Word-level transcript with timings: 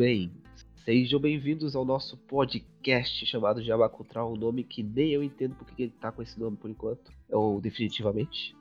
bem? 0.00 0.32
Sejam 0.76 1.20
bem-vindos 1.20 1.76
ao 1.76 1.84
nosso 1.84 2.16
podcast 2.16 3.26
chamado 3.26 3.62
Jabacultural, 3.62 4.32
um 4.32 4.34
nome 4.34 4.64
que 4.64 4.82
nem 4.82 5.10
eu 5.10 5.22
entendo 5.22 5.54
porque 5.54 5.82
ele 5.82 5.92
tá 6.00 6.10
com 6.10 6.22
esse 6.22 6.40
nome 6.40 6.56
por 6.56 6.70
enquanto, 6.70 7.12
ou 7.30 7.60
definitivamente. 7.60 8.56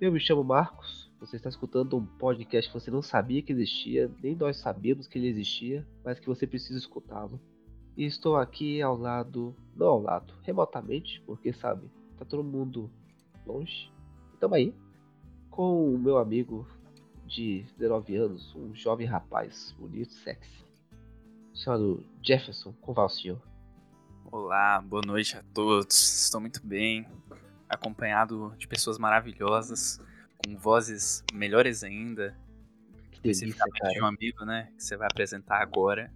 Eu 0.00 0.10
me 0.10 0.18
chamo 0.18 0.42
Marcos, 0.42 1.12
você 1.20 1.36
está 1.36 1.50
escutando 1.50 1.98
um 1.98 2.06
podcast 2.06 2.70
que 2.72 2.80
você 2.80 2.90
não 2.90 3.02
sabia 3.02 3.42
que 3.42 3.52
existia, 3.52 4.10
nem 4.22 4.34
nós 4.34 4.56
sabíamos 4.56 5.06
que 5.06 5.18
ele 5.18 5.28
existia, 5.28 5.86
mas 6.02 6.18
que 6.18 6.26
você 6.26 6.46
precisa 6.46 6.78
escutá-lo. 6.78 7.38
E 7.94 8.06
estou 8.06 8.36
aqui 8.36 8.80
ao 8.80 8.96
lado, 8.96 9.54
não 9.76 9.86
ao 9.86 10.00
lado, 10.00 10.32
remotamente, 10.44 11.22
porque 11.26 11.52
sabe, 11.52 11.90
tá 12.16 12.24
todo 12.24 12.42
mundo 12.42 12.90
longe. 13.46 13.92
Tamo 14.40 14.54
aí, 14.54 14.72
com 15.50 15.94
o 15.94 15.98
meu 15.98 16.16
amigo 16.16 16.66
de 17.26 17.66
19 17.76 18.16
anos, 18.16 18.56
um 18.56 18.74
jovem 18.74 19.06
rapaz 19.06 19.76
bonito, 19.78 20.14
sexy, 20.14 20.69
chamado 21.60 22.02
Jefferson 22.22 22.72
Convalcio. 22.80 23.40
Olá, 24.32 24.80
boa 24.80 25.02
noite 25.06 25.36
a 25.36 25.42
todos. 25.52 26.24
Estou 26.24 26.40
muito 26.40 26.66
bem, 26.66 27.06
acompanhado 27.68 28.54
de 28.56 28.66
pessoas 28.66 28.96
maravilhosas, 28.96 30.00
com 30.38 30.56
vozes 30.56 31.22
melhores 31.34 31.84
ainda. 31.84 32.34
Que 33.12 33.20
delícia, 33.20 33.44
Especificamente 33.44 33.80
cara. 33.80 33.92
de 33.92 34.02
um 34.02 34.06
amigo, 34.06 34.44
né, 34.46 34.72
que 34.74 34.82
você 34.82 34.96
vai 34.96 35.06
apresentar 35.06 35.60
agora. 35.60 36.10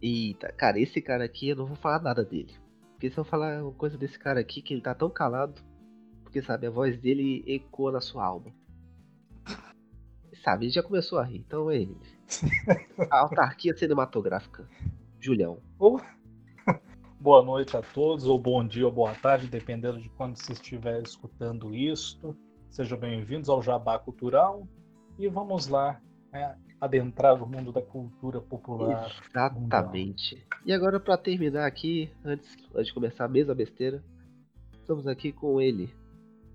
Eita, 0.00 0.52
cara, 0.52 0.78
esse 0.78 1.02
cara 1.02 1.24
aqui 1.24 1.48
eu 1.48 1.56
não 1.56 1.66
vou 1.66 1.76
falar 1.76 2.00
nada 2.00 2.24
dele. 2.24 2.54
Porque 2.92 3.10
se 3.10 3.18
eu 3.18 3.24
falar 3.24 3.64
uma 3.64 3.72
coisa 3.72 3.98
desse 3.98 4.18
cara 4.18 4.38
aqui, 4.38 4.62
que 4.62 4.72
ele 4.72 4.82
tá 4.82 4.94
tão 4.94 5.10
calado, 5.10 5.60
porque 6.22 6.40
sabe, 6.40 6.68
a 6.68 6.70
voz 6.70 6.96
dele 6.96 7.42
ecoa 7.44 7.90
na 7.90 8.00
sua 8.00 8.24
alma. 8.24 8.54
Sabe, 10.42 10.66
ele 10.66 10.72
já 10.72 10.82
começou 10.82 11.18
a 11.18 11.24
rir, 11.24 11.38
então 11.38 11.70
é 11.70 11.76
ele. 11.76 11.96
A 13.10 13.20
autarquia 13.20 13.76
cinematográfica. 13.76 14.66
Julião. 15.18 15.58
Boa 17.20 17.44
noite 17.44 17.76
a 17.76 17.82
todos, 17.82 18.24
ou 18.24 18.38
bom 18.38 18.66
dia 18.66 18.86
ou 18.86 18.92
boa 18.92 19.14
tarde, 19.14 19.46
dependendo 19.46 20.00
de 20.00 20.08
quando 20.10 20.36
você 20.36 20.52
estiver 20.52 21.02
escutando 21.02 21.74
isto. 21.74 22.34
Sejam 22.70 22.96
bem-vindos 22.96 23.50
ao 23.50 23.62
Jabá 23.62 23.98
Cultural 23.98 24.66
e 25.18 25.28
vamos 25.28 25.66
lá 25.68 26.00
né, 26.32 26.56
adentrar 26.80 27.42
o 27.42 27.46
mundo 27.46 27.70
da 27.70 27.82
cultura 27.82 28.40
popular. 28.40 29.14
Exatamente. 29.28 30.42
E 30.64 30.72
agora, 30.72 30.98
pra 30.98 31.18
terminar 31.18 31.66
aqui, 31.66 32.10
antes, 32.24 32.56
antes 32.74 32.86
de 32.86 32.94
começar 32.94 33.26
a 33.26 33.28
mesma 33.28 33.54
besteira, 33.54 34.02
estamos 34.80 35.06
aqui 35.06 35.30
com 35.30 35.60
ele, 35.60 35.92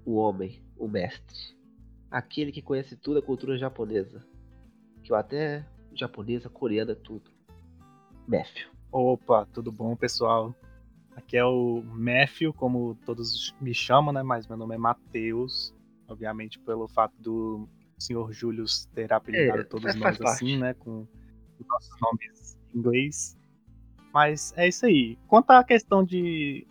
o 0.04 0.16
homem, 0.16 0.64
o 0.76 0.88
mestre. 0.88 1.56
Aquele 2.16 2.50
que 2.50 2.62
conhece 2.62 2.96
toda 2.96 3.20
a 3.20 3.22
cultura 3.22 3.58
japonesa. 3.58 4.26
Que 5.04 5.12
eu 5.12 5.18
até 5.18 5.68
japonesa, 5.94 6.50
coreana, 6.50 6.96
tudo. 6.96 7.30
Matthew. 8.26 8.70
Opa, 8.90 9.46
tudo 9.48 9.70
bom, 9.70 9.98
pessoal? 9.98 10.56
Aqui 11.14 11.36
é 11.36 11.44
o 11.44 11.84
Matthew, 11.84 12.54
como 12.54 12.96
todos 13.06 13.54
me 13.60 13.74
chamam, 13.74 14.14
né? 14.14 14.24
Mas 14.24 14.48
meu 14.48 14.56
nome 14.56 14.76
é 14.76 14.78
Matheus. 14.78 15.76
Obviamente, 16.08 16.58
pelo 16.58 16.88
fato 16.88 17.14
do 17.22 17.68
senhor 18.00 18.32
Julius 18.32 18.86
ter 18.96 19.12
apelidado 19.12 19.60
É, 19.60 19.64
todos 19.66 19.94
nós 19.96 20.22
assim, 20.22 20.58
né? 20.58 20.74
Com 20.74 21.06
os 21.60 21.68
nossos 21.68 22.00
nomes 22.00 22.58
em 22.74 22.80
inglês. 22.80 23.38
Mas 24.14 24.54
é 24.56 24.70
isso 24.70 24.86
aí. 24.86 25.18
Quanto 25.28 25.52
à 25.52 25.62
questão 25.66 26.02
de, 26.02 26.66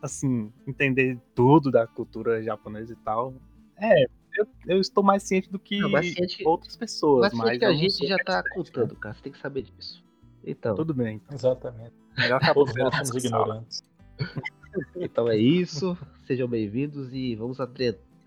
assim, 0.00 0.50
entender 0.66 1.18
tudo 1.34 1.70
da 1.70 1.86
cultura 1.86 2.42
japonesa 2.42 2.94
e 2.94 2.96
tal, 2.96 3.34
é, 3.76 4.06
eu, 4.36 4.46
eu 4.66 4.80
estou 4.80 5.02
mais 5.04 5.22
ciente 5.22 5.50
do 5.50 5.58
que 5.58 5.78
Não, 5.80 5.90
mais 5.90 6.12
ciente 6.12 6.38
que- 6.38 6.46
outras 6.46 6.76
pessoas, 6.76 7.32
Mas, 7.32 7.38
mas 7.44 7.58
que 7.58 7.64
a 7.64 7.72
gente 7.72 8.06
já 8.06 8.16
tá 8.18 8.42
né? 8.42 8.50
contando, 8.54 8.94
cara. 8.96 9.14
Você 9.14 9.22
tem 9.22 9.32
que 9.32 9.38
saber 9.38 9.62
disso. 9.62 10.02
Então, 10.44 10.74
Tudo 10.74 10.94
bem. 10.94 11.20
Exatamente. 11.32 11.92
Melhor 12.16 12.40
Todos 12.52 12.72
capoeira 12.72 12.84
nós 12.96 13.08
somos 13.08 13.24
ignorantes. 13.24 13.82
então 14.96 15.28
é 15.28 15.36
isso. 15.36 15.96
Sejam 16.26 16.48
bem-vindos 16.48 17.12
e 17.12 17.34
vamos 17.36 17.58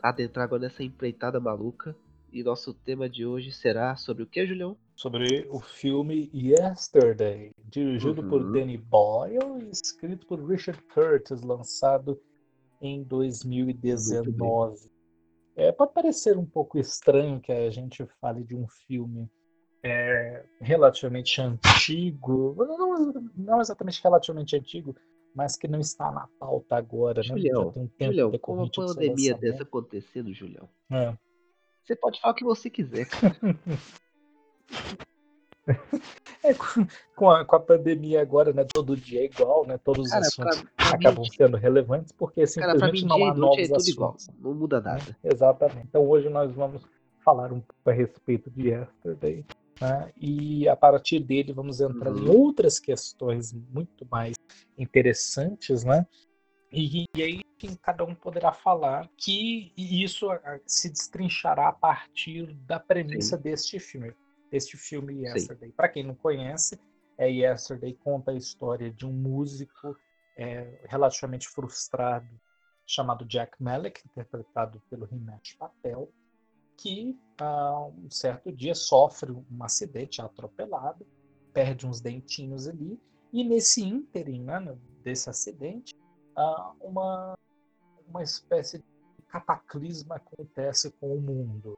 adentrar 0.01 0.45
agora 0.45 0.63
nessa 0.63 0.83
empreitada 0.83 1.39
maluca. 1.39 1.95
E 2.31 2.41
nosso 2.43 2.73
tema 2.73 3.07
de 3.07 3.25
hoje 3.25 3.51
será 3.51 3.95
sobre 3.95 4.23
o 4.23 4.27
que, 4.27 4.45
Julião? 4.45 4.75
Sobre 4.95 5.47
o 5.51 5.59
filme 5.59 6.29
Yesterday, 6.33 7.51
dirigido 7.69 8.21
Uhum. 8.23 8.29
por 8.29 8.51
Danny 8.51 8.75
Boyle 8.77 9.63
e 9.63 9.69
escrito 9.71 10.25
por 10.25 10.43
Richard 10.43 10.81
Curtis, 10.93 11.41
lançado 11.41 12.19
em 12.81 13.03
2019. 13.03 14.91
É, 15.55 15.71
pode 15.71 15.93
parecer 15.93 16.37
um 16.37 16.45
pouco 16.45 16.79
estranho 16.79 17.39
que 17.39 17.51
a 17.51 17.69
gente 17.69 18.05
fale 18.19 18.43
de 18.43 18.55
um 18.55 18.67
filme 18.67 19.29
é, 19.83 20.43
relativamente 20.59 21.39
antigo, 21.41 22.55
não, 22.57 23.13
não 23.35 23.61
exatamente 23.61 24.01
relativamente 24.01 24.55
antigo, 24.55 24.95
mas 25.35 25.55
que 25.55 25.67
não 25.67 25.79
está 25.79 26.11
na 26.11 26.27
pauta 26.39 26.75
agora, 26.75 27.21
né? 27.21 27.27
Julião, 27.27 27.65
Já 27.65 27.71
tem 27.71 27.83
um 27.83 27.87
tempo 27.87 28.11
Julião, 28.11 28.27
com 28.27 28.29
a 28.29 28.31
decorrente 28.37 28.79
do 28.79 28.87
seu 28.87 28.95
pandemia 28.95 29.31
lançamento. 29.33 29.41
dessa 29.41 29.63
acontecendo, 29.63 30.33
Julião, 30.33 30.69
É. 30.91 31.17
você 31.83 31.95
pode 31.95 32.19
falar 32.21 32.33
o 32.33 32.35
que 32.35 32.43
você 32.43 32.69
quiser. 32.69 33.07
É, 36.43 36.53
com, 37.15 37.29
a, 37.31 37.45
com 37.45 37.55
a 37.55 37.59
pandemia 37.59 38.21
agora, 38.21 38.51
né? 38.51 38.65
Todo 38.73 38.97
dia 38.97 39.21
é 39.21 39.25
igual, 39.25 39.65
né? 39.65 39.77
Todos 39.77 40.07
os 40.07 40.11
Cara, 40.11 40.25
assuntos 40.27 40.59
pra, 40.61 40.89
pra 40.89 40.97
mim, 40.97 41.05
acabam 41.05 41.25
sendo 41.25 41.57
relevantes 41.57 42.11
porque 42.11 42.45
cara, 42.47 42.77
pra 42.77 42.91
mim 42.91 42.99
simplesmente 42.99 43.05
não 43.07 43.15
há 43.29 43.33
noite 43.33 43.61
é 43.61 43.67
novos 43.67 43.85
tudo 43.85 43.89
igual. 43.95 44.15
assuntos. 44.15 44.39
Não 44.41 44.53
muda 44.53 44.81
nada. 44.81 45.17
Exatamente. 45.23 45.87
Então 45.87 46.07
hoje 46.07 46.29
nós 46.29 46.51
vamos 46.53 46.81
falar 47.23 47.53
um 47.53 47.61
pouco 47.61 47.89
a 47.89 47.93
respeito 47.93 48.51
de 48.51 48.69
Yesterday. 48.69 49.45
né? 49.79 50.11
E 50.17 50.67
a 50.67 50.75
partir 50.75 51.19
dele 51.19 51.53
vamos 51.53 51.79
entrar 51.79 52.09
em 52.11 52.27
Uhum. 52.27 52.37
outras 52.37 52.79
questões 52.79 53.53
muito 53.53 54.05
mais 54.11 54.33
interessantes, 54.77 55.83
né? 55.83 56.05
E, 56.71 57.05
e 57.15 57.23
aí 57.23 57.41
cada 57.81 58.03
um 58.03 58.13
poderá 58.13 58.51
falar 58.51 59.09
que 59.17 59.71
isso 59.77 60.27
se 60.65 60.89
destrinchará 60.89 61.69
a 61.69 61.73
partir 61.73 62.53
da 62.65 62.77
premissa 62.79 63.37
deste 63.37 63.79
filme, 63.79 64.13
deste 64.53 64.77
filme 64.77 65.23
Yesterday. 65.23 65.71
Para 65.71 65.89
quem 65.89 66.03
não 66.03 66.13
conhece, 66.13 66.79
é 67.17 67.27
Yesterday 67.27 67.95
conta 68.03 68.29
a 68.29 68.35
história 68.35 68.91
de 68.91 69.03
um 69.03 69.11
músico 69.11 69.97
é, 70.37 70.85
relativamente 70.85 71.49
frustrado 71.49 72.29
chamado 72.85 73.25
Jack 73.25 73.61
Malek, 73.61 74.03
interpretado 74.05 74.79
pelo 74.91 75.09
Himesh 75.11 75.55
Patel, 75.57 76.07
que 76.77 77.17
ah, 77.41 77.87
um 77.97 78.11
certo 78.11 78.51
dia 78.51 78.75
sofre 78.75 79.31
um 79.31 79.63
acidente 79.63 80.21
é 80.21 80.23
atropelado, 80.23 81.03
perde 81.51 81.87
uns 81.87 81.99
dentinhos 81.99 82.67
ali, 82.67 82.99
e 83.31 83.43
nesse 83.43 83.83
ínterim 83.83 84.43
né, 84.43 84.77
desse 85.03 85.31
acidente, 85.31 85.95
ah, 86.35 86.73
uma, 86.79 87.35
uma 88.07 88.21
espécie 88.21 88.77
de 88.77 88.85
cataclisma 89.29 90.17
acontece 90.17 90.91
com 90.91 91.15
o 91.15 91.19
mundo. 91.19 91.75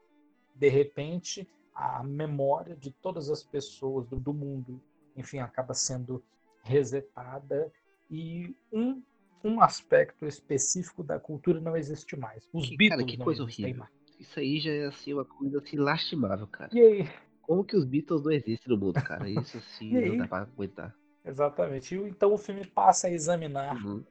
De 0.54 0.68
repente, 0.68 1.48
a 1.76 2.02
memória 2.02 2.74
de 2.74 2.90
todas 2.90 3.30
as 3.30 3.42
pessoas 3.42 4.06
do, 4.08 4.18
do 4.18 4.32
mundo, 4.32 4.80
enfim, 5.14 5.38
acaba 5.40 5.74
sendo 5.74 6.24
resetada 6.62 7.70
e 8.10 8.56
um, 8.72 9.02
um 9.44 9.60
aspecto 9.60 10.26
específico 10.26 11.02
da 11.04 11.20
cultura 11.20 11.60
não 11.60 11.76
existe 11.76 12.16
mais. 12.16 12.48
Os 12.52 12.68
Que- 12.68 12.76
Beatles 12.76 12.98
cara, 13.00 13.10
que 13.10 13.16
não 13.18 13.24
coisa 13.26 13.42
existem 13.42 13.64
horrível. 13.66 13.80
mais. 13.84 13.96
Isso 14.18 14.38
aí 14.40 14.58
já 14.58 14.70
é 14.72 14.86
assim 14.86 15.12
uma 15.12 15.24
coisa 15.24 15.58
assim 15.58 15.76
lastimável, 15.76 16.46
cara. 16.46 16.74
E 16.74 16.80
aí, 16.80 17.08
Como 17.42 17.62
que 17.64 17.76
os 17.76 17.84
Beatles 17.84 18.22
não 18.24 18.32
existem 18.32 18.74
no 18.74 18.78
mundo, 18.80 18.94
cara? 19.04 19.28
Isso 19.28 19.58
assim 19.58 19.92
não 20.08 20.16
dá 20.16 20.26
pra 20.26 20.38
aguentar. 20.38 20.96
exatamente. 21.24 21.94
E 21.94 21.98
então 22.08 22.32
o 22.32 22.38
filme 22.38 22.66
passa 22.66 23.06
a 23.08 23.10
examinar 23.10 23.76
Uhum. 23.84 24.02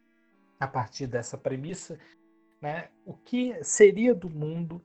a 0.60 0.68
partir 0.68 1.08
dessa 1.08 1.38
premissa, 1.38 2.00
né, 2.62 2.90
o 3.06 3.14
que 3.14 3.62
seria 3.64 4.14
do 4.16 4.30
mundo 4.30 4.82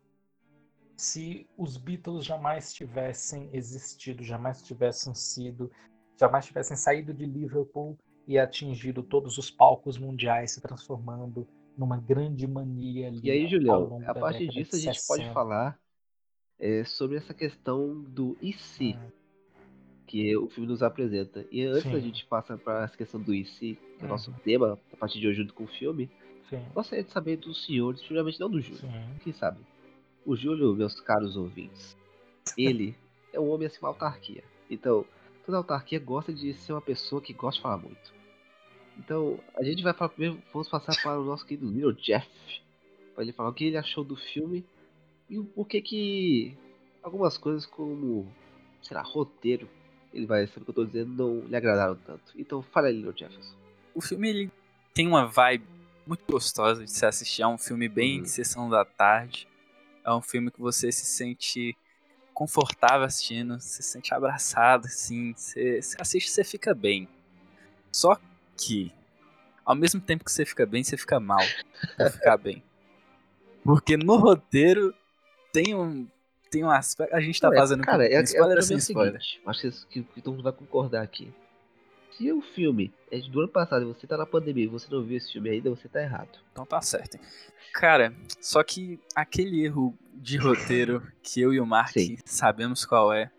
se 1.00 1.48
os 1.56 1.78
Beatles 1.78 2.26
jamais 2.26 2.74
tivessem 2.74 3.48
existido, 3.54 4.22
jamais 4.22 4.62
tivessem 4.62 5.14
sido, 5.14 5.70
jamais 6.18 6.44
tivessem 6.44 6.76
saído 6.76 7.14
de 7.14 7.24
Liverpool 7.24 7.96
e 8.28 8.38
atingido 8.38 9.02
todos 9.02 9.38
os 9.38 9.50
palcos 9.50 9.96
mundiais, 9.96 10.52
se 10.52 10.60
transformando 10.60 11.48
numa 11.76 11.96
grande 11.96 12.46
mania 12.46 13.08
ali. 13.08 13.20
E 13.24 13.30
aí, 13.30 13.48
Julião, 13.48 14.02
a 14.06 14.12
da 14.12 14.20
partir 14.20 14.46
disso 14.48 14.76
a 14.76 14.78
gente 14.78 15.00
pode 15.06 15.22
60. 15.22 15.32
falar 15.32 15.80
é, 16.58 16.84
sobre 16.84 17.16
essa 17.16 17.32
questão 17.32 18.02
do 18.02 18.36
e 18.42 18.52
se 18.52 18.94
Hum, 18.94 19.10
que 20.06 20.36
o 20.36 20.50
filme 20.50 20.68
nos 20.68 20.82
apresenta. 20.82 21.46
E 21.50 21.64
antes 21.64 21.90
da 21.90 21.98
Sim. 21.98 22.06
gente 22.06 22.26
passar 22.26 22.58
para 22.58 22.84
essa 22.84 22.96
questão 22.96 23.20
do 23.20 23.32
e 23.32 23.46
se, 23.46 23.78
que 23.96 24.02
é 24.02 24.04
o 24.04 24.08
nosso 24.08 24.34
tema, 24.44 24.78
a 24.92 24.96
partir 24.96 25.18
de 25.18 25.28
hoje 25.28 25.38
junto 25.38 25.54
com 25.54 25.64
o 25.64 25.68
filme, 25.68 26.10
sim, 26.50 26.62
gostaria 26.74 27.04
de 27.04 27.10
saber 27.12 27.36
dos 27.36 27.64
senhores, 27.64 28.02
primeiramente 28.02 28.38
não 28.38 28.50
do 28.50 28.60
Júlio. 28.60 28.90
Quem 29.22 29.32
sabe? 29.32 29.64
O 30.24 30.36
Júlio, 30.36 30.74
meus 30.74 31.00
caros 31.00 31.36
ouvintes, 31.36 31.96
ele 32.56 32.94
é 33.32 33.40
um 33.40 33.50
homem 33.50 33.66
assim, 33.66 33.78
uma 33.80 33.88
autarquia. 33.88 34.44
Então, 34.70 35.04
toda 35.44 35.58
autarquia 35.58 35.98
gosta 35.98 36.32
de 36.32 36.52
ser 36.54 36.72
uma 36.72 36.80
pessoa 36.80 37.20
que 37.20 37.32
gosta 37.32 37.56
de 37.58 37.62
falar 37.62 37.78
muito. 37.78 38.12
Então, 38.98 39.38
a 39.56 39.62
gente 39.64 39.82
vai 39.82 39.94
falar 39.94 40.10
primeiro, 40.10 40.42
vamos 40.52 40.68
passar 40.68 40.94
para 41.02 41.18
o 41.18 41.24
nosso 41.24 41.46
querido 41.46 41.70
Little 41.70 41.92
Jeff, 41.92 42.28
para 43.14 43.24
ele 43.24 43.32
falar 43.32 43.48
o 43.48 43.54
que 43.54 43.64
ele 43.64 43.76
achou 43.76 44.04
do 44.04 44.16
filme 44.16 44.64
e 45.28 45.38
o 45.38 45.44
porquê 45.44 45.80
que 45.80 46.54
algumas 47.02 47.38
coisas 47.38 47.64
como, 47.64 48.30
sei 48.82 48.96
lá, 48.96 49.02
roteiro 49.02 49.68
ele 50.12 50.26
vai 50.26 50.46
saber 50.48 50.62
o 50.62 50.64
que 50.64 50.70
eu 50.70 50.74
tô 50.74 50.84
dizendo, 50.84 51.12
não 51.12 51.46
lhe 51.46 51.54
agradaram 51.56 51.94
tanto. 52.04 52.32
Então 52.36 52.60
fala 52.62 52.88
aí, 52.88 53.00
Leo 53.00 53.16
Jefferson. 53.16 53.54
O 53.94 54.00
filme 54.00 54.28
ele 54.28 54.50
tem 54.92 55.06
uma 55.06 55.24
vibe 55.26 55.64
muito 56.04 56.24
gostosa 56.28 56.84
de 56.84 56.90
se 56.90 57.06
assistir. 57.06 57.42
É 57.42 57.46
um 57.46 57.56
filme 57.56 57.88
bem 57.88 58.16
Uhum. 58.16 58.22
de 58.24 58.30
sessão 58.30 58.68
da 58.68 58.84
tarde. 58.84 59.46
É 60.10 60.14
um 60.14 60.22
filme 60.22 60.50
que 60.50 60.60
você 60.60 60.90
se 60.90 61.04
sente 61.06 61.76
confortável 62.34 63.04
assistindo, 63.06 63.60
se 63.60 63.82
sente 63.82 64.12
abraçado, 64.14 64.86
assim. 64.86 65.32
Você, 65.36 65.80
você 65.82 65.96
assiste 66.00 66.26
e 66.26 66.30
você 66.30 66.44
fica 66.44 66.74
bem. 66.74 67.08
Só 67.92 68.18
que, 68.56 68.92
ao 69.64 69.74
mesmo 69.74 70.00
tempo 70.00 70.24
que 70.24 70.32
você 70.32 70.44
fica 70.44 70.64
bem, 70.66 70.82
você 70.82 70.96
fica 70.96 71.20
mal 71.20 71.44
por 71.96 72.10
ficar 72.12 72.36
bem. 72.36 72.62
Porque 73.64 73.96
no 73.96 74.16
roteiro 74.16 74.94
tem 75.52 75.74
um. 75.74 76.06
Tem 76.50 76.64
um 76.64 76.70
aspecto. 76.70 77.14
A 77.14 77.20
gente 77.20 77.40
tá 77.40 77.48
é- 77.52 77.56
fazendo 77.56 77.84
cara, 77.84 78.08
com 78.08 78.14
é, 78.14 78.22
spoiler 78.22 78.56
é, 78.56 78.56
ou 78.56 78.62
sem 78.62 78.74
é 78.74 78.76
o 78.76 78.80
spoiler. 78.80 79.20
seguinte, 79.22 79.40
acho 79.46 79.60
que, 79.60 79.66
isso- 79.68 79.86
que, 79.88 80.02
que 80.02 80.20
todo 80.22 80.32
mundo 80.34 80.42
vai 80.42 80.52
concordar 80.52 81.02
aqui. 81.02 81.32
Se 82.20 82.30
o 82.30 82.42
filme 82.42 82.92
é 83.10 83.18
do 83.18 83.40
ano 83.40 83.48
passado 83.48 83.82
e 83.82 83.86
você 83.86 84.06
tá 84.06 84.14
na 84.14 84.26
pandemia 84.26 84.64
e 84.64 84.66
você 84.66 84.86
não 84.90 85.02
viu 85.02 85.16
esse 85.16 85.32
filme 85.32 85.48
ainda, 85.48 85.70
você 85.70 85.88
tá 85.88 86.02
errado. 86.02 86.38
Então 86.52 86.66
tá 86.66 86.78
certo. 86.82 87.18
Cara, 87.72 88.12
só 88.38 88.62
que 88.62 89.00
aquele 89.16 89.64
erro 89.64 89.96
de 90.12 90.36
roteiro 90.36 91.02
que 91.22 91.40
eu 91.40 91.54
e 91.54 91.58
o 91.58 91.64
Mark 91.64 91.92
Sim. 91.94 92.18
sabemos 92.26 92.84
qual 92.84 93.10
é, 93.10 93.30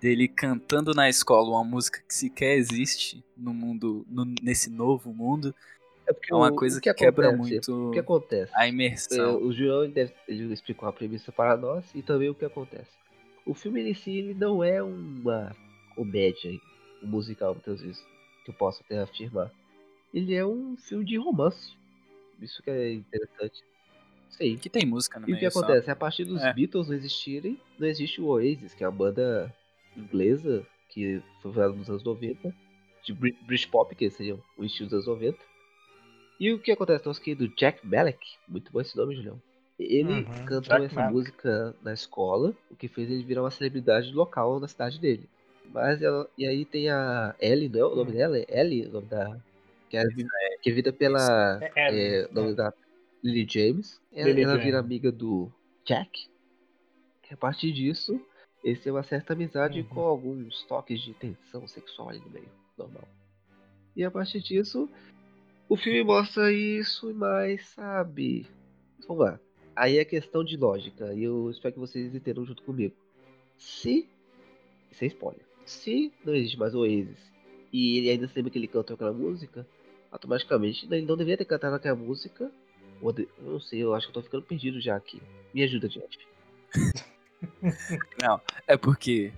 dele 0.00 0.28
cantando 0.28 0.94
na 0.94 1.08
escola 1.08 1.50
uma 1.50 1.64
música 1.64 2.00
que 2.06 2.14
sequer 2.14 2.56
existe 2.56 3.24
no 3.36 3.52
mundo, 3.52 4.06
no- 4.08 4.32
nesse 4.40 4.70
novo 4.70 5.12
mundo, 5.12 5.52
É 6.06 6.12
porque 6.12 6.32
é 6.32 6.36
uma 6.36 6.52
o- 6.52 6.54
coisa 6.54 6.78
o 6.78 6.80
que, 6.80 6.94
quebra 6.94 7.30
acontece- 7.30 7.54
muito 7.54 7.88
O 7.88 7.90
que 7.90 7.98
acontece? 7.98 8.52
a 8.54 8.66
É, 8.66 8.68
imersão. 8.68 9.42
o 9.42 9.52
João 9.52 9.90
deve, 9.90 10.12
ele 10.28 10.52
explicou 10.54 10.88
a 10.88 10.92
premissa 10.92 11.32
para 11.32 11.56
nós 11.56 11.84
e 11.92 12.00
também 12.00 12.28
o 12.30 12.34
que 12.34 12.44
acontece. 12.44 12.90
O 13.44 13.54
filme 13.54 13.82
em 13.90 13.94
si 13.94 14.12
ele 14.18 14.34
não 14.34 14.62
é 14.62 14.80
uma 14.80 15.50
comédia, 15.96 16.52
um 17.04 17.08
musical 17.08 17.52
muitas 17.54 17.80
vezes, 17.80 18.02
que 18.44 18.50
eu 18.50 18.54
posso 18.54 18.82
até 18.84 19.00
afirmar. 19.00 19.50
Ele 20.12 20.34
é 20.34 20.44
um 20.46 20.76
filme 20.76 21.04
de 21.04 21.16
romance. 21.16 21.72
Isso 22.40 22.62
que 22.62 22.70
é 22.70 22.92
interessante. 22.92 23.62
Sim. 24.30 24.56
Que 24.58 24.68
tem 24.68 24.84
música 24.86 25.18
no 25.20 25.28
E 25.28 25.32
o 25.32 25.34
que 25.36 25.40
meio 25.42 25.50
só. 25.52 25.60
acontece? 25.60 25.90
A 25.90 25.96
partir 25.96 26.24
dos 26.24 26.42
É. 26.42 26.52
Beatles 26.52 26.88
não 26.88 26.94
existirem, 26.94 27.58
não 27.78 27.86
existe 27.86 28.20
o 28.20 28.26
Oasis, 28.26 28.74
que 28.74 28.82
é 28.82 28.86
a 28.86 28.90
banda 28.90 29.54
inglesa 29.96 30.66
que 30.88 31.20
foi 31.40 31.52
fundada 31.52 31.72
nos 31.72 31.88
anos 31.88 32.02
90, 32.04 32.54
de 33.04 33.12
Brit- 33.12 33.38
British 33.44 33.66
Pop, 33.66 33.94
que 33.94 34.10
seria 34.10 34.38
o 34.56 34.64
estilo 34.64 34.88
dos 34.88 35.06
anos 35.06 35.06
90. 35.20 35.38
E 36.40 36.52
o 36.52 36.58
que 36.58 36.72
acontece? 36.72 37.06
Nosso 37.06 37.20
querido 37.20 37.48
Jack 37.56 37.86
Malek, 37.86 38.26
muito 38.48 38.72
bom 38.72 38.80
esse 38.80 38.96
nome, 38.96 39.14
Julião. 39.14 39.40
Ele 39.78 40.24
Uhum, 40.24 40.44
cantou 40.46 40.62
Jack 40.78 40.84
essa 40.86 40.94
Malek. 40.96 41.12
música 41.14 41.76
na 41.82 41.92
escola, 41.92 42.54
o 42.70 42.76
que 42.76 42.88
fez 42.88 43.10
ele 43.10 43.22
virar 43.24 43.42
uma 43.42 43.50
celebridade 43.50 44.12
local 44.12 44.58
na 44.60 44.66
cidade 44.68 44.98
dele. 45.00 45.28
Mas 45.72 46.00
ela, 46.02 46.28
e 46.38 46.46
aí 46.46 46.64
tem 46.64 46.88
a 46.90 47.34
Ellie, 47.40 47.68
não 47.68 47.80
é 47.80 47.84
o 47.86 47.96
nome 47.96 48.10
Hum. 48.12 48.14
dela? 48.14 48.38
É 48.38 48.60
Ellie, 48.60 48.86
o 48.86 48.92
nome 48.92 49.06
da. 49.08 49.36
Que 49.90 49.96
é, 49.96 50.04
vi- 50.06 50.26
que 50.62 50.70
é 50.70 50.72
vida 50.72 50.92
pela. 50.92 51.58
É, 51.62 51.72
é, 51.76 52.20
É, 52.22 52.28
nome 52.32 52.52
é. 52.52 52.54
da 52.54 52.72
Lily 53.22 53.46
James. 53.50 54.00
Ela, 54.12 54.28
Lily 54.28 54.42
ela 54.42 54.52
James. 54.52 54.64
vira 54.64 54.78
amiga 54.78 55.10
do 55.12 55.50
Jack. 55.84 56.28
E 57.30 57.34
a 57.34 57.36
partir 57.36 57.72
disso, 57.72 58.20
eles 58.62 58.80
têm 58.82 58.92
uma 58.92 59.02
certa 59.02 59.32
amizade 59.32 59.80
Uhum. 59.80 59.86
com 59.88 60.00
alguns 60.00 60.62
toques 60.64 61.00
de 61.00 61.12
tensão 61.14 61.66
sexual 61.66 62.10
ali 62.10 62.20
no 62.20 62.30
meio. 62.30 62.48
Normal. 62.78 63.08
E 63.96 64.04
a 64.04 64.10
partir 64.10 64.40
disso, 64.40 64.88
o 65.68 65.76
filme 65.76 66.02
mostra 66.04 66.52
isso 66.52 67.10
e 67.10 67.14
mais, 67.14 67.66
sabe? 67.68 68.46
Vamos 69.08 69.24
lá. 69.24 69.40
Aí 69.76 69.98
é 69.98 70.04
questão 70.04 70.44
de 70.44 70.56
lógica. 70.56 71.12
E 71.14 71.24
eu 71.24 71.50
espero 71.50 71.74
que 71.74 71.80
vocês 71.80 72.14
entendam 72.14 72.44
junto 72.44 72.62
comigo. 72.62 72.94
Se. 73.58 74.08
Sem 74.92 75.08
spoiler. 75.08 75.44
Se 75.64 76.12
não 76.24 76.34
existe 76.34 76.58
mais 76.58 76.74
Oasis 76.74 77.16
e 77.72 77.98
ele 77.98 78.10
ainda 78.10 78.28
se 78.28 78.34
lembra 78.36 78.50
que 78.50 78.58
ele 78.58 78.68
cantou 78.68 78.94
aquela 78.94 79.12
música, 79.12 79.66
automaticamente 80.10 80.86
ele 80.90 81.06
não 81.06 81.16
deveria 81.16 81.38
ter 81.38 81.44
cantado 81.44 81.74
aquela 81.76 81.96
música. 81.96 82.50
Ou 83.00 83.12
de- 83.12 83.28
Eu 83.38 83.52
não 83.52 83.60
sei, 83.60 83.82
eu 83.82 83.94
acho 83.94 84.06
que 84.06 84.10
eu 84.10 84.14
tô 84.14 84.22
ficando 84.22 84.42
perdido 84.44 84.80
já 84.80 84.96
aqui. 84.96 85.20
Me 85.52 85.62
ajuda, 85.62 85.88
Jeff. 85.88 86.06
Não, 88.22 88.40
é 88.66 88.76
porque 88.76 89.32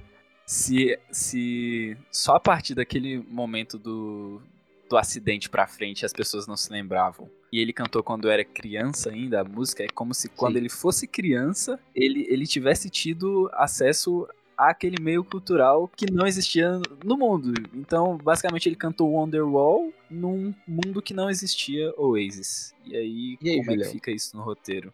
se, 0.44 0.98
se 1.10 1.96
só 2.10 2.36
a 2.36 2.40
partir 2.40 2.74
daquele 2.74 3.18
momento 3.18 3.78
do, 3.78 4.40
do 4.88 4.96
acidente 4.96 5.48
pra 5.50 5.66
frente 5.66 6.06
as 6.06 6.12
pessoas 6.12 6.46
não 6.46 6.56
se 6.56 6.70
lembravam 6.70 7.28
e 7.52 7.58
ele 7.60 7.72
cantou 7.72 8.02
quando 8.02 8.28
era 8.30 8.44
criança 8.44 9.10
ainda, 9.10 9.40
a 9.40 9.44
música 9.44 9.82
é 9.82 9.88
como 9.88 10.14
se 10.14 10.28
quando 10.28 10.52
Sim. 10.54 10.58
ele 10.60 10.68
fosse 10.68 11.06
criança 11.08 11.80
ele, 11.94 12.26
ele 12.28 12.46
tivesse 12.46 12.88
tido 12.88 13.50
acesso 13.54 14.28
àquele 14.56 15.00
meio 15.02 15.22
cultural 15.22 15.86
que 15.88 16.10
não 16.10 16.26
existia 16.26 16.80
no 17.04 17.16
mundo. 17.16 17.52
Então, 17.74 18.16
basicamente, 18.16 18.68
ele 18.68 18.76
cantou 18.76 19.10
Wonderwall 19.12 19.92
num 20.10 20.54
mundo 20.66 21.02
que 21.02 21.12
não 21.12 21.28
existia 21.28 21.92
Oasis. 21.96 22.74
E 22.84 22.96
aí, 22.96 23.38
E 23.40 23.50
aí, 23.50 23.56
como 23.58 23.70
é 23.70 23.74
que 23.74 23.78
Julião? 23.80 23.92
fica 23.92 24.10
isso 24.10 24.36
no 24.36 24.42
roteiro? 24.42 24.92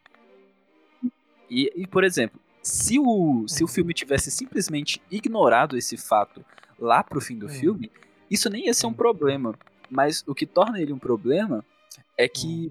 E, 1.48 1.70
e, 1.76 1.86
por 1.86 2.02
exemplo, 2.04 2.40
se 2.62 2.98
o, 2.98 3.44
se 3.46 3.62
o 3.62 3.68
filme 3.68 3.92
tivesse 3.92 4.30
simplesmente 4.30 5.02
ignorado 5.10 5.76
esse 5.76 5.96
fato 5.96 6.44
lá 6.78 7.02
pro 7.04 7.20
fim 7.20 7.36
do 7.38 7.46
Hum. 7.46 7.50
filme, 7.50 7.90
isso 8.30 8.48
nem 8.48 8.66
ia 8.66 8.74
ser 8.74 8.86
um 8.86 8.90
Hum. 8.90 8.94
problema. 8.94 9.54
Mas 9.90 10.24
o 10.26 10.34
que 10.34 10.46
torna 10.46 10.80
ele 10.80 10.92
um 10.92 10.98
problema 10.98 11.64
é 12.16 12.26
que, 12.26 12.66
Hum. 12.68 12.70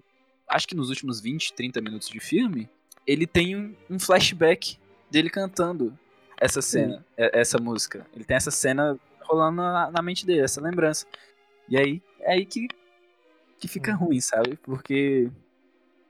acho 0.50 0.68
que 0.68 0.76
nos 0.76 0.90
últimos 0.90 1.22
20, 1.22 1.54
30 1.54 1.80
minutos 1.80 2.10
de 2.10 2.20
filme, 2.20 2.68
ele 3.06 3.28
tem 3.28 3.56
um, 3.56 3.76
um 3.90 4.00
flashback 4.00 4.78
dele 5.10 5.30
cantando 5.30 5.98
essa 6.42 6.62
cena, 6.62 7.06
é- 7.16 7.40
essa 7.40 7.58
música. 7.60 8.06
Ele 8.14 8.26
tem 8.26 8.36
essa 8.36 8.52
cena 8.52 8.98
rolando 9.22 9.58
na, 9.58 9.92
na 9.92 10.02
mente 10.02 10.26
dele, 10.26 10.42
essa 10.42 10.60
lembrança. 10.60 11.06
E 11.70 11.78
aí, 11.78 12.02
é 12.22 12.34
aí 12.34 12.46
que, 12.46 12.68
que 13.60 13.68
fica 13.68 13.94
Hum. 13.94 13.98
ruim, 13.98 14.20
sabe? 14.20 14.58
Porque. 14.58 15.30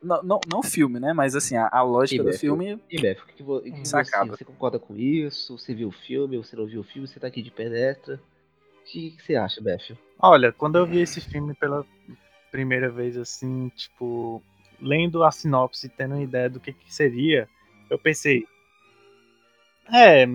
Não, 0.02 0.24
não, 0.24 0.40
não 0.50 0.60
o 0.60 0.64
filme, 0.64 1.00
né? 1.00 1.14
Mas 1.14 1.36
assim, 1.36 1.56
a, 1.56 1.70
a 1.72 1.84
lógica 1.84 2.24
E, 2.24 2.26
do 2.26 2.34
filme 2.34 2.82
E 2.90 3.00
Beth, 3.00 3.18
o 3.22 3.26
que, 3.28 3.34
que, 3.34 3.72
que 3.82 3.88
você, 3.88 3.96
acaba. 3.96 4.36
você 4.36 4.44
concorda 4.44 4.80
com 4.80 4.96
isso? 4.96 5.56
Você 5.60 5.76
viu 5.76 5.90
o 5.90 5.92
filme? 5.92 6.38
Você 6.38 6.56
não 6.56 6.66
viu 6.66 6.82
o 6.82 6.84
filme? 6.84 7.08
Você 7.08 7.20
tá 7.20 7.28
aqui 7.28 7.42
de 7.44 7.52
pedestra? 7.52 8.16
O 8.16 8.84
que, 8.86 9.12
que 9.12 9.22
você 9.22 9.36
acha, 9.36 9.62
Beth? 9.62 9.96
Olha, 10.18 10.52
quando 10.52 10.78
eu 10.78 10.88
vi 10.88 11.02
esse 11.02 11.22
filme 11.22 11.54
pela 11.54 11.86
primeira 12.50 12.90
vez, 12.90 13.16
assim, 13.16 13.70
tipo, 13.76 14.42
lendo 14.82 15.24
a 15.24 15.32
sinopse 15.32 15.86
e 15.86 15.90
tendo 15.90 16.16
uma 16.16 16.24
ideia 16.24 16.50
do 16.50 16.60
que, 16.60 16.74
que 16.74 16.92
seria, 16.92 17.48
eu 17.90 18.00
pensei, 18.00 18.48
é, 19.92 20.26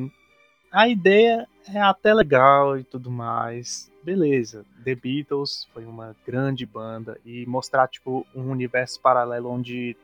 a 0.73 0.89
ideia 0.89 1.47
é 1.73 1.81
até 1.81 2.15
legal 2.15 2.79
e 2.79 2.85
tudo 2.85 3.11
mais, 3.11 3.91
beleza. 4.03 4.65
The 4.85 4.95
Beatles 4.95 5.69
foi 5.73 5.85
uma 5.85 6.17
grande 6.27 6.65
banda 6.65 7.21
e 7.25 7.45
mostrar, 7.47 7.89
tipo, 7.89 8.27
um 8.35 8.51
universo 8.51 9.01
paralelo 9.01 9.51
onde 9.51 9.97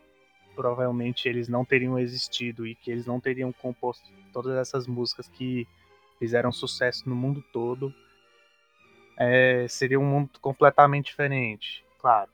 provavelmente 0.55 1.29
eles 1.29 1.49
não 1.49 1.65
teriam 1.65 1.99
existido 1.99 2.67
e 2.67 2.75
que 2.75 2.91
eles 2.91 3.07
não 3.07 3.19
teriam 3.21 3.53
composto 3.53 4.07
todas 4.33 4.57
essas 4.57 4.87
músicas 4.87 5.29
que 5.29 5.67
fizeram 6.19 6.53
sucesso 6.53 7.09
no 7.09 7.15
mundo 7.15 7.43
todo 7.53 7.93
é, 9.19 9.67
seria 9.69 10.01
um 10.01 10.05
mundo 10.05 10.31
completamente 10.41 11.07
diferente, 11.07 11.85
claro. 11.99 12.31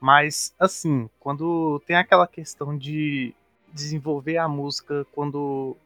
Mas, 0.00 0.54
assim, 0.58 1.08
quando 1.20 1.80
tem 1.86 1.96
aquela 1.96 2.26
questão 2.26 2.76
de 2.76 3.34
desenvolver 3.72 4.36
a 4.36 4.48
música, 4.48 5.06
quando 5.12 5.76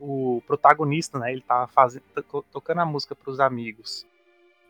o 0.00 0.42
protagonista, 0.46 1.18
né, 1.18 1.32
ele 1.32 1.42
tá 1.42 1.66
fazendo, 1.68 2.04
tocando 2.52 2.80
a 2.80 2.86
música 2.86 3.14
para 3.14 3.30
os 3.30 3.40
amigos, 3.40 4.06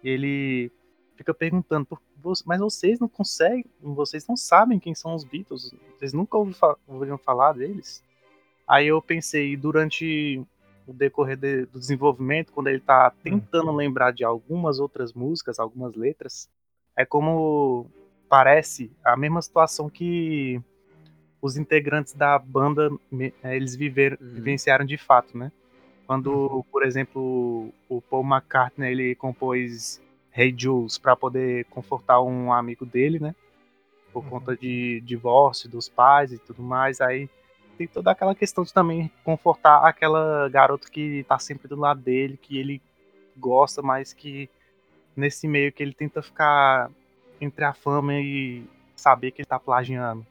e 0.02 0.08
ele 0.08 0.72
fica 1.16 1.32
perguntando, 1.34 1.86
"Por- 1.86 2.00
vo- 2.16 2.32
mas 2.44 2.60
vocês 2.60 3.00
não 3.00 3.08
conseguem, 3.08 3.64
vocês 3.80 4.26
não 4.26 4.36
sabem 4.36 4.78
quem 4.78 4.94
são 4.94 5.14
os 5.14 5.24
Beatles, 5.24 5.72
vocês 5.96 6.12
nunca 6.12 6.36
ouviram 6.36 7.18
falar 7.18 7.52
deles? 7.54 8.04
Aí 8.66 8.86
eu 8.86 9.00
pensei, 9.00 9.56
durante 9.56 10.44
o 10.86 10.92
decorrer 10.92 11.36
de- 11.36 11.66
do 11.66 11.78
desenvolvimento, 11.78 12.52
quando 12.52 12.68
ele 12.68 12.80
tá 12.80 13.10
tentando 13.22 13.72
lembrar 13.72 14.12
de 14.12 14.24
algumas 14.24 14.78
outras 14.78 15.12
músicas, 15.12 15.58
algumas 15.58 15.94
letras, 15.94 16.48
é 16.96 17.04
como 17.04 17.86
parece 18.28 18.90
a 19.04 19.16
mesma 19.16 19.40
situação 19.42 19.88
que 19.88 20.60
os 21.40 21.56
integrantes 21.56 22.12
da 22.14 22.38
banda 22.38 22.90
eh, 23.20 23.56
eles 23.56 23.74
viveram, 23.76 24.16
Uhum. 24.20 24.34
vivenciaram 24.34 24.84
de 24.84 24.96
fato, 24.96 25.36
né? 25.36 25.50
Quando, 26.06 26.64
por 26.70 26.84
exemplo, 26.84 27.72
o 27.88 28.00
Paul 28.00 28.24
McCartney 28.24 28.90
ele 28.92 29.14
compôs 29.16 30.00
Hey 30.36 30.54
Jules 30.56 30.98
para 30.98 31.16
poder 31.16 31.64
confortar 31.66 32.20
um 32.20 32.52
amigo 32.52 32.86
dele, 32.86 33.18
né? 33.18 33.34
Por 34.12 34.22
Uhum. 34.24 34.30
conta 34.30 34.56
de 34.56 35.00
divórcio 35.04 35.68
dos 35.68 35.88
pais 35.88 36.32
e 36.32 36.38
tudo 36.38 36.62
mais, 36.62 37.00
aí 37.00 37.28
tem 37.76 37.86
toda 37.86 38.10
aquela 38.10 38.34
questão 38.34 38.64
de 38.64 38.72
também 38.72 39.10
confortar 39.24 39.86
aquela 39.86 40.48
garota 40.48 40.88
que 40.90 41.24
tá 41.28 41.38
sempre 41.38 41.68
do 41.68 41.76
lado 41.76 42.00
dele, 42.00 42.38
que 42.40 42.56
ele 42.58 42.80
gosta, 43.36 43.82
mas 43.82 44.12
que 44.12 44.48
nesse 45.16 45.46
meio 45.46 45.72
que 45.72 45.82
ele 45.82 45.92
tenta 45.92 46.22
ficar 46.22 46.90
entre 47.40 47.64
a 47.64 47.74
fama 47.74 48.14
e 48.14 48.64
saber 48.94 49.30
que 49.32 49.42
ele 49.42 49.46
tá 49.46 49.58
plagiando. 49.58 50.24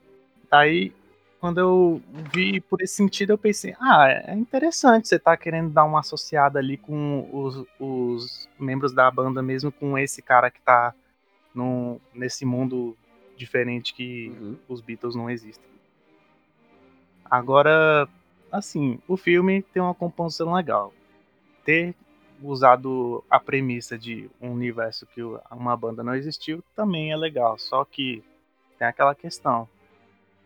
Daí, 0.56 0.94
quando 1.38 1.60
eu 1.60 2.02
vi 2.34 2.62
por 2.62 2.82
esse 2.82 2.96
sentido, 2.96 3.34
eu 3.34 3.38
pensei, 3.38 3.76
ah, 3.78 4.08
é 4.10 4.34
interessante 4.34 5.06
você 5.06 5.20
tá 5.20 5.36
querendo 5.36 5.70
dar 5.70 5.84
uma 5.84 6.00
associada 6.00 6.60
ali 6.60 6.78
com 6.78 7.28
os, 7.30 7.66
os 7.78 8.50
membros 8.58 8.94
da 8.94 9.12
banda, 9.12 9.44
mesmo 9.44 9.70
com 9.70 9.98
esse 9.98 10.22
cara 10.22 10.50
que 10.50 10.62
tá 10.62 10.96
no, 11.54 12.00
nesse 12.14 12.46
mundo 12.46 12.96
diferente 13.36 13.94
que 13.94 14.30
Uhum. 14.30 14.56
os 14.70 14.80
Beatles 14.80 15.14
não 15.14 15.30
existem. 15.30 15.70
Agora, 17.30 18.08
assim, 18.50 18.98
o 19.10 19.18
filme 19.18 19.62
tem 19.62 19.82
uma 19.82 19.94
composição 19.94 20.54
legal. 20.54 20.94
Ter 21.66 21.94
usado 22.42 23.22
a 23.30 23.42
premissa 23.42 23.98
de 23.98 24.30
um 24.42 24.52
universo 24.52 25.06
que 25.08 25.22
uma 25.52 25.76
banda 25.76 26.02
não 26.02 26.16
existiu 26.16 26.64
também 26.74 27.12
é 27.12 27.18
legal. 27.18 27.58
Só 27.60 27.84
que 27.84 28.24
tem 28.80 28.88
aquela 28.88 29.14
questão. 29.14 29.68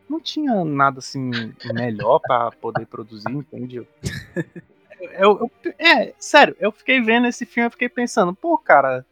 Não 0.10 0.20
tinha 0.20 0.64
nada 0.66 1.00
assim 1.00 1.54
melhor 1.74 2.20
pra 2.20 2.50
poder 2.52 2.86
produzir, 2.88 3.32
entende? 3.32 3.78
Eu, 3.78 3.88
eu- 5.00 5.52
é, 5.78 6.14
sério, 6.18 6.56
eu 6.60 6.72
fiquei 6.72 7.00
vendo 7.02 7.28
esse 7.28 7.46
filme 7.46 7.68
e 7.68 7.72
fiquei 7.72 7.90
pensando, 7.90 8.34
pô, 8.34 8.58
cara, 8.58 9.06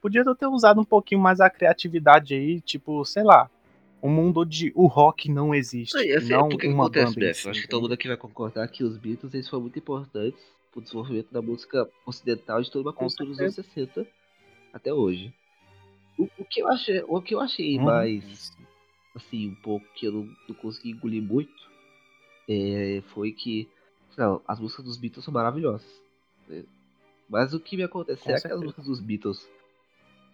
podia 0.00 0.22
ter 0.36 0.46
usado 0.46 0.80
um 0.80 0.84
pouquinho 0.84 1.20
mais 1.20 1.40
a 1.40 1.50
criatividade 1.50 2.34
aí, 2.34 2.60
tipo, 2.60 3.04
sei 3.04 3.22
lá, 3.24 3.50
um 4.02 4.08
mundo 4.08 4.42
onde 4.42 4.72
o 4.74 4.86
rock 4.86 5.30
não 5.30 5.54
existe, 5.54 5.96
Não, 5.96 6.02
e 6.04 6.12
assim, 6.14 6.28
não 6.32 6.48
porque 6.48 6.66
que 6.68 6.72
uma 6.72 6.86
acontece, 6.86 7.42
banda 7.42 7.50
acho 7.50 7.60
que 7.62 7.68
todo 7.68 7.82
mundo 7.82 7.94
aqui 7.94 8.06
vai 8.06 8.16
concordar 8.16 8.68
que 8.68 8.84
os 8.84 8.96
Beatles 8.96 9.34
eles 9.34 9.48
foram 9.48 9.62
muito 9.62 9.78
importantes 9.78 10.40
pro 10.70 10.80
desenvolvimento 10.80 11.32
da 11.32 11.42
música 11.42 11.88
ocidental 12.06 12.62
de 12.62 12.70
toda 12.70 12.86
uma 12.88 12.92
Com 12.92 13.06
cultura 13.06 13.28
dos 13.28 13.40
anos 13.40 13.54
60 13.56 14.06
até 14.72 14.92
hoje. 14.94 15.34
O, 16.16 16.28
o 16.38 16.44
que 16.44 16.60
eu 16.60 16.68
achei, 16.68 17.02
o 17.06 17.20
que 17.20 17.34
eu 17.34 17.40
achei 17.40 17.76
Uhum. 17.76 17.84
mais, 17.84 18.52
assim, 19.18 19.48
um 19.48 19.54
pouco 19.54 19.86
que 19.94 20.06
eu 20.06 20.12
não, 20.12 20.36
não 20.48 20.54
consegui 20.56 20.90
engolir 20.90 21.22
muito 21.22 21.68
é, 22.48 23.02
foi 23.12 23.32
que 23.32 23.68
não, 24.16 24.42
as 24.48 24.58
músicas 24.58 24.84
dos 24.84 24.96
Beatles 24.96 25.24
são 25.24 25.32
maravilhosas. 25.32 25.86
né? 26.48 26.64
Mas 27.28 27.52
o 27.52 27.60
que 27.60 27.76
me 27.76 27.82
acontece 27.84 28.22
Com 28.22 28.32
é 28.32 28.40
que 28.40 28.46
as 28.48 28.60
músicas 28.60 28.84
dos 28.86 29.00
Beatles 29.00 29.48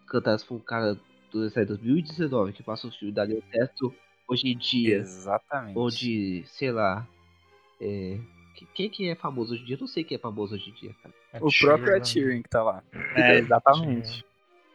cantadas 0.06 0.44
por 0.44 0.54
um 0.54 0.60
cara 0.60 0.98
do 1.30 1.50
sei, 1.50 1.64
2019 1.66 2.52
que 2.52 2.62
passa 2.62 2.86
o 2.86 2.92
filme 2.92 3.12
daria 3.12 3.42
certo 3.52 3.94
hoje 4.28 4.48
em 4.48 4.56
dia 4.56 4.98
Exatamente. 5.00 5.76
onde, 5.78 6.44
sei 6.46 6.70
lá, 6.70 7.06
é, 7.80 8.20
que- 8.54 8.66
quem 8.74 8.88
que 8.88 9.08
é 9.08 9.14
famoso 9.16 9.52
hoje 9.54 9.62
em 9.62 9.66
dia? 9.66 9.76
Eu 9.76 9.80
não 9.80 9.88
sei 9.88 10.04
quem 10.04 10.14
é 10.14 10.20
famoso 10.20 10.54
hoje 10.54 10.70
em 10.70 10.74
dia, 10.74 10.94
cara. 11.02 11.14
O 11.44 11.50
próprio 11.58 11.96
Ed 11.96 12.08
Sheeran 12.08 12.42
que 12.42 12.48
tá 12.48 12.62
lá. 12.62 12.82
É, 13.12 13.34
exatamente. 13.38 14.24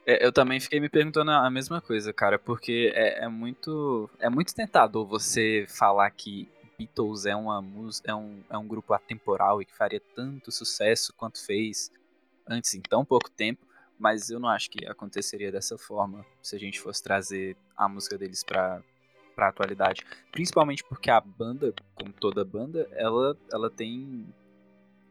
É, 0.10 0.26
eu 0.26 0.32
também 0.32 0.60
fiquei 0.60 0.80
me 0.80 0.90
perguntando 0.90 1.30
a 1.30 1.52
mesma 1.52 1.80
coisa, 1.80 2.12
cara, 2.12 2.40
porque 2.40 2.92
é, 2.96 3.26
é 3.26 3.28
muito 3.28 4.10
é 4.18 4.28
muito 4.28 4.56
tentador 4.56 5.06
você 5.06 5.68
falar 5.70 6.10
que 6.10 6.50
Beatles 6.80 7.28
é 7.28 7.36
uma 7.36 7.64
é 8.04 8.16
um, 8.16 8.42
é 8.50 8.58
um 8.58 8.68
grupo 8.68 8.92
atemporal 8.92 9.62
e 9.62 9.66
que 9.66 9.76
faria 9.76 10.02
tanto 10.16 10.52
sucesso 10.52 11.14
quanto 11.14 11.46
fez 11.46 11.92
antes 12.48 12.74
em 12.74 12.82
tão 12.82 13.06
pouco 13.06 13.30
tempo, 13.30 13.64
mas 14.00 14.32
eu 14.32 14.40
não 14.40 14.50
acho 14.50 14.72
que 14.72 14.84
aconteceria 14.88 15.52
dessa 15.52 15.78
forma 15.78 16.26
se 16.42 16.56
a 16.56 16.60
gente 16.60 16.80
fosse 16.80 17.04
trazer 17.04 17.56
a 17.78 17.88
música 17.88 18.18
deles 18.18 18.44
pra, 18.44 18.82
pra 19.36 19.50
atualidade. 19.50 20.04
Principalmente 20.32 20.84
porque 20.84 21.12
a 21.12 21.22
banda, 21.22 21.72
como 21.94 22.12
toda 22.14 22.44
banda, 22.44 22.90
ela, 22.94 23.38
ela 23.54 23.70
tem, 23.70 24.26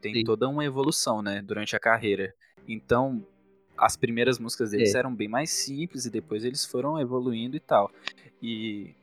tem 0.00 0.12
Sim. 0.14 0.24
toda 0.24 0.48
uma 0.48 0.64
evolução, 0.64 1.22
né, 1.22 1.40
durante 1.40 1.76
a 1.76 1.78
carreira. 1.78 2.34
Então, 2.66 3.24
as 3.78 3.96
primeiras 3.96 4.38
músicas 4.38 4.70
deles 4.72 4.94
É. 4.94 4.98
eram 4.98 5.14
bem 5.14 5.28
mais 5.28 5.50
simples 5.50 6.04
e 6.04 6.10
depois 6.10 6.44
eles 6.44 6.64
foram 6.64 7.00
evoluindo 7.00 7.56
e 7.56 7.60
tal. 7.60 7.90
E, 8.42 8.94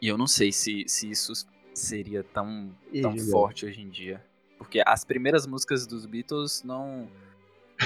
e 0.00 0.08
eu 0.08 0.16
não 0.18 0.26
sei 0.26 0.52
se, 0.52 0.84
se 0.88 1.10
isso 1.10 1.32
seria 1.72 2.22
tão, 2.22 2.70
E, 2.92 3.00
tão 3.00 3.16
forte 3.18 3.66
hoje 3.66 3.80
em 3.80 3.88
dia. 3.88 4.24
Porque 4.58 4.82
as 4.86 5.04
primeiras 5.04 5.46
músicas 5.46 5.86
dos 5.86 6.06
Beatles 6.06 6.62
não. 6.62 7.08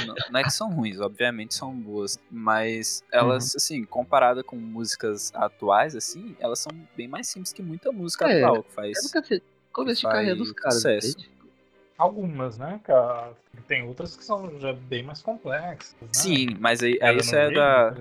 Não, 0.07 0.15
não 0.31 0.41
é 0.41 0.45
que 0.45 0.51
são 0.51 0.71
ruins, 0.71 1.01
obviamente 1.01 1.55
são 1.55 1.75
boas, 1.75 2.21
mas 2.31 3.03
elas, 3.11 3.57
assim, 3.57 3.85
comparada 3.85 4.45
com 4.45 4.55
músicas 4.55 5.33
atuais, 5.35 5.97
assim, 5.97 6.37
elas 6.39 6.59
são 6.59 6.71
bem 6.95 7.09
mais 7.09 7.27
simples 7.27 7.55
que 7.55 7.63
muita 7.63 7.91
música 7.91 8.31
É, 8.31 8.45
atual 8.45 8.63
que 8.63 8.71
faz. 8.73 9.03
nunca 9.03 9.25
sei. 9.25 9.43
Começo 9.73 10.03
de 10.03 10.07
carreira 10.07 10.37
dos 10.37 10.53
caras, 10.53 10.75
sucesso. 10.75 11.09
entende? 11.19 11.31
Algumas, 11.99 12.57
né? 12.57 12.81
cara? 12.85 13.37
Tem 13.67 13.83
outras 13.83 14.17
que 14.17 14.25
são 14.25 14.59
já 14.61 14.73
bem 14.73 15.03
mais 15.03 15.21
complexas. 15.21 15.97
Né? 16.01 16.09
Sim, 16.13 16.47
mas 16.61 16.81
aí, 16.81 16.97
aí 17.03 17.19
isso 17.19 17.35
é 17.35 17.51
da. 17.51 17.93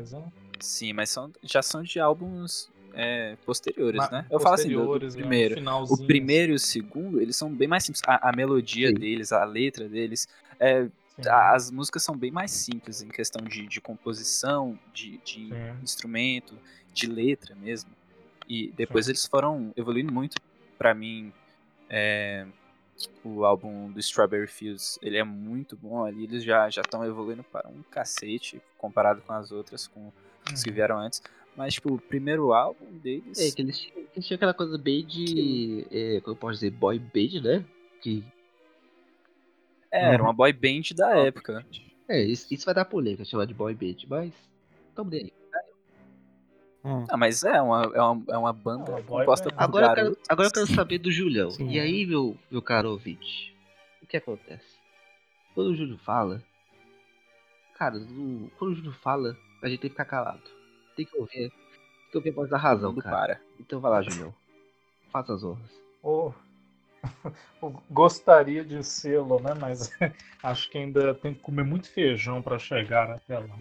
Sim, 0.59 0.93
mas 0.93 1.09
são, 1.09 1.31
já 1.43 1.63
são 1.63 1.81
de 1.81 1.99
álbuns 1.99 2.69
é, 2.93 3.35
posteriores, 3.45 3.97
Ma- 3.97 4.09
né? 4.11 4.25
Eu 4.29 4.39
falo 4.39 4.55
assim, 4.55 4.69
do, 4.69 4.99
do 4.99 5.05
né, 5.05 5.11
primeiro. 5.11 5.55
finalzinhos. 5.55 5.99
O 5.99 6.05
primeiro 6.05 6.51
e 6.51 6.55
o 6.55 6.59
segundo, 6.59 7.19
eles 7.19 7.35
são 7.35 7.51
bem 7.51 7.67
mais 7.67 7.83
simples. 7.83 8.01
A, 8.07 8.29
a 8.29 8.35
melodia 8.35 8.89
Sim. 8.89 8.95
deles, 8.95 9.31
a 9.31 9.43
letra 9.43 9.89
deles, 9.89 10.27
é, 10.59 10.87
as 11.27 11.71
músicas 11.71 12.03
são 12.03 12.15
bem 12.15 12.31
mais 12.31 12.51
simples 12.51 13.01
em 13.01 13.07
questão 13.07 13.43
de, 13.43 13.67
de 13.67 13.81
composição, 13.81 14.77
de, 14.93 15.17
de 15.19 15.49
instrumento, 15.81 16.59
de 16.93 17.07
letra 17.07 17.55
mesmo. 17.55 17.89
E 18.47 18.71
depois 18.71 19.05
Sim. 19.05 19.11
eles 19.11 19.25
foram 19.25 19.71
evoluindo 19.75 20.13
muito. 20.13 20.35
Pra 20.77 20.93
mim, 20.93 21.31
é, 21.89 22.45
o 23.23 23.45
álbum 23.45 23.91
do 23.91 23.99
Strawberry 23.99 24.47
Fields, 24.47 24.97
ele 25.01 25.17
é 25.17 25.23
muito 25.23 25.75
bom 25.75 26.03
ali. 26.03 26.23
Eles 26.23 26.43
já 26.43 26.69
já 26.69 26.81
estão 26.81 27.03
evoluindo 27.05 27.43
para 27.43 27.67
um 27.69 27.81
cacete 27.91 28.61
comparado 28.77 29.21
com 29.21 29.33
as 29.33 29.51
outras, 29.51 29.87
com 29.87 30.11
os 30.51 30.63
que 30.63 30.69
Uhum. 30.69 30.75
vieram 30.75 30.97
antes. 30.99 31.21
Mas, 31.55 31.73
tipo, 31.73 31.93
o 31.93 31.99
primeiro 31.99 32.53
álbum 32.53 32.85
deles... 32.99 33.39
É, 33.39 33.51
que 33.51 33.61
eles 33.61 33.79
tinham, 33.79 33.97
eles 34.15 34.25
tinham 34.27 34.35
aquela 34.35 34.53
coisa 34.53 34.77
bem 34.77 35.03
de. 35.05 35.85
É, 35.91 36.21
como 36.21 36.35
eu 36.35 36.39
posso 36.39 36.53
dizer, 36.53 36.69
boy 36.71 36.99
band, 36.99 37.41
né? 37.41 37.65
Que, 38.01 38.23
É, 39.91 40.13
era 40.13 40.21
uma 40.21 40.33
boy 40.33 40.53
band 40.53 40.93
da 40.95 41.17
época. 41.17 41.65
é, 42.07 42.21
isso, 42.23 42.53
isso 42.53 42.65
vai 42.65 42.75
dar 42.75 42.85
polêmica, 42.85 43.25
chamar 43.25 43.45
de 43.45 43.53
boy 43.55 43.73
band, 43.73 44.05
mas. 44.07 44.31
Tamo 44.95 45.11
aí. 45.13 45.31
Hum. 46.87 47.05
Ah, 47.09 47.17
mas 47.17 47.43
é 47.43 47.61
uma, 47.61 47.81
é 47.93 48.01
uma, 48.01 48.23
é 48.33 48.37
uma 48.37 48.53
banda 48.53 48.95
Ah, 48.97 49.01
composta 49.01 49.49
band. 49.49 49.55
por 49.57 49.63
Agora 49.63 49.85
eu, 49.87 49.93
quero, 49.95 50.17
agora 50.29 50.47
eu 50.47 50.53
quero 50.53 50.67
saber 50.67 50.99
do 50.99 51.11
Julião. 51.11 51.49
Sim. 51.51 51.69
E 51.69 51.79
aí, 51.79 52.05
meu, 52.05 52.37
meu 52.49 52.61
caro 52.61 52.91
ouvinte, 52.91 53.53
o 54.01 54.07
que 54.07 54.15
acontece? 54.15 54.77
Quando 55.53 55.71
o 55.71 55.75
Júlio 55.75 55.97
fala, 55.97 56.41
cara, 57.77 57.97
no- 57.99 58.49
quando 58.57 58.71
o 58.71 58.75
Júlio 58.75 58.93
fala, 58.93 59.37
a 59.61 59.67
gente 59.67 59.81
tem 59.81 59.89
que 59.89 59.95
ficar 59.95 60.05
calado. 60.05 60.43
Tem 60.95 61.05
que 61.05 61.17
ouvir, 61.17 61.49
tem 61.49 62.11
que 62.11 62.17
ouvir 62.17 62.29
a 62.29 62.33
voz 62.33 62.49
da 62.49 62.57
razão, 62.57 62.91
Mundo 62.91 63.03
cara. 63.03 63.15
para. 63.17 63.41
Então 63.59 63.81
vai 63.81 63.91
lá, 63.91 64.01
Julião. 64.01 64.33
Faça 65.11 65.33
as 65.33 65.43
honras. 65.43 65.71
Oh, 66.01 66.31
gostaria 67.91 68.63
de 68.63 68.81
sê-lo, 68.83 69.39
né? 69.41 69.53
Mas 69.59 69.91
acho 70.41 70.69
que 70.69 70.77
ainda 70.77 71.13
tem 71.15 71.33
que 71.33 71.41
comer 71.41 71.63
muito 71.63 71.89
feijão 71.91 72.41
para 72.41 72.57
chegar 72.57 73.11
até 73.11 73.39
lá. 73.39 73.57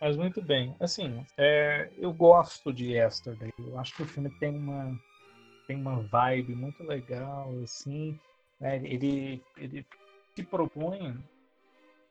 Mas 0.00 0.16
muito 0.16 0.40
bem. 0.40 0.76
Assim, 0.78 1.24
é, 1.36 1.90
eu 1.98 2.12
gosto 2.12 2.72
de 2.72 2.92
Yesterday. 2.92 3.52
Eu 3.58 3.78
acho 3.78 3.94
que 3.96 4.02
o 4.02 4.06
filme 4.06 4.30
tem 4.30 4.54
uma 4.54 4.96
tem 5.66 5.76
uma 5.76 6.00
vibe 6.00 6.54
muito 6.54 6.82
legal, 6.82 7.52
assim. 7.62 8.18
né, 8.60 8.76
Ele 8.76 9.42
ele 9.56 9.84
se 10.34 10.42
propõe, 10.44 11.18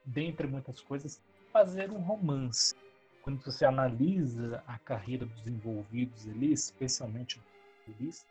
dentre 0.06 0.48
muitas 0.48 0.82
coisas, 0.82 1.22
fazer 1.52 1.90
um 1.92 2.00
romance. 2.00 2.76
Quando 3.22 3.44
você 3.44 3.66
analisa 3.66 4.64
a 4.68 4.78
carreira 4.80 5.26
dos 5.26 5.48
envolvidos 5.48 6.28
ali, 6.30 6.54
especialmente 6.54 7.40
o 7.40 7.92
Ulisses, 7.92 8.26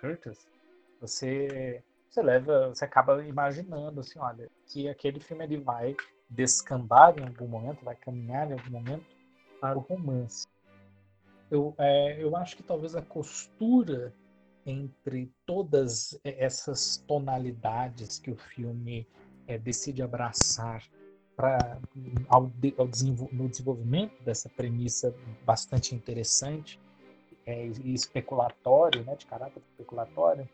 Curtis, 0.00 0.46
você, 1.00 1.82
você 2.08 2.22
leva, 2.22 2.68
você 2.68 2.84
acaba 2.84 3.24
imaginando 3.24 4.00
assim, 4.00 4.18
olha, 4.18 4.48
que 4.68 4.88
aquele 4.88 5.20
filme 5.20 5.44
ele 5.44 5.58
vai 5.58 5.96
descambar 6.34 7.18
em 7.18 7.24
algum 7.24 7.46
momento, 7.46 7.84
vai 7.84 7.94
caminhar 7.96 8.50
em 8.50 8.54
algum 8.54 8.70
momento 8.70 9.04
para 9.60 9.78
o 9.78 9.80
romance. 9.80 10.46
Eu, 11.50 11.74
é, 11.78 12.22
eu 12.22 12.34
acho 12.36 12.56
que 12.56 12.62
talvez 12.62 12.94
a 12.96 13.02
costura 13.02 14.14
entre 14.64 15.30
todas 15.44 16.18
essas 16.24 16.96
tonalidades 17.06 18.18
que 18.18 18.30
o 18.30 18.36
filme 18.36 19.06
é, 19.46 19.58
decide 19.58 20.02
abraçar 20.02 20.82
para 21.36 21.78
ao, 22.28 22.46
de- 22.46 22.74
ao 22.78 22.86
desenvol- 22.86 23.28
no 23.32 23.48
desenvolvimento 23.48 24.22
dessa 24.22 24.48
premissa 24.48 25.14
bastante 25.44 25.94
interessante 25.94 26.80
é, 27.44 27.66
e 27.66 27.92
especulatório, 27.92 29.04
né, 29.04 29.16
de 29.16 29.26
caráter 29.26 29.60
especulatório, 29.72 30.48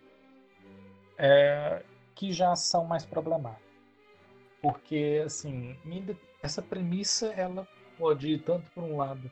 é, 1.18 1.82
que 2.14 2.32
já 2.32 2.56
são 2.56 2.85
mais 2.85 3.04
problemáticos. 3.04 3.68
Porque, 4.61 5.23
assim, 5.25 5.77
essa 6.43 6.61
premissa, 6.61 7.29
ela 7.29 7.67
pode 7.97 8.29
ir 8.29 8.43
tanto 8.43 8.71
por 8.73 8.83
um 8.83 8.97
lado, 8.97 9.31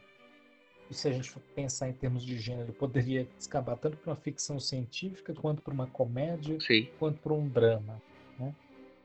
e 0.90 0.94
se 0.94 1.08
a 1.08 1.12
gente 1.12 1.30
for 1.30 1.42
pensar 1.54 1.88
em 1.88 1.92
termos 1.92 2.24
de 2.24 2.38
gênero, 2.38 2.72
poderia 2.72 3.26
descambar 3.36 3.76
tanto 3.76 3.96
para 3.96 4.10
uma 4.10 4.16
ficção 4.16 4.60
científica, 4.60 5.34
quanto 5.34 5.62
para 5.62 5.74
uma 5.74 5.86
comédia, 5.88 6.58
Sim. 6.60 6.88
quanto 6.98 7.18
para 7.20 7.32
um 7.32 7.48
drama. 7.48 8.00
Né? 8.38 8.54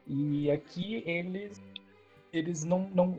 E 0.07 0.51
aqui 0.51 1.03
eles, 1.07 1.61
eles 2.31 2.63
não, 2.63 2.89
não 2.93 3.15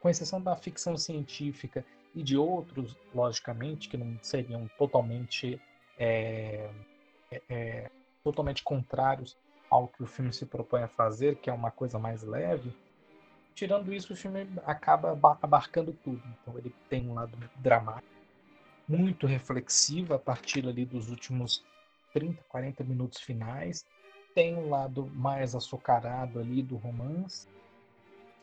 com 0.00 0.08
exceção 0.08 0.40
da 0.40 0.54
ficção 0.56 0.96
científica 0.96 1.84
e 2.14 2.22
de 2.22 2.36
outros, 2.36 2.96
logicamente, 3.12 3.88
que 3.88 3.96
não 3.96 4.16
seriam 4.22 4.70
totalmente 4.78 5.60
é, 5.98 6.70
é, 7.30 7.42
é, 7.48 7.90
totalmente 8.22 8.62
contrários 8.62 9.36
ao 9.70 9.88
que 9.88 10.02
o 10.02 10.06
filme 10.06 10.32
se 10.32 10.46
propõe 10.46 10.82
a 10.82 10.88
fazer, 10.88 11.36
que 11.36 11.50
é 11.50 11.52
uma 11.52 11.70
coisa 11.70 11.98
mais 11.98 12.22
leve. 12.22 12.74
Tirando 13.54 13.92
isso, 13.92 14.12
o 14.12 14.16
filme 14.16 14.48
acaba 14.64 15.18
abarcando 15.42 15.92
tudo. 16.04 16.22
Então 16.40 16.56
ele 16.58 16.74
tem 16.88 17.08
um 17.08 17.14
lado 17.14 17.36
dramático, 17.56 18.06
muito 18.88 19.26
reflexivo 19.26 20.14
a 20.14 20.18
partir 20.18 20.66
ali 20.66 20.84
dos 20.84 21.10
últimos 21.10 21.64
30, 22.12 22.42
40 22.48 22.84
minutos 22.84 23.20
finais. 23.20 23.84
Tem 24.34 24.54
um 24.54 24.68
lado 24.68 25.06
mais 25.14 25.54
açucarado 25.54 26.38
ali 26.38 26.62
do 26.62 26.76
romance. 26.76 27.48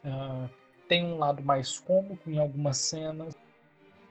Uh, 0.04 0.50
tem 0.88 1.04
um 1.04 1.18
lado 1.18 1.42
mais 1.42 1.80
cômico 1.80 2.30
em 2.30 2.38
algumas 2.38 2.78
cenas, 2.78 3.36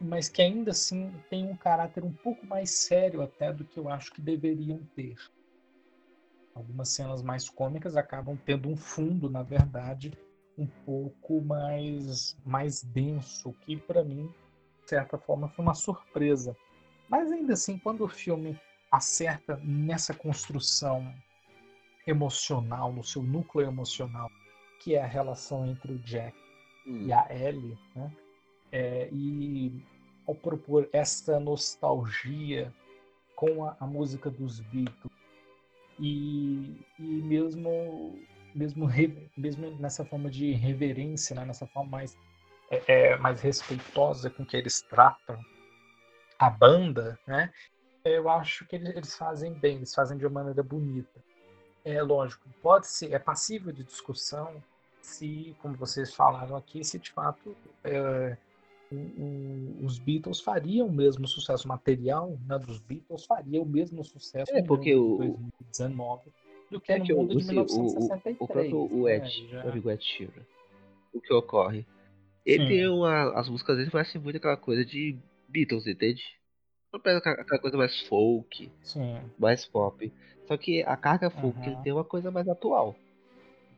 mas 0.00 0.28
que 0.28 0.42
ainda 0.42 0.72
assim 0.72 1.12
tem 1.30 1.46
um 1.46 1.56
caráter 1.56 2.02
um 2.02 2.12
pouco 2.12 2.44
mais 2.46 2.70
sério 2.70 3.22
até 3.22 3.52
do 3.52 3.64
que 3.64 3.78
eu 3.78 3.88
acho 3.88 4.12
que 4.12 4.20
deveriam 4.20 4.80
ter. 4.96 5.16
Algumas 6.54 6.88
cenas 6.90 7.22
mais 7.22 7.48
cômicas 7.48 7.96
acabam 7.96 8.38
tendo 8.44 8.68
um 8.68 8.76
fundo, 8.76 9.28
na 9.28 9.42
verdade, 9.42 10.12
um 10.56 10.66
pouco 10.66 11.40
mais 11.40 12.36
mais 12.44 12.82
denso, 12.82 13.52
que 13.62 13.76
para 13.76 14.04
mim, 14.04 14.32
de 14.82 14.90
certa 14.90 15.18
forma, 15.18 15.48
foi 15.48 15.64
uma 15.64 15.74
surpresa. 15.74 16.56
Mas 17.08 17.32
ainda 17.32 17.54
assim, 17.54 17.78
quando 17.78 18.04
o 18.04 18.08
filme 18.08 18.58
acerta 18.90 19.56
nessa 19.64 20.14
construção 20.14 21.12
emocional, 22.06 22.92
no 22.92 23.02
seu 23.02 23.22
núcleo 23.22 23.66
emocional, 23.66 24.30
que 24.80 24.94
é 24.94 25.02
a 25.02 25.06
relação 25.06 25.66
entre 25.66 25.92
o 25.92 25.98
Jack 25.98 26.36
hum. 26.86 27.06
e 27.06 27.12
a 27.12 27.26
Ellie, 27.30 27.78
né? 27.96 28.12
É, 28.70 29.08
e 29.12 29.84
ao 30.26 30.34
propor 30.34 30.88
esta 30.92 31.38
nostalgia 31.38 32.72
com 33.36 33.64
a, 33.64 33.76
a 33.80 33.86
música 33.86 34.30
dos 34.30 34.60
Beatles 34.60 35.13
e, 35.98 36.80
e 36.98 37.02
mesmo 37.02 38.18
mesmo 38.54 38.88
mesmo 39.36 39.70
nessa 39.78 40.04
forma 40.04 40.30
de 40.30 40.52
reverência, 40.52 41.34
né? 41.34 41.44
nessa 41.44 41.66
forma 41.66 41.90
mais 41.90 42.16
é, 42.70 42.82
é, 42.86 43.16
mais 43.18 43.40
respeitosa 43.40 44.30
com 44.30 44.44
que 44.44 44.56
eles 44.56 44.80
tratam 44.82 45.38
a 46.38 46.50
banda, 46.50 47.18
né? 47.26 47.52
Eu 48.04 48.28
acho 48.28 48.66
que 48.66 48.76
eles, 48.76 49.16
fazem 49.16 49.52
bem, 49.54 49.76
eles 49.76 49.94
fazem 49.94 50.18
de 50.18 50.26
uma 50.26 50.42
maneira 50.42 50.62
bonita. 50.62 51.22
É 51.84 52.02
lógico, 52.02 52.48
pode 52.62 52.86
ser, 52.86 53.12
é 53.12 53.18
passível 53.18 53.72
de 53.72 53.82
discussão 53.84 54.62
se, 55.00 55.54
como 55.60 55.76
vocês 55.76 56.14
falaram 56.14 56.56
aqui, 56.56 56.82
se 56.84 56.98
de 56.98 57.10
fato 57.12 57.56
é, 57.82 58.36
os 59.82 59.98
Beatles 59.98 60.40
fariam 60.40 60.86
o 60.86 60.92
mesmo 60.92 61.26
sucesso 61.26 61.66
material 61.68 62.38
né, 62.46 62.58
dos 62.58 62.78
Beatles, 62.80 63.24
faria 63.24 63.60
o 63.60 63.66
mesmo 63.66 64.04
sucesso 64.04 64.54
é, 64.54 64.62
porque 64.62 64.94
o 64.94 65.18
2019 65.18 66.32
do 66.70 66.80
que 66.80 66.92
é 66.92 66.98
no 66.98 67.04
mundo 67.04 67.34
o, 67.34 67.38
de 67.38 67.46
1963. 67.46 68.36
O, 68.40 68.44
o 68.44 68.48
próprio 68.48 68.78
o 68.92 69.04
né, 69.04 69.16
Ed, 69.16 69.48
né, 69.52 69.82
o 69.84 69.90
Ed 69.90 70.04
Sheeran, 70.04 70.42
o 71.12 71.20
que 71.20 71.32
ocorre? 71.32 71.86
Ele 72.44 72.64
Sim. 72.64 72.68
tem 72.68 72.88
uma, 72.88 73.38
as 73.38 73.48
músicas 73.48 73.76
dele 73.76 73.90
parecem 73.90 74.20
muito 74.20 74.36
aquela 74.36 74.56
coisa 74.56 74.84
de 74.84 75.16
Beatles, 75.48 75.86
entende? 75.86 76.22
Aquela 76.92 77.60
coisa 77.60 77.76
mais 77.76 78.00
folk, 78.02 78.70
Sim. 78.82 79.18
mais 79.38 79.66
pop. 79.66 80.12
Só 80.46 80.56
que 80.56 80.82
a 80.82 80.96
carga 80.96 81.30
folk 81.30 81.58
uhum. 81.58 81.82
tem 81.82 81.92
uma 81.92 82.04
coisa 82.04 82.30
mais 82.30 82.48
atual. 82.48 82.94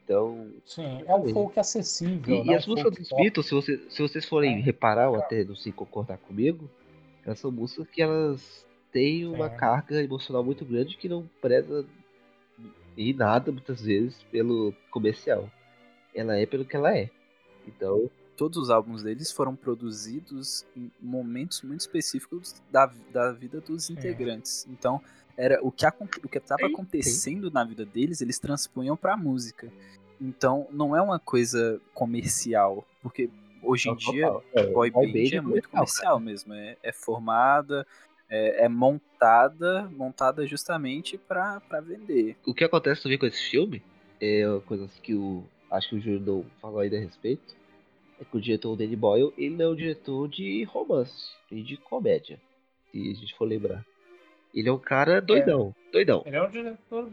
Então. 0.07 0.53
Sim, 0.65 1.03
é 1.05 1.15
um 1.17 1.29
folk 1.31 1.59
acessível. 1.59 2.37
E, 2.37 2.45
né? 2.45 2.53
e 2.53 2.55
as 2.55 2.65
músicas 2.65 2.95
dos 2.95 3.09
Beatles, 3.09 3.47
se, 3.47 3.55
você, 3.55 3.81
se 3.91 4.01
vocês 4.01 4.25
forem 4.25 4.59
é. 4.59 4.61
reparar, 4.61 5.11
ou 5.11 5.17
até 5.17 5.45
não 5.45 5.57
se 5.57 5.73
concordar 5.73 6.17
comigo, 6.19 6.71
elas 7.25 7.41
são 7.41 7.51
músicas 7.51 7.89
que 7.89 8.01
elas 8.01 8.65
têm 8.93 9.27
uma 9.27 9.47
é. 9.47 9.57
carga 9.57 10.01
emocional 10.01 10.45
muito 10.45 10.65
grande 10.65 10.97
que 10.97 11.09
não 11.09 11.29
preza 11.43 11.85
em 12.97 13.13
nada, 13.13 13.51
muitas 13.51 13.83
vezes, 13.83 14.23
pelo 14.31 14.73
comercial. 14.93 15.51
Ela 16.15 16.39
é 16.39 16.47
pelo 16.47 16.65
que 16.65 16.77
ela 16.77 16.97
é. 16.97 17.11
Então. 17.67 18.09
Todos 18.37 18.59
os 18.59 18.69
álbuns 18.69 19.03
deles 19.03 19.33
foram 19.33 19.57
produzidos 19.57 20.67
em 20.77 20.93
momentos 21.01 21.63
muito 21.63 21.81
específicos 21.81 22.55
da, 22.71 22.85
da 23.11 23.33
vida 23.33 23.63
dos 23.63 23.89
integrantes. 23.89 24.67
Então, 24.69 25.01
era 25.37 25.59
o 25.63 25.71
que 25.71 25.87
o 26.25 26.29
que 26.29 26.39
estava 26.39 26.67
acontecendo 26.67 27.51
na 27.51 27.63
vida 27.63 27.85
deles, 27.85 28.21
eles 28.21 28.39
transpunham 28.39 28.97
para 28.97 29.13
a 29.13 29.17
música. 29.17 29.71
Então, 30.21 30.67
não 30.71 30.97
é 30.97 31.03
uma 31.03 31.19
coisa 31.19 31.81
comercial, 31.95 32.87
porque 33.03 33.31
hoje 33.63 33.91
em 33.91 33.97
dia 33.97 34.29
é, 34.55 34.67
boy 34.67 34.91
band 34.91 35.01
é, 35.15 35.37
é 35.37 35.41
muito 35.41 35.69
comercial 35.69 36.21
mesmo, 36.21 36.55
é, 36.55 36.77
é 36.83 36.93
formada, 36.93 37.87
é, 38.29 38.65
é, 38.65 38.69
montada, 38.69 39.91
montada 39.97 40.47
justamente 40.47 41.19
para 41.19 41.61
vender. 41.83 42.37
O 42.47 42.55
que 42.55 42.65
acontece 42.65 43.03
também 43.03 43.19
com 43.19 43.27
esse 43.27 43.43
filme 43.51 43.83
é 44.21 44.43
coisas 44.67 44.91
que 45.01 45.15
o 45.15 45.45
acho 45.71 45.91
que 45.91 45.97
o 45.97 46.01
Júlio 46.01 46.47
falou 46.61 46.81
aí 46.81 46.95
a 46.95 47.01
respeito. 47.01 47.55
É 48.21 48.25
que 48.25 48.37
o 48.37 48.41
diretor 48.41 48.77
Danny 48.77 48.97
Boyle, 48.97 49.33
ele 49.37 49.63
é 49.63 49.69
um 49.69 49.75
diretor 49.75 50.27
de 50.27 50.65
romance 50.65 51.33
e 51.51 51.63
de 51.63 51.77
comédia, 51.77 52.41
se 52.91 53.11
a 53.11 53.15
gente 53.15 53.35
for 53.35 53.45
lembrar. 53.45 53.85
Ele 54.55 54.71
é 54.71 54.73
um 54.73 54.79
cara 54.79 55.21
doidão, 55.21 55.75
é. 55.89 55.93
doidão. 55.93 56.23
Ele 56.25 56.37
é 56.37 56.43
um 56.43 56.49
diretor, 56.49 57.11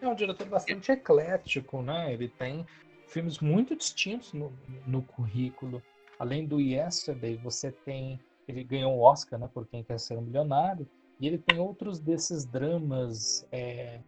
é 0.00 0.08
um 0.08 0.14
diretor 0.14 0.46
bastante 0.48 0.92
eclético, 0.92 1.82
né? 1.82 2.12
Ele 2.12 2.28
tem 2.28 2.66
filmes 3.06 3.38
muito 3.38 3.76
distintos 3.76 4.32
no, 4.32 4.52
no 4.86 5.02
currículo. 5.02 5.82
Além 6.18 6.46
do 6.46 6.60
Yesterday, 6.60 7.36
você 7.36 7.72
tem 7.72 8.20
ele 8.50 8.64
ganhou 8.64 8.96
o 8.96 9.00
Oscar, 9.00 9.38
né, 9.38 9.48
por 9.52 9.66
Quem 9.66 9.82
Quer 9.82 9.98
Ser 9.98 10.18
um 10.18 10.22
Milionário, 10.22 10.86
e 11.18 11.26
ele 11.26 11.38
tem 11.38 11.58
outros 11.58 12.00
desses 12.00 12.44
dramas 12.44 13.46
é, 13.52 14.00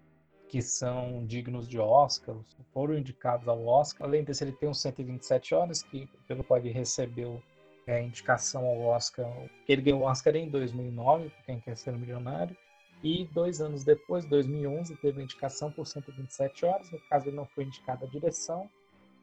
que 0.48 0.60
são 0.60 1.24
dignos 1.24 1.68
de 1.68 1.78
Oscar, 1.78 2.36
foram 2.72 2.96
indicados 2.96 3.46
ao 3.48 3.64
Oscar. 3.66 4.08
Além 4.08 4.24
desse, 4.24 4.44
ele 4.44 4.52
tem 4.52 4.68
os 4.68 4.80
127 4.80 5.54
Horas, 5.54 5.82
que, 5.82 6.08
pelo 6.26 6.42
qual 6.42 6.58
ele 6.58 6.70
recebeu 6.70 7.42
é, 7.86 8.02
indicação 8.02 8.64
ao 8.64 8.80
Oscar, 8.80 9.26
ele 9.68 9.82
ganhou 9.82 10.00
o 10.00 10.04
Oscar 10.04 10.34
em 10.36 10.48
2009, 10.48 11.30
por 11.30 11.44
Quem 11.44 11.60
Quer 11.60 11.76
Ser 11.76 11.94
um 11.94 11.98
Milionário, 11.98 12.56
e 13.02 13.24
dois 13.32 13.60
anos 13.60 13.82
depois, 13.82 14.24
2011, 14.26 14.96
teve 14.96 15.20
a 15.20 15.24
indicação 15.24 15.70
por 15.72 15.86
127 15.86 16.64
horas. 16.64 16.90
No 16.90 17.00
caso, 17.08 17.28
ele 17.28 17.36
não 17.36 17.46
foi 17.46 17.64
indicado 17.64 18.04
à 18.04 18.08
direção, 18.08 18.70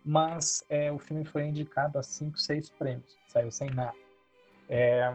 mas 0.04 0.64
é, 0.70 0.92
o 0.92 1.00
filme 1.00 1.24
foi 1.24 1.46
indicado 1.46 1.98
a 1.98 2.04
5, 2.04 2.38
6 2.38 2.70
prêmios. 2.72 3.18
Saiu 3.28 3.52
sem 3.52 3.70
nada. 3.70 3.96
É, 4.68 5.14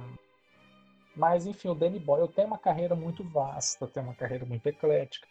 mas, 1.14 1.46
enfim, 1.46 1.68
o 1.68 1.74
Danny 1.74 1.98
Boyle 1.98 2.28
tem 2.28 2.46
uma 2.46 2.58
carreira 2.58 2.94
muito 2.94 3.22
vasta, 3.22 3.86
tem 3.86 4.02
uma 4.02 4.14
carreira 4.14 4.46
muito 4.46 4.66
eclética. 4.66 5.28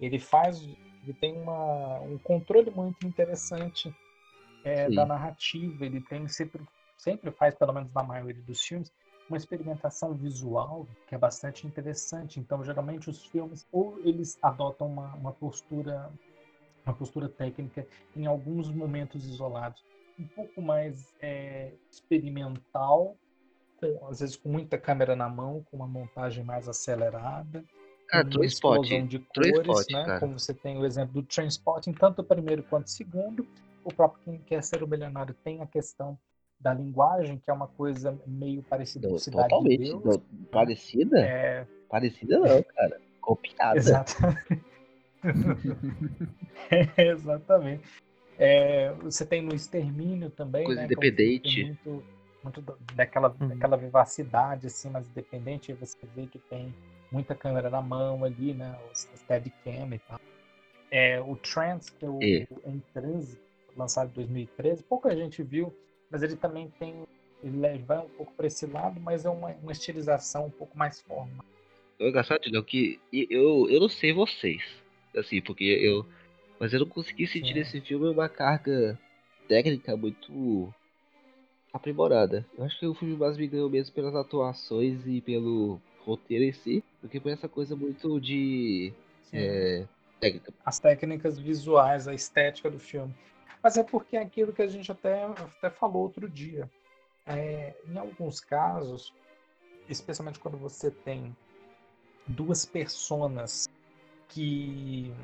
Ele 0.00 0.18
faz, 0.18 0.60
ele 0.60 1.14
tem 1.20 1.40
uma, 1.40 2.00
um 2.00 2.18
controle 2.18 2.70
muito 2.70 3.06
interessante 3.06 3.94
é, 4.64 4.90
da 4.90 5.06
narrativa. 5.06 5.86
Ele 5.86 6.00
tem 6.00 6.26
sempre, 6.26 6.62
sempre 6.98 7.30
faz, 7.30 7.54
pelo 7.54 7.72
menos 7.72 7.92
na 7.92 8.02
maioria 8.02 8.42
dos 8.42 8.60
filmes, 8.60 8.92
uma 9.28 9.36
experimentação 9.36 10.14
visual 10.14 10.86
que 11.06 11.14
é 11.14 11.18
bastante 11.18 11.66
interessante. 11.66 12.38
Então, 12.38 12.64
geralmente 12.64 13.08
os 13.08 13.24
filmes 13.26 13.66
ou 13.72 13.98
eles 14.04 14.38
adotam 14.42 14.86
uma, 14.86 15.14
uma 15.14 15.32
postura 15.32 16.10
uma 16.84 16.94
postura 16.94 17.28
técnica 17.28 17.86
em 18.16 18.26
alguns 18.26 18.68
momentos 18.68 19.24
isolados 19.24 19.84
um 20.18 20.26
pouco 20.26 20.60
mais 20.60 21.14
é, 21.20 21.72
experimental, 21.90 23.16
com, 23.78 24.06
às 24.08 24.20
vezes 24.20 24.36
com 24.36 24.48
muita 24.48 24.78
câmera 24.78 25.16
na 25.16 25.28
mão, 25.28 25.64
com 25.70 25.76
uma 25.76 25.86
montagem 25.86 26.44
mais 26.44 26.68
acelerada. 26.68 27.64
Ah, 28.12 28.22
uma 28.22 28.44
explosão 28.44 29.06
de 29.06 29.18
cores, 29.18 29.86
né? 29.90 30.04
Cara. 30.04 30.20
Como 30.20 30.38
você 30.38 30.52
tem 30.52 30.76
o 30.76 30.84
exemplo 30.84 31.14
do 31.14 31.22
Transporting, 31.22 31.92
tanto 31.92 32.20
o 32.20 32.24
primeiro 32.24 32.62
quanto 32.64 32.86
o 32.86 32.90
segundo. 32.90 33.46
O 33.84 33.92
próprio 33.92 34.22
Quem 34.24 34.38
Quer 34.38 34.62
Ser 34.62 34.82
o 34.82 34.86
Milionário 34.86 35.34
tem 35.42 35.60
a 35.60 35.66
questão 35.66 36.18
da 36.62 36.72
linguagem, 36.72 37.38
que 37.38 37.50
é 37.50 37.52
uma 37.52 37.66
coisa 37.66 38.16
meio 38.26 38.62
parecida 38.62 39.08
com 39.08 39.18
Cidade 39.18 39.48
Totalmente. 39.48 39.84
de 39.84 39.98
Deus. 39.98 40.20
Parecida? 40.50 41.20
É... 41.20 41.66
Parecida 41.88 42.38
não, 42.38 42.62
cara. 42.74 43.00
Copiada. 43.20 43.78
Exatamente. 43.78 44.64
é, 46.96 47.08
exatamente. 47.08 47.82
É, 48.38 48.92
você 48.94 49.26
tem 49.26 49.42
no 49.42 49.54
Extermínio 49.54 50.30
também, 50.30 50.64
Coisa 50.64 50.80
né, 50.80 50.86
independente. 50.86 51.64
Muito, 51.64 52.04
muito 52.42 52.78
daquela, 52.94 53.34
uhum. 53.40 53.48
daquela 53.48 53.76
vivacidade, 53.76 54.66
assim, 54.68 54.88
mais 54.88 55.08
independente. 55.08 55.72
Você 55.74 55.98
vê 56.14 56.26
que 56.26 56.38
tem 56.38 56.74
muita 57.10 57.34
câmera 57.34 57.68
na 57.68 57.82
mão 57.82 58.24
ali, 58.24 58.54
né? 58.54 58.76
O 58.90 58.94
Steadicam 58.94 59.94
e 59.94 59.98
tal. 59.98 60.20
É, 60.90 61.20
o 61.20 61.36
Trance, 61.36 61.92
que 61.92 62.04
é 62.04 62.08
o, 62.08 62.18
o 62.18 62.70
Em 62.70 62.82
Trânsito, 62.92 63.40
lançado 63.76 64.10
em 64.10 64.14
2013, 64.14 64.82
pouca 64.82 65.14
gente 65.14 65.42
viu 65.42 65.74
mas 66.12 66.22
ele 66.22 66.36
também 66.36 66.70
tem 66.78 66.94
ele 67.42 67.78
vai 67.78 67.98
um 67.98 68.08
pouco 68.10 68.32
para 68.34 68.46
esse 68.46 68.66
lado, 68.66 69.00
mas 69.00 69.24
é 69.24 69.30
uma, 69.30 69.48
uma 69.62 69.72
estilização 69.72 70.46
um 70.46 70.50
pouco 70.50 70.78
mais 70.78 71.00
formal. 71.00 71.44
É 71.98 72.08
engraçado, 72.08 72.40
não, 72.52 72.62
que 72.62 73.00
eu, 73.12 73.68
eu 73.68 73.80
não 73.80 73.88
sei 73.88 74.12
vocês, 74.12 74.62
assim, 75.16 75.40
porque 75.40 75.64
eu. 75.64 76.06
Mas 76.60 76.72
eu 76.72 76.80
não 76.80 76.86
consegui 76.86 77.26
sentir 77.26 77.48
Sim. 77.48 77.54
nesse 77.54 77.80
filme 77.80 78.08
uma 78.08 78.28
carga 78.28 78.96
técnica 79.48 79.96
muito 79.96 80.72
aprimorada. 81.72 82.46
Eu 82.56 82.64
acho 82.64 82.78
que 82.78 82.86
o 82.86 82.94
filme 82.94 83.16
mais 83.16 83.36
me 83.36 83.48
ganhou 83.48 83.68
mesmo 83.68 83.92
pelas 83.92 84.14
atuações 84.14 85.04
e 85.04 85.20
pelo 85.20 85.80
roteiro 86.04 86.44
em 86.44 86.52
si. 86.52 86.84
Porque 87.00 87.18
foi 87.18 87.32
essa 87.32 87.48
coisa 87.48 87.74
muito 87.74 88.20
de. 88.20 88.92
É, 89.32 89.84
técnica. 90.20 90.52
As 90.64 90.78
técnicas 90.78 91.38
visuais, 91.38 92.06
a 92.06 92.14
estética 92.14 92.70
do 92.70 92.78
filme. 92.78 93.12
Mas 93.62 93.76
é 93.76 93.84
porque 93.84 94.16
é 94.16 94.22
aquilo 94.22 94.52
que 94.52 94.62
a 94.62 94.66
gente 94.66 94.90
até, 94.90 95.24
até 95.24 95.70
falou 95.70 96.02
outro 96.02 96.28
dia. 96.28 96.68
É, 97.24 97.74
em 97.86 97.96
alguns 97.96 98.40
casos, 98.40 99.14
especialmente 99.88 100.40
quando 100.40 100.58
você 100.58 100.90
tem 100.90 101.36
duas 102.26 102.64
personas 102.64 103.68
que, 104.28 105.14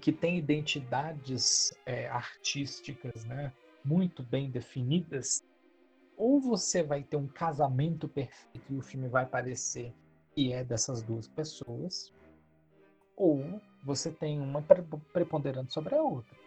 que 0.00 0.12
têm 0.12 0.38
identidades 0.38 1.74
é, 1.84 2.08
artísticas 2.08 3.24
né, 3.24 3.52
muito 3.84 4.22
bem 4.22 4.50
definidas, 4.50 5.42
ou 6.16 6.40
você 6.40 6.82
vai 6.82 7.02
ter 7.02 7.16
um 7.16 7.26
casamento 7.26 8.08
perfeito 8.08 8.72
e 8.72 8.76
o 8.76 8.82
filme 8.82 9.08
vai 9.08 9.26
parecer 9.26 9.92
que 10.34 10.52
é 10.52 10.64
dessas 10.64 11.02
duas 11.02 11.28
pessoas, 11.28 12.12
ou 13.16 13.60
você 13.84 14.10
tem 14.10 14.40
uma 14.40 14.62
preponderante 15.12 15.72
sobre 15.74 15.94
a 15.94 16.02
outra. 16.02 16.41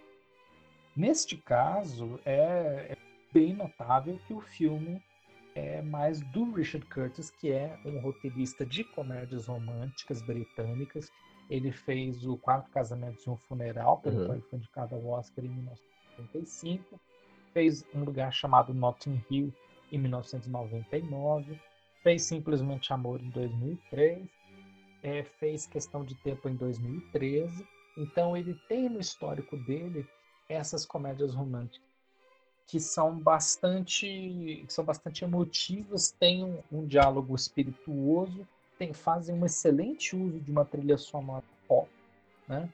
Neste 0.95 1.36
caso, 1.36 2.19
é, 2.25 2.91
é 2.91 2.97
bem 3.34 3.53
notável 3.53 4.17
que 4.25 4.34
o 4.34 4.39
filme 4.39 5.01
é 5.53 5.81
mais 5.81 6.21
do 6.31 6.51
Richard 6.53 6.86
Curtis, 6.88 7.29
que 7.29 7.51
é 7.51 7.77
um 7.86 7.99
roteirista 7.99 8.65
de 8.65 8.84
comédias 8.84 9.47
românticas 9.47 10.21
britânicas. 10.21 11.12
Ele 11.49 11.71
fez 11.71 12.25
o 12.25 12.38
Quatro 12.38 12.71
Casamentos 12.71 13.25
e 13.25 13.29
um 13.29 13.38
Funeral, 13.38 13.99
pelo 13.99 14.19
uhum. 14.19 14.25
qual 14.25 14.38
ele 14.38 14.47
foi 14.49 14.60
indicado 14.60 14.95
ao 14.95 15.05
Oscar 15.08 15.45
em 15.45 15.49
1995. 15.49 16.99
Fez 17.53 17.86
um 17.93 18.03
lugar 18.03 18.34
chamado 18.34 18.73
Notting 18.73 19.21
Hill 19.29 19.53
em 19.91 19.97
1999. 19.97 21.60
Fez 22.03 22.23
Simplesmente 22.23 22.91
Amor 22.91 23.21
em 23.21 23.29
2003. 23.29 24.27
É, 25.03 25.23
fez 25.23 25.65
Questão 25.67 26.03
de 26.03 26.15
Tempo 26.15 26.49
em 26.49 26.55
2013. 26.55 27.65
Então 27.97 28.36
ele 28.36 28.55
tem 28.67 28.89
no 28.89 28.99
histórico 28.99 29.55
dele 29.58 30.05
essas 30.49 30.86
comédias 30.86 31.34
românticas 31.34 31.86
que 32.67 32.79
são 32.79 33.17
bastante 33.17 34.63
que 34.65 34.73
são 34.73 34.84
bastante 34.84 35.23
emotivas, 35.23 36.12
têm 36.12 36.43
um, 36.43 36.62
um 36.71 36.86
diálogo 36.86 37.36
espirituoso, 37.36 38.47
tem, 38.77 38.93
fazem 38.93 39.36
um 39.36 39.45
excelente 39.45 40.15
uso 40.15 40.39
de 40.39 40.51
uma 40.51 40.65
trilha 40.65 40.97
sonora 40.97 41.43
pop, 41.67 41.89
né? 42.47 42.69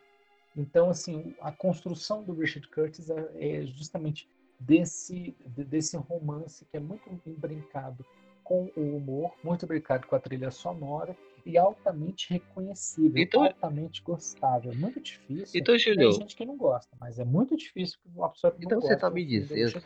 Então, 0.55 0.89
assim, 0.89 1.35
a 1.39 1.51
construção 1.51 2.23
do 2.23 2.33
Richard 2.33 2.67
Curtis 2.69 3.09
é, 3.09 3.29
é 3.35 3.65
justamente 3.65 4.27
desse, 4.59 5.35
desse 5.45 5.95
romance 5.97 6.65
que 6.65 6.77
é 6.77 6.79
muito 6.79 7.09
brincado 7.37 8.05
com 8.43 8.69
o 8.75 8.97
humor, 8.97 9.33
muito 9.43 9.65
brincado 9.65 10.07
com 10.07 10.15
a 10.15 10.19
trilha 10.19 10.51
sonora 10.51 11.15
e 11.45 11.57
altamente 11.57 12.29
reconhecível, 12.29 13.21
então, 13.21 13.43
altamente 13.43 14.01
gostável. 14.01 14.73
Muito 14.73 14.99
difícil. 14.99 15.59
Então, 15.59 15.77
Julio, 15.77 16.09
Tem 16.09 16.19
gente 16.19 16.35
que 16.35 16.45
não 16.45 16.57
gosta, 16.57 16.95
mas 16.99 17.19
é 17.19 17.25
muito 17.25 17.55
difícil 17.55 17.99
que 18.01 18.09
uma 18.09 18.29
pessoa 18.29 18.51
que 18.51 18.65
então 18.65 18.77
não 18.77 18.81
você 18.81 18.93
gosta 18.93 19.07
tá 19.07 19.13
me 19.13 19.25
dizendo 19.25 19.81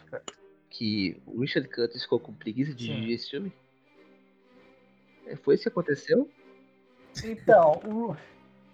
que 0.69 1.21
o 1.25 1.39
Richard 1.39 1.69
Curtis 1.69 2.03
ficou 2.03 2.19
com 2.19 2.33
preguiça 2.33 2.73
de 2.73 2.87
dirigir 2.87 3.15
esse 3.15 3.29
filme? 3.29 3.53
É, 5.25 5.35
foi 5.35 5.55
isso 5.55 5.63
que 5.63 5.69
aconteceu? 5.69 6.29
Então, 7.23 7.79
o, 7.85 8.15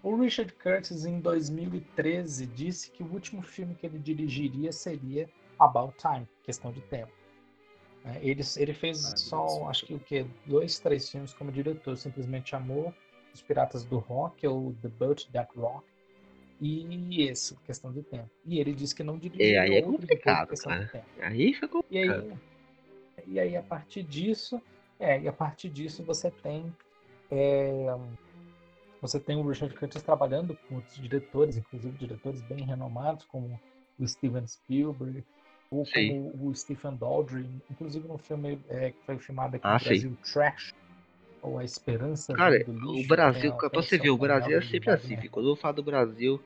o 0.01 0.15
Richard 0.15 0.51
Curtis, 0.53 1.05
em 1.05 1.19
2013, 1.19 2.47
disse 2.47 2.89
que 2.91 3.03
o 3.03 3.11
último 3.11 3.41
filme 3.41 3.75
que 3.75 3.85
ele 3.85 3.99
dirigiria 3.99 4.71
seria 4.71 5.29
About 5.59 5.95
Time, 5.97 6.27
Questão 6.43 6.71
de 6.71 6.81
Tempo. 6.81 7.20
É, 8.05 8.17
Ele, 8.21 8.41
ele 8.57 8.73
fez 8.73 9.05
Ah, 9.05 9.17
só, 9.17 9.45
beleza. 9.45 9.65
acho 9.69 9.85
que 9.85 9.93
o 9.93 9.99
quê? 9.99 10.25
Dois, 10.45 10.79
três 10.79 11.09
filmes 11.09 11.33
como 11.33 11.51
diretor. 11.51 11.95
Simplesmente 11.97 12.55
Amor, 12.55 12.93
Os 13.33 13.41
Piratas 13.41 13.83
do 13.85 13.97
Rock, 13.99 14.45
ou 14.47 14.73
The 14.81 14.87
Boat 14.89 15.31
That 15.31 15.51
Rock. 15.57 15.85
E 16.59 17.23
esse, 17.23 17.55
Questão 17.65 17.91
de 17.91 18.03
Tempo. 18.03 18.29
E 18.45 18.59
ele 18.59 18.73
disse 18.73 18.93
que 18.93 19.03
não 19.03 19.17
dirigiria 19.17 19.55
É, 19.57 19.59
aí 19.59 19.73
é 19.73 19.85
outro 19.85 19.91
depois 19.93 20.01
de 20.01 20.07
complicado, 20.07 20.49
Questão 20.49 20.71
cara. 20.71 20.87
Tempo. 20.87 21.05
Aí 21.21 21.53
fica 21.53 21.67
E 21.89 21.97
aí, 21.97 22.07
complicado. 22.09 22.41
e 23.27 23.39
aí, 23.39 23.57
a 23.57 23.63
partir 23.63 24.03
disso, 24.03 24.61
é, 24.99 25.19
e 25.21 25.27
a 25.27 25.33
partir 25.33 25.69
disso 25.69 26.03
você 26.03 26.29
tem 26.29 26.71
é, 27.31 27.85
você 29.01 29.19
tem 29.19 29.37
o 29.37 29.47
Richard 29.47 29.73
Curtis 29.75 30.03
trabalhando 30.03 30.55
com 30.67 30.75
outros 30.75 30.95
diretores, 30.95 31.57
inclusive 31.57 31.97
diretores 31.97 32.41
bem 32.43 32.63
renomados, 32.63 33.25
como 33.25 33.59
o 33.97 34.07
Steven 34.07 34.45
Spielberg, 34.45 35.23
ou 35.71 35.85
Sim. 35.85 36.09
como 36.09 36.47
o 36.49 36.53
Stephen 36.53 36.95
Daldry, 36.97 37.47
inclusive 37.71 38.07
no 38.07 38.17
filme 38.17 38.59
é, 38.69 38.91
que 38.91 39.05
foi 39.05 39.17
filmado 39.17 39.55
aqui 39.55 39.65
Ah, 39.65 39.73
no 39.73 39.79
sim. 39.79 39.85
Brasil, 39.85 40.17
Trash, 40.31 40.73
ou 41.41 41.57
A 41.57 41.63
Esperança 41.63 42.33
Cara, 42.35 42.55
Vindo 42.57 42.73
do 42.73 42.73
o 42.73 42.97
Lixo, 42.97 43.07
Brasil, 43.07 43.53
pra 43.53 43.69
você 43.69 43.97
ver, 43.97 44.09
o 44.09 44.17
Brasil 44.17 44.57
é 44.57 44.61
do 44.61 44.67
sempre 44.67 44.91
assim. 44.91 45.15
Quando 45.29 45.49
eu 45.49 45.55
falo 45.55 45.75
do 45.75 45.83
Brasil, 45.83 46.41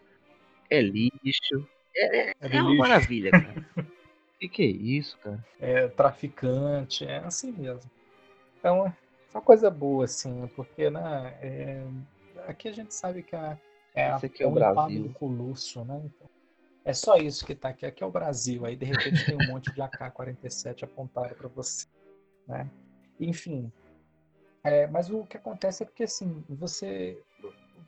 é 0.70 0.82
lixo. 0.82 1.68
É, 1.96 2.30
é, 2.30 2.34
É 2.42 2.50
do 2.50 2.58
é 2.58 2.62
uma 2.62 2.70
lixo. 2.72 2.82
maravilha, 2.82 3.32
cara. 3.32 3.56
que 4.40 4.50
que 4.50 4.64
é 4.64 4.68
isso, 4.68 5.18
cara? 5.20 5.44
é 5.60 5.88
traficante, 5.88 7.06
é 7.06 7.18
assim 7.20 7.52
mesmo. 7.52 7.90
Então, 8.60 8.88
é 8.88 8.94
uma 9.34 9.42
coisa 9.42 9.70
boa, 9.70 10.06
assim, 10.06 10.48
porque, 10.56 10.90
né, 10.90 11.38
é, 11.42 11.84
aqui 12.48 12.68
a 12.68 12.74
gente 12.74 12.94
sabe 12.94 13.24
que 13.24 13.36
a, 13.36 13.58
é, 13.96 14.08
a- 14.10 14.22
é 14.40 14.48
o 14.48 14.52
um 14.52 14.54
Brasil. 14.54 14.72
impávido 14.72 15.10
colosso, 15.10 15.86
né? 15.86 16.02
Então, 16.06 16.30
é 16.86 16.94
só 16.94 17.18
isso 17.18 17.46
que 17.46 17.56
tá 17.56 17.70
aqui. 17.70 17.86
Aqui 17.86 18.04
é 18.04 18.06
o 18.06 18.12
Brasil. 18.12 18.64
Aí, 18.64 18.76
de 18.76 18.86
repente, 18.86 19.26
tem 19.26 19.36
um 19.36 19.52
monte 19.52 19.74
de 19.74 19.82
AK-47 19.82 20.84
apontado 20.84 21.34
para 21.34 21.48
você, 21.50 21.88
né? 22.48 22.70
Enfim. 23.20 23.72
É, 24.64 24.86
mas 24.88 25.10
o 25.10 25.26
que 25.26 25.36
acontece 25.36 25.82
é 25.82 25.86
porque, 25.86 26.04
assim, 26.04 26.44
você, 26.48 27.20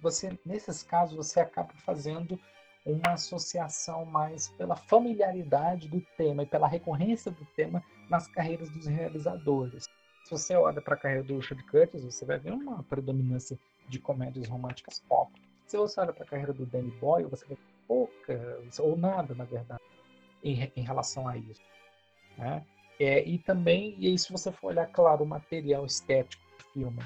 você, 0.01 0.37
nesses 0.43 0.81
casos, 0.81 1.15
você 1.15 1.39
acaba 1.39 1.73
fazendo 1.85 2.39
uma 2.83 3.13
associação 3.13 4.03
mais 4.05 4.47
pela 4.49 4.75
familiaridade 4.75 5.89
do 5.89 6.01
tema 6.17 6.43
e 6.43 6.45
pela 6.47 6.67
recorrência 6.67 7.31
do 7.31 7.45
tema 7.55 7.83
nas 8.09 8.27
carreiras 8.27 8.69
dos 8.69 8.87
realizadores. 8.87 9.87
Se 10.23 10.31
você 10.31 10.55
olha 10.55 10.81
para 10.81 10.95
a 10.95 10.97
carreira 10.97 11.23
do 11.23 11.35
Richard 11.35 11.63
Curtis, 11.65 12.03
você 12.03 12.25
vai 12.25 12.39
ver 12.39 12.51
uma 12.51 12.83
predominância 12.83 13.59
de 13.87 13.99
comédias 13.99 14.47
românticas 14.47 14.99
pop. 15.07 15.31
Se 15.67 15.77
você 15.77 15.99
olha 15.99 16.13
para 16.13 16.23
a 16.23 16.27
carreira 16.27 16.53
do 16.53 16.65
Danny 16.65 16.91
Boyle, 16.91 17.29
você 17.29 17.45
vai 17.45 17.57
ver 17.57 17.76
pouca, 17.87 18.61
ou 18.79 18.97
nada, 18.97 19.33
na 19.33 19.45
verdade, 19.45 19.81
em, 20.43 20.71
em 20.75 20.81
relação 20.81 21.27
a 21.27 21.37
isso. 21.37 21.61
Né? 22.37 22.63
É, 22.99 23.23
e 23.23 23.37
também, 23.39 23.95
e 23.97 24.07
aí 24.07 24.17
se 24.17 24.31
você 24.31 24.51
for 24.51 24.67
olhar, 24.67 24.87
claro, 24.87 25.23
o 25.23 25.27
material 25.27 25.85
estético 25.85 26.43
do 26.57 26.63
filme, 26.73 27.01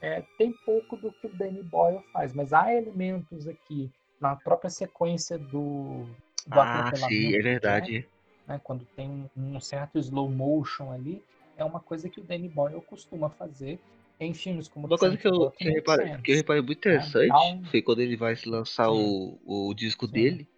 é, 0.00 0.22
tem 0.36 0.52
pouco 0.64 0.96
do 0.96 1.12
que 1.12 1.26
o 1.26 1.36
Danny 1.36 1.62
Boyle 1.62 2.02
faz, 2.12 2.34
mas 2.34 2.52
há 2.52 2.74
elementos 2.74 3.46
aqui 3.46 3.90
na 4.20 4.36
própria 4.36 4.70
sequência 4.70 5.38
do, 5.38 6.04
do 6.46 6.60
Ah, 6.60 6.92
sim, 6.94 7.34
é 7.34 7.40
verdade. 7.40 8.08
né, 8.46 8.60
quando 8.62 8.84
tem 8.96 9.08
um, 9.36 9.56
um 9.56 9.60
certo 9.60 9.98
slow 9.98 10.28
motion 10.28 10.90
ali, 10.92 11.24
é 11.56 11.64
uma 11.64 11.80
coisa 11.80 12.08
que 12.08 12.20
o 12.20 12.24
Danny 12.24 12.48
Boyle 12.48 12.80
costuma 12.82 13.30
fazer 13.30 13.80
em 14.24 14.34
filmes 14.34 14.68
como 14.68 14.86
Uma 14.86 14.98
coisa 14.98 15.16
que 15.16 15.26
eu, 15.26 15.50
que 15.50 15.68
eu, 15.68 15.72
reparei, 15.74 16.16
que 16.18 16.32
eu 16.32 16.36
reparei 16.36 16.62
muito 16.62 16.78
interessante 16.78 17.28
Dá 17.28 17.40
um- 17.40 17.64
foi 17.64 17.82
quando 17.82 18.00
ele 18.00 18.16
vai 18.16 18.34
se 18.36 18.48
lançar 18.48 18.88
Sim. 18.88 19.38
o, 19.44 19.68
o 19.68 19.74
disco 19.74 20.06
Sim. 20.06 20.12
dele. 20.12 20.48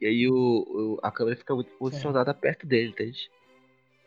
E 0.00 0.06
aí 0.06 0.28
o, 0.28 0.34
o- 0.34 0.98
a 1.02 1.10
câmera 1.12 1.36
fica 1.36 1.54
muito 1.54 1.70
posicionada 1.78 2.34
perto 2.34 2.66
dele, 2.66 2.90
entende? 2.90 3.30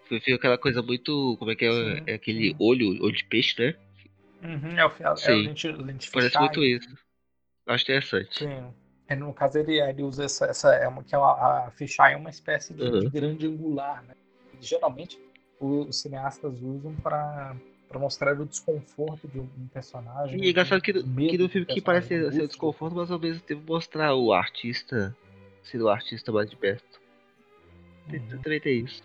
Foi- 0.07 0.19
Fica 0.19 0.35
aquela 0.35 0.57
coisa 0.57 0.81
muito. 0.81 1.35
Como 1.39 1.51
é 1.51 1.55
que 1.55 1.65
é? 1.65 1.71
Sim, 1.71 2.03
é 2.07 2.13
aquele 2.15 2.49
sim. 2.49 2.55
olho, 2.59 2.87
olho 3.03 3.15
de 3.15 3.25
peixe, 3.25 3.55
né? 3.61 3.75
Uhum, 4.43 4.77
é 4.77 4.85
o, 4.85 4.91
é 4.99 5.11
o 5.11 5.15
Sim. 5.15 5.41
lente, 5.47 5.71
lente 5.71 6.11
Parece 6.11 6.37
muito 6.37 6.63
isso. 6.63 6.87
Acho 7.67 7.83
interessante. 7.83 8.37
Sim. 8.39 8.73
É, 9.07 9.15
no 9.15 9.33
caso, 9.33 9.57
ele, 9.59 9.79
ele 9.79 10.03
usa 10.03 10.25
essa. 10.25 10.45
essa 10.45 10.73
é 10.75 10.87
uma, 10.87 11.03
que 11.03 11.15
é 11.15 11.17
uma, 11.17 11.65
a 11.67 11.71
fisheye 11.71 12.13
é 12.13 12.17
uma 12.17 12.29
espécie 12.29 12.73
de, 12.73 12.83
Uhum. 12.83 12.99
de 12.99 13.09
grande 13.09 13.47
angular, 13.47 14.03
né? 14.03 14.13
E, 14.59 14.63
geralmente, 14.65 15.19
o- 15.59 15.85
os 15.85 16.01
cineastas 16.01 16.61
usam 16.61 16.95
para 16.95 17.55
mostrar 17.99 18.39
o 18.39 18.45
desconforto 18.45 19.27
de 19.27 19.39
um 19.39 19.67
personagem. 19.73 20.41
E 20.41 20.47
é 20.47 20.49
engraçado 20.49 20.81
que, 20.81 20.91
o 20.91 21.15
que 21.15 21.37
do 21.37 21.49
filme 21.49 21.65
que 21.65 21.81
parece 21.81 22.05
a 22.05 22.07
ser, 22.07 22.19
ser 22.19 22.25
angústia. 22.25 22.47
desconforto, 22.47 22.95
mas 22.95 23.11
ao 23.11 23.19
mesmo 23.19 23.41
tempo 23.41 23.63
mostrar 23.67 24.13
o 24.15 24.33
artista 24.33 25.15
sendo 25.63 25.85
o 25.85 25.89
artista 25.89 26.31
mais 26.31 26.49
de 26.49 26.55
perto. 26.55 27.01
Uhum. 28.11 28.41
Também 28.41 28.59
tem 28.59 28.85
isso. 28.85 29.03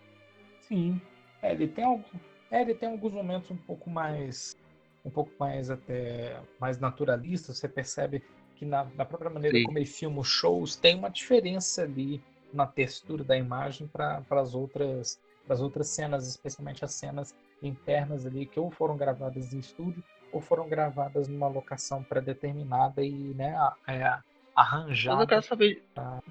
Sim. 0.61 1.01
É, 1.43 1.53
ele 1.53 1.67
tem 1.67 1.85
algum, 1.85 2.19
é, 2.51 2.61
ele 2.61 2.75
tem 2.75 2.91
alguns 2.91 3.13
momentos 3.13 3.51
um 3.51 3.57
pouco 3.57 3.89
mais 3.91 4.57
um 5.03 5.11
pouco 5.11 5.33
mais 5.41 5.71
até 5.71 6.39
mais 6.61 6.79
naturalistas, 6.79 7.57
você 7.57 7.67
percebe 7.67 8.23
que 8.57 8.67
na, 8.67 8.85
na 8.97 9.05
própria 9.07 9.31
maneira 9.31 9.57
Sim. 9.57 9.65
como 9.65 9.79
ele 9.79 9.87
filma 9.87 10.21
os 10.21 10.29
shows 10.29 10.77
tem 10.77 10.95
uma 10.95 11.09
diferença 11.09 11.83
ali 11.83 12.23
na 12.53 12.67
textura 12.67 13.25
da 13.25 13.37
imagem 13.37 13.89
para 13.89 14.23
as 14.31 14.55
outras 14.55 15.19
pras 15.47 15.63
outras 15.63 15.89
cenas, 15.89 16.29
especialmente 16.29 16.85
as 16.85 16.93
cenas 16.93 17.35
internas 17.63 18.27
ali 18.27 18.47
que 18.47 18.59
ou 18.59 18.71
foram 18.71 18.97
gravadas 18.97 19.53
em 19.53 19.59
estúdio 19.59 20.03
ou 20.33 20.41
foram 20.41 20.69
gravadas 20.69 21.29
numa 21.29 21.49
locação 21.49 22.03
pré-determinada 22.05 23.03
e 23.05 23.11
né, 23.35 23.55
é, 23.87 24.01
Mas 24.05 24.23
arranjada 24.55 25.23
eu 25.23 25.27
quero 25.27 25.43
saber. 25.43 25.83
pra- 25.95 26.23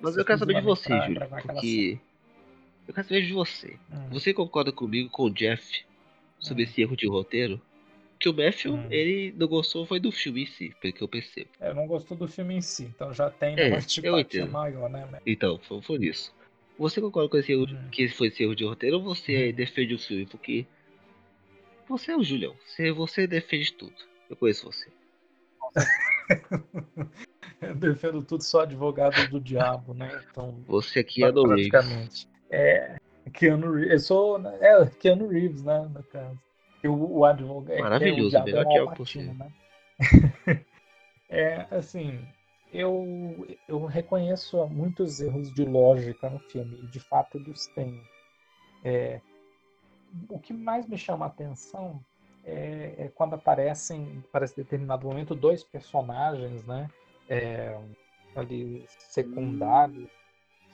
Mas 0.00 0.16
eu 0.16 0.24
quero 0.24 0.38
saber 0.38 0.54
de 0.54 0.60
você, 0.62 0.88
pra 0.88 1.06
Júlio. 1.06 1.22
aquela 1.22 1.42
Porque. 1.42 2.00
Eu 2.86 2.92
quero 2.94 3.08
saber 3.08 3.26
de 3.26 3.32
você. 3.32 3.78
Hum. 3.90 4.08
Você 4.10 4.34
concorda 4.34 4.70
comigo 4.72 5.08
com 5.10 5.24
o 5.24 5.30
Jeff 5.32 5.84
sobre 6.38 6.64
Hum. 6.64 6.66
esse 6.66 6.82
erro 6.82 6.96
de 6.96 7.08
roteiro? 7.08 7.60
Porque 8.12 8.28
o 8.28 8.34
Matthew, 8.34 8.74
Hum. 8.74 8.86
ele 8.90 9.32
não 9.36 9.46
gostou 9.46 9.86
foi 9.86 9.98
do 10.00 10.12
filme 10.12 10.42
em 10.42 10.46
si, 10.46 10.74
pelo 10.80 10.92
que 10.92 11.02
eu 11.02 11.08
percebo. 11.08 11.48
É, 11.60 11.72
não 11.72 11.86
gostou 11.86 12.16
do 12.16 12.28
filme 12.28 12.54
em 12.56 12.60
si, 12.60 12.84
então 12.84 13.12
já 13.12 13.30
tem 13.30 13.56
É, 13.58 13.68
uma 13.68 13.76
eu 13.76 13.82
antipatia 13.82 14.46
maior, 14.46 14.90
né? 14.90 15.06
Matt? 15.10 15.22
Então, 15.26 15.58
foi, 15.60 15.80
foi 15.82 15.96
isso. 16.06 16.34
Você 16.78 17.00
concorda 17.00 17.28
com 17.30 17.36
esse 17.38 17.52
erro, 17.52 17.66
Hum. 17.68 17.88
que 17.90 18.08
foi 18.08 18.28
esse 18.28 18.42
erro 18.42 18.54
de 18.56 18.64
roteiro 18.64 18.96
ou 18.98 19.02
você 19.02 19.50
Hum. 19.52 19.56
defende 19.56 19.94
o 19.94 19.98
filme? 19.98 20.26
Porque 20.26 20.66
você 21.88 22.12
é 22.12 22.16
o 22.16 22.22
Julião, 22.22 22.54
você, 22.66 22.92
você 22.92 23.26
defende 23.26 23.72
tudo. 23.72 23.94
Eu 24.28 24.36
conheço 24.36 24.66
você. 24.70 24.90
Eu 27.60 27.74
defendo 27.74 28.22
tudo 28.22 28.42
só 28.42 28.60
advogado 28.60 29.28
do 29.28 29.40
diabo, 29.40 29.94
né? 29.94 30.22
Então, 30.30 30.62
Você 30.66 31.00
aqui 31.00 31.24
é 31.24 31.32
no 31.32 31.54
Reeves. 31.54 32.28
É, 32.50 32.96
Keanu 33.32 33.72
Reeves. 33.72 33.92
Eu 33.92 33.98
sou. 34.00 34.46
É, 34.46 34.86
Keanu 34.98 35.28
Reeves, 35.28 35.62
né? 35.62 35.88
No 35.92 36.02
caso. 36.04 36.38
E 36.82 36.88
o, 36.88 37.18
o 37.18 37.24
advogado. 37.24 37.72
é 37.72 37.76
que 37.76 37.82
Maravilhoso, 37.82 38.26
o 38.26 38.30
diabo 38.30 38.46
melhor 38.46 38.60
é 38.60 38.64
que 38.64 38.72
o 38.74 38.76
eu 38.76 38.88
Alpatino, 38.88 39.34
né? 39.34 39.52
é, 41.28 41.66
assim. 41.70 42.26
Eu, 42.72 43.46
eu 43.68 43.84
reconheço 43.86 44.66
muitos 44.66 45.20
erros 45.20 45.52
de 45.54 45.64
lógica 45.64 46.28
no 46.28 46.40
filme, 46.40 46.80
e 46.82 46.86
de 46.88 46.98
fato 46.98 47.38
eles 47.38 47.68
têm. 47.68 48.02
É, 48.84 49.20
o 50.28 50.38
que 50.38 50.52
mais 50.52 50.86
me 50.86 50.96
chama 50.96 51.26
a 51.26 51.28
atenção 51.28 52.00
é, 52.44 53.04
é 53.04 53.08
quando 53.08 53.34
aparecem, 53.34 54.22
parece 54.32 54.54
em 54.60 54.64
determinado 54.64 55.06
momento, 55.06 55.34
dois 55.34 55.64
personagens, 55.64 56.64
né? 56.66 56.88
É, 57.28 57.76
ali 58.34 58.84
secundários 58.88 60.08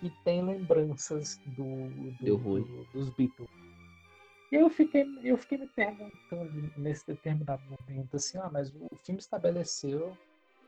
que 0.00 0.11
têm 0.24 0.42
lembranças 0.42 1.38
do, 1.44 2.12
do- 2.20 2.38
do- 2.38 2.85
dos 2.92 3.11
Beatles. 3.11 3.48
E 4.50 4.57
eu 4.57 4.68
fiquei, 4.68 5.07
eu 5.22 5.37
fiquei 5.37 5.59
me 5.59 5.66
perguntando 5.68 6.72
nesse 6.76 7.07
determinado 7.07 7.62
momento 7.64 8.16
assim, 8.16 8.37
ah, 8.38 8.50
mas 8.53 8.74
o 8.74 8.88
filme 9.05 9.20
estabeleceu 9.20 10.16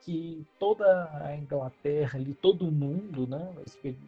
que 0.03 0.47
toda 0.59 1.11
a 1.25 1.37
Inglaterra 1.37 2.19
ali, 2.19 2.35
todo 2.35 2.71
mundo, 2.71 3.27
né, 3.27 3.39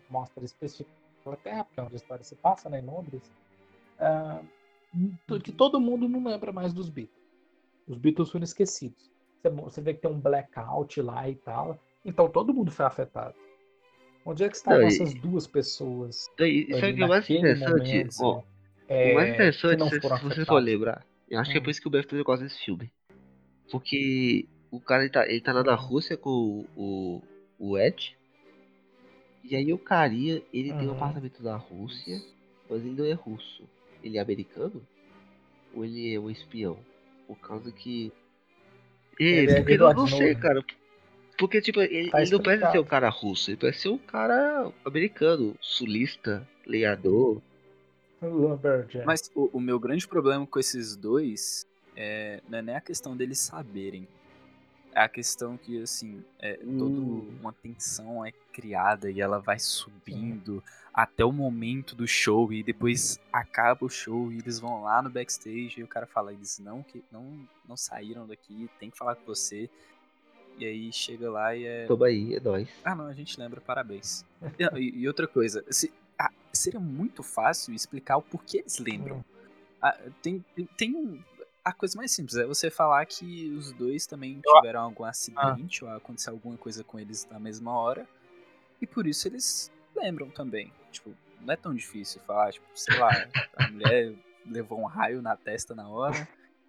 mostra 0.08 0.44
especificamente 0.44 0.94
a 1.24 1.28
Inglaterra, 1.28 1.64
porque 1.64 1.80
é 1.80 1.82
onde 1.82 1.94
a 1.94 1.96
história 1.96 2.24
se 2.24 2.36
passa, 2.36 2.68
né, 2.68 2.80
em 2.80 2.84
Londres, 2.84 3.22
ah, 3.98 4.40
to- 5.26 5.40
que 5.40 5.52
todo 5.52 5.80
mundo 5.80 6.08
não 6.08 6.24
lembra 6.24 6.52
mais 6.52 6.72
dos 6.72 6.88
Beatles. 6.88 7.16
Os 7.88 7.98
Beatles 7.98 8.30
foram 8.30 8.44
esquecidos. 8.44 9.10
Você, 9.64 9.82
vê 9.82 9.92
que 9.92 10.00
tem 10.00 10.10
um 10.10 10.18
blackout 10.18 11.02
lá 11.02 11.28
e 11.28 11.34
tal, 11.34 11.78
então 12.04 12.28
todo 12.30 12.54
mundo 12.54 12.70
foi 12.70 12.86
afetado. 12.86 13.34
Onde 14.24 14.42
é 14.42 14.48
que 14.48 14.56
estavam 14.56 14.80
Não, 14.80 14.88
e- 14.88 14.94
essas 14.94 15.14
duas 15.14 15.46
pessoas? 15.46 16.30
Daí, 16.38 16.66
Isso 16.68 16.74
é 16.84 16.90
o 16.90 16.94
que 16.94 17.02
é 17.02 17.06
mais 17.06 17.28
interessante. 17.28 17.98
momento, 17.98 18.22
Ó, 18.22 18.42
é, 18.88 19.10
o 19.10 19.14
mais 19.14 19.28
interessante, 19.30 19.78
não 19.78 19.90
se, 19.90 20.00
se 20.00 20.22
você 20.22 20.44
for 20.46 20.58
lembrar, 20.60 21.06
eu 21.28 21.38
acho 21.38 21.50
que 21.50 21.58
é 21.58 21.60
Hum. 21.60 21.64
por 21.64 21.70
isso 21.70 21.80
que 21.80 21.88
o 21.88 21.90
Bertrand 21.90 22.22
gosta 22.24 22.44
desse 22.44 22.58
filme. 22.64 22.90
Porque 23.70 24.46
o 24.70 24.80
cara 24.80 25.02
ele 25.02 25.12
tá, 25.12 25.26
ele 25.26 25.40
tá 25.40 25.52
lá 25.52 25.62
na 25.62 25.74
Rússia 25.74 26.16
com 26.16 26.30
o, 26.76 27.20
o, 27.20 27.22
o 27.58 27.78
Ed. 27.78 28.16
E 29.44 29.54
aí 29.54 29.72
o 29.72 29.78
carinha, 29.78 30.42
ele 30.52 30.72
tem 30.72 30.88
um 30.88 30.92
Uhum. 30.92 30.96
apartamento 30.96 31.42
na 31.42 31.56
Rússia, 31.56 32.20
mas 32.70 32.80
ele 32.80 32.94
não 32.94 33.04
é 33.04 33.12
russo. 33.12 33.68
Ele 34.04 34.18
é 34.18 34.20
americano? 34.20 34.80
Ou 35.74 35.84
ele 35.84 36.14
é 36.14 36.20
um 36.20 36.30
espião? 36.30 36.78
Por 37.26 37.38
causa 37.38 37.72
que. 37.72 38.12
É, 39.18 39.24
Ele 39.24 39.52
é 39.52 39.56
porque 39.56 39.72
eu 39.72 39.94
não 39.94 40.06
sei, 40.06 40.34
cara. 40.34 40.62
Porque, 41.38 41.60
tipo, 41.60 41.80
ele, 41.80 42.10
Tá 42.10 42.22
ele 42.22 42.30
não 42.30 42.42
parece 42.42 42.70
ser 42.70 42.78
um 42.78 42.84
cara 42.84 43.08
russo, 43.08 43.50
ele 43.50 43.56
parece 43.56 43.80
ser 43.80 43.88
um 43.88 43.98
cara 43.98 44.70
americano, 44.84 45.56
sulista, 45.60 46.46
lenhador. 46.64 47.40
Lumberjack. 48.22 49.04
Mas 49.04 49.30
o, 49.34 49.50
o 49.52 49.60
meu 49.60 49.78
grande 49.80 50.06
problema 50.06 50.46
com 50.46 50.58
esses 50.58 50.94
dois 50.96 51.66
é, 51.96 52.40
não 52.48 52.58
é 52.58 52.62
nem 52.62 52.76
a 52.76 52.80
questão 52.80 53.16
deles 53.16 53.38
saberem. 53.38 54.06
É 54.94 55.00
a 55.00 55.08
questão 55.08 55.56
que, 55.56 55.82
assim, 55.82 56.22
é, 56.38 56.54
toda 56.78 57.00
Hum. 57.00 57.28
uma 57.40 57.52
tensão 57.52 58.24
é 58.24 58.32
criada 58.52 59.10
e 59.10 59.20
ela 59.20 59.40
vai 59.40 59.58
subindo 59.58 60.62
até 60.92 61.24
o 61.24 61.32
momento 61.32 61.96
do 61.96 62.06
show 62.06 62.52
e 62.52 62.62
depois 62.62 63.18
acaba 63.32 63.84
o 63.84 63.88
show 63.88 64.30
e 64.32 64.38
eles 64.38 64.60
vão 64.60 64.84
lá 64.84 65.02
no 65.02 65.10
backstage 65.10 65.80
e 65.80 65.82
o 65.82 65.88
cara 65.88 66.06
fala, 66.06 66.32
eles 66.32 66.60
não, 66.60 66.84
que, 66.84 67.02
não, 67.10 67.24
não 67.68 67.76
saíram 67.76 68.24
daqui, 68.26 68.70
tem 68.78 68.88
que 68.90 68.96
falar 68.96 69.16
com 69.16 69.24
você. 69.26 69.68
E 70.58 70.64
aí 70.64 70.92
chega 70.92 71.28
lá 71.28 71.56
e 71.56 71.64
é. 71.64 71.86
Toma 71.88 72.06
aí, 72.06 72.36
é 72.36 72.40
nóis. 72.40 72.68
Ah, 72.84 72.94
não, 72.94 73.06
a 73.08 73.12
gente 73.12 73.36
lembra, 73.40 73.60
parabéns. 73.60 74.24
E, 74.76 75.00
e- 75.00 75.08
outra 75.08 75.26
coisa, 75.26 75.64
se- 75.68 75.92
ah, 76.16 76.30
seria 76.52 76.78
muito 76.78 77.24
fácil 77.24 77.74
explicar 77.74 78.16
o 78.18 78.22
porquê 78.22 78.58
eles 78.58 78.78
lembram. 78.78 79.24
Ah, 79.82 79.98
tem, 80.22 80.44
tem, 80.54 80.66
tem 80.76 80.94
um. 80.94 81.20
A 81.64 81.72
coisa 81.72 81.96
mais 81.96 82.12
simples 82.12 82.36
é 82.36 82.44
você 82.44 82.70
falar 82.70 83.04
que 83.06 83.50
os 83.52 83.72
dois 83.72 84.06
também 84.06 84.40
tiveram 84.40 84.82
algum 84.82 85.04
acidente 85.04 85.82
ou 85.84 85.90
aconteceu 85.90 86.34
alguma 86.34 86.58
coisa 86.58 86.84
com 86.84 86.98
eles 86.98 87.26
na 87.30 87.38
mesma 87.38 87.72
hora. 87.72 88.06
E 88.82 88.86
por 88.86 89.06
isso 89.06 89.26
eles 89.26 89.72
lembram 89.96 90.28
também. 90.28 90.70
Tipo, 90.92 91.14
não 91.40 91.54
é 91.54 91.56
tão 91.56 91.74
difícil 91.74 92.20
falar, 92.26 92.52
tipo, 92.52 92.66
sei 92.74 92.98
lá, 92.98 93.08
a 93.56 93.68
mulher 93.72 94.14
levou 94.44 94.78
um 94.78 94.84
raio 94.84 95.22
na 95.22 95.36
testa 95.36 95.74
na 95.74 95.88
hora 95.88 96.28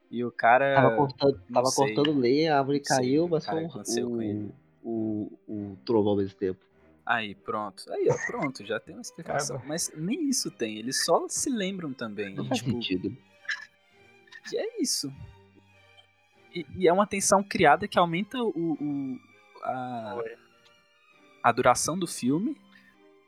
e 0.10 0.23
o 0.23 0.31
cara. 0.31 0.75
Tava 0.75 0.95
cortando, 0.95 1.41
tava 1.53 1.65
sei. 1.67 1.93
cortando 1.93 2.17
lenha, 2.17 2.55
a 2.55 2.60
árvore 2.60 2.81
sei, 2.84 2.97
caiu, 2.97 3.27
mas 3.27 3.45
cara, 3.45 3.58
foi 3.58 3.65
o 3.65 3.67
que 3.67 3.73
aconteceu 3.73 4.10
com 4.10 4.21
ele. 4.21 4.53
o, 4.81 5.31
o, 5.47 5.53
o 5.73 5.77
trovão 5.86 6.12
ao 6.12 6.17
mesmo 6.17 6.38
tempo. 6.38 6.65
Aí, 7.05 7.36
pronto. 7.36 7.84
Aí, 7.91 8.08
ó, 8.10 8.15
pronto, 8.25 8.65
já 8.65 8.79
tem 8.79 8.95
uma 8.95 9.01
explicação. 9.01 9.58
Cara. 9.58 9.67
Mas 9.67 9.91
nem 9.95 10.29
isso 10.29 10.49
tem, 10.49 10.77
eles 10.77 11.03
só 11.03 11.27
se 11.27 11.49
lembram 11.49 11.93
também. 11.93 12.34
Não 12.34 12.45
E, 12.45 12.47
faz 12.47 12.60
tipo, 12.62 12.71
sentido. 12.71 13.15
E 14.53 14.58
é 14.58 14.81
isso. 14.81 15.12
E, 16.53 16.65
e 16.77 16.88
é 16.88 16.93
uma 16.93 17.05
tensão 17.08 17.43
criada 17.43 17.88
que 17.88 17.97
aumenta 17.99 18.38
o, 18.41 18.49
o- 18.79 19.19
a, 19.63 20.17
a 21.43 21.51
duração 21.51 21.97
do 21.97 22.08
filme 22.08 22.55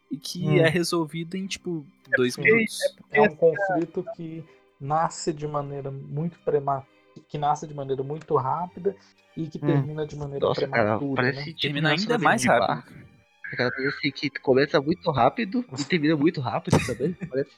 e 0.09 0.17
que 0.17 0.45
Hum. 0.47 0.59
é 0.59 0.69
resolvido 0.69 1.35
em, 1.35 1.45
tipo, 1.47 1.85
dois 2.15 2.35
porque- 2.35 2.51
minutos. 2.51 2.79
É 3.11 3.21
um 3.21 3.35
conflito 3.35 4.05
que 4.15 4.43
nasce 4.79 5.33
de 5.33 5.47
maneira 5.47 5.91
muito 5.91 6.39
prematura, 6.39 6.87
que 7.27 7.37
nasce 7.37 7.67
de 7.67 7.73
maneira 7.73 8.03
muito 8.03 8.35
rápida 8.37 8.95
e 9.35 9.47
que 9.47 9.57
Hum. 9.57 9.67
termina 9.67 10.05
de 10.07 10.15
maneira 10.15 10.45
Nossa, 10.45 10.67
cara, 10.67 10.97
prematura. 10.97 11.21
parece 11.23 11.49
né? 11.49 11.55
Termina 11.59 11.89
ainda 11.89 12.17
mais 12.17 12.45
rápido. 12.45 12.67
bar. 12.67 13.07
Aquela 13.51 13.71
coisa 13.71 13.89
assim 13.89 14.11
que 14.11 14.29
começa 14.29 14.79
muito 14.81 15.09
rápido 15.11 15.65
e 15.79 15.83
termina 15.85 16.15
muito 16.15 16.39
rápido 16.41 16.77
também. 16.85 17.13
Parece. 17.31 17.51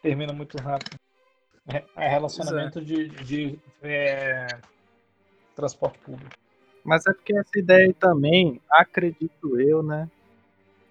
Termina 0.00 0.32
muito 0.32 0.56
rápido. 0.58 0.96
É, 1.68 1.84
é 1.96 2.08
relacionamento 2.08 2.80
de, 2.80 3.08
de 3.08 3.58
é, 3.82 4.58
transporte 5.54 5.98
público. 6.00 6.30
Mas 6.84 7.06
é 7.06 7.12
porque 7.12 7.36
essa 7.36 7.58
ideia 7.58 7.86
aí 7.86 7.94
também, 7.94 8.60
acredito 8.70 9.60
eu, 9.60 9.82
né? 9.82 10.08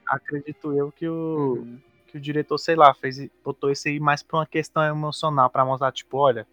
Acredito 0.08 0.74
eu 0.74 0.92
que 0.92 1.08
o, 1.08 1.58
Uhum. 1.60 1.80
que 2.08 2.18
o 2.18 2.22
diretor, 2.22 2.58
sei 2.58 2.76
lá, 2.76 2.94
fez, 2.94 3.18
botou 3.44 3.70
isso 3.70 3.88
aí 3.90 4.00
mais 4.00 4.24
pra 4.24 4.40
uma 4.40 4.46
questão 4.46 4.82
emocional, 4.84 5.50
pra 5.50 5.66
mostrar, 5.66 5.92
tipo, 5.92 6.18
olha, 6.18 6.48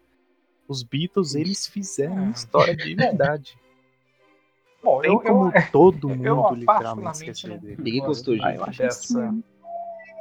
os 0.66 0.82
Beatles, 0.82 1.34
eles 1.34 1.66
fizeram 1.66 2.16
uma 2.16 2.28
Ah. 2.28 2.32
história 2.32 2.76
de 2.76 2.94
verdade. 2.94 3.56
Bom, 4.82 5.00
Tem 5.00 5.12
eu, 5.12 5.20
como 5.20 5.46
eu, 5.46 5.52
todo 5.72 6.10
eu, 6.10 6.16
mundo 6.16 6.54
literalmente 6.54 6.66
particularmente 6.66 7.30
esquecer 7.30 7.60
dele. 7.60 7.76
Ninguém 7.78 8.00
gostou 8.04 8.34
gosto 8.34 8.48
disso. 8.48 8.48
Ah, 8.48 8.54
eu 8.54 8.64
acho 8.64 8.78
dessa. 8.82 9.34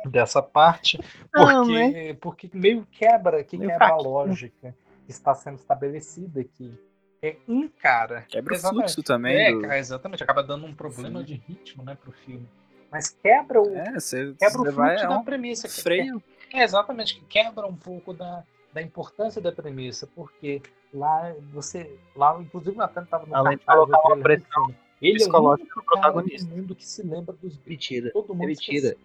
Dessa 0.08 0.42
parte, 0.42 1.00
Não, 1.34 1.46
porque, 1.64 1.72
né? 1.90 2.14
porque 2.16 2.50
meio 2.54 2.86
quebra, 2.92 3.44
que 3.44 3.58
Meio 3.58 3.72
quebra 3.72 3.88
a 3.90 3.96
lógica 3.98 4.76
que 5.06 5.12
está 5.12 5.34
sendo 5.36 5.56
estabelecida 5.56 6.42
aqui. 6.42 6.74
É 7.22 7.36
um 7.48 7.68
cara. 7.68 8.22
Quebra 8.28 8.54
o 8.54 8.56
Exatamente. 8.56 8.84
fluxo 8.94 9.04
também 9.04 9.36
É, 9.38 9.52
do- 9.52 9.62
cara, 9.62 9.80
exatamente. 9.80 10.24
Acaba 10.24 10.44
dando 10.44 10.66
um 10.66 10.74
problema 10.74 11.20
Sim. 11.20 11.26
de 11.26 11.34
ritmo, 11.48 11.84
né, 11.84 11.98
pro 12.00 12.12
filme. 12.12 12.48
Mas 12.92 13.10
quebra 13.10 13.62
o, 13.62 13.76
É, 13.76 13.94
você, 14.00 14.34
quebra 14.40 14.62
o 14.62 14.66
você 14.66 14.72
fluxo 14.72 14.72
vai 14.76 14.96
é 14.98 15.08
da 15.08 15.18
um 15.18 15.24
premissa. 15.24 15.68
que- 15.68 15.82
freio. 15.82 16.22
É, 16.54 16.64
exatamente, 16.64 17.16
que 17.20 17.26
quebra 17.26 17.66
um 17.66 17.76
pouco 17.76 18.14
da, 18.14 18.44
da 18.72 18.82
importância 18.82 19.42
da 19.42 19.52
premissa, 19.52 20.08
porque 20.16 20.62
lá 20.94 21.34
você. 21.52 21.98
Lá, 22.16 22.38
inclusive, 22.40 22.76
o 22.76 22.78
Natan 22.80 23.04
estava 23.04 23.26
no 23.26 23.36
Além 23.36 23.58
de 23.58 23.66
cartaz 23.66 23.86
colocar 23.90 24.08
uma 24.14 24.24
pressão. 24.24 24.76
Ele 25.02 25.12
é 25.12 25.16
o 25.16 25.18
psicológica 25.18 25.70
no 25.76 25.84
cara 25.84 26.02
protagonista. 26.12 26.50
do 26.50 26.56
mundo 26.56 26.76
que 26.76 26.86
se 26.86 27.04
lembra 27.04 27.36
dos. 27.42 27.60
Mentira. 27.66 28.12
Todo 28.12 28.30
mundo 28.34 28.44
É 28.44 28.48
mentira. 28.48 28.88
esquece, 28.90 28.98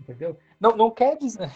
entendeu? 0.00 0.36
Não, 0.58 0.76
não 0.76 0.90
quer 0.90 1.16
dizer. 1.16 1.50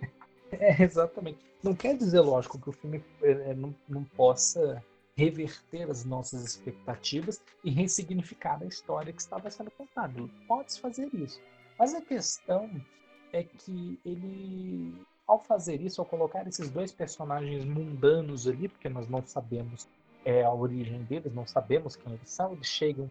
É, 0.52 0.82
exatamente. 0.82 1.38
Não 1.62 1.76
quer 1.76 1.96
dizer, 1.96 2.18
lógico, 2.18 2.58
que 2.58 2.70
o 2.70 2.72
filme 2.72 3.04
é, 3.22 3.54
não, 3.54 3.72
não 3.88 4.02
possa 4.02 4.84
reverter 5.16 5.88
as 5.90 6.04
nossas 6.04 6.42
expectativas 6.42 7.40
e 7.62 7.70
ressignificar 7.70 8.60
a 8.60 8.66
história 8.66 9.12
que 9.12 9.20
estava 9.20 9.48
sendo 9.48 9.70
contada. 9.70 10.28
Pode 10.48 10.80
fazer 10.80 11.08
isso. 11.14 11.40
Mas 11.78 11.94
a 11.94 12.00
questão 12.00 12.68
é 13.32 13.44
que 13.44 14.00
ele, 14.04 14.94
ao 15.26 15.38
fazer 15.38 15.80
isso, 15.80 16.00
ao 16.00 16.06
colocar 16.06 16.46
esses 16.48 16.70
dois 16.70 16.90
personagens 16.90 17.64
mundanos 17.64 18.48
ali, 18.48 18.68
porque 18.68 18.88
nós 18.88 19.08
não 19.08 19.24
sabemos 19.24 19.86
é, 20.24 20.42
a 20.42 20.52
origem 20.52 21.02
deles, 21.04 21.32
não 21.32 21.46
sabemos 21.46 21.96
quem 21.96 22.12
eles 22.12 22.30
são, 22.30 22.52
eles 22.52 22.66
chegam, 22.66 23.10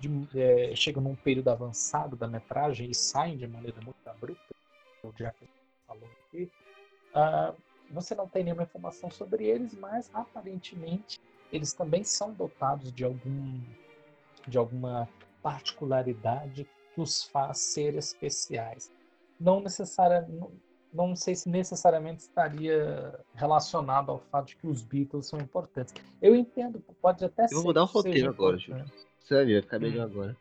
de, 0.00 0.28
é, 0.38 0.74
chegam 0.74 1.02
num 1.02 1.14
período 1.14 1.48
avançado 1.48 2.16
da 2.16 2.26
metragem 2.26 2.90
e 2.90 2.94
saem 2.94 3.36
de 3.36 3.46
maneira 3.46 3.80
muito 3.82 4.06
abrupta, 4.06 4.54
o 5.02 5.12
Jack 5.12 5.36
falou 5.86 6.08
aqui, 6.26 6.50
ah, 7.14 7.54
você 7.90 8.14
não 8.14 8.28
tem 8.28 8.44
nenhuma 8.44 8.62
informação 8.62 9.10
sobre 9.10 9.44
eles, 9.44 9.74
mas 9.74 10.10
aparentemente 10.12 11.20
eles 11.52 11.72
também 11.72 12.02
são 12.02 12.32
dotados 12.32 12.92
de 12.92 13.04
algum 13.04 13.60
de 14.46 14.58
alguma 14.58 15.08
particularidade 15.42 16.68
que 16.94 17.00
os 17.00 17.24
faz 17.24 17.58
ser 17.58 17.94
especiais. 17.94 18.90
Não 19.40 19.60
necessariamente 19.60 20.52
não 20.94 21.16
sei 21.16 21.34
se 21.34 21.48
necessariamente 21.48 22.22
estaria 22.22 23.18
relacionado 23.34 24.12
ao 24.12 24.20
fato 24.20 24.46
de 24.48 24.56
que 24.56 24.66
os 24.68 24.80
Beatles 24.80 25.26
são 25.26 25.40
importantes. 25.40 25.92
Eu 26.22 26.36
entendo, 26.36 26.80
pode 27.02 27.24
até 27.24 27.48
ser. 27.48 27.54
Eu 27.54 27.58
vou 27.58 27.66
mudar 27.66 27.82
o 27.82 27.86
roteiro 27.86 28.30
agora, 28.30 28.56
Júlio. 28.56 28.84
Vai 29.30 29.62
ficar 29.62 29.78
melhor 29.78 30.06
hum. 30.06 30.10
agora. 30.10 30.36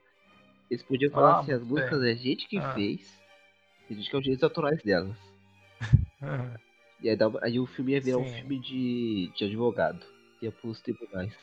Eles 0.70 0.84
podiam 0.84 1.12
falar 1.12 1.36
ah, 1.36 1.40
assim, 1.40 1.52
as 1.52 1.62
músicas 1.62 2.04
é 2.04 2.12
a 2.12 2.16
gente 2.16 2.48
que 2.48 2.58
ah. 2.58 2.74
fez, 2.74 3.22
e 3.90 3.94
a 3.94 3.96
gente 3.96 4.10
que 4.10 4.16
é 4.16 4.18
os 4.18 4.24
direitos 4.24 4.44
autorais 4.44 4.82
delas. 4.82 5.16
e 7.02 7.10
aí, 7.10 7.18
aí, 7.42 7.60
o 7.60 7.66
filme 7.66 7.94
ia 7.94 8.02
virar 8.02 8.18
Sim. 8.18 8.24
um 8.24 8.34
filme 8.34 8.60
de, 8.60 9.32
de 9.36 9.46
advogado. 9.46 10.06
Ia 10.42 10.52
pros 10.52 10.82
tribunais. 10.82 11.34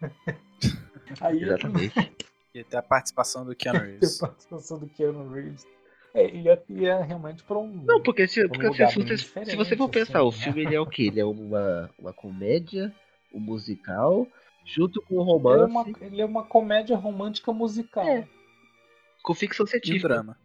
aí, 1.20 1.42
Exatamente. 1.42 2.12
Ia 2.54 2.64
ter 2.64 2.76
a 2.76 2.82
participação 2.82 3.44
do 3.44 3.54
Keanu 3.54 3.80
Reeves. 3.84 4.22
a 4.22 4.26
participação 4.26 4.78
do 4.78 4.88
Keanu 4.88 5.32
Reeves. 5.32 5.66
É, 6.14 6.30
ia, 6.30 6.62
ia 6.68 7.02
realmente 7.02 7.42
para 7.42 7.58
um. 7.58 7.84
Não, 7.84 8.00
porque 8.00 8.28
se, 8.28 8.44
um 8.44 8.48
porque 8.48 8.72
se, 8.72 8.94
você, 8.94 9.16
se 9.16 9.56
você 9.56 9.76
for 9.76 9.88
pensar, 9.88 10.20
assim, 10.20 10.28
o 10.28 10.32
filme 10.32 10.62
ele 10.62 10.74
é 10.74 10.80
o 10.80 10.86
quê? 10.86 11.04
Ele 11.04 11.18
é 11.18 11.24
uma, 11.24 11.90
uma 11.98 12.12
comédia, 12.12 12.94
um 13.32 13.40
musical, 13.40 14.28
junto 14.64 15.02
com 15.02 15.16
o 15.16 15.22
romance. 15.22 15.62
Ele 15.62 15.62
é 15.62 15.66
uma, 15.66 16.06
ele 16.06 16.22
é 16.22 16.24
uma 16.24 16.44
comédia 16.44 16.96
romântica 16.96 17.52
musical. 17.52 18.06
É. 18.06 18.28
Com 19.22 19.34
ficção 19.34 19.66
científica. 19.66 20.06
E 20.06 20.08
drama. 20.08 20.38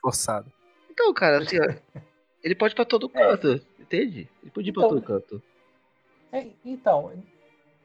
Forçado. 0.00 0.52
Então, 0.90 1.12
cara, 1.12 1.38
assim, 1.38 1.56
ele 2.42 2.54
pode 2.54 2.74
ir 2.74 2.76
pra 2.76 2.84
todo 2.84 3.10
é. 3.14 3.18
canto, 3.18 3.48
é. 3.48 3.82
entende? 3.82 4.28
Ele 4.42 4.50
pode 4.50 4.68
ir 4.68 4.70
então, 4.70 4.82
pra 4.82 4.88
todo 4.88 5.02
canto. 5.02 5.42
É, 6.32 6.46
então, 6.64 7.12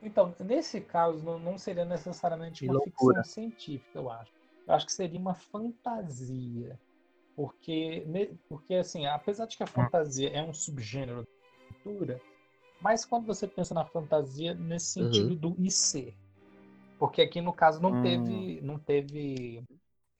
então, 0.01 0.35
nesse 0.39 0.81
caso, 0.81 1.23
não, 1.23 1.39
não 1.39 1.57
seria 1.57 1.85
necessariamente 1.85 2.67
uma 2.67 2.81
ficção 2.81 3.23
científica, 3.23 3.99
eu 3.99 4.09
acho 4.09 4.35
eu 4.67 4.73
acho 4.73 4.85
que 4.85 4.93
seria 4.93 5.19
uma 5.19 5.35
fantasia. 5.35 6.79
Porque, 7.35 8.05
porque 8.47 8.75
assim, 8.75 9.05
apesar 9.05 9.45
de 9.45 9.57
que 9.57 9.63
a 9.63 9.65
hum. 9.65 9.69
fantasia 9.69 10.29
é 10.29 10.41
um 10.41 10.53
subgênero 10.53 11.23
da 11.23 11.67
cultura, 11.67 12.21
mas 12.81 13.05
quando 13.05 13.25
você 13.25 13.47
pensa 13.47 13.73
na 13.73 13.85
fantasia 13.85 14.53
nesse 14.53 14.99
uhum. 14.99 15.11
sentido 15.13 15.47
uhum. 15.47 15.53
do 15.53 15.65
IC. 15.65 16.13
Porque 16.97 17.21
aqui 17.21 17.41
no 17.41 17.51
caso 17.51 17.81
não 17.81 17.91
hum. 17.91 18.01
teve, 18.01 18.61
não 18.61 18.79
teve 18.79 19.63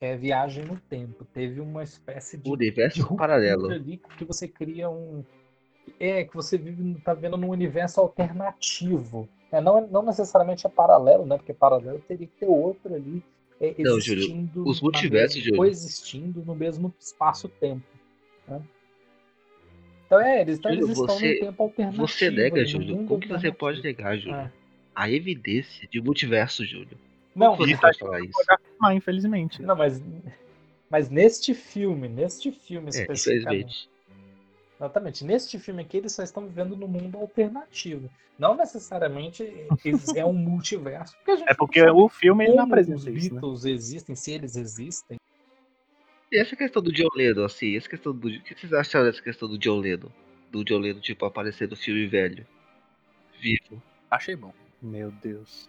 é, 0.00 0.14
viagem 0.16 0.64
no 0.64 0.78
tempo, 0.78 1.24
teve 1.24 1.60
uma 1.60 1.82
espécie 1.82 2.36
de 2.36 2.50
universo 2.50 3.08
de 3.08 3.16
paralelo 3.16 3.70
ali 3.70 3.96
que 4.18 4.24
você 4.24 4.46
cria 4.46 4.90
um 4.90 5.24
é 5.98 6.24
que 6.24 6.34
você 6.34 6.58
vive 6.58 7.00
tá 7.00 7.14
vendo 7.14 7.36
num 7.36 7.48
universo 7.48 8.00
alternativo. 8.00 9.28
É, 9.50 9.60
não, 9.60 9.86
não 9.86 10.02
necessariamente 10.02 10.66
é 10.66 10.68
paralelo, 10.68 11.24
né? 11.24 11.36
Porque 11.36 11.54
paralelo 11.54 12.00
teria 12.00 12.26
que 12.26 12.36
ter 12.40 12.46
outro 12.46 12.94
ali 12.94 13.22
é, 13.60 13.74
não, 13.78 13.98
Júlio, 13.98 14.50
os 14.66 14.82
multiversos, 14.82 15.42
Júlio. 15.42 15.56
coexistindo 15.56 16.44
no 16.44 16.54
mesmo 16.54 16.94
espaço-tempo. 17.00 17.86
Né? 18.46 18.62
Então 20.06 20.20
é, 20.20 20.40
eles, 20.40 20.58
então, 20.58 20.70
Júlio, 20.72 20.86
eles 20.86 20.98
estão 20.98 21.18
você, 21.18 21.34
no 21.34 21.40
tempo 21.40 21.62
alternativo. 21.62 22.06
Você 22.06 22.30
nega, 22.30 22.64
Júlio. 22.64 23.04
Como 23.06 23.20
que 23.20 23.28
você 23.28 23.50
pode 23.50 23.82
negar, 23.82 24.16
Júlio? 24.16 24.36
É. 24.36 24.52
A 24.94 25.10
evidência 25.10 25.86
de 25.88 26.00
multiverso, 26.00 26.64
Júlio. 26.64 26.96
Não, 27.34 27.56
você 27.56 27.76
pode 27.76 27.98
falar 27.98 28.20
isso? 28.20 28.32
Afirmar, 28.48 28.94
infelizmente. 28.94 29.60
Não, 29.60 29.76
mas, 29.76 30.02
mas 30.88 31.10
neste 31.10 31.52
filme, 31.52 32.08
neste 32.08 32.50
filme 32.50 32.86
é, 32.86 33.00
especificamente. 33.00 33.90
Exatamente. 34.78 35.24
Neste 35.24 35.58
filme 35.58 35.82
aqui, 35.82 35.98
eles 35.98 36.12
só 36.12 36.22
estão 36.22 36.46
vivendo 36.46 36.76
no 36.76 36.86
mundo 36.86 37.18
alternativo. 37.18 38.08
Não 38.38 38.54
necessariamente 38.54 39.66
é 40.14 40.24
um 40.24 40.32
multiverso. 40.34 41.16
Porque 41.24 41.44
é 41.46 41.54
porque 41.54 41.82
o 41.82 42.08
filme 42.08 42.44
ele 42.44 42.54
não 42.54 42.64
apresenta 42.64 42.98
os 42.98 43.06
isso? 43.06 43.30
Beatles 43.30 43.64
né? 43.64 43.70
existem, 43.70 44.14
se 44.14 44.32
eles 44.32 44.56
existem. 44.56 45.18
E 46.30 46.38
essa 46.38 46.56
questão 46.56 46.82
do 46.82 46.92
John 46.92 47.08
Lennon, 47.14 47.44
assim, 47.44 47.76
essa 47.76 47.88
questão 47.88 48.14
do. 48.14 48.28
O 48.28 48.42
que 48.42 48.54
vocês 48.54 48.72
acharam 48.72 49.06
dessa 49.06 49.22
questão 49.22 49.48
do 49.48 49.58
John 49.58 49.78
Lennon? 49.78 50.10
Do 50.50 50.64
John 50.64 50.78
Lennon, 50.78 51.00
tipo, 51.00 51.24
aparecer 51.24 51.68
no 51.68 51.76
filme 51.76 52.06
velho. 52.06 52.46
Vivo. 53.40 53.82
Achei 54.10 54.34
bom. 54.34 54.52
Meu 54.82 55.10
Deus. 55.10 55.68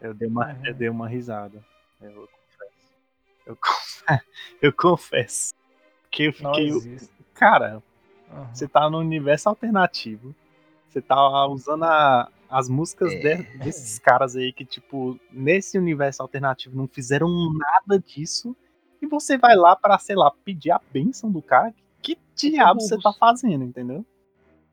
Eu 0.00 0.14
dei 0.14 0.28
uma, 0.28 0.58
eu 0.64 0.74
dei 0.74 0.88
uma 0.88 1.08
risada. 1.08 1.64
Eu 2.00 2.12
confesso. 2.26 2.96
Eu 3.46 3.56
confesso. 3.56 3.90
Eu 4.60 4.72
confesso. 4.72 5.54
Que 6.10 6.24
eu 6.24 6.32
fiquei. 6.32 6.70
Cara, 7.34 7.82
Uhum. 8.32 8.54
Você 8.54 8.68
tá 8.68 8.88
no 8.88 8.98
universo 8.98 9.48
alternativo. 9.48 10.34
Você 10.88 11.00
tá 11.00 11.46
usando 11.46 11.84
a, 11.84 12.30
as 12.48 12.68
músicas 12.68 13.12
é. 13.12 13.36
de, 13.36 13.58
desses 13.58 13.98
caras 13.98 14.36
aí 14.36 14.52
que, 14.52 14.64
tipo, 14.64 15.18
nesse 15.30 15.78
universo 15.78 16.22
alternativo 16.22 16.76
não 16.76 16.86
fizeram 16.86 17.28
nada 17.52 17.98
disso. 17.98 18.56
E 19.00 19.06
você 19.06 19.38
vai 19.38 19.56
lá 19.56 19.74
para 19.74 19.98
sei 19.98 20.16
lá, 20.16 20.30
pedir 20.44 20.70
a 20.70 20.80
bênção 20.92 21.30
do 21.30 21.40
cara. 21.42 21.74
Que 22.02 22.18
diabo 22.34 22.80
você 22.80 22.98
tá 22.98 23.12
fazendo, 23.12 23.64
entendeu? 23.64 24.04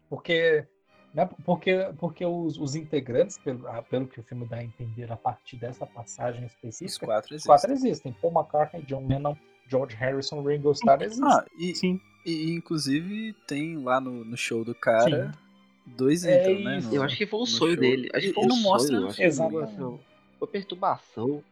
Porque 0.09 0.65
né, 1.13 1.27
porque, 1.43 1.89
porque 1.97 2.25
os, 2.25 2.59
os 2.59 2.75
integrantes, 2.75 3.39
pelo, 3.39 3.63
pelo 3.89 4.07
que 4.07 4.19
o 4.19 4.23
filme 4.23 4.45
dá 4.45 4.57
a 4.57 4.63
entender 4.63 5.11
a 5.11 5.17
partir 5.17 5.57
dessa 5.57 5.85
passagem 5.85 6.45
específica, 6.45 6.85
os 6.85 6.97
quatro 6.97 7.33
existem. 7.33 7.49
quatro 7.49 7.71
existem. 7.71 8.15
Paul 8.21 8.33
McCartney, 8.33 8.83
John 8.83 9.07
Lennon, 9.07 9.35
George 9.67 9.95
Harrison, 9.95 10.43
Ringo 10.43 10.71
Starr 10.73 11.01
existem. 11.01 11.27
Ah, 11.27 11.43
e, 11.57 11.73
Sim. 11.73 11.99
E 12.23 12.51
inclusive 12.51 13.33
tem 13.47 13.77
lá 13.77 13.99
no, 13.99 14.23
no 14.23 14.37
show 14.37 14.63
do 14.63 14.75
cara 14.75 15.31
Sim. 15.31 15.39
dois 15.87 16.23
é 16.23 16.41
então, 16.41 16.63
né? 16.63 16.79
No, 16.81 16.95
eu 16.95 17.03
acho 17.03 17.17
que 17.17 17.25
foi 17.25 17.39
um 17.39 17.45
sonho 17.45 17.73
show. 17.73 17.81
dele. 17.81 18.09
Acho 18.13 18.27
que 18.27 18.33
foi 18.33 18.43
um 18.43 18.47
não 18.47 18.57
mostra 18.57 18.97
sonho, 18.97 19.13
exatamente. 19.17 19.75
Foi, 19.75 19.99
foi 20.37 20.47
perturbação. 20.49 21.43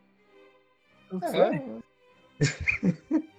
É. 1.23 1.94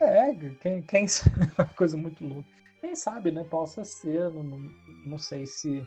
é, 0.00 0.34
quem, 0.60 0.82
quem 0.82 1.08
sabe, 1.08 1.36
é 1.58 1.62
uma 1.62 1.68
coisa 1.68 1.96
muito 1.96 2.24
louca. 2.24 2.48
Quem 2.80 2.94
sabe, 2.94 3.30
né? 3.30 3.44
Possa 3.44 3.84
ser, 3.84 4.30
não, 4.30 4.70
não 5.04 5.18
sei 5.18 5.46
se 5.46 5.86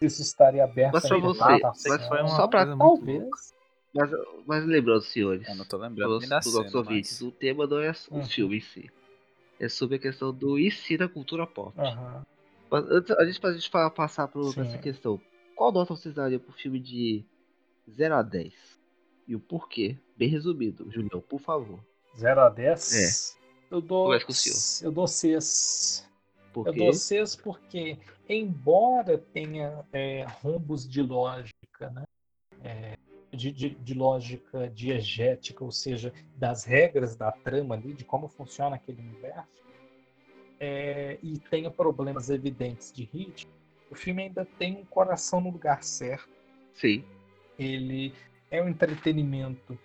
isso 0.00 0.22
estaria 0.22 0.64
aberto. 0.64 0.94
Mas 0.94 1.08
pra 1.08 1.18
você, 1.18 1.60
mas 1.88 2.06
foi 2.06 2.20
uma 2.20 2.28
só 2.28 2.46
pra 2.46 2.76
talvez. 2.76 3.54
Mas, 3.94 4.10
mas 4.46 4.64
lembrando, 4.64 5.02
senhores, 5.02 5.48
eu 5.48 5.56
não 5.56 5.64
tô 5.64 5.76
lembrando 5.78 6.18
dos, 6.18 6.28
nossos 6.28 6.74
ouvintes, 6.74 7.20
o 7.20 7.32
tema 7.32 7.66
não 7.66 7.80
é 7.80 7.90
o 8.10 8.16
uhum. 8.16 8.24
filme 8.24 8.58
em 8.58 8.60
si 8.60 8.90
é 9.58 9.68
sobre 9.68 9.96
a 9.96 9.98
questão 9.98 10.32
do 10.32 10.58
e 10.58 10.70
se 10.70 10.96
da 10.96 11.08
cultura 11.08 11.46
pop. 11.46 11.78
Uhum. 11.78 12.22
Mas 12.70 12.84
antes, 12.90 13.10
a 13.16 13.24
gente, 13.24 13.40
pra 13.40 13.52
gente 13.52 13.70
passar 13.70 14.28
por 14.28 14.56
essa 14.58 14.78
questão, 14.78 15.20
qual 15.54 15.72
nota 15.72 15.94
vocês 15.94 16.14
dariam 16.14 16.40
pro 16.40 16.52
filme 16.52 16.78
de 16.78 17.24
0 17.90 18.14
a 18.14 18.22
10? 18.22 18.77
E 19.28 19.36
o 19.36 19.40
porquê? 19.40 19.98
Bem 20.16 20.30
resumido, 20.30 20.90
Julião, 20.90 21.20
por 21.20 21.38
favor. 21.38 21.78
0 22.16 22.40
a 22.40 22.48
10? 22.48 22.94
É. 22.94 23.38
Eu 23.70 23.82
dou. 23.82 24.14
Eu 24.14 24.90
dou 24.90 25.06
6. 25.06 26.08
Eu 26.56 26.72
dou 26.72 26.92
6 26.94 27.36
porque, 27.36 27.98
embora 28.26 29.18
tenha 29.18 29.84
é, 29.92 30.24
rombos 30.40 30.88
de 30.88 31.02
lógica, 31.02 31.90
né? 31.90 32.04
É, 32.64 32.96
de, 33.30 33.52
de, 33.52 33.70
de, 33.70 33.94
lógica 33.94 34.70
diegética, 34.70 35.62
ou 35.62 35.70
seja, 35.70 36.12
das 36.34 36.64
regras 36.64 37.14
da 37.14 37.30
trama 37.30 37.74
ali, 37.74 37.92
de 37.92 38.04
como 38.04 38.26
funciona 38.26 38.76
aquele 38.76 39.02
universo, 39.02 39.46
é, 40.58 41.18
e 41.22 41.38
tenha 41.38 41.70
problemas 41.70 42.30
evidentes 42.30 42.90
de 42.90 43.04
ritmo, 43.04 43.52
o 43.90 43.94
filme 43.94 44.22
ainda 44.22 44.46
tem 44.58 44.78
um 44.78 44.84
coração 44.86 45.40
no 45.40 45.50
lugar 45.50 45.84
certo. 45.84 46.30
Sim. 46.72 47.04
Ele 47.58 48.12
é 48.50 48.62
um 48.62 48.68
entretenimento 48.68 49.78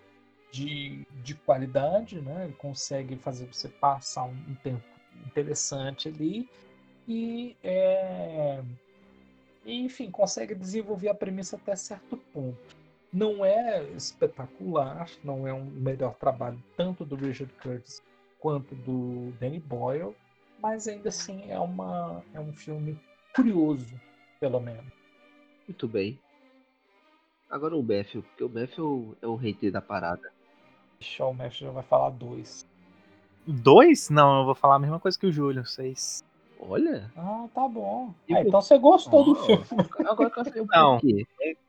de, 0.52 1.06
de 1.24 1.36
qualidade, 1.36 2.22
né? 2.22 2.46
Ele 2.46 2.54
consegue 2.54 3.16
fazer 3.16 3.46
você 3.46 3.68
passar 3.68 4.26
um, 4.26 4.36
um 4.50 4.56
tempo 4.56 4.84
interessante 5.26 6.08
ali 6.08 6.50
e, 7.08 7.56
é, 7.64 8.62
enfim, 9.66 10.10
consegue 10.10 10.56
desenvolver 10.56 11.10
a 11.10 11.16
premissa 11.16 11.56
até 11.56 11.76
certo 11.76 12.18
ponto 12.32 12.84
não 13.14 13.46
é 13.46 13.84
espetacular, 13.92 15.08
não 15.24 15.48
é 15.48 15.54
um 15.54 15.64
melhor 15.66 16.16
trabalho 16.16 16.62
tanto 16.76 17.06
do 17.06 17.16
Richard 17.16 17.54
Curtis 17.62 18.02
quanto 18.40 18.74
do 18.74 19.32
Danny 19.40 19.60
Boyle, 19.60 20.16
mas 20.60 20.88
ainda 20.88 21.10
assim 21.10 21.50
é, 21.50 21.60
uma, 21.60 22.24
é 22.34 22.40
um 22.40 22.52
filme 22.52 23.00
curioso, 23.36 24.00
pelo 24.40 24.60
menos. 24.60 24.92
Muito 25.68 25.88
bem. 25.88 26.20
Agora 27.54 27.78
o 27.78 27.84
Matthew, 27.84 28.24
porque 28.24 28.44
o 28.44 28.50
Matthew 28.50 29.16
é 29.22 29.28
o 29.28 29.36
rei 29.36 29.56
da 29.70 29.80
parada. 29.80 30.32
Deixa 31.00 31.24
o 31.24 31.32
Matthew 31.36 31.68
já 31.68 31.72
vai 31.72 31.84
falar 31.84 32.10
dois. 32.10 32.66
Dois? 33.46 34.10
Não, 34.10 34.40
eu 34.40 34.46
vou 34.46 34.56
falar 34.56 34.78
a 34.78 34.80
mesma 34.80 35.00
coisa 35.00 35.20
que 35.20 35.28
o 35.28 35.32
Júlio, 35.32 35.64
seis. 35.64 36.24
Olha. 36.60 37.12
Ah, 37.16 37.46
tá 37.54 37.68
bom. 37.68 38.12
Ah, 38.32 38.42
então 38.42 38.60
você 38.60 38.76
gostou 38.80 39.22
oh, 39.22 39.24
do 39.26 39.36
filme. 39.36 39.64
Agora 40.00 40.32
eu 40.36 40.44
quero 40.44 40.66
Não, 40.66 41.00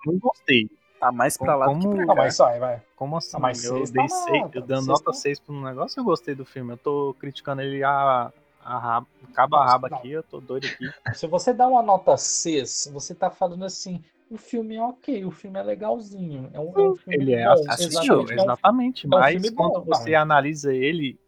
não 0.06 0.18
gostei. 0.18 0.70
Tá 0.98 1.12
mais 1.12 1.36
pra 1.36 1.54
lá 1.54 1.66
como, 1.66 1.80
do 1.80 1.90
que 1.90 1.96
pra 1.96 2.06
cá. 2.06 2.14
mas 2.14 2.36
sai, 2.36 2.58
vai. 2.58 2.82
Como 2.96 3.18
assim? 3.18 3.36
Ah, 3.36 3.40
mas 3.40 3.62
eu 3.62 3.84
dei 3.84 4.06
tá 4.06 4.08
seis, 4.08 4.54
eu 4.54 4.62
dando 4.62 4.86
nota 4.86 5.12
6 5.12 5.40
pro 5.40 5.60
negócio, 5.60 6.00
eu 6.00 6.04
gostei 6.04 6.34
do 6.34 6.46
filme. 6.46 6.72
Eu 6.72 6.78
tô 6.78 7.14
criticando 7.20 7.60
ele 7.60 7.84
há, 7.84 8.32
a 8.64 8.78
raba, 8.78 9.06
acaba 9.30 9.58
a 9.58 9.78
não. 9.78 9.98
aqui, 9.98 10.12
eu 10.12 10.22
tô 10.22 10.40
doido 10.40 10.66
aqui. 10.66 10.90
Se 11.14 11.26
você 11.26 11.52
dá 11.52 11.68
uma 11.68 11.82
nota 11.82 12.16
6, 12.16 12.90
você 12.90 13.14
tá 13.14 13.28
falando 13.28 13.66
assim, 13.66 14.02
o 14.30 14.36
filme 14.36 14.76
é 14.76 14.82
ok, 14.82 15.24
o 15.24 15.30
filme 15.30 15.58
é 15.58 15.62
legalzinho. 15.62 16.50
É 16.52 16.58
um, 16.60 16.72
é 16.76 16.88
um 16.90 16.96
filme 16.96 17.16
Ele 17.24 17.34
é 17.34 17.44
bom. 17.44 17.52
assistível, 17.70 18.20
exatamente, 18.22 18.34
exatamente. 18.42 19.04
é 19.04 19.08
um 19.08 19.10
mas 19.10 19.50
quando 19.50 19.72
bom, 19.72 19.84
você 19.84 20.14
analisa 20.14 20.72
ele 20.74 21.18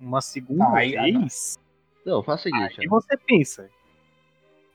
uma 0.00 0.20
segunda 0.20 0.64
Ah, 0.64 0.76
aí- 0.78 0.92
vez, 0.92 1.58
Não, 2.04 2.22
faz 2.22 2.40
o 2.40 2.42
seguinte, 2.44 2.80
aí 2.80 2.86
você 2.88 3.16
pensa. 3.16 3.68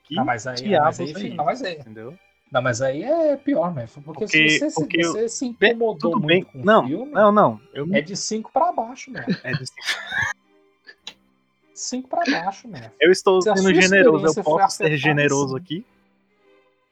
Que 0.03 0.15
Não, 0.15 0.23
mas 0.23 0.47
aí, 0.47 0.55
diabos 0.55 0.85
mas 0.85 0.99
aí, 1.01 1.11
é 1.11 1.13
fi- 1.13 1.27
isso, 1.27 1.35
não, 1.35 1.45
mas 1.45 1.63
aí, 1.63 1.73
entendeu? 1.77 2.17
não, 2.49 2.61
mas 2.61 2.81
aí 2.81 3.03
é 3.03 3.35
pior, 3.35 3.73
né? 3.75 3.85
Porque, 4.05 4.19
Porque- 4.25 4.27
se 4.49 4.59
você, 4.59 4.69
se 4.69 4.75
porque 4.81 5.05
eu- 5.05 5.11
você 5.11 5.27
se 5.27 5.53
Bem, 5.59 5.71
incomodou 5.71 6.11
Tudo 6.11 6.23
muito 6.23 6.27
bem. 6.27 6.43
com 6.45 6.59
Não, 6.65 6.85
o 6.85 6.87
filme, 6.87 7.11
não, 7.11 7.31
não. 7.31 7.61
Eu 7.73 7.85
é 7.93 7.99
de 7.99 8.15
5 8.15 8.49
pra 8.53 8.71
baixo, 8.71 9.11
né? 9.11 9.25
é 9.43 9.51
de- 9.51 9.65
5 11.73 12.07
pra 12.07 12.23
baixo, 12.31 12.67
né? 12.69 12.91
eu 13.01 13.11
estou 13.11 13.41
Se 13.41 13.53
sendo 13.53 13.73
generoso, 13.73 14.39
eu 14.39 14.43
posso 14.43 14.77
ser 14.77 14.95
generoso 14.97 15.55
sim. 15.55 15.57
aqui. 15.61 15.85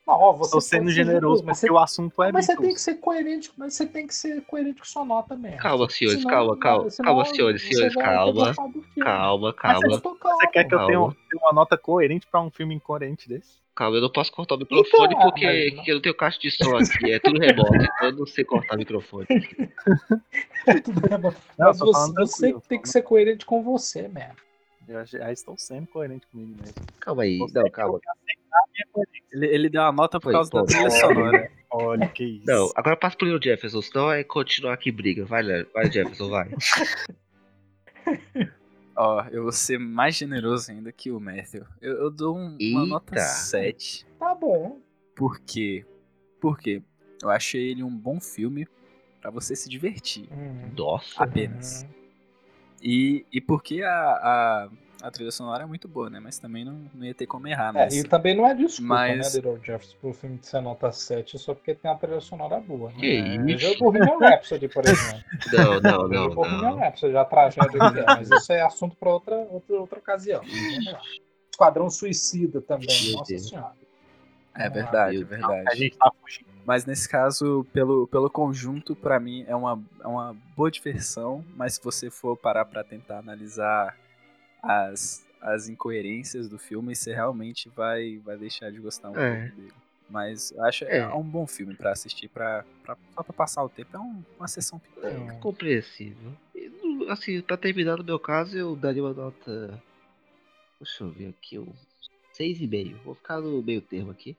Não, 0.08 0.14
ó, 0.14 0.34
você 0.34 0.46
Estou 0.50 0.62
sendo 0.62 0.92
generoso 0.92 1.44
mas 1.44 1.58
você, 1.58 1.72
o 1.72 1.80
assunto 1.80 2.22
é 2.22 2.32
mas 2.32 2.46
você 2.46 2.56
tem 2.56 2.74
que 2.76 2.80
ser 2.82 2.96
coerente, 2.96 3.52
mas 3.58 3.74
você 3.74 3.88
tem 3.88 4.06
que 4.06 4.14
ser 4.14 4.40
coerente 4.46 4.80
com 4.80 4.86
sua 4.86 5.04
nota 5.04 5.36
mesmo. 5.36 5.58
Calma, 5.58 5.90
senhores, 5.90 6.22
Senão- 6.22 6.36
calma, 6.36 6.58
calma. 6.60 6.90
senão 6.92 7.08
Calma, 7.08 7.26
senhores, 7.26 7.62
senhores, 7.64 7.96
calma. 7.96 8.54
Calma, 8.54 9.48
Mas 9.48 9.56
calma. 9.56 10.02
calmo. 10.02 10.20
Você 10.40 10.48
quer 10.48 10.64
que 10.66 10.76
eu 10.76 10.86
tenha, 10.86 11.00
Calma. 11.00 11.16
uma 11.42 11.54
nota 11.54 11.76
coerente 11.76 12.28
pra 12.30 12.40
um 12.40 12.52
filme 12.52 12.76
incoerente 12.76 13.28
desse? 13.28 13.58
Calma, 13.74 13.98
eu 13.98 14.02
não 14.04 14.10
posso 14.12 14.32
cortar 14.32 14.56
o 14.56 14.58
microfone 14.60 15.14
Então, 15.16 15.20
porque, 15.22 15.46
mas 15.46 15.66
não- 15.70 15.76
porque 15.76 15.92
eu 15.92 15.96
não 15.96 16.02
tenho 16.04 16.16
caixa 16.16 16.40
de 16.40 16.52
som 16.52 16.78
aqui, 16.78 17.12
é 17.12 17.20
tudo 17.20 17.40
remoto, 17.40 17.76
então 17.76 18.08
eu 18.08 18.12
não 18.16 18.26
sei 18.28 18.46
cortar 18.46 18.76
o 18.76 18.78
microfone. 18.78 19.26
Tudo 20.84 21.02
bem, 21.02 21.18
mas 21.22 21.36
Não, 21.58 21.68
mas 21.68 21.80
você, 21.80 22.14
você 22.54 22.56
tem 22.70 22.80
que 22.82 22.90
ser 22.90 23.02
coerente 23.02 23.46
com 23.46 23.62
você, 23.64 24.08
mesmo. 24.08 24.36
Eu 24.88 25.04
já, 25.06 25.32
estou 25.32 25.58
sendo 25.58 25.88
coerente 25.88 26.28
comigo 26.28 26.56
mesmo. 26.62 26.76
Calma 27.00 27.24
aí, 27.24 27.40
Você 27.40 27.60
não, 27.60 27.70
calma. 27.72 28.00
Ele, 29.32 29.46
ele 29.48 29.70
deu 29.70 29.82
a 29.84 29.92
nota 29.92 30.20
por 30.20 30.26
Foi, 30.26 30.34
causa 30.34 30.50
da 30.52 30.60
pô. 30.60 30.66
trilha 30.66 30.90
sonora. 30.90 31.52
Olha 31.72 32.08
que 32.08 32.24
isso. 32.24 32.46
Não, 32.48 32.72
agora 32.76 32.96
passa 32.96 33.18
pro 33.18 33.28
Neil 33.28 33.40
Jefferson, 33.42 33.82
senão 33.82 34.12
é 34.12 34.24
continuar 34.24 34.74
aqui 34.74 34.92
briga. 34.92 35.26
Vai, 35.26 35.44
Léo, 35.44 35.68
vai 35.74 35.92
Jefferson, 35.92 36.30
vai. 36.30 36.50
Ó, 38.98 39.26
eu 39.30 39.44
vou 39.44 39.52
ser 39.52 39.78
mais 39.78 40.16
generoso 40.16 40.72
ainda 40.72 40.92
que 40.92 41.12
o 41.12 41.20
Matthew. 41.20 41.66
Eu, 41.82 41.94
eu 42.04 42.12
dou 42.12 42.38
um- 42.38 42.56
uma 42.60 42.82
Eita. 42.82 42.86
nota 42.86 43.18
7. 43.20 44.06
Tá 44.18 44.34
bom. 44.34 44.80
Por 45.16 45.40
quê? 45.42 45.86
Por 46.40 46.58
quê? 46.58 46.82
Eu 47.22 47.30
achei 47.30 47.72
ele 47.72 47.84
um 47.84 47.96
bom 47.96 48.22
filme 48.22 48.66
pra 49.22 49.30
você 49.32 49.56
se 49.56 49.68
divertir. 49.70 50.30
Hum. 50.32 50.72
Nossa. 50.78 51.22
Apenas. 51.24 51.86
E, 52.82 53.26
e 53.34 53.42
porque 53.42 53.82
a, 53.82 53.90
a, 53.92 54.70
a 55.02 55.12
trilha 55.12 55.32
sonora 55.32 55.64
é 55.64 55.66
muito 55.66 55.88
boa, 55.88 56.10
né? 56.10 56.20
Mas 56.20 56.38
também 56.40 56.64
não, 56.66 56.90
não 56.94 57.06
ia 57.06 57.14
ter 57.14 57.26
como 57.28 57.48
errar 57.48 57.70
É, 57.70 57.74
nessa. 57.86 57.98
e 57.98 58.04
também 58.04 58.36
não 58.36 58.48
é 58.48 58.54
desculpa, 58.54 58.94
Mas- 58.94 59.34
né, 59.34 59.40
Little 59.42 59.58
Jefferson, 59.64 59.98
pro 60.02 60.14
filme 60.14 60.38
de 60.38 60.48
ser 60.48 60.62
nota 60.62 60.92
7 60.92 61.38
só 61.38 61.54
porque 61.54 61.76
tem 61.76 61.90
uma 61.92 61.98
trilha 61.98 62.20
sonora 62.22 62.60
boa. 62.60 62.90
Né? 62.92 62.98
Que 63.00 63.38
Veja 63.40 63.68
isso? 63.72 63.84
o 63.84 63.92
Bohemian 63.92 64.18
Rhapsody, 64.20 64.68
por 64.68 64.84
exemplo. 64.88 65.24
Não, 65.54 65.80
não, 65.82 66.08
não, 66.08 66.26
o 66.28 66.36
Bohemian. 66.36 66.76
Rhapsody, 66.76 67.16
a 67.18 67.26
tragédia 67.26 67.70
que 67.92 68.00
é, 68.00 68.06
mas 68.06 68.30
isso 68.32 68.52
é 68.54 68.62
assunto 68.62 68.96
pra 68.96 69.10
outra, 69.10 69.36
outra, 69.36 69.76
outra 69.80 70.00
ocasião. 70.00 70.42
Esquadrão 71.52 71.90
Suicida 71.90 72.62
também, 72.62 72.88
nossa 73.14 73.38
senhora. 73.38 73.72
É 74.58 74.70
verdade, 74.70 75.22
é 75.22 75.24
verdade. 75.24 75.70
A 75.70 75.76
gente 75.76 75.98
tá 75.98 76.12
fugindo. 76.22 76.48
Mas 76.66 76.86
nesse 76.86 77.08
caso, 77.08 77.66
pelo, 77.74 78.08
pelo 78.08 78.30
conjunto, 78.30 78.96
pra 78.96 79.20
mim 79.20 79.44
é 79.48 79.56
uma, 79.56 79.80
é 80.02 80.08
uma 80.08 80.36
boa 80.56 80.72
diversão. 80.72 81.44
Mas 81.56 81.76
se 81.76 81.84
você 81.84 82.10
for 82.10 82.36
parar 82.38 82.66
pra 82.66 82.84
tentar 82.84 83.20
analisar 83.20 83.96
as, 84.66 85.26
as 85.42 85.68
incoerências 85.70 86.50
do 86.50 86.58
filme, 86.58 86.96
você 86.96 87.14
realmente 87.14 87.70
vai, 87.70 88.18
vai 88.20 88.38
deixar 88.38 88.72
de 88.72 88.80
gostar 88.80 89.10
um 89.12 89.18
É. 89.20 89.42
pouco 89.42 89.56
dele. 89.62 89.74
Mas 90.10 90.54
acho 90.60 90.86
É. 90.86 90.98
é. 91.00 91.08
um 91.08 91.24
bom 91.24 91.48
filme 91.48 91.74
pra 91.76 91.92
assistir, 91.92 92.28
pra, 92.28 92.64
pra, 92.84 92.96
só 93.16 93.24
pra 93.24 93.34
passar 93.34 93.64
o 93.64 93.70
tempo. 93.70 93.96
É 93.96 94.00
um- 94.00 94.24
uma 94.38 94.48
sessão 94.48 94.78
pequena. 94.80 95.20
Hum. 95.20 95.30
É 95.32 95.40
compreensível. 95.40 96.32
Assim, 97.10 97.42
pra 97.42 97.58
terminar 97.58 97.98
no 97.98 98.04
meu 98.04 98.20
caso, 98.20 98.56
eu 98.58 98.76
daria 98.76 99.04
uma 99.04 99.14
nota. 99.14 99.82
Deixa 100.80 101.04
eu 101.04 101.10
ver 101.10 101.30
aqui, 101.30 101.58
um 101.58 101.72
6,5. 102.34 102.98
Vou 103.04 103.16
ficar 103.16 103.40
no 103.42 103.62
meio 103.64 103.82
termo 103.82 104.12
aqui. 104.12 104.36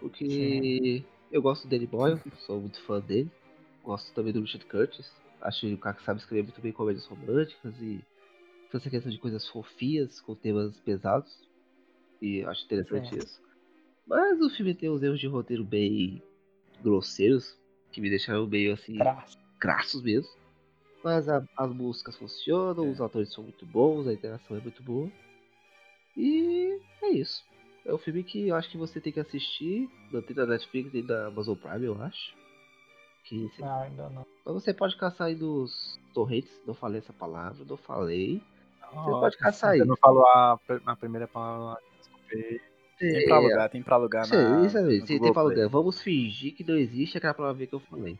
Porque 0.00 1.02
eu 1.30 1.40
gosto 1.42 1.68
Danny 1.68 1.86
Boyle, 1.86 2.20
sou 2.46 2.60
muito 2.60 2.80
fã 2.82 3.00
dele. 3.00 3.30
Gosto 3.84 4.12
também 4.14 4.32
do 4.32 4.40
Richard 4.40 4.64
Curtis. 4.66 5.10
Acho 5.40 5.60
que 5.60 5.74
o 5.74 5.78
cara 5.78 5.96
que 5.96 6.02
sabe 6.04 6.20
escrever 6.20 6.42
muito 6.44 6.60
bem 6.60 6.72
comédias 6.72 7.04
românticas 7.06 7.74
e 7.80 8.00
essa 8.78 8.90
questão 8.90 9.10
de 9.10 9.18
coisas 9.18 9.46
fofias 9.48 10.20
com 10.20 10.34
temas 10.34 10.78
pesados. 10.80 11.48
E 12.20 12.38
eu 12.38 12.50
acho 12.50 12.64
interessante 12.64 13.08
Sim. 13.10 13.18
isso. 13.18 13.40
Mas 14.06 14.40
o 14.40 14.50
filme 14.50 14.74
tem 14.74 14.90
uns 14.90 15.02
erros 15.02 15.20
de 15.20 15.26
roteiro 15.26 15.64
bem 15.64 16.22
grosseiros, 16.82 17.58
que 17.90 18.00
me 18.00 18.08
deixaram 18.10 18.46
meio 18.46 18.72
assim 18.74 18.96
Traço. 18.96 19.38
crassos 19.58 20.02
mesmo. 20.02 20.30
Mas 21.04 21.28
a- 21.28 21.44
as 21.56 21.70
músicas 21.72 22.16
funcionam, 22.16 22.86
É. 22.86 22.90
os 22.90 23.00
atores 23.00 23.32
são 23.32 23.42
muito 23.44 23.66
bons, 23.66 24.06
a 24.06 24.12
interação 24.12 24.56
é 24.56 24.60
muito 24.60 24.82
boa. 24.82 25.10
E 26.16 26.78
é 27.02 27.10
isso. 27.10 27.42
É 27.84 27.92
um 27.92 27.98
filme 27.98 28.22
que 28.22 28.48
eu 28.48 28.54
acho 28.54 28.70
que 28.70 28.76
você 28.76 29.00
tem 29.00 29.12
que 29.12 29.18
assistir. 29.20 29.88
Não 30.12 30.22
tem 30.22 30.36
na 30.36 30.46
Netflix 30.46 30.92
nem 30.92 31.02
na 31.02 31.26
Amazon 31.26 31.56
Prime, 31.56 31.84
eu 31.86 32.00
acho. 32.02 32.34
Que 33.24 33.48
você- 33.48 33.62
Ah, 33.64 33.82
ainda 33.82 34.08
não. 34.10 34.26
Mas 34.44 34.54
você 34.54 34.72
pode 34.74 34.96
caçar 34.96 35.28
aí 35.28 35.34
nos 35.34 35.98
torrentes. 36.14 36.50
Não 36.66 36.74
falei 36.74 36.98
essa 36.98 37.12
palavra, 37.12 37.64
não 37.64 37.76
falei. 37.76 38.40
Você 38.92 39.10
Ó, 39.10 39.20
pode 39.20 39.36
caçar 39.38 39.70
aí. 39.70 39.78
Você 39.78 39.84
não 39.84 39.96
falou 39.96 40.24
a, 40.26 40.58
a 40.86 40.96
primeira 40.96 41.26
palavra. 41.26 41.80
Desculpe. 41.98 42.60
Tem 42.98 43.24
pra 43.26 43.36
alugar, 43.36 43.68
tem 43.70 43.82
pra 43.82 43.96
alugar 43.96 44.26
Sim, 44.26 44.36
na. 44.36 44.66
isso 44.66 45.06
tem, 45.06 45.18
pra 45.18 45.32
Play. 45.32 45.38
alugar. 45.40 45.68
Vamos 45.68 46.00
fingir 46.00 46.54
que 46.54 46.62
não 46.62 46.76
existe 46.76 47.18
aquela 47.18 47.34
palavra 47.34 47.66
que 47.66 47.74
eu 47.74 47.80
falei. 47.80 48.16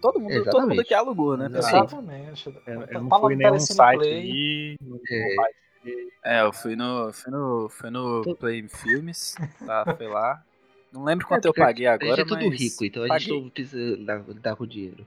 Todo 0.00 0.20
mundo, 0.20 0.44
todo 0.50 0.68
mundo 0.68 0.80
aqui 0.80 0.94
alugou, 0.94 1.36
né, 1.36 1.48
pessoal? 1.48 1.84
Exatamente. 1.84 2.46
Eu, 2.66 2.80
eu 2.82 2.86
Tá 2.86 3.00
não 3.00 3.08
lá 3.08 3.18
fui 3.20 3.34
no 3.34 3.40
em 3.40 3.44
nenhum 3.44 3.58
site 3.60 3.98
Play. 3.98 4.12
aí. 4.14 4.76
não- 4.80 5.00
É. 5.10 5.34
não. 5.34 5.44
É, 6.24 6.42
eu 6.42 6.52
fui 6.52 6.74
no, 6.76 7.12
fui 7.12 7.30
no, 7.32 7.68
fui 7.68 7.90
no 7.90 8.22
Tô- 8.22 8.34
Play 8.36 8.66
Filmes, 8.68 9.34
tá? 9.64 9.84
Fui 9.96 10.06
lá. 10.06 10.42
Não 10.92 11.04
lembro 11.04 11.26
quanto 11.26 11.44
eu 11.46 11.52
porque 11.52 11.60
paguei 11.62 11.86
A 11.86 11.94
agora, 11.94 12.10
gente 12.16 12.20
é 12.20 12.24
tudo 12.24 12.48
mas 12.48 12.60
rico, 12.60 12.84
então 12.84 13.02
a 13.02 13.06
gente 13.18 13.26
paguei. 13.28 13.42
não 13.42 13.50
precisa 13.50 13.96
dar, 13.98 14.18
dar 14.20 14.56
com 14.56 14.66
dinheiro. 14.66 15.06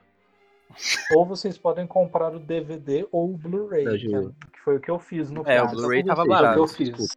Ou 1.16 1.26
vocês 1.26 1.58
podem 1.58 1.86
comprar 1.86 2.34
o 2.34 2.38
DVD 2.38 3.06
ou 3.10 3.32
o 3.34 3.36
Blu-ray, 3.36 3.84
que, 3.98 4.14
é- 4.14 4.20
que 4.52 4.60
foi 4.64 4.76
o 4.76 4.80
que 4.80 4.90
eu 4.90 4.98
fiz 4.98 5.30
no 5.30 5.40
É, 5.48 5.60
o 5.60 5.64
caso. 5.66 5.76
Blu-ray 5.76 6.04
tava 6.04 6.22
você, 6.22 6.26
Foi 6.28 6.34
o 6.34 6.38
que 6.38 6.42
barato. 6.42 6.58
eu 6.60 6.68
fiz. 6.68 6.88
desculpa. 6.88 7.14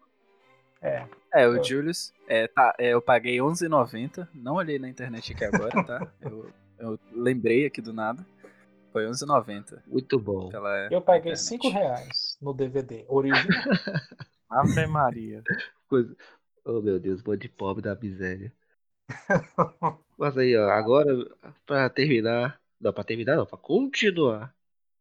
É. 0.82 1.06
É, 1.34 1.48
o 1.48 1.56
Eu- 1.58 1.64
Julius, 1.64 2.14
é, 2.28 2.48
tá, 2.48 2.76
é, 2.78 2.90
eu 2.94 3.02
paguei 3.02 3.40
11,90. 3.42 4.28
Não 4.34 4.56
olhei 4.56 4.78
na 4.78 4.90
internet 4.90 5.34
aqui 5.34 5.46
agora, 5.46 5.84
tá? 5.84 6.08
Eu, 6.22 6.50
eu 6.80 7.00
lembrei 7.14 7.66
aqui 7.66 7.82
do 7.82 7.94
nada. 7.94 8.26
Foi 8.92 9.06
11,90 9.08 9.82
Muito 9.88 10.20
bom. 10.20 10.50
pela 10.50 10.88
Eu 10.92 11.02
paguei 11.02 11.32
internet. 11.32 11.40
5 11.40 11.70
reais 11.70 12.38
no 12.42 12.54
DVD 12.54 13.06
original. 13.08 13.42
Ave 14.50 14.86
Maria. 14.88 15.42
Coisa... 15.90 16.16
Oh 16.66 16.80
meu 16.82 17.00
Deus, 17.00 17.22
bando 17.22 17.38
de 17.40 17.50
pobre 17.50 17.82
da 17.84 17.96
miséria. 17.96 18.52
Mas 20.18 20.38
aí, 20.38 20.56
ó, 20.58 20.70
agora, 20.70 21.08
pra 21.66 21.90
terminar. 21.90 22.60
Não, 22.84 22.92
pra 22.92 23.06
terminar 23.06 23.38
não, 23.38 23.46
pra 23.46 23.58
continuar. 23.58 24.54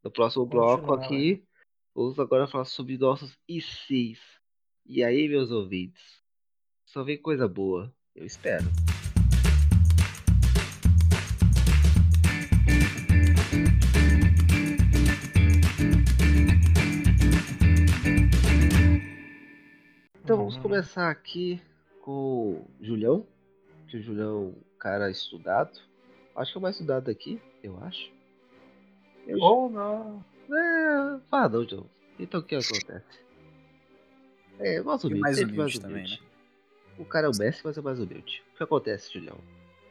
No 0.05 0.11
próximo 0.13 0.47
bloco 0.47 0.95
aqui, 0.95 1.43
vamos 1.93 2.17
agora 2.17 2.47
falar 2.47 2.65
sobre 2.65 2.97
nossos 2.97 3.37
ICs. 3.49 4.21
E 4.87 5.03
aí, 5.03 5.29
meus 5.29 5.51
ouvintes? 5.51 6.23
Só 6.87 7.03
vem 7.03 7.21
coisa 7.21 7.49
boa, 7.49 7.93
eu 8.15 8.25
espero. 8.25 8.67
Então 20.23 20.37
vamos 20.37 20.57
começar 20.59 21.11
aqui 21.11 21.61
com 22.01 22.61
o 22.61 22.71
Julião. 22.81 23.27
Que 23.89 23.97
o 23.97 24.01
Julião 24.01 24.29
é 24.29 24.39
um 24.39 24.55
cara 24.79 25.11
estudado. 25.11 25.81
Acho 26.37 26.53
que 26.53 26.59
é 26.59 26.61
o 26.61 26.63
mais 26.63 26.77
estudado 26.77 27.11
aqui, 27.11 27.43
eu 27.63 27.79
acho. 27.83 28.11
Eu 29.27 29.39
Ou 29.39 29.71
não. 29.71 30.25
É, 30.51 31.19
fala 31.31 31.49
não, 31.49 31.69
João. 31.69 31.87
Então 32.19 32.41
o 32.41 32.43
que 32.43 32.57
acontece? 32.57 33.23
É, 34.59 34.81
mais 34.83 35.03
humilde, 35.05 35.21
mais 35.21 35.39
humilde 35.39 35.57
mais 35.57 35.79
também, 35.79 36.05
humilde. 36.05 36.23
O 36.99 37.05
cara 37.05 37.27
é 37.27 37.31
o 37.31 37.37
Messi, 37.37 37.63
mas 37.65 37.79
é 37.79 37.81
mais 37.81 37.99
humilde. 37.99 38.43
O 38.53 38.57
que 38.57 38.63
acontece, 38.63 39.13
Julião? 39.13 39.39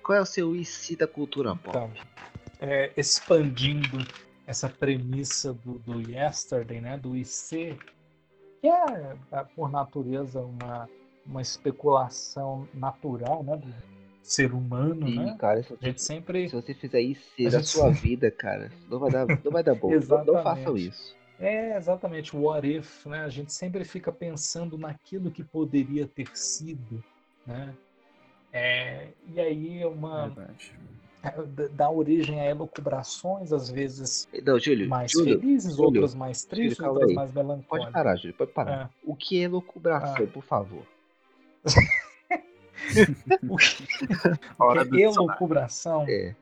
Qual 0.03 0.17
é 0.17 0.22
o 0.22 0.26
seu 0.26 0.55
IC 0.55 0.95
da 0.95 1.07
cultura 1.07 1.55
pop? 1.55 1.69
Então, 1.69 1.91
é, 2.59 2.91
expandindo 2.95 3.97
essa 4.45 4.69
premissa 4.69 5.53
do, 5.53 5.80
do 5.80 6.11
Yesterday, 6.11 6.82
né, 6.82 6.97
do 6.97 7.15
IC, 7.15 7.78
que 8.61 8.67
é, 8.67 9.15
é, 9.32 9.43
por 9.55 9.72
natureza, 9.72 10.41
uma, 10.41 10.89
uma 11.26 11.41
especulação 11.41 12.67
natural 12.74 13.43
né, 13.43 13.57
do 13.57 13.67
ser 14.22 14.53
humano, 14.53 15.07
Ih, 15.07 15.15
né? 15.17 15.36
cara, 15.39 15.61
se 15.63 15.74
A 15.74 15.76
você, 15.76 15.86
gente 15.88 16.01
sempre 16.01 16.49
se 16.49 16.55
você 16.55 16.74
fizer 16.74 16.97
A 16.99 17.49
da 17.51 17.57
gente- 17.59 17.67
sua 17.69 17.89
vida, 17.91 18.30
cara, 18.32 18.72
não 18.89 18.99
vai 18.99 19.11
dar, 19.11 19.26
não 19.43 19.51
vai 19.51 19.63
dar 19.63 19.76
bom. 19.76 19.89
não, 20.07 20.26
não 20.26 20.43
façam 20.43 20.78
isso. 20.78 21.15
É, 21.39 21.76
exatamente, 21.76 22.36
o 22.36 22.41
what 22.43 22.67
if, 22.72 23.05
né? 23.07 23.22
A 23.24 23.30
gente 23.30 23.51
sempre 23.51 23.84
fica 23.84 24.11
pensando 24.11 24.78
naquilo 24.78 25.32
que 25.32 25.43
poderia 25.43 26.05
ter 26.07 26.30
sido, 26.38 27.03
né? 27.47 27.74
É, 28.53 29.07
e 29.34 29.39
aí 29.39 29.84
uma 29.86 30.28
Verdade. 30.30 30.74
dá 31.74 31.89
origem 31.89 32.39
a 32.41 32.45
elucubrações, 32.49 33.51
às 33.53 33.69
vezes 33.72 34.28
Não, 34.43 34.59
Júlio, 34.59 34.88
mais 34.89 35.11
Júlio, 35.11 35.39
felizes, 35.39 35.72
Júlio, 35.76 35.86
outras 35.86 36.13
mais 36.15 36.43
tristes, 36.43 36.80
outras 36.80 37.09
aí. 37.09 37.15
mais 37.15 37.32
pode 37.32 37.47
melancólicas. 37.47 37.93
parar, 37.93 38.15
Júlio, 38.17 38.34
pode 38.36 38.51
parar. 38.51 38.86
É. 38.86 38.89
O 39.03 39.15
que 39.15 39.39
é 39.39 39.43
elucubração, 39.43 40.26
Ah. 40.26 40.28
por 40.32 40.43
favor? 40.43 40.86
Que 42.93 44.53
Hora 44.59 44.85
do 44.85 44.99
elucubração? 44.99 46.05
É. 46.07 46.35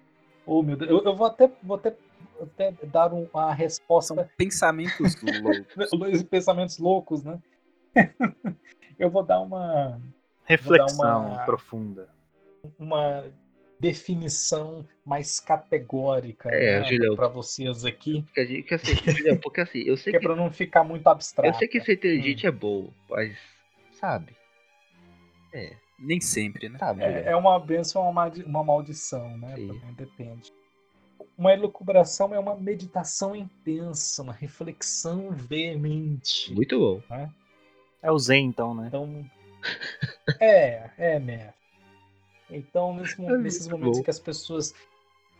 Oh, 0.45 0.61
meu 0.63 0.75
Deus, 0.75 0.89
eu, 0.89 1.03
eu 1.03 1.15
vou 1.15 1.27
até, 1.27 1.49
vou 1.61 1.77
até, 1.77 1.95
até 2.41 2.71
dar 2.87 3.13
um- 3.13 3.27
uma 3.33 3.53
resposta 3.53 4.15
São 4.15 4.29
pensamentos 4.37 5.15
loucos. 5.21 6.23
pensamentos 6.23 6.77
loucos, 6.79 7.23
né? 7.23 7.39
eu 8.97 9.09
vou 9.09 9.23
dar 9.23 9.41
uma, 9.41 9.99
Reflexão 10.45 11.27
uma- 11.27 11.45
profunda. 11.45 12.09
uma 12.79 13.25
definição 13.79 14.85
mais 15.05 15.39
categórica 15.39 16.49
É, 16.51 16.81
né, 16.81 16.85
Julião. 16.85 17.15
para 17.15 17.27
vocês 17.29 17.85
aqui, 17.85 18.25
gente- 18.35 18.63
que 18.63 18.73
assim, 18.73 18.93
Julião, 18.95 19.37
porque 19.37 19.61
assim, 19.61 19.79
eu 19.79 19.95
sei 19.95 20.11
que 20.11 20.17
é 20.17 20.19
que, 20.19 20.25
para 20.27 20.35
não 20.35 20.51
ficar 20.51 20.83
muito 20.83 21.07
abstrato. 21.07 21.47
eu 21.47 21.53
sei 21.53 21.67
que 21.67 21.79
ser 21.79 21.93
inteligente 21.93 22.45
é 22.45 22.51
bom, 22.51 22.91
mas, 23.09 23.37
sabe? 23.93 24.35
É, 25.53 25.75
Nem 25.99 26.19
sempre, 26.21 26.69
né? 26.69 26.77
Julião? 26.79 27.07
É, 27.07 27.31
é 27.31 27.35
uma 27.35 27.59
bênção 27.59 28.03
ou 28.03 28.09
uma, 28.09 28.27
uma 28.45 28.63
maldição, 28.63 29.37
né? 29.37 29.55
Depende. 29.95 30.51
Uma 31.37 31.53
elucubração 31.53 32.33
é 32.33 32.39
uma 32.39 32.55
meditação 32.55 33.35
intensa, 33.35 34.23
uma 34.23 34.33
reflexão 34.33 35.31
veemente. 35.31 36.53
Muito 36.53 36.79
bom. 36.79 37.01
É 38.01 38.11
o 38.11 38.17
Zen, 38.17 38.45
então, 38.45 38.73
né? 38.73 38.87
Então, 38.87 39.25
é, 40.39 40.89
é, 40.97 41.19
né? 41.19 41.53
Então, 42.49 42.95
nesse 42.95 43.21
É 43.21 43.37
nesses 43.37 43.67
momentos 43.67 43.97
bom. 43.97 44.01
em 44.01 44.03
que 44.03 44.09
as 44.09 44.19
pessoas 44.19 44.73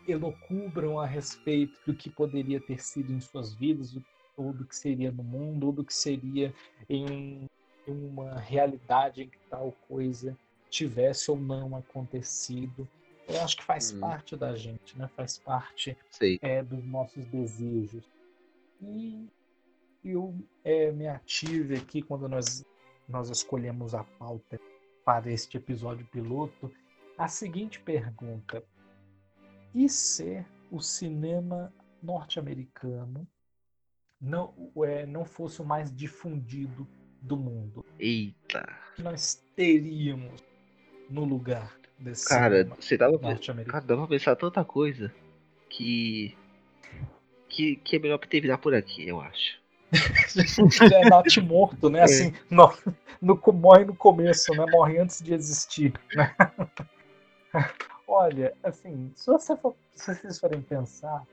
elocubram 0.06 0.98
a 0.98 1.06
respeito 1.06 1.78
do 1.86 1.94
que 1.94 2.08
poderia 2.10 2.60
ter 2.60 2.80
sido 2.82 3.12
em 3.12 3.20
suas 3.20 3.54
vidas, 3.54 3.92
do- 3.92 4.04
ou 4.36 4.52
do 4.52 4.64
que 4.64 4.74
seria 4.76 5.10
no 5.12 5.22
mundo, 5.22 5.66
ou 5.66 5.72
do 5.72 5.84
que 5.84 5.92
seria 5.94 6.54
em 6.88 7.44
uma 7.86 8.38
realidade 8.38 9.22
em 9.22 9.28
que 9.28 9.38
tal 9.50 9.72
coisa 9.88 10.36
tivesse 10.70 11.30
ou 11.30 11.36
não 11.38 11.76
acontecido, 11.76 12.88
eu 13.28 13.40
acho 13.42 13.56
que 13.56 13.64
faz 13.64 13.92
Hum. 13.92 14.00
parte 14.00 14.36
da 14.36 14.54
gente, 14.54 14.98
né? 14.98 15.08
Faz 15.16 15.38
parte 15.38 15.96
é, 16.40 16.62
dos 16.62 16.84
nossos 16.84 17.24
desejos. 17.26 18.04
E 18.80 19.28
eu 20.04 20.34
é, 20.64 20.90
me 20.90 21.06
ative 21.06 21.76
aqui 21.76 22.02
quando 22.02 22.28
nós, 22.28 22.64
nós 23.08 23.28
escolhemos 23.30 23.94
a 23.94 24.04
pauta 24.04 24.58
para 25.04 25.30
este 25.30 25.56
episódio 25.56 26.06
piloto, 26.06 26.72
a 27.18 27.28
seguinte 27.28 27.80
pergunta: 27.80 28.64
e 29.74 29.88
se 29.88 30.44
o 30.70 30.80
cinema 30.80 31.72
norte-americano 32.02 33.26
não, 34.20 34.54
é, 34.84 35.06
não 35.06 35.24
fosse 35.24 35.60
o 35.60 35.64
mais 35.64 35.94
difundido 35.94 36.86
do 37.20 37.36
mundo? 37.36 37.84
Eita. 37.98 38.66
Nós 38.98 39.42
teríamos 39.54 40.42
no 41.10 41.24
lugar 41.24 41.76
desse 41.98 42.26
Cara, 42.26 42.64
você 42.78 42.96
tava. 42.96 43.18
Cara, 43.18 43.84
dá 43.84 43.96
pra 43.96 44.06
pensar 44.06 44.36
tanta 44.36 44.64
coisa 44.64 45.12
que. 45.68 46.36
Que, 47.48 47.76
que 47.76 47.96
é 47.96 47.98
melhor 47.98 48.18
que 48.18 48.28
terminar 48.28 48.58
por 48.58 48.74
aqui, 48.74 49.08
eu 49.08 49.20
acho. 49.20 49.58
é 50.94 51.08
Nath 51.08 51.36
morto, 51.38 51.90
né? 51.90 52.02
Assim, 52.04 52.32
no, 52.48 52.72
no- 53.20 53.40
morre 53.52 53.84
no 53.84 53.94
começo, 53.96 54.54
né? 54.54 54.64
Morre 54.70 54.98
antes 54.98 55.20
de 55.20 55.34
existir. 55.34 55.92
né? 56.14 56.32
Olha, 58.06 58.54
assim, 58.62 59.12
se, 59.16 59.26
você 59.26 59.56
for- 59.56 59.74
se 59.94 60.14
vocês 60.14 60.38
forem 60.38 60.62
pensar, 60.62 61.24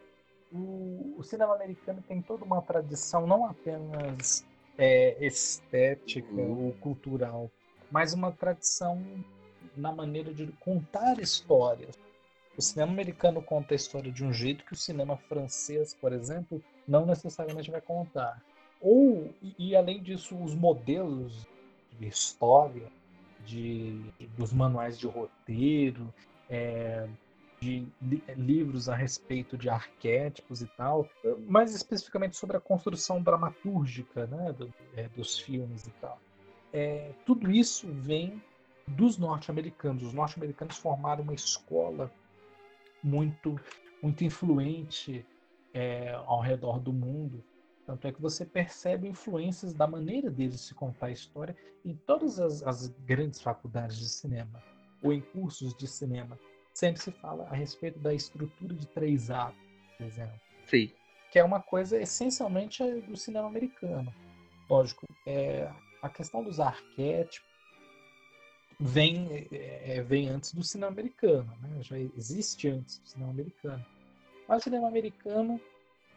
o, 0.51 1.15
o 1.17 1.23
cinema 1.23 1.53
americano 1.55 2.03
tem 2.07 2.21
toda 2.21 2.43
uma 2.43 2.61
tradição 2.61 3.28
não 3.28 3.45
apenas 3.45 4.45
é, 4.78 5.23
estética 5.25 6.28
Uhum. 6.34 6.67
ou 6.67 6.73
cultural, 6.73 7.51
mas 7.91 8.13
uma 8.13 8.32
tradição 8.32 8.99
na 9.78 9.91
maneira 9.91 10.34
de 10.34 10.47
contar 10.59 11.19
histórias. 11.19 11.95
O 12.57 12.61
cinema 12.61 12.91
americano 12.91 13.41
conta 13.41 13.73
a 13.73 13.75
história 13.75 14.11
de 14.11 14.23
um 14.25 14.34
jeito 14.34 14.65
que 14.65 14.73
o 14.73 14.78
cinema 14.78 15.15
francês, 15.15 15.93
por 15.93 16.11
exemplo, 16.11 16.61
não 16.88 17.05
necessariamente 17.05 17.69
vai 17.69 17.82
contar. 17.82 18.41
Ou, 18.82 19.34
e, 19.41 19.69
e 19.69 19.75
além 19.75 20.01
disso, 20.01 20.36
os 20.41 20.55
modelos 20.55 21.45
de 21.99 22.07
história, 22.07 22.88
de, 23.45 24.01
dos 24.36 24.51
manuais 24.51 24.97
de 24.97 25.07
roteiro, 25.07 26.13
é, 26.49 27.07
de 27.61 27.88
li- 28.01 28.23
livros 28.36 28.89
a 28.89 28.95
respeito 28.95 29.57
de 29.57 29.69
arquétipos 29.69 30.61
e 30.61 30.67
tal, 30.78 31.07
mais 31.47 31.73
especificamente 31.75 32.36
sobre 32.36 32.57
a 32.57 32.59
construção 32.59 33.21
dramatúrgica 33.21 34.28
né, 34.28 34.51
do- 34.53 34.73
é, 34.95 35.07
dos 35.09 35.39
filmes 35.39 35.86
e 35.86 35.91
tal. 36.01 36.19
É, 36.73 37.11
tudo 37.25 37.49
isso 37.49 37.88
vem 37.93 38.41
dos 38.88 39.17
norte-americanos. 39.17 40.03
Os 40.03 40.13
norte-americanos 40.13 40.77
formaram 40.77 41.23
uma 41.23 41.33
escola 41.33 42.11
muito, 43.03 43.59
muito 44.01 44.23
influente 44.23 45.25
é, 45.73 46.13
ao 46.25 46.39
redor 46.39 46.79
do 46.79 46.93
mundo. 46.93 47.43
Tanto 47.85 48.07
é 48.07 48.11
que 48.11 48.21
você 48.21 48.45
percebe 48.45 49.07
influências 49.07 49.73
da 49.73 49.88
maneira 49.88 50.29
deles 50.29 50.61
se 50.61 50.73
contar 50.73 51.07
a 51.07 51.11
história 51.11 51.55
em 51.85 51.95
todas 51.95 52.39
as, 52.39 52.61
as 52.63 52.88
grandes 53.05 53.41
faculdades 53.41 53.97
de 53.97 54.09
cinema 54.09 54.61
ou 55.01 55.13
em 55.13 55.21
cursos 55.21 55.75
de 55.75 55.88
cinema. 55.88 56.38
Sempre 56.73 57.01
se 57.01 57.11
fala 57.11 57.45
a 57.45 57.55
respeito 57.55 57.99
da 57.99 58.13
estrutura 58.13 58.73
de 58.73 58.85
três 58.88 59.31
atos, 59.31 59.57
por 59.97 60.05
exemplo 60.05 60.39
Sim. 60.65 60.91
que 61.31 61.39
é 61.39 61.43
uma 61.43 61.61
coisa 61.61 61.97
essencialmente 61.97 62.83
do 63.01 63.15
cinema 63.15 63.47
americano. 63.47 64.13
Lógico, 64.69 65.07
é, 65.25 65.71
a 66.01 66.09
questão 66.09 66.43
dos 66.43 66.59
arquétipos 66.59 67.47
vem, 68.80 69.47
é, 69.51 70.01
vem 70.03 70.30
antes 70.30 70.53
do 70.53 70.63
cinema 70.63 70.91
americano, 70.91 71.51
né? 71.61 71.82
já 71.82 71.97
existe 71.97 72.69
antes 72.69 72.99
do 72.99 73.07
cinema 73.07 73.32
americano. 73.32 73.86
Mas 74.47 74.61
o 74.61 74.63
cinema 74.63 74.88
americano 74.88 75.59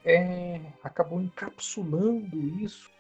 é, 0.05 0.61
acabou 0.83 1.21
encapsulando 1.21 2.37
isso, 2.63 2.91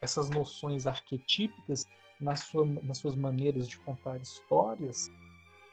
essas 0.00 0.30
noções 0.30 0.86
arquetípicas 0.86 1.86
nas, 2.20 2.40
sua, 2.40 2.66
nas 2.82 2.98
suas 2.98 3.14
maneiras 3.14 3.68
de 3.68 3.78
contar 3.78 4.16
histórias, 4.18 5.10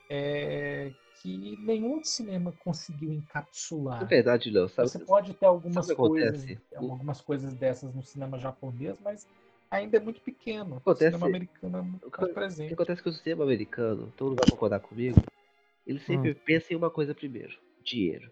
é, 0.10 0.92
que 1.22 1.58
nenhum 1.62 2.04
cinema 2.04 2.52
conseguiu 2.60 3.14
encapsular. 3.14 4.02
Na 4.02 4.08
verdade, 4.08 4.52
sabe? 4.70 4.90
Você 4.90 5.00
pode 5.00 5.34
ter 5.34 5.46
algumas 5.46 5.92
coisas, 5.92 6.44
acontece? 6.44 6.62
algumas 6.76 7.22
coisas 7.22 7.54
dessas 7.54 7.94
no 7.94 8.04
cinema 8.04 8.38
japonês, 8.38 8.98
mas 9.00 9.28
ainda 9.74 9.98
é 9.98 10.00
muito 10.00 10.22
pequeno. 10.22 10.78
Acontece- 10.78 11.08
O 11.08 11.12
cinema 11.18 11.28
americano 11.28 11.78
é 11.78 11.82
muito 11.82 12.08
o 12.08 12.12
que- 12.12 12.18
mais 12.22 12.32
O 12.32 12.34
que 12.34 12.40
presente. 12.40 12.74
acontece 12.74 13.00
é 13.02 13.04
que 13.04 13.10
o 13.10 13.14
cinema 13.14 13.44
americano, 13.44 14.14
todo 14.16 14.30
mundo 14.30 14.40
vai 14.42 14.50
concordar 14.52 14.80
comigo, 14.80 15.20
ele 15.86 16.00
sempre 16.00 16.32
Hum. 16.32 16.36
pensa 16.46 16.74
em 16.74 16.76
uma 16.78 16.90
coisa 16.90 17.14
primeiro: 17.16 17.58
dinheiro. 17.84 18.32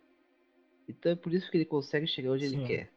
Então 0.88 1.12
é 1.12 1.16
por 1.16 1.34
isso 1.34 1.50
que 1.50 1.58
ele 1.58 1.66
consegue 1.66 2.08
chegar 2.08 2.32
onde 2.32 2.46
ele 2.46 2.58
Sim. 2.58 2.66
quer. 2.66 2.92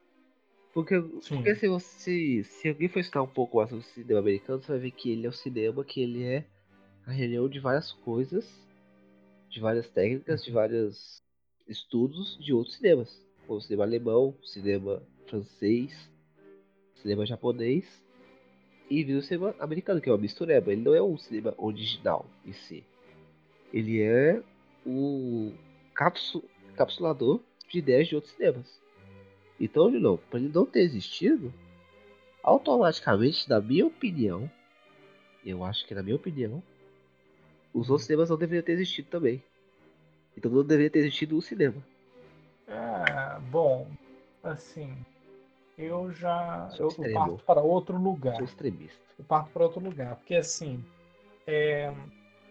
Porque, 0.72 1.01
Sim. 1.01 1.36
porque 1.36 1.55
se, 1.55 1.68
você, 1.68 2.42
se 2.42 2.68
alguém 2.68 2.88
for 2.88 2.99
estudar 2.99 3.22
um 3.22 3.28
pouco 3.28 3.59
mais 3.59 3.70
sobre 3.70 3.84
o 3.84 3.88
cinema 3.88 4.18
americano, 4.20 4.61
você 4.61 4.72
vai 4.72 4.80
ver 4.80 4.90
que 4.90 5.11
ele 5.11 5.26
é 5.26 5.28
o 5.28 5.32
cinema, 5.32 5.84
que 5.84 6.01
ele 6.01 6.24
é 6.24 6.45
a 7.07 7.12
reunião 7.12 7.49
de 7.49 7.61
várias 7.61 7.92
coisas, 7.92 8.61
de 9.49 9.61
várias 9.61 9.88
técnicas, 9.88 10.42
de 10.45 10.51
vários 10.51 11.22
estudos 11.68 12.36
de 12.38 12.53
outros 12.53 12.74
cinemas. 12.76 13.24
Como 13.47 13.59
o 13.59 13.62
cinema 13.62 13.84
alemão, 13.84 14.36
o 14.42 14.47
cinema 14.47 15.01
francês, 15.28 16.11
o 16.97 16.99
cinema 16.99 17.24
japonês 17.24 18.03
e 19.01 19.05
vira 19.05 19.18
o 19.18 19.22
cinema 19.22 19.55
americano, 19.59 20.01
que 20.01 20.09
é 20.09 20.12
uma 20.12 20.18
mistureba. 20.18 20.72
Ele 20.72 20.82
não 20.82 20.95
é 20.95 21.03
um 21.03 21.16
cinema 21.18 21.55
original 21.59 22.26
em 22.47 22.53
si. 22.53 22.84
Ele 23.72 24.01
é 24.01 24.40
o 24.86 25.53
capsu- 25.95 26.45
capsulador 26.76 27.40
de 27.68 27.78
ideias 27.78 28.09
de 28.09 28.14
outros 28.14 28.32
cinemas. 28.34 28.80
Então, 29.59 29.90
de 29.90 29.99
novo, 29.99 30.22
para 30.30 30.38
ele 30.38 30.51
não 30.53 30.64
ter 30.64 30.80
existido, 30.80 31.53
automaticamente, 32.42 33.49
na 33.49 33.61
minha 33.61 33.86
opinião, 33.86 34.51
eu 35.45 35.64
acho 35.64 35.86
que 35.86 35.95
na 35.95 36.03
minha 36.03 36.16
opinião, 36.16 36.62
os 37.72 37.90
outros 37.90 38.07
cinemas 38.07 38.30
não 38.30 38.36
deveriam 38.36 38.64
ter 38.64 38.72
existido 38.72 39.09
também. 39.09 39.42
Então 40.36 40.51
não 40.51 40.62
deveria 40.64 40.90
ter 40.90 41.01
existido 41.01 41.36
o 41.36 41.42
cinema. 41.42 41.82
É, 42.68 43.40
bom, 43.51 43.88
assim, 44.42 44.97
eu 45.76 46.12
já 46.12 46.68
eu, 46.78 46.88
eu 46.88 47.12
parto 47.12 47.44
para 47.44 47.62
outro 47.62 47.96
lugar. 47.96 48.36
Sou 48.36 48.44
extremista. 48.44 49.00
Eu 49.18 49.24
parto 49.24 49.50
para 49.50 49.64
outro 49.64 49.80
lugar, 49.80 50.16
porque 50.16 50.34
assim, 50.34 50.84
é, 51.46 51.92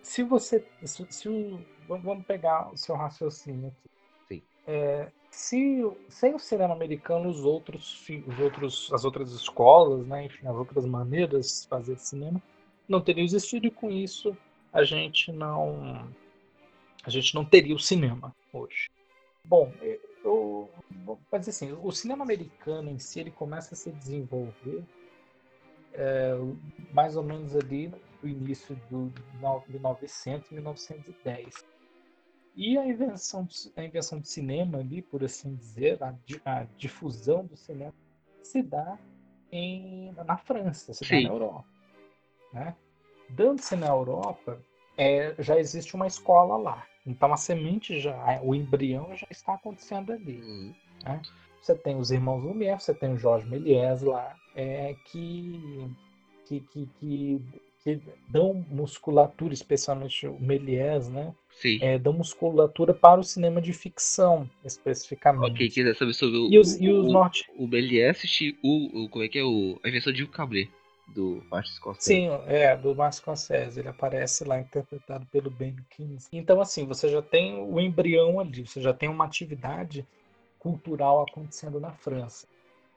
se 0.02 0.24
você, 0.24 0.66
se, 0.84 1.06
se 1.10 1.30
o, 1.30 1.60
vamos 1.88 2.26
pegar 2.26 2.72
o 2.72 2.78
seu 2.78 2.96
raciocínio 2.96 3.70
aqui. 3.70 3.90
Sim. 4.28 4.44
é, 4.68 5.12
se 5.30 5.82
sem 6.10 6.36
o 6.36 6.40
cinema 6.40 6.74
americano, 6.74 7.30
os 7.30 7.44
outros, 7.44 8.08
os 8.28 8.40
outros, 8.40 8.94
as 8.94 9.04
outras 9.04 9.32
escolas, 9.32 10.06
né, 10.06 10.26
enfim, 10.26 10.48
as 10.48 10.56
outras 10.56 10.86
maneiras 10.86 11.62
de 11.62 11.68
fazer 11.68 11.98
cinema 11.98 12.42
não 12.88 13.02
teriam 13.02 13.26
existido 13.26 13.66
e 13.66 13.72
com 13.72 13.90
isso 13.90 14.38
a 14.72 14.84
gente 14.84 15.32
não 15.32 16.08
a 17.04 17.10
gente 17.10 17.34
não 17.36 17.44
teria 17.44 17.76
o 17.76 17.80
cinema 17.80 18.34
hoje. 18.52 18.90
Bom, 19.46 19.72
eu 20.24 20.70
vou 21.06 21.20
fazer 21.30 21.50
assim, 21.50 21.72
o 21.72 21.92
cinema 21.92 22.24
americano 22.24 22.90
em 22.90 23.00
si 23.00 23.20
ele 23.20 23.32
começa 23.32 23.74
a 23.74 23.78
se 23.78 23.92
desenvolver 23.92 24.84
é, 25.94 26.34
mais 26.92 27.16
ou 27.16 27.24
menos 27.24 27.56
ali 27.56 27.94
no 28.22 28.30
início 28.30 28.76
do 28.90 29.12
1900 29.68 30.52
1910. 30.52 31.66
E 32.56 32.78
a 32.78 32.86
invenção, 32.86 33.48
a 33.76 33.84
invenção 33.84 34.20
do 34.20 34.28
cinema 34.28 34.78
ali, 34.78 35.02
por 35.02 35.24
assim 35.24 35.56
dizer, 35.56 36.02
a, 36.04 36.16
a 36.46 36.64
difusão 36.78 37.46
do 37.46 37.58
cinema 37.58 37.94
se 38.44 38.62
dá 38.62 38.98
em, 39.52 40.12
na 40.14 40.38
França, 40.38 40.94
se 40.94 41.04
Sim. 41.06 41.24
dá 41.24 41.30
na 41.30 41.36
Europa. 41.36 41.66
Né? 42.52 42.76
Dando-se 43.30 43.76
na 43.76 43.88
Europa, 43.88 44.62
é, 44.98 45.36
já 45.40 45.60
existe 45.60 45.96
uma 45.96 46.08
escola 46.08 46.58
lá. 46.58 46.86
Então 47.06 47.34
a 47.34 47.38
semente 47.38 48.00
já, 48.00 48.40
o 48.42 48.56
embrião 48.56 49.16
já 49.16 49.28
está 49.30 49.54
acontecendo 49.54 50.12
ali. 50.14 50.40
Uhum. 50.42 50.74
Né? 51.04 51.22
Você 51.62 51.76
tem 51.76 51.98
os 51.98 52.12
irmãos 52.12 52.44
Lumière, 52.44 52.82
você 52.82 52.94
tem 52.94 53.14
o 53.14 53.18
Jorge 53.18 53.48
Méliès 53.48 54.02
lá, 54.02 54.36
é, 54.56 54.96
que, 55.06 55.90
que, 56.46 56.60
que, 56.60 56.90
que, 57.00 57.42
que 57.84 58.02
dão 58.28 58.66
musculatura, 58.70 59.54
especialmente 59.54 60.28
o 60.28 60.38
Méliès, 60.40 61.08
né? 61.08 61.34
Sim. 61.52 61.80
É, 61.82 61.98
dão 61.98 62.14
musculatura 62.14 62.94
para 62.94 63.20
o 63.20 63.24
cinema 63.24 63.62
de 63.62 63.72
ficção, 63.72 64.50
especificamente. 64.66 65.52
Ok, 65.52 65.70
quiser 65.70 65.96
saber 65.96 66.14
sobre 66.14 66.38
o, 66.38 66.52
e 66.52 66.58
os, 66.58 66.80
e 66.80 66.90
os 66.90 67.08
o, 67.08 67.12
norte... 67.12 67.46
o 67.56 67.68
Méliès, 67.68 68.22
o, 68.62 69.04
o, 69.04 69.10
como 69.10 69.24
é 69.24 69.30
que 69.30 69.40
é 69.40 69.44
o, 69.44 69.80
a 69.84 69.90
invenção 69.90 70.12
de 70.12 70.26
Cabré 70.28 70.68
do 71.14 71.44
Martin 71.50 71.72
Scorsese. 71.72 72.06
Sim, 72.06 72.30
é, 72.48 72.76
do 72.76 72.96
Martin 72.96 73.18
Scorsese. 73.18 73.80
Ele 73.80 73.90
aparece 73.90 74.44
lá 74.44 74.60
interpretado 74.60 75.26
pelo 75.28 75.50
Ben 75.50 75.76
Kingsley. 75.90 76.42
Então, 76.42 76.60
assim, 76.60 76.86
você 76.86 77.08
já 77.08 77.22
tem 77.22 77.62
o 77.62 77.80
embrião 77.80 78.40
ali, 78.40 78.66
você 78.66 78.82
já 78.82 78.94
tem 78.94 79.10
uma 79.10 79.26
atividade 79.26 80.06
cultural 80.60 81.22
acontecendo 81.22 81.80
na 81.80 81.92
França. 81.92 82.48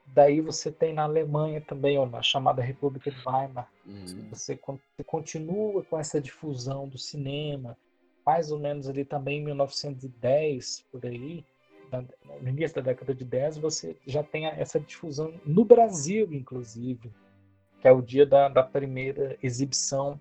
Daí 0.07 0.39
você 0.39 0.71
tem 0.71 0.93
na 0.93 1.03
Alemanha 1.03 1.59
também, 1.59 1.97
ou 1.97 2.05
na 2.05 2.21
chamada 2.21 2.61
República 2.61 3.11
de 3.11 3.17
Weimar. 3.25 3.69
Uhum. 3.85 4.29
Você, 4.31 4.57
você 4.57 5.03
continua 5.05 5.83
com 5.83 5.99
essa 5.99 6.19
difusão 6.21 6.87
do 6.87 6.97
cinema, 6.97 7.77
mais 8.25 8.51
ou 8.51 8.59
menos 8.59 8.87
ali 8.87 9.03
também 9.03 9.39
em 9.39 9.45
1910, 9.45 10.85
por 10.91 11.05
aí, 11.05 11.43
no 12.41 12.49
início 12.49 12.75
da 12.75 12.81
década 12.81 13.13
de 13.13 13.23
10, 13.23 13.57
você 13.57 13.95
já 14.05 14.23
tem 14.23 14.45
essa 14.45 14.79
difusão 14.79 15.33
no 15.45 15.63
Brasil, 15.63 16.27
inclusive 16.33 17.11
que 17.87 17.89
é 17.89 17.91
o 17.91 18.01
dia 18.01 18.25
da, 18.25 18.49
da 18.49 18.63
primeira 18.63 19.37
exibição 19.41 20.19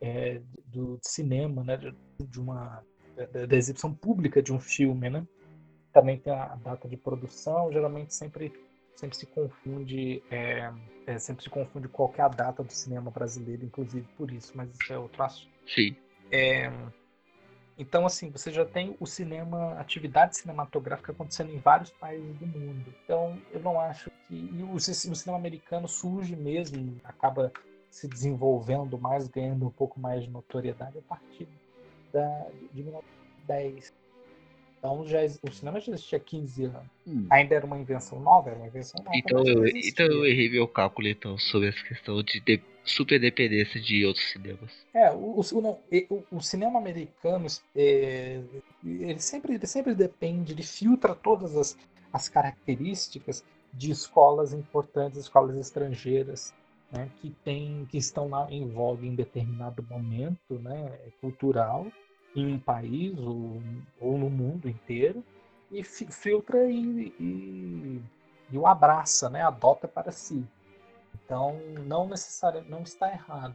é, 0.00 0.40
do 0.66 0.98
cinema, 1.00 1.62
né, 1.62 1.76
de, 1.76 1.94
de 2.20 2.40
uma 2.40 2.82
da, 3.14 3.46
da, 3.46 3.56
exibição 3.56 3.94
pública 3.94 4.42
de 4.42 4.52
um 4.52 4.58
filme, 4.58 5.08
né? 5.08 5.24
Também 5.92 6.18
tem 6.18 6.32
a 6.32 6.56
data 6.56 6.88
de 6.88 6.96
produção, 6.96 7.72
geralmente 7.72 8.12
sempre 8.12 8.52
sempre 8.96 9.16
se 9.16 9.26
confunde 9.26 10.22
é, 10.30 10.72
é, 11.06 11.18
sempre 11.18 11.44
se 11.44 11.50
confunde 11.50 11.86
qual 11.86 12.12
é 12.18 12.22
a 12.22 12.28
data 12.28 12.64
do 12.64 12.72
cinema 12.72 13.10
brasileiro, 13.10 13.64
inclusive 13.64 14.06
por 14.16 14.30
isso, 14.30 14.52
mas 14.54 14.68
isso 14.70 14.92
é 14.92 14.98
outro 14.98 15.22
assunto. 15.22 15.52
Sim. 15.66 15.94
É, 16.30 16.72
então, 17.78 18.06
assim, 18.06 18.30
você 18.30 18.50
já 18.50 18.64
tem 18.64 18.96
o 18.98 19.06
cinema, 19.06 19.74
atividade 19.78 20.36
cinematográfica 20.36 21.12
acontecendo 21.12 21.52
em 21.52 21.58
vários 21.58 21.90
países 21.90 22.34
do 22.36 22.46
mundo. 22.46 22.94
Então, 23.04 23.38
eu 23.52 23.60
não 23.60 23.78
acho 23.78 24.10
que. 24.26 24.34
E 24.34 24.62
o, 24.62 24.72
o 24.72 24.80
cinema 24.80 25.36
americano 25.36 25.86
surge 25.86 26.34
mesmo, 26.34 26.98
acaba 27.04 27.52
se 27.90 28.08
desenvolvendo 28.08 28.98
mais, 28.98 29.28
ganhando 29.28 29.66
um 29.66 29.70
pouco 29.70 30.00
mais 30.00 30.24
de 30.24 30.30
notoriedade 30.30 30.98
a 30.98 31.02
partir 31.02 31.46
da, 32.12 32.46
de 32.72 32.82
1910. 32.82 33.92
Então 34.78 35.06
já, 35.06 35.18
o 35.42 35.50
cinema 35.50 35.80
já 35.80 35.92
existia 35.92 36.18
há 36.18 36.20
15 36.20 36.64
anos. 36.64 36.82
Hum. 37.06 37.26
Ainda 37.30 37.54
era 37.54 37.66
uma 37.66 37.78
invenção 37.78 38.20
nova, 38.20 38.50
era 38.50 38.58
uma 38.58 38.66
invenção 38.66 39.02
nova. 39.02 39.16
Então 39.16 39.42
eu, 39.46 39.66
então 39.66 40.06
eu 40.06 40.26
errei 40.26 40.50
meu 40.50 40.68
cálculo 40.68 41.08
então, 41.08 41.38
sobre 41.38 41.68
essa 41.68 41.82
questão 41.82 42.22
de, 42.22 42.40
de 42.40 42.62
super 42.86 43.20
dependência 43.20 43.80
de 43.80 44.04
outros 44.04 44.30
cinemas. 44.30 44.72
É, 44.94 45.10
o, 45.10 45.40
o, 45.40 45.60
o, 46.10 46.24
o 46.30 46.40
cinema 46.40 46.78
americano 46.78 47.46
é, 47.74 48.40
ele, 48.84 49.20
sempre, 49.20 49.54
ele 49.54 49.66
sempre 49.66 49.94
depende, 49.94 50.52
ele 50.52 50.62
filtra 50.62 51.14
todas 51.14 51.56
as, 51.56 51.76
as 52.12 52.28
características 52.28 53.44
de 53.72 53.90
escolas 53.90 54.52
importantes, 54.52 55.18
escolas 55.18 55.56
estrangeiras. 55.56 56.54
Né, 56.88 57.10
que, 57.20 57.30
tem, 57.44 57.84
que 57.90 57.98
estão 57.98 58.28
lá 58.28 58.46
em 58.48 58.68
voga 58.68 59.04
em 59.04 59.12
determinado 59.12 59.82
momento 59.90 60.56
né, 60.60 60.96
cultural 61.20 61.84
em 62.36 62.46
um 62.46 62.60
país 62.60 63.18
ou, 63.18 63.60
ou 64.00 64.16
no 64.16 64.30
mundo 64.30 64.68
inteiro 64.68 65.24
e 65.70 65.82
filtra 65.82 66.70
e, 66.70 67.12
e, 67.18 68.00
e, 68.52 68.58
o 68.58 68.66
abraça, 68.66 69.28
né? 69.28 69.42
adota 69.42 69.88
para 69.88 70.12
si. 70.12 70.44
Então, 71.24 71.58
não 71.86 72.08
necessariamente 72.08 72.70
não 72.70 72.82
está 72.82 73.10
errado. 73.10 73.54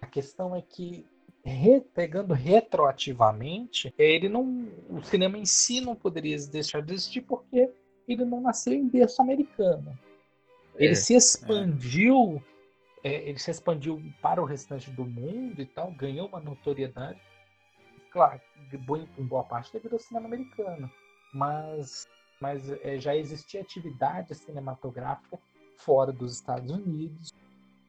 A 0.00 0.06
questão 0.06 0.54
é 0.54 0.62
que 0.62 1.06
re, 1.44 1.80
pegando 1.80 2.34
retroativamente, 2.34 3.92
ele 3.98 4.28
não, 4.28 4.68
o 4.88 5.02
cinema 5.02 5.38
em 5.38 5.44
si 5.44 5.80
não 5.80 5.94
poderia 5.94 6.36
deixar 6.48 6.82
de 6.82 6.94
existir 6.94 7.22
porque 7.22 7.70
ele 8.08 8.24
não 8.24 8.40
nasceu 8.40 8.72
em 8.72 8.88
berço 8.88 9.20
americano. 9.20 9.98
Ele 10.76 10.92
é, 10.92 10.94
se 10.94 11.14
expandiu, 11.14 12.42
é. 13.04 13.14
É, 13.14 13.28
ele 13.28 13.38
se 13.38 13.50
expandiu 13.50 14.02
para 14.20 14.40
o 14.40 14.44
restante 14.44 14.90
do 14.90 15.04
mundo 15.04 15.60
e 15.60 15.66
tal, 15.66 15.90
ganhou 15.92 16.28
uma 16.28 16.40
notoriedade 16.40 17.20
claro, 18.12 18.40
em 19.18 19.24
boa 19.24 19.42
parte 19.42 19.72
devido 19.72 19.94
ao 19.94 19.98
cinema 19.98 20.26
americano, 20.26 20.90
mas, 21.32 22.06
mas 22.40 22.70
é, 22.70 22.98
já 22.98 23.16
existia 23.16 23.62
atividade 23.62 24.34
cinematográfica 24.34 25.40
fora 25.84 26.12
dos 26.12 26.34
Estados 26.34 26.70
Unidos, 26.70 27.30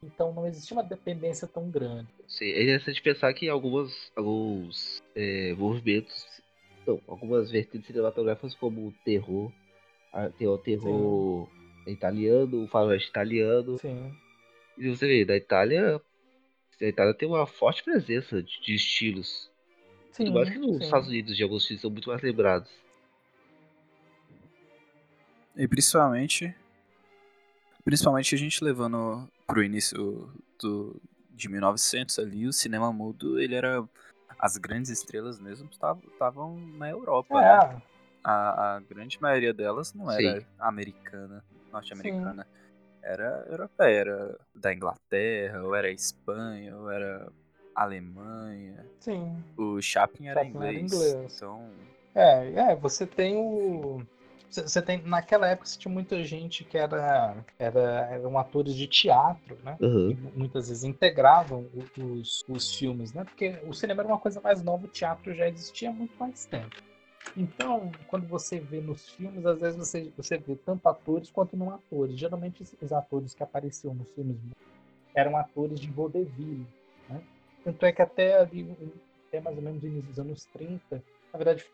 então 0.03 0.33
não 0.33 0.45
existia 0.45 0.75
uma 0.75 0.83
dependência 0.83 1.47
tão 1.47 1.69
grande. 1.69 2.09
Sim, 2.27 2.45
é 2.45 2.63
interessante 2.63 3.01
pensar 3.01 3.33
que 3.33 3.47
algumas, 3.47 4.11
alguns 4.15 5.01
é, 5.15 5.53
movimentos, 5.53 6.25
não, 6.85 6.99
algumas 7.07 7.51
vertentes 7.51 7.87
cinematográficas 7.87 8.55
como 8.55 8.87
o 8.87 8.93
terror, 9.03 9.51
tem 10.37 10.47
o 10.47 10.57
terror 10.57 11.47
Sim. 11.85 11.91
italiano, 11.91 12.63
o 12.63 12.67
faroeste 12.67 13.09
italiano. 13.09 13.77
Sim. 13.77 14.13
E 14.77 14.89
você 14.89 15.07
vê, 15.07 15.25
da 15.25 15.35
Itália, 15.35 16.01
a 16.81 16.85
Itália 16.85 17.13
tem 17.13 17.27
uma 17.27 17.45
forte 17.45 17.83
presença 17.83 18.41
de, 18.41 18.59
de 18.61 18.75
estilos 18.75 19.51
Sim, 20.11 20.31
mais 20.31 20.49
que 20.49 20.59
nos 20.59 20.77
sim. 20.77 20.83
Estados 20.83 21.09
Unidos, 21.09 21.35
de 21.35 21.41
alguns 21.41 21.65
filmes 21.65 21.81
são 21.81 21.89
muito 21.89 22.09
mais 22.09 22.21
lembrados. 22.21 22.69
E 25.55 25.67
principalmente. 25.67 26.55
Principalmente 27.83 28.33
a 28.33 28.37
gente 28.37 28.63
levando 28.63 29.27
pro 29.45 29.63
início 29.63 30.31
do, 30.59 31.01
de 31.31 31.49
1900 31.49 32.19
ali, 32.19 32.47
o 32.47 32.53
cinema 32.53 32.91
mudo, 32.91 33.39
ele 33.39 33.55
era. 33.55 33.83
As 34.39 34.57
grandes 34.57 34.91
estrelas 34.91 35.39
mesmo 35.39 35.69
estavam 35.69 36.57
na 36.77 36.89
Europa. 36.89 37.41
É. 37.41 37.67
Né? 37.73 37.81
A, 38.23 38.75
a, 38.75 38.79
grande 38.79 39.21
maioria 39.21 39.53
delas 39.53 39.93
não 39.93 40.09
era 40.09 40.39
sim. 40.39 40.45
americana, 40.59 41.43
norte-americana. 41.71 42.47
Era 43.01 43.45
europeia, 43.49 43.99
era 43.99 44.39
da 44.55 44.73
Inglaterra, 44.73 45.61
ou 45.61 45.75
era 45.75 45.91
Espanha, 45.91 46.77
ou 46.77 46.89
era 46.89 47.29
Alemanha. 47.75 48.85
Sim. 48.99 49.43
O 49.57 49.81
Chaplin 49.81 50.29
era, 50.29 50.41
Chaplin 50.41 50.55
inglês, 50.55 50.93
era 50.93 51.09
inglês. 51.11 51.35
Então. 51.35 51.69
É, 52.15 52.71
é, 52.71 52.75
você 52.75 53.05
tem 53.05 53.35
o. 53.35 54.01
Você 54.53 54.81
tem, 54.81 55.01
naquela 55.01 55.47
época 55.47 55.67
você 55.67 55.79
tinha 55.79 55.91
muita 55.91 56.23
gente 56.23 56.63
que 56.63 56.77
era, 56.77 57.35
era 57.57 57.81
eram 58.11 58.37
atores 58.37 58.75
de 58.75 58.85
teatro, 58.85 59.57
né? 59.63 59.77
Uhum. 59.81 60.15
muitas 60.35 60.69
vezes 60.69 60.83
integravam 60.83 61.67
os, 61.97 62.43
os 62.47 62.75
filmes, 62.75 63.13
né? 63.13 63.23
Porque 63.23 63.59
o 63.65 63.73
cinema 63.73 64.03
era 64.03 64.09
uma 64.09 64.19
coisa 64.19 64.39
mais 64.41 64.61
nova, 64.61 64.85
o 64.85 64.89
teatro 64.89 65.33
já 65.33 65.47
existia 65.47 65.89
há 65.89 65.93
muito 65.93 66.15
mais 66.19 66.45
tempo. 66.45 66.71
Então, 67.35 67.91
quando 68.07 68.27
você 68.27 68.59
vê 68.59 68.79
nos 68.79 69.09
filmes, 69.09 69.43
às 69.43 69.59
vezes 69.59 69.79
você, 69.79 70.11
você 70.15 70.37
vê 70.37 70.55
tanto 70.55 70.87
atores 70.87 71.31
quanto 71.31 71.57
não 71.57 71.71
atores. 71.71 72.15
Geralmente 72.15 72.63
os 72.79 72.93
atores 72.93 73.33
que 73.33 73.41
apareciam 73.41 73.95
nos 73.95 74.07
filmes 74.11 74.37
eram 75.15 75.35
atores 75.35 75.79
de 75.79 75.89
vaudeville, 75.91 76.67
né? 77.09 77.21
Tanto 77.63 77.85
é 77.85 77.91
que 77.91 78.01
até 78.01 78.39
ali, 78.39 78.69
até 79.27 79.41
mais 79.41 79.57
ou 79.57 79.63
menos 79.63 79.81
no 79.81 79.87
início 79.87 80.09
dos 80.09 80.19
anos 80.19 80.45
30, 80.53 81.03
na 81.31 81.37
verdade, 81.37 81.65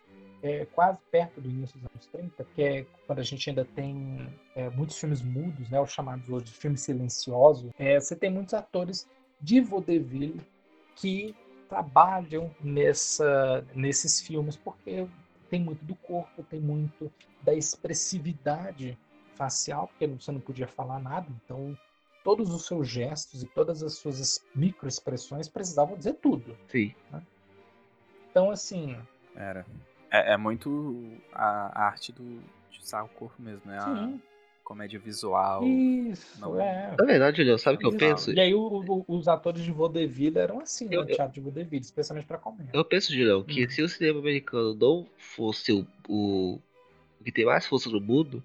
é, 0.42 0.66
quase 0.66 1.00
perto 1.12 1.42
do 1.42 1.50
início 1.50 1.78
dos 1.80 1.90
anos 1.90 2.06
30, 2.08 2.44
que 2.56 2.64
é 2.64 2.86
quando 3.06 3.20
a 3.20 3.24
gente 3.24 3.50
ainda 3.50 3.66
tem 3.66 4.30
é, 4.56 4.70
muitos 4.70 4.98
filmes 4.98 5.22
mudos, 5.22 5.70
né, 5.70 5.80
os 5.80 5.92
chamados 5.92 6.28
hoje 6.30 6.46
de 6.46 6.54
filmes 6.54 6.82
silenciosos, 6.82 7.72
é, 7.78 8.00
você 8.00 8.16
tem 8.16 8.30
muitos 8.30 8.54
atores 8.54 9.08
de 9.42 9.62
vaudeville 9.62 10.40
que 10.96 11.36
trabalham 11.68 12.54
nessa, 12.62 13.66
nesses 13.76 14.20
filmes, 14.22 14.56
porque 14.56 15.08
tem 15.50 15.62
muito 15.62 15.84
do 15.86 15.96
corpo, 15.96 16.44
tem 16.44 16.60
muito 16.60 17.12
da 17.44 17.54
expressividade 17.54 18.98
facial, 19.36 19.88
porque 19.88 20.08
você 20.08 20.32
não 20.32 20.40
podia 20.40 20.68
falar 20.68 21.00
nada, 21.00 21.28
então 21.44 21.78
todos 22.24 22.54
os 22.54 22.66
seus 22.66 22.88
gestos 22.88 23.44
e 23.44 23.48
todas 23.48 23.82
as 23.82 23.94
suas 23.94 24.44
microexpressões 24.54 25.48
precisavam 25.48 25.98
dizer 25.98 26.16
tudo. 26.16 26.58
Sim. 26.68 26.94
Então, 28.30 28.52
assim, 28.52 28.98
Era. 29.36 29.66
É, 30.12 30.34
é 30.34 30.38
muito 30.38 31.18
a, 31.32 31.82
a 31.82 31.86
arte 31.88 32.12
do, 32.12 32.24
de 32.72 32.80
usar 32.82 33.04
o 33.04 33.10
corpo 33.10 33.42
mesmo, 33.42 33.62
né? 33.66 33.78
A 33.80 33.96
sim, 33.96 34.22
comédia 34.64 35.00
visual. 35.00 35.64
isso, 35.66 36.40
não- 36.40 36.60
é. 36.60 36.96
Na 36.98 37.06
verdade, 37.06 37.38
Julião, 37.38 37.58
sabe 37.58 37.78
o 37.78 37.80
que 37.80 37.86
eu 37.88 37.98
penso? 37.98 38.32
E 38.32 38.40
aí 38.40 38.54
o- 38.54 38.60
o- 38.62 39.06
os 39.08 39.28
atores 39.28 39.62
de 39.64 39.72
vaudeville 39.72 40.38
eram 40.40 40.60
assim, 40.60 40.88
Eu- 40.92 41.02
no 41.02 41.08
teatro 41.08 41.34
de 41.34 41.42
vaudeville, 41.42 41.82
especialmente 41.84 42.26
pra 42.28 42.38
comédia. 42.38 42.72
Eu 42.74 42.84
penso, 42.86 43.14
Julião, 43.14 43.44
que 43.44 43.66
Hum. 43.66 43.70
se 43.70 43.82
o 43.82 43.90
cinema 43.90 44.20
americano 44.20 44.74
não 44.76 45.08
fosse 45.18 45.72
o, 45.72 45.86
o, 46.08 46.60
o 47.20 47.24
que 47.24 47.32
tem 47.32 47.46
mais 47.46 47.66
força 47.68 47.90
no 47.90 48.00
mundo, 48.02 48.44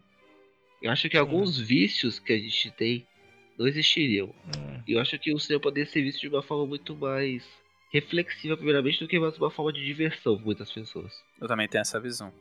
eu 0.83 0.91
acho 0.91 1.09
que 1.09 1.17
Sim. 1.17 1.21
alguns 1.21 1.59
vícios 1.59 2.19
que 2.19 2.33
a 2.33 2.39
gente 2.39 2.71
tem 2.73 3.07
não 3.59 3.67
existiriam. 3.67 4.27
Hum, 4.47 4.83
E 4.87 4.93
eu 4.93 5.01
acho 5.01 5.19
que 5.19 5.33
o 5.33 5.39
cinema 5.39 5.63
poderia 5.63 5.91
ser 5.91 6.03
visto 6.03 6.21
de 6.21 6.29
uma 6.29 6.43
forma 6.43 6.67
muito 6.67 6.95
mais 6.95 7.43
reflexiva, 7.95 8.57
primeiramente, 8.57 8.99
do 8.99 9.07
que 9.07 9.19
mais 9.21 9.39
uma 9.39 9.51
forma 9.53 9.73
de 9.73 9.85
diversão 9.85 10.35
para 10.35 10.45
muitas 10.45 10.71
pessoas. 10.73 11.13
Eu 11.41 11.47
também 11.47 11.69
tenho 11.69 11.83
essa 11.83 12.01
visão. 12.01 12.33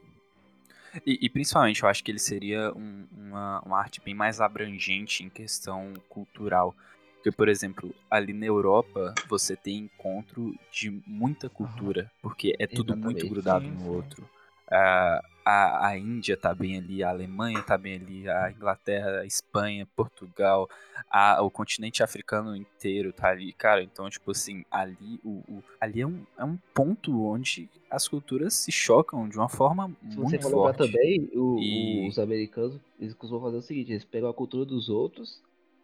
E, 1.06 1.20
e 1.22 1.30
principalmente, 1.30 1.84
eu 1.84 1.90
acho 1.90 2.04
que 2.04 2.12
ele 2.12 2.20
seria 2.20 2.72
um- 2.76 3.08
uma, 3.12 3.62
uma 3.62 3.80
arte 3.80 4.02
bem 4.04 4.16
mais 4.16 4.42
abrangente 4.42 5.24
em 5.24 5.30
questão 5.30 5.94
cultural. 6.10 6.76
Porque, 7.16 7.32
por 7.32 7.48
exemplo, 7.48 7.94
ali 8.10 8.34
na 8.34 8.46
Europa, 8.48 9.14
você 9.30 9.56
tem 9.56 9.78
encontro 9.78 10.54
de 10.72 10.90
muita 11.06 11.50
cultura, 11.50 12.12
porque 12.22 12.56
é 12.60 12.66
tudo 12.68 12.96
muito 12.98 13.18
Exatamente. 13.26 13.30
grudado 13.30 13.66
Sim, 13.66 13.72
no 13.72 13.80
sim. 13.80 13.88
outro. 13.90 14.30
A, 14.70 15.24
a, 15.46 15.88
a 15.88 15.98
Índia 15.98 16.38
tá 16.38 16.54
bem 16.54 16.78
ali, 16.78 17.04
a 17.04 17.10
Alemanha 17.10 17.62
tá 17.62 17.78
bem 17.78 17.96
ali, 17.96 18.30
a 18.30 18.52
Inglaterra, 18.52 19.20
a 19.22 19.26
Espanha, 19.26 19.88
Portugal, 19.96 20.70
a- 21.10 21.42
o 21.42 21.50
continente 21.52 22.02
africano 22.04 22.56
inteiro 22.56 23.12
tá 23.14 23.30
ali. 23.30 23.52
Cara, 23.54 23.84
então, 23.84 24.10
tipo 24.10 24.32
assim, 24.32 24.64
ali, 24.72 25.20
o, 25.24 25.44
o- 25.48 25.64
ali 25.80 26.02
é, 26.02 26.08
um, 26.08 26.24
é 26.38 26.44
um 26.46 26.58
ponto 26.74 27.24
onde 27.26 27.70
as 27.90 28.08
culturas 28.08 28.54
se 28.54 28.72
chocam 28.72 29.28
de 29.28 29.38
uma 29.38 29.50
forma 29.50 29.90
Se 30.10 30.16
você 30.16 30.38
muito 30.38 30.48
lembrar 30.48 30.74
forte. 30.74 30.78
também, 30.78 31.30
o- 31.34 31.60
E- 31.60 32.08
os 32.08 32.18
americanos, 32.18 32.80
eles 33.00 33.14
costumam 33.14 33.44
fazer 33.44 33.58
o 33.58 33.62
seguinte, 33.62 33.92
eles 33.92 34.06
pegam 34.06 34.30
a 34.30 34.34
cultura 34.34 34.66
dos 34.66 34.90
outros, 34.90 35.42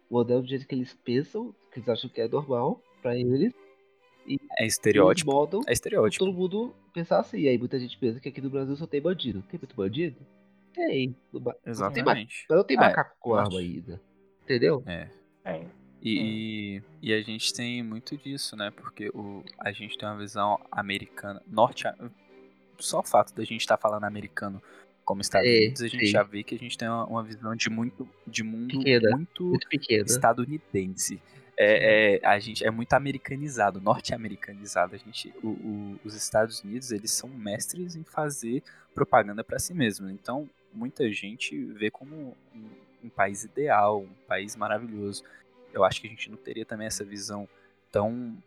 modelam 0.10 0.42
do 0.42 0.48
jeito 0.50 0.66
que 0.68 0.74
eles 0.76 0.94
pensam, 1.04 1.54
que 1.72 1.80
eles 1.80 1.90
acham 1.90 2.10
que 2.10 2.22
é 2.22 2.28
normal 2.28 2.82
pra 3.02 3.16
eles, 3.16 3.54
e 4.30 4.40
eles 4.60 4.74
estereótipo. 4.74 5.32
moldam 5.32 5.62
É 5.68 5.74
estereótipo. 5.74 6.24
todo 6.24 6.34
mundo 6.36 6.74
pensar 6.94 7.20
assim. 7.20 7.40
E 7.40 7.48
aí 7.48 7.58
muita 7.58 7.80
gente 7.80 7.98
pensa 7.98 8.20
que 8.20 8.30
aqui 8.30 8.40
no 8.42 8.50
Brasil 8.50 8.76
só 8.76 8.86
tem 8.88 9.02
bandido. 9.02 9.42
Tem 9.50 9.60
muito 9.60 9.76
bandido? 9.76 10.18
Tem. 10.74 11.16
No 11.34 11.40
ba- 11.40 11.54
Só 11.74 11.90
tem 11.90 12.04
ma- 12.04 12.12
Exatamente. 12.12 12.46
Mas 12.50 12.58
não 12.58 12.64
tem 12.64 12.78
É, 12.78 12.80
macaco 12.80 13.16
com 13.20 13.34
arma 13.36 13.60
ainda. 13.60 14.00
Entendeu? 14.44 14.84
É. 14.86 15.10
é, 15.46 15.66
E, 16.02 16.82
e 17.02 17.12
a 17.14 17.22
gente 17.22 17.52
tem 17.54 17.84
muito 17.84 18.16
disso, 18.18 18.56
né? 18.56 18.72
Porque 18.72 19.10
o, 19.14 19.44
a 19.60 19.72
gente 19.72 19.98
tem 19.98 20.08
uma 20.08 20.18
visão 20.18 20.60
americana, 20.72 21.42
norte. 21.48 21.84
Só 22.78 23.00
o 23.00 23.04
fato 23.04 23.34
da 23.36 23.44
gente 23.44 23.60
estar 23.62 23.78
falando 23.78 24.06
americano 24.06 24.62
como 25.04 25.22
Estados 25.22 25.48
É, 25.50 25.58
Unidos, 25.58 25.82
a 25.82 25.88
gente 25.88 26.06
sim. 26.06 26.12
já 26.12 26.24
vê 26.24 26.44
que 26.44 26.56
a 26.56 26.58
gente 26.58 26.78
tem 26.78 26.88
uma, 26.88 27.06
uma 27.06 27.24
visão 27.24 27.56
de 27.56 27.70
muito 27.70 28.08
de 28.28 28.44
mundo 28.44 28.78
Pequena. 28.78 29.10
muito 29.18 29.44
Muito 29.44 29.68
pequena. 29.68 30.06
estadunidense. 30.06 31.20
É, 31.62 32.16
é, 32.22 32.26
a 32.26 32.40
gente 32.40 32.66
é 32.66 32.72
muito 32.72 32.94
americanizado, 32.94 33.82
norte-americanizado. 33.82 34.96
A 34.96 34.98
gente, 34.98 35.34
o- 35.44 35.50
o- 35.50 36.00
os 36.06 36.14
Estados 36.16 36.64
Unidos, 36.64 36.90
eles 36.92 37.12
são 37.12 37.28
mestres 37.30 37.96
em 37.98 38.04
fazer 38.04 38.64
propaganda 38.96 39.44
para 39.44 39.60
si 39.60 39.74
mesmo. 39.74 40.10
Então, 40.10 40.50
muita 40.74 41.12
gente 41.12 41.58
vê 41.74 41.92
como 41.92 42.34
um, 42.56 42.70
um 43.04 43.10
país 43.10 43.44
ideal, 43.44 44.02
um 44.04 44.26
país 44.28 44.56
maravilhoso. 44.56 45.22
Eu 45.74 45.84
acho 45.84 46.00
que 46.00 46.08
a 46.08 46.10
gente 46.10 46.30
não 46.30 46.38
teria 46.38 46.66
também 46.66 46.88
essa 46.88 47.04
visão 47.04 47.48
tão 47.92 48.38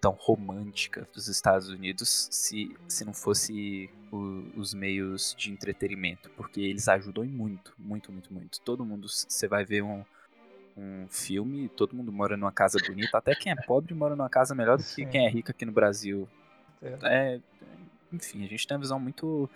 tão 0.00 0.12
romântica 0.12 1.08
dos 1.14 1.28
Estados 1.28 1.68
Unidos 1.68 2.28
se, 2.30 2.76
se 2.86 3.04
não 3.04 3.14
fosse 3.14 3.88
o- 4.12 4.44
os 4.56 4.74
meios 4.74 5.34
de 5.36 5.50
entretenimento, 5.50 6.28
porque 6.36 6.60
eles 6.60 6.88
ajudam 6.88 7.24
muito, 7.24 7.72
muito, 7.78 8.12
muito, 8.12 8.32
muito. 8.32 8.60
Todo 8.60 8.84
mundo, 8.84 9.08
você 9.08 9.48
vai 9.48 9.64
ver 9.64 9.82
um, 9.82 10.04
um 10.76 11.06
filme, 11.08 11.68
todo 11.68 11.94
mundo 11.94 12.10
mora 12.10 12.36
numa 12.36 12.52
casa 12.52 12.78
bonita, 12.86 13.18
até 13.18 13.34
quem 13.34 13.52
é 13.52 13.56
pobre 13.56 13.94
mora 13.94 14.16
numa 14.16 14.28
casa 14.28 14.54
melhor 14.54 14.76
do 14.76 14.82
que 14.82 14.90
Sim. 14.90 15.06
quem 15.08 15.26
é 15.26 15.30
rico 15.30 15.50
aqui 15.50 15.64
no 15.64 15.72
Brasil. 15.72 16.28
é. 16.82 16.98
É, 17.02 17.40
enfim, 18.12 18.44
a 18.44 18.48
gente 18.48 18.66
tem 18.66 18.76
uma 18.76 18.80
visão 18.80 18.98
muito 18.98 19.48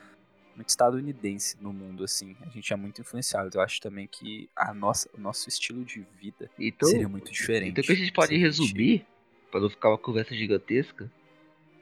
muito 0.55 0.71
estadunidense 0.71 1.57
no 1.61 1.73
mundo 1.73 2.03
assim. 2.03 2.37
A 2.43 2.49
gente 2.49 2.73
é 2.73 2.77
muito 2.77 3.01
influenciado. 3.01 3.57
Eu 3.57 3.61
acho 3.61 3.81
também 3.81 4.09
que 4.09 4.51
a 4.57 4.75
nossa, 4.75 5.09
o 5.16 5.21
nosso 5.21 5.49
estilo 5.49 5.85
de 5.85 6.05
vida 6.21 6.51
Então, 6.59 6.89
seria 6.89 7.09
muito 7.09 7.31
diferente. 7.31 7.71
então 7.71 7.83
o 7.83 7.87
que 7.87 7.93
a 7.93 7.97
gente 7.97 8.12
pode 8.12 8.37
resumir, 8.37 9.07
pra 9.53 9.61
não 9.61 9.71
ficar 9.71 9.91
uma 9.91 9.99
conversa 9.99 10.35
gigantesca, 10.35 11.09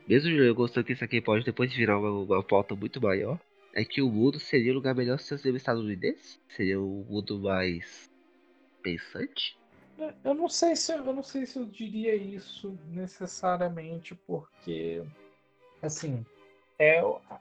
mesmo 0.07 0.31
eu 0.31 0.55
gostando 0.55 0.87
que 0.87 0.93
isso 0.93 1.03
aqui 1.03 1.23
pode 1.23 1.43
depois 1.43 1.73
virar 1.73 1.99
uma, 1.99 2.11
uma 2.11 2.43
pauta 2.43 2.77
muito 2.77 3.01
maior, 3.01 3.41
é 3.75 3.83
que 3.83 4.03
o 4.03 4.11
mundo 4.11 4.39
seria 4.39 4.73
um 4.73 4.77
lugar 4.77 4.95
melhor 4.95 5.19
se 5.19 5.31
fosse 5.31 5.49
estadunidense? 5.49 6.39
Seria 6.49 6.79
um 6.79 7.05
mundo 7.09 7.39
mais 7.39 8.11
pensante? 8.87 9.59
Eu 10.23 10.35
não 10.35 10.49
sei 10.49 10.77
se 10.77 10.93
eu 10.93 11.03
não 11.13 11.23
sei 11.23 11.45
se 11.47 11.59
eu 11.59 11.65
diria 11.65 12.15
isso 12.15 12.79
necessariamente, 12.91 14.15
porque 14.27 15.03
assim 15.83 16.25
é 16.79 17.01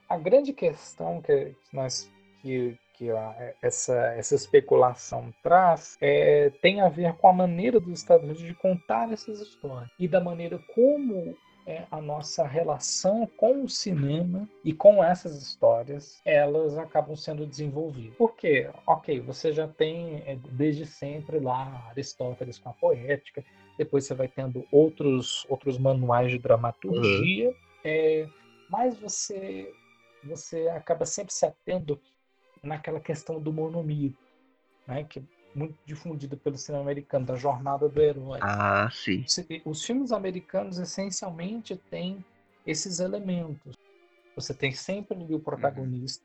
a 0.09 0.17
grande 0.17 0.53
questão 0.53 1.21
que 1.21 1.53
nós 1.73 2.09
que, 2.41 2.77
que 2.93 3.11
a- 3.11 3.53
essa 3.61 3.93
essa 4.15 4.33
especulação 4.35 5.33
traz 5.43 5.97
é, 6.01 6.49
tem 6.61 6.79
a 6.81 6.87
ver 6.89 7.13
com 7.17 7.27
a 7.27 7.33
maneira 7.33 7.79
dos 7.79 7.99
Estados 7.99 8.23
Unidos 8.23 8.41
de 8.41 8.55
contar 8.55 9.11
essas 9.11 9.39
histórias 9.41 9.89
e 9.99 10.07
da 10.07 10.21
maneira 10.21 10.57
como 10.73 11.37
é, 11.65 11.83
a 11.89 11.99
nossa 11.99 12.45
relação 12.45 13.25
com 13.37 13.63
o 13.63 13.69
cinema 13.69 14.47
e 14.63 14.71
com 14.71 15.03
essas 15.03 15.41
histórias 15.41 16.21
elas 16.23 16.77
acabam 16.77 17.15
sendo 17.15 17.45
desenvolvidas. 17.45 18.15
Porque, 18.17 18.69
ok, 18.85 19.19
você 19.19 19.51
já 19.51 19.67
tem 19.67 20.23
é, 20.25 20.37
desde 20.51 20.85
sempre 20.85 21.39
lá 21.39 21.87
Aristóteles 21.89 22.59
com 22.59 22.69
a 22.69 22.73
poética, 22.73 23.43
depois 23.77 24.05
você 24.05 24.13
vai 24.13 24.27
tendo 24.27 24.65
outros 24.71 25.45
outros 25.49 25.77
manuais 25.77 26.31
de 26.31 26.37
dramaturgia, 26.37 27.53
é, 27.83 28.27
mas 28.69 28.97
você 28.97 29.71
você 30.23 30.67
acaba 30.69 31.05
sempre 31.05 31.33
se 31.33 31.45
atendo 31.45 31.99
naquela 32.63 32.99
questão 32.99 33.39
do 33.39 33.53
monomito, 33.53 34.17
né, 34.87 35.03
que 35.03 35.23
muito 35.55 35.75
difundida 35.85 36.35
pelo 36.35 36.57
cinema 36.57 36.83
americano, 36.83 37.25
da 37.25 37.35
jornada 37.35 37.87
do 37.87 38.01
herói. 38.01 38.39
Ah, 38.41 38.89
sim. 38.91 39.25
Os 39.65 39.83
filmes 39.83 40.11
americanos 40.11 40.77
essencialmente 40.77 41.75
têm 41.89 42.23
esses 42.65 42.99
elementos. 42.99 43.73
Você 44.35 44.53
tem 44.53 44.71
sempre 44.73 45.17
ali 45.17 45.33
o 45.33 45.39
protagonista 45.39 46.23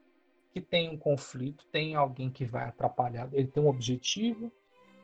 que 0.52 0.60
tem 0.60 0.90
um 0.90 0.98
conflito, 0.98 1.64
tem 1.70 1.94
alguém 1.94 2.28
que 2.28 2.44
vai 2.44 2.64
atrapalhar, 2.64 3.28
ele 3.32 3.46
tem 3.46 3.62
um 3.62 3.68
objetivo, 3.68 4.50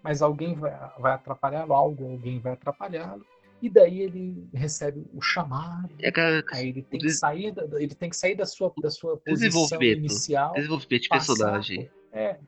mas 0.03 0.21
alguém 0.21 0.55
vai, 0.55 0.73
vai 0.99 1.13
atrapalhá-lo, 1.13 1.73
algo, 1.73 2.11
alguém 2.11 2.41
vai 2.41 2.55
atrapalhá-lo, 2.55 3.25
e 3.63 3.71
daí 3.71 4.03
ele 4.03 4.49
recebe 4.53 5.07
o 5.15 5.23
chamado, 5.23 5.89
É 6.01 6.09
aquela 6.09 6.43
aí 6.53 6.69
ele 6.71 6.83
tem 6.83 6.99
que 7.01 7.11
sair 7.11 7.53
da, 7.53 7.63
ele 7.81 7.95
tem 7.95 8.11
que 8.11 8.17
sair 8.17 8.35
da 8.35 8.45
sua, 8.45 8.75
da 8.83 8.91
sua 8.91 9.17
posição 9.17 9.79
inicial 9.99 10.55
desenvolvimento 10.55 11.03
de 11.03 11.09
personagem. 11.09 11.85
por- 11.85 12.19
É, 12.19 12.41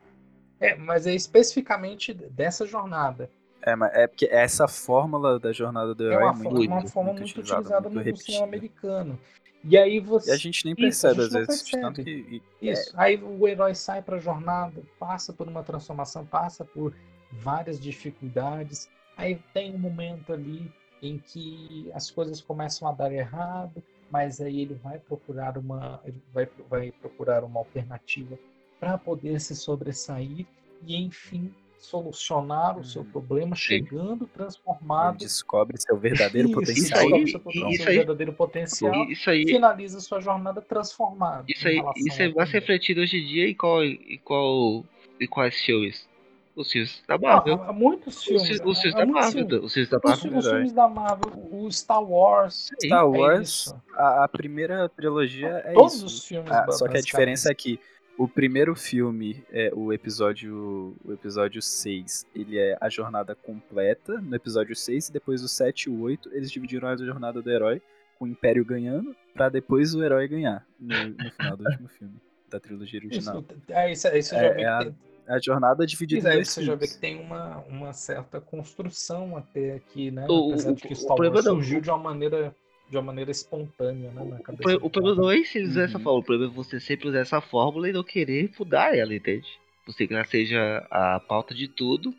é, 0.60 0.74
mas 0.74 1.06
é 1.06 1.14
especificamente 1.14 2.12
dessa 2.12 2.66
jornada. 2.66 3.30
É, 3.62 3.74
mas 3.74 3.92
é 3.94 4.06
porque 4.06 4.26
essa 4.26 4.68
fórmula 4.68 5.38
da 5.38 5.52
jornada 5.52 5.94
do 5.94 6.04
É 6.04 6.06
herói 6.12 6.22
é, 6.22 6.26
uma, 6.26 6.32
muito, 6.34 6.50
fo- 6.50 6.62
uma 6.62 6.74
muito, 6.76 6.90
forma 6.90 7.12
muito 7.12 7.22
muito 7.22 7.40
utilizada, 7.40 7.90
muito 7.90 8.10
no, 8.10 8.16
cinema 8.16 8.44
americano. 8.44 9.18
E 9.64 9.76
aí 9.76 9.98
você. 9.98 10.30
E 10.30 10.34
a 10.34 10.36
gente 10.36 10.64
nem 10.64 10.72
Isso, 10.74 10.80
percebe 10.80 11.22
gente 11.22 11.36
às 11.38 11.46
vezes. 11.46 11.70
Tanto 11.70 12.02
que 12.04 12.42
e- 12.60 12.70
Isso. 12.70 12.92
Aí 12.94 13.16
o 13.22 13.46
herói 13.46 13.74
sai 13.74 14.00
para 14.02 14.16
a 14.16 14.20
jornada, 14.20 14.82
passa 14.98 15.32
por 15.32 15.48
uma 15.48 15.62
transformação, 15.62 16.24
passa 16.24 16.64
por 16.64 16.94
várias 17.32 17.80
dificuldades. 17.80 18.88
Aí 19.16 19.40
tem 19.52 19.74
um 19.74 19.78
momento 19.78 20.32
ali 20.32 20.72
em 21.02 21.18
que 21.18 21.90
as 21.94 22.10
coisas 22.10 22.40
começam 22.40 22.88
a 22.88 22.92
dar 22.92 23.12
errado, 23.12 23.82
mas 24.10 24.40
aí 24.40 24.60
ele 24.60 24.74
vai 24.74 24.98
procurar 24.98 25.58
uma, 25.58 26.00
ele 26.04 26.22
vai, 26.32 26.48
vai 26.68 26.92
procurar 26.92 27.42
uma 27.44 27.58
alternativa 27.58 28.38
para 28.78 28.96
poder 28.98 29.40
se 29.40 29.54
sobressair 29.56 30.46
e 30.86 30.96
enfim 30.96 31.52
solucionar 31.78 32.76
o 32.78 32.84
seu 32.84 33.02
Uhum. 33.02 33.10
problema, 33.10 33.54
chegando 33.56 34.26
transformado. 34.26 35.18
descobre 35.18 35.80
seu 35.80 35.96
verdadeiro 35.96 36.48
Isso, 36.50 36.54
potencial. 36.60 36.98
aí- 37.00 37.06
descobre 37.24 37.30
seu 37.30 37.40
potencial, 37.40 37.70
isso 37.70 37.82
seu 37.82 37.90
aí- 37.90 37.96
verdadeiro 37.98 38.32
potencial, 38.32 38.94
E 38.94 39.12
Isso 39.12 39.30
aí, 39.30 39.46
finaliza 39.46 40.00
sua 40.00 40.20
jornada 40.20 40.60
transformado. 40.60 41.44
isso 41.48 41.68
aí, 41.68 41.80
isso 41.96 42.20
é 42.22 42.28
mais 42.32 42.50
refletido 42.50 43.00
hoje 43.00 43.18
em 43.18 43.26
dia 43.26 43.48
em 43.48 43.54
qual, 43.54 43.84
em 43.84 44.20
qual, 44.24 44.84
em 45.20 45.26
quais 45.26 45.54
filmes? 45.60 46.08
Os 46.56 46.72
filmes 46.72 47.00
da 47.06 47.16
Marvel. 47.16 47.62
há, 47.62 47.68
há 47.68 47.72
muitos 47.72 48.16
Os 48.16 48.24
filmes. 48.24 48.60
os 48.64 48.80
filmes 48.80 48.94
da 48.98 49.06
Marvel. 49.06 49.62
Os 49.62 49.72
filmes 49.72 49.88
da 49.88 50.00
Marvel. 50.02 50.38
os 50.38 50.46
filmes 50.48 50.72
da 50.72 50.88
Marvel, 50.88 51.48
o 51.52 51.70
Star 51.70 52.02
Wars. 52.02 52.72
Star 52.82 53.02
é 53.04 53.04
Wars, 53.04 53.48
isso. 53.48 53.82
a, 53.94 54.24
a 54.24 54.28
primeira 54.28 54.88
trilogia 54.88 55.62
é 55.64 55.72
Todos 55.74 55.94
isso. 55.94 56.06
os 56.06 56.26
filmes. 56.26 56.50
Ah, 56.50 56.66
só 56.72 56.88
que 56.88 56.98
a 56.98 57.00
diferença 57.00 57.48
é 57.52 57.54
que 57.54 57.78
o 58.18 58.26
primeiro 58.28 58.74
filme, 58.74 59.42
é 59.50 59.70
o 59.74 59.92
episódio 59.92 60.94
o 61.04 61.12
episódio 61.12 61.62
6, 61.62 62.26
ele 62.34 62.58
é 62.58 62.76
a 62.80 62.88
jornada 62.90 63.34
completa 63.34 64.20
no 64.20 64.34
episódio 64.34 64.74
6, 64.76 65.08
e 65.08 65.12
depois 65.12 65.42
o 65.42 65.48
7 65.48 65.84
e 65.84 65.90
o 65.90 66.00
8, 66.00 66.30
eles 66.34 66.50
dividiram 66.50 66.88
a 66.88 66.96
jornada 66.96 67.40
do 67.40 67.50
herói, 67.50 67.80
com 68.18 68.24
o 68.24 68.28
Império 68.28 68.64
ganhando, 68.64 69.14
pra 69.32 69.48
depois 69.48 69.94
o 69.94 70.02
herói 70.02 70.26
ganhar 70.26 70.66
no, 70.80 70.94
no 71.10 71.30
final 71.30 71.56
do 71.56 71.64
último 71.64 71.88
filme, 71.88 72.14
da 72.50 72.58
trilogia 72.58 72.98
original. 72.98 73.44
Isso, 73.48 73.72
é, 73.72 73.92
isso, 73.92 74.08
isso 74.16 74.34
É- 74.34 74.40
já 74.48 74.52
vê 74.54 74.62
é 74.62 74.66
a 74.68 74.78
tem, 74.80 74.94
A 75.28 75.38
jornada 75.38 75.84
é 75.84 75.86
dividida 75.86 76.18
Isso 76.20 76.26
em 76.26 76.30
aí 76.30 76.36
dois 76.38 76.48
você 76.48 76.62
já 76.64 76.74
vê 76.74 76.86
filmes. 76.86 76.94
que 76.94 77.00
tem 77.00 77.20
uma, 77.20 77.58
uma 77.68 77.92
certa 77.92 78.40
construção 78.40 79.36
até 79.36 79.74
aqui, 79.74 80.10
né? 80.10 80.26
O- 80.28 80.48
Apesar 80.52 80.70
o- 80.70 80.74
de 80.74 80.82
que 80.82 80.92
o 80.94 80.96
Star 80.96 81.08
problema 81.08 81.34
Wars 81.36 81.44
não- 81.46 81.54
surgiu 81.56 81.80
de 81.82 81.90
uma 81.90 81.98
maneira 81.98 82.56
de 82.88 82.96
uma 82.96 83.02
maneira 83.02 83.30
espontânea, 83.30 84.10
né? 84.12 84.24
Na 84.24 84.36
O, 84.38 84.42
cabeça 84.42 84.76
o 84.76 84.90
problema 84.90 85.22
não 85.22 85.30
é 85.30 85.44
se 85.44 85.58
eles 85.58 85.70
usar 85.70 85.82
essa 85.82 85.98
Uhum. 85.98 86.04
fórmula, 86.04 86.20
o 86.20 86.24
problema 86.24 86.52
é 86.52 86.54
você 86.54 86.80
sempre 86.80 87.08
usar 87.08 87.18
essa 87.20 87.40
fórmula 87.40 87.88
e 87.88 87.92
não 87.92 88.02
querer 88.02 88.50
mudar 88.58 88.96
ela, 88.96 89.14
entende? 89.14 89.46
Você 89.86 90.06
que 90.06 90.14
ela 90.14 90.24
seja 90.24 90.86
a 90.90 91.20
pauta 91.20 91.54
de 91.54 91.68
tudo, 91.68 92.14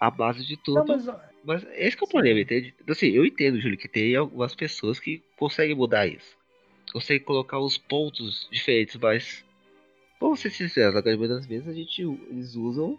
a 0.00 0.10
base 0.10 0.44
de 0.44 0.56
tudo. 0.56 0.78
Não, 0.78 0.86
mas 0.86 1.06
Mas 1.44 1.66
esse 1.74 1.96
que 1.96 2.04
é 2.04 2.06
o 2.06 2.10
problema, 2.10 2.40
entende? 2.40 2.74
Assim, 2.88 3.08
eu 3.08 3.24
entendo, 3.24 3.60
Júlio, 3.60 3.76
que 3.76 3.88
tem 3.88 4.16
algumas 4.16 4.54
pessoas 4.54 4.98
que 4.98 5.22
conseguem 5.36 5.74
mudar 5.74 6.06
isso. 6.06 6.36
Conseguem 6.92 7.24
colocar 7.24 7.58
os 7.58 7.76
pontos 7.76 8.48
diferentes, 8.50 8.96
mas. 8.96 9.44
Vamos 10.20 10.40
ser 10.40 10.50
sinceros, 10.50 10.96
a 10.96 11.02
maioria 11.02 11.28
das 11.28 11.44
vezes 11.46 11.68
a 11.68 11.72
gente, 11.72 12.00
eles 12.30 12.54
usam 12.54 12.98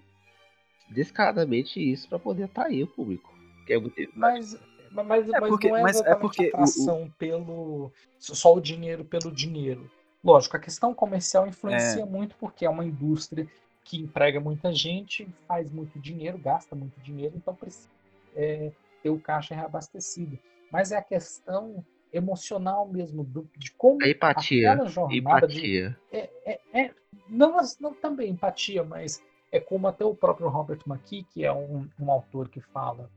descaradamente 0.89 1.80
isso 1.80 2.08
pra 2.08 2.20
poder 2.20 2.43
atrair 2.43 2.84
o 2.84 2.88
público. 2.88 3.34
Que 3.66 3.74
é 3.74 3.80
muito. 3.80 3.96
mas, 4.14 4.60
mas, 5.04 5.28
É 5.30 5.39
mas 5.39 5.50
porque- 5.50 5.70
não 5.70 5.78
é 5.78 5.82
mas 5.82 6.02
é 6.02 6.16
porque 6.16 6.43
o- 6.43 6.46
o- 6.46 6.50
atração 6.50 7.12
pelo 7.18 7.91
só 8.20 8.54
o 8.54 8.62
dinheiro 8.62 9.04
pelo 9.06 9.32
dinheiro. 9.32 9.89
Lógico, 10.24 10.58
a 10.58 10.60
questão 10.60 10.93
comercial 10.93 11.46
influencia 11.48 12.06
muito 12.06 12.36
porque 12.38 12.66
é 12.66 12.70
uma 12.70 12.84
indústria 12.86 13.48
que 13.84 13.98
emprega 14.00 14.39
muita 14.39 14.74
gente, 14.74 15.28
faz 15.48 15.70
muito 15.72 16.00
dinheiro, 16.00 16.38
gasta 16.39 16.76
muito 16.76 17.00
dinheiro, 17.02 17.36
então 17.38 17.54
precisa 17.54 17.89
é, 18.36 18.72
ter 19.04 19.10
o 19.12 19.20
caixa 19.20 19.54
reabastecido. 19.56 20.38
Mas 20.72 20.91
é 20.91 20.98
a 20.98 21.02
questão 21.02 21.86
emocional 22.12 22.88
mesmo 22.88 23.24
do, 23.24 23.48
de 23.56 23.72
como 23.74 24.02
A 24.04 24.10
empatia. 24.10 24.72
aquela 24.72 24.89
jornada 24.89 25.48
de 25.48 25.58
Empatia. 25.58 25.98
é, 26.12 26.30
é, 26.46 26.60
é- 26.74 26.91
não, 27.30 27.58
não 27.80 27.93
também 27.93 28.32
empatia, 28.32 28.84
mas 28.84 29.22
é 29.52 29.60
como 29.60 29.88
até 29.88 30.04
o 30.04 30.16
próprio 30.16 30.48
Robert 30.48 30.80
McKee, 30.88 31.24
que 31.34 31.46
é 31.46 31.54
um, 31.54 31.88
um 32.00 32.12
autor 32.12 32.50
que 32.50 32.60
fala 32.60 33.10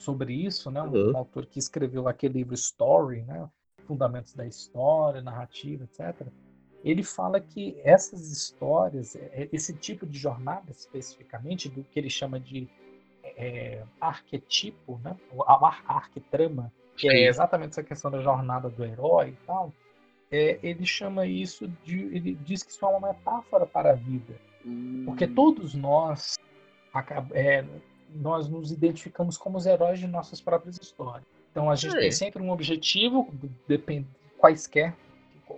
sobre 0.00 0.32
isso, 0.34 0.70
né? 0.70 0.82
Um, 0.82 0.90
Uhum. 0.92 1.12
um 1.12 1.16
autor 1.18 1.46
que 1.46 1.58
escreveu 1.58 2.08
aquele 2.08 2.34
livro 2.38 2.54
Story, 2.54 3.22
né? 3.22 3.48
Fundamentos 3.86 4.34
da 4.34 4.46
história, 4.46 5.20
narrativa, 5.20 5.84
etc. 5.84 6.26
Ele 6.82 7.02
fala 7.02 7.40
que 7.40 7.78
essas 7.84 8.30
histórias, 8.32 9.14
é- 9.14 9.48
esse 9.52 9.74
tipo 9.74 10.06
de 10.06 10.18
jornada 10.18 10.70
especificamente, 10.70 11.68
do 11.68 11.84
que 11.84 11.98
ele 11.98 12.10
chama 12.10 12.40
de 12.40 12.68
é, 13.36 13.84
arquetipo, 14.00 14.98
né? 15.04 15.16
O 15.32 15.42
ar- 15.42 15.82
arquitrama, 15.86 16.72
que 16.96 17.08
é 17.08 17.26
exatamente 17.26 17.70
essa 17.72 17.82
questão 17.82 18.10
da 18.10 18.20
jornada 18.20 18.68
do 18.70 18.84
herói 18.84 19.30
e 19.30 19.46
tal, 19.46 19.72
é, 20.30 20.58
ele 20.62 20.86
chama 20.86 21.26
isso 21.26 21.68
de. 21.84 22.00
Ele 22.14 22.34
diz 22.34 22.62
que 22.62 22.70
isso 22.70 22.84
é 22.84 22.88
uma 22.88 23.08
metáfora 23.12 23.66
para 23.66 23.90
a 23.90 23.94
vida. 23.94 24.34
Porque 25.04 25.26
Hum, 25.26 25.34
todos 25.34 25.74
nós, 25.74 26.34
é, 27.32 27.64
nós 28.14 28.48
nos 28.48 28.70
identificamos 28.72 29.36
como 29.36 29.58
os 29.58 29.66
heróis 29.66 29.98
de 29.98 30.06
nossas 30.06 30.40
próprias 30.40 30.76
histórias. 30.80 31.24
Então 31.50 31.70
a 31.70 31.74
gente 31.76 31.96
É. 31.96 32.00
tem 32.00 32.12
sempre 32.12 32.42
um 32.42 32.50
objetivo, 32.50 33.28
depende 33.66 34.06
quaisquer, 34.38 34.94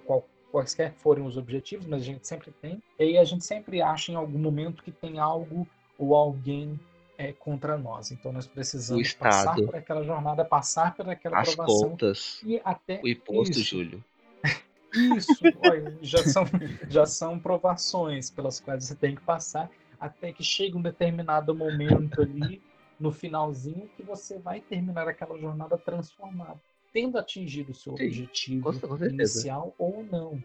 qual- 0.06 0.26
quaisquer 0.50 0.92
forem 0.94 1.24
os 1.26 1.36
objetivos, 1.36 1.86
mas 1.86 2.02
a 2.02 2.04
gente 2.04 2.26
sempre 2.26 2.50
tem. 2.62 2.82
E 2.98 3.02
aí 3.04 3.18
a 3.18 3.24
gente 3.24 3.44
sempre 3.44 3.80
acha 3.82 4.10
em 4.12 4.14
algum 4.14 4.38
momento 4.38 4.82
que 4.82 4.90
tem 4.90 5.18
algo 5.18 5.66
ou 5.98 6.14
alguém 6.14 6.78
é, 7.18 7.32
contra 7.32 7.76
nós. 7.78 8.10
Então 8.10 8.32
nós 8.32 8.46
precisamos 8.46 9.12
passar 9.12 9.54
por 9.54 9.76
aquela 9.76 10.02
jornada, 10.02 10.44
passar 10.44 10.94
por 10.96 11.08
aquela 11.08 11.40
As 11.40 11.50
aprovação 11.50 11.90
contas. 11.90 12.40
e 12.44 12.60
até 12.64 13.00
O 13.04 13.08
imposto, 13.08 13.60
isso. 13.60 13.64
Júlio. 13.76 14.04
Isso, 15.16 15.32
olha, 15.64 15.96
já 16.02 16.18
são, 16.24 16.44
já 16.90 17.06
são 17.06 17.38
provações 17.38 18.30
pelas 18.30 18.60
quais 18.60 18.84
você 18.84 18.94
tem 18.94 19.14
que 19.14 19.22
passar 19.22 19.70
até 20.02 20.32
que 20.32 20.42
chega 20.42 20.76
um 20.76 20.82
determinado 20.82 21.54
momento 21.54 22.20
ali 22.20 22.60
no 22.98 23.12
finalzinho 23.12 23.88
que 23.96 24.02
você 24.02 24.36
vai 24.38 24.60
terminar 24.60 25.06
aquela 25.06 25.38
jornada 25.38 25.78
transformada, 25.78 26.60
tendo 26.92 27.16
atingido 27.16 27.70
o 27.70 27.74
seu 27.74 27.94
Sim, 27.96 28.04
objetivo 28.06 28.72
inicial 29.04 29.72
ou 29.78 30.02
não. 30.04 30.42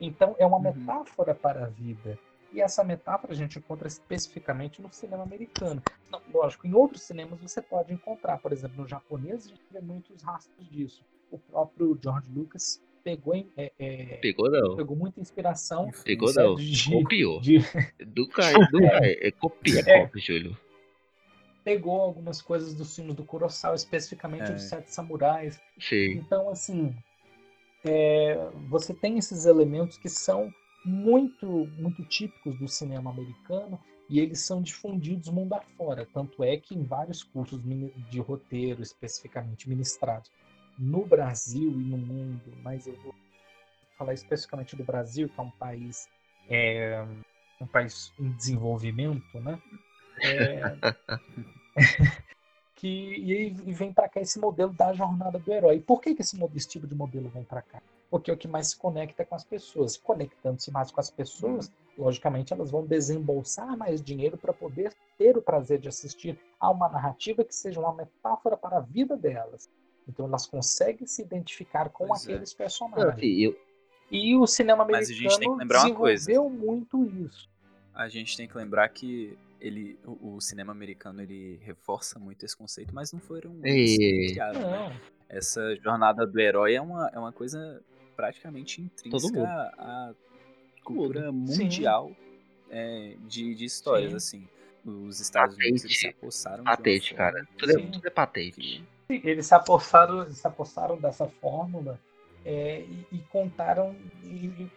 Então 0.00 0.36
é 0.38 0.46
uma 0.46 0.58
Uhum. 0.58 0.62
metáfora 0.62 1.34
para 1.34 1.64
a 1.64 1.68
vida. 1.68 2.16
E 2.52 2.60
essa 2.60 2.84
metáfora 2.84 3.32
a 3.32 3.36
gente 3.36 3.58
encontra 3.58 3.88
especificamente 3.88 4.80
no 4.80 4.92
cinema 4.92 5.24
americano. 5.24 5.82
Não, 6.10 6.20
lógico, 6.32 6.66
em 6.66 6.74
outros 6.74 7.02
cinemas 7.02 7.40
você 7.40 7.60
pode 7.60 7.92
encontrar, 7.92 8.38
por 8.38 8.52
exemplo, 8.52 8.80
no 8.80 8.88
japonês 8.88 9.46
a 9.46 9.48
gente 9.48 9.62
vê 9.70 9.80
muitos 9.80 10.22
rastros 10.22 10.68
disso. 10.68 11.04
O 11.30 11.38
próprio 11.38 11.98
George 12.00 12.30
Lucas 12.32 12.80
pegou, 13.02 13.34
em- 13.34 13.50
é, 13.56 13.72
é, 13.78 14.04
Pegou 14.18 14.50
não. 14.50 14.76
pegou 14.76 14.96
muita 14.96 15.20
inspiração 15.20 15.90
Pegou 16.04 16.32
não. 16.34 16.54
de, 16.54 16.90
Copiou. 16.90 17.40
de- 17.40 17.56
é, 18.50 18.54
nunca 18.72 19.04
é. 19.06 19.28
É 19.28 19.30
copia, 19.30 19.80
É. 19.86 20.02
copia, 20.06 20.22
Júlio. 20.22 20.56
pegou 21.64 22.00
algumas 22.00 22.40
coisas 22.40 22.74
dos 22.74 22.94
filmes 22.94 23.14
do 23.14 23.24
Kurosawa, 23.24 23.74
especificamente 23.74 24.50
É. 24.50 24.52
dos 24.54 24.62
Sete 24.62 24.92
Samurais. 24.94 25.60
Sim. 25.78 26.12
Então, 26.12 26.48
assim, 26.48 26.94
é, 27.84 28.36
você 28.68 28.92
tem 28.94 29.18
esses 29.18 29.44
elementos 29.46 29.96
que 29.98 30.08
são 30.08 30.52
muito, 30.84 31.46
muito 31.78 32.02
típicos 32.04 32.58
do 32.58 32.66
cinema 32.68 33.10
americano 33.10 33.78
e 34.08 34.18
eles 34.18 34.40
são 34.40 34.60
difundidos 34.62 35.28
mundo 35.28 35.52
afora. 35.54 36.06
Tanto 36.12 36.42
é 36.42 36.56
que 36.56 36.74
em 36.74 36.82
vários 36.82 37.22
cursos 37.22 37.60
de 38.10 38.18
roteiro, 38.20 38.82
especificamente 38.82 39.68
ministrados 39.68 40.30
no 40.80 41.04
Brasil 41.04 41.70
e 41.70 41.84
no 41.84 41.98
mundo, 41.98 42.52
mas 42.62 42.86
eu 42.86 42.96
vou 43.02 43.14
falar 43.98 44.14
especificamente 44.14 44.74
do 44.74 44.82
Brasil, 44.82 45.28
que 45.28 45.38
é 45.38 45.42
um 45.42 45.50
país, 45.50 46.08
é, 46.48 47.06
um 47.60 47.66
país 47.66 48.10
em 48.18 48.30
desenvolvimento, 48.32 49.38
né? 49.40 49.60
É, 50.22 50.62
que 52.74 52.88
e 52.88 53.32
aí 53.32 53.50
vem 53.50 53.92
para 53.92 54.08
cá 54.08 54.22
esse 54.22 54.40
modelo 54.40 54.72
da 54.72 54.94
jornada 54.94 55.38
do 55.38 55.52
herói. 55.52 55.76
E 55.76 55.80
por 55.80 56.00
que, 56.00 56.14
que 56.14 56.22
esse, 56.22 56.42
esse 56.56 56.68
tipo 56.68 56.86
de 56.86 56.94
modelo 56.94 57.28
vem 57.28 57.44
para 57.44 57.60
cá? 57.60 57.82
Porque 58.10 58.30
é 58.30 58.34
o 58.34 58.38
que 58.38 58.48
mais 58.48 58.68
se 58.68 58.78
conecta 58.78 59.22
com 59.24 59.34
as 59.34 59.44
pessoas. 59.44 59.98
Conectando-se 59.98 60.70
mais 60.70 60.90
com 60.90 60.98
as 60.98 61.10
pessoas, 61.10 61.70
logicamente 61.96 62.54
elas 62.54 62.70
vão 62.70 62.86
desembolsar 62.86 63.76
mais 63.76 64.02
dinheiro 64.02 64.38
para 64.38 64.54
poder 64.54 64.94
ter 65.18 65.36
o 65.36 65.42
prazer 65.42 65.78
de 65.78 65.88
assistir 65.88 66.40
a 66.58 66.70
uma 66.70 66.88
narrativa 66.88 67.44
que 67.44 67.54
seja 67.54 67.78
uma 67.78 67.94
metáfora 67.94 68.56
para 68.56 68.78
a 68.78 68.80
vida 68.80 69.14
delas. 69.14 69.68
Então 70.08 70.26
elas 70.26 70.46
conseguem 70.46 71.06
se 71.06 71.22
identificar 71.22 71.88
com 71.90 72.08
Pois 72.08 72.26
é. 72.26 72.32
aqueles 72.32 72.52
Não, 72.52 72.56
personagens. 72.58 73.14
assim, 73.16 73.26
eu, 73.40 73.56
E 74.10 74.34
o 74.36 74.46
cinema 74.46 74.84
Mas 74.84 75.08
a 75.08 75.12
gente 75.12 75.20
tem 75.20 75.28
que 75.28 75.34
americano 75.46 75.58
lembrar 75.58 75.86
uma 75.86 75.94
coisa. 75.94 76.26
desenvolveu 76.26 76.50
muito 76.58 77.04
isso. 77.24 77.48
A 77.94 78.08
gente 78.08 78.36
tem 78.36 78.48
que 78.48 78.56
lembrar 78.56 78.88
que 78.88 79.36
ele, 79.60 79.98
o, 80.04 80.34
o 80.36 80.40
cinema 80.40 80.72
americano 80.72 81.20
ele 81.22 81.56
reforça 81.62 82.18
muito 82.18 82.44
esse 82.44 82.56
conceito, 82.56 82.94
mas 82.94 83.12
não 83.12 83.20
foram 83.20 83.60
É. 83.62 83.74
criaram, 84.30 84.60
né? 84.60 85.00
Essa 85.28 85.76
jornada 85.76 86.26
do 86.26 86.40
herói 86.40 86.74
é 86.74 86.80
uma, 86.80 87.08
é 87.12 87.18
uma 87.18 87.32
coisa 87.32 87.80
praticamente 88.16 88.80
intrínseca 88.80 89.44
à 89.78 90.12
cultura 90.82 91.30
Sim. 91.30 91.62
mundial 91.64 92.10
é, 92.68 93.16
de, 93.28 93.54
de 93.54 93.64
histórias, 93.64 94.12
assim. 94.14 94.48
Os 94.84 95.20
Estados 95.20 95.56
Unidos 95.56 95.84
eles 95.84 95.98
se 95.98 96.06
Patente. 96.06 96.18
apossaram 96.18 96.64
Patente, 96.64 97.14
cara. 97.14 97.46
Tudo 97.58 97.70
é, 97.70 97.74
Sim. 97.74 97.90
tudo 97.90 98.06
é 98.06 98.10
patente. 98.10 98.60
que- 98.60 98.78
Sim, 98.78 98.86
Eles 99.14 99.46
se 99.46 99.54
apossaram, 99.54 100.30
se 100.30 100.46
apossaram 100.46 100.96
dessa 100.96 101.26
fórmula 101.26 101.98
é, 102.44 102.80
e, 102.80 103.06
e 103.12 103.18
contaram 103.30 103.94
e, 104.22 104.46
e- 104.46 104.70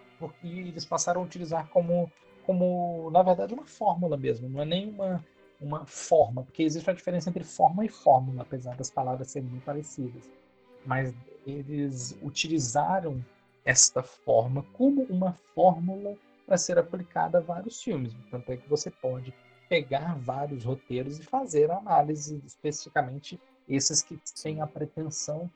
eles 0.43 0.85
passaram 0.85 1.21
a 1.21 1.23
utilizar 1.23 1.67
como, 1.69 2.09
como, 2.45 3.09
na 3.11 3.21
verdade, 3.21 3.53
uma 3.53 3.65
fórmula 3.65 4.15
mesmo, 4.15 4.47
não 4.47 4.61
é 4.61 4.65
nem 4.65 4.89
uma, 4.89 5.85
forma, 5.85 6.43
porque 6.43 6.63
existe 6.63 6.89
uma 6.89 6.95
diferença 6.95 7.29
entre 7.29 7.43
forma 7.43 7.85
e 7.85 7.89
fórmula, 7.89 8.41
apesar 8.41 8.75
das 8.75 8.89
palavras 8.89 9.31
serem 9.31 9.49
muito 9.49 9.63
parecidas. 9.63 10.29
Mas 10.85 11.13
eles 11.45 12.17
utilizaram 12.21 13.23
esta 13.65 14.03
forma 14.03 14.63
como 14.73 15.03
uma 15.03 15.33
fórmula 15.55 16.15
para 16.45 16.57
ser 16.57 16.77
aplicada 16.77 17.37
a 17.37 17.41
vários 17.41 17.81
filmes. 17.81 18.13
Tanto 18.29 18.51
é 18.51 18.57
que 18.57 18.67
você 18.67 18.91
pode 18.91 19.33
pegar 19.69 20.17
vários 20.19 20.65
roteiros 20.65 21.19
e 21.19 21.23
fazer 21.23 21.71
análise 21.71 22.41
especificamente 22.45 23.39
esses 23.67 24.01
que 24.01 24.19
têm 24.41 24.61
a 24.61 24.67
pretensão 24.67 25.49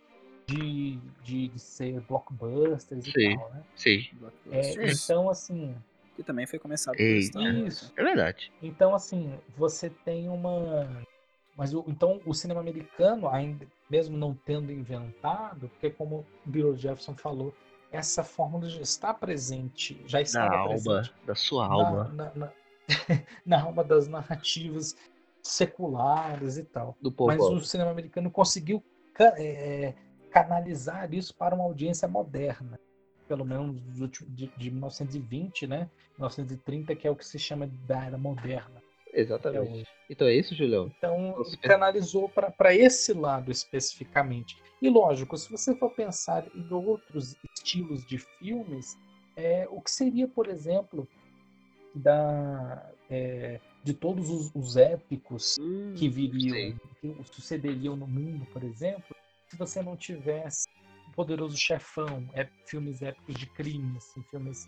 de, 0.47 0.97
de, 1.23 1.47
de 1.49 1.59
ser 1.59 1.99
blockbusters 2.01 3.05
Sim. 3.05 3.11
e 3.33 3.37
tal, 3.37 3.49
né? 3.51 3.63
Sim. 3.75 4.07
É, 4.51 4.91
então, 4.93 5.29
assim, 5.29 5.75
que 6.15 6.23
também 6.23 6.47
foi 6.47 6.57
começado 6.57 6.95
por 6.95 7.01
Eita. 7.03 7.27
Star 7.27 7.43
Wars. 7.43 7.67
Isso. 7.67 7.93
É 7.97 8.03
verdade. 8.03 8.51
Então, 8.61 8.95
assim, 8.95 9.37
você 9.57 9.89
tem 9.89 10.29
uma. 10.29 10.87
Mas 11.55 11.73
o, 11.73 11.83
então 11.87 12.21
o 12.25 12.33
cinema 12.33 12.59
americano, 12.61 13.27
ainda 13.27 13.67
mesmo 13.89 14.15
não 14.15 14.33
tendo 14.33 14.71
inventado, 14.71 15.69
porque 15.69 15.89
como 15.89 16.17
o 16.45 16.49
Bill 16.49 16.75
Jefferson 16.75 17.15
falou, 17.15 17.53
essa 17.91 18.23
fórmula 18.23 18.69
já 18.69 18.81
está 18.81 19.13
presente, 19.13 19.99
já 20.05 20.19
Da 20.19 20.21
estava 20.21 20.55
alma, 20.55 20.69
presente 20.69 21.13
da 21.25 21.33
sua 21.35 21.67
na- 21.67 21.73
alma, 21.73 22.03
na, 22.13 22.35
na, 22.35 22.51
na 23.45 23.61
alma 23.63 23.83
das 23.83 24.07
narrativas 24.07 24.95
seculares 25.47 26.57
e 26.57 26.63
tal. 26.63 26.95
do 27.01 27.11
povo. 27.11 27.29
Mas 27.31 27.41
o 27.43 27.59
cinema 27.61 27.91
americano 27.91 28.29
conseguiu 28.29 28.83
ca- 29.13 29.33
é, 29.37 29.93
canalizar 30.31 31.13
isso 31.13 31.33
para 31.35 31.55
uma 31.55 31.63
audiência 31.63 32.07
moderna, 32.07 32.79
pelo 33.27 33.45
menos 33.45 33.75
de, 34.29 34.47
de 34.47 34.71
1920, 34.71 35.67
né? 35.67 35.89
1930, 36.17 36.95
que 36.95 37.07
é 37.07 37.11
o 37.11 37.15
que 37.15 37.25
se 37.25 37.39
chama 37.39 37.67
da 37.87 38.05
era 38.05 38.17
moderna. 38.17 38.81
é 39.13 39.19
Exatamente. 39.19 39.71
hoje. 39.71 39.85
Então 40.09 40.27
é 40.27 40.33
isso, 40.33 40.55
Julião? 40.55 40.91
Então, 40.97 41.35
Nossa, 41.37 41.51
ele 41.51 41.57
canalizou 41.57 42.29
para 42.29 42.75
esse 42.75 43.13
lado 43.13 43.51
especificamente. 43.51 44.55
E 44.81 44.89
lógico, 44.89 45.37
se 45.37 45.49
você 45.51 45.75
for 45.75 45.89
pensar 45.91 46.45
em 46.55 46.71
outros 46.71 47.35
estilos 47.55 48.05
de 48.05 48.17
filmes, 48.17 48.95
é, 49.35 49.67
o 49.69 49.81
que 49.81 49.91
seria, 49.91 50.27
por 50.27 50.47
exemplo, 50.47 51.07
da, 51.93 52.91
é, 53.09 53.59
de 53.87 53.93
todos 53.93 54.29
os, 54.29 54.51
os 54.53 54.75
épicos 54.75 55.55
Hum, 55.57 55.93
que 55.95 56.09
viriam, 56.09 56.53
sei. 56.53 56.75
que 56.99 57.33
sucederiam 57.33 57.95
no 57.95 58.05
mundo, 58.05 58.45
por 58.51 58.61
exemplo, 58.61 59.15
se 59.47 59.55
você 59.57 59.81
não 59.81 59.95
tivesse 59.95 60.67
o 61.07 61.11
Poderoso 61.13 61.55
Chefão, 61.55 62.27
é, 62.33 62.49
filmes 62.65 63.01
épicos 63.01 63.35
de 63.35 63.45
crime, 63.45 63.95
assim, 63.95 64.21
filmes 64.23 64.67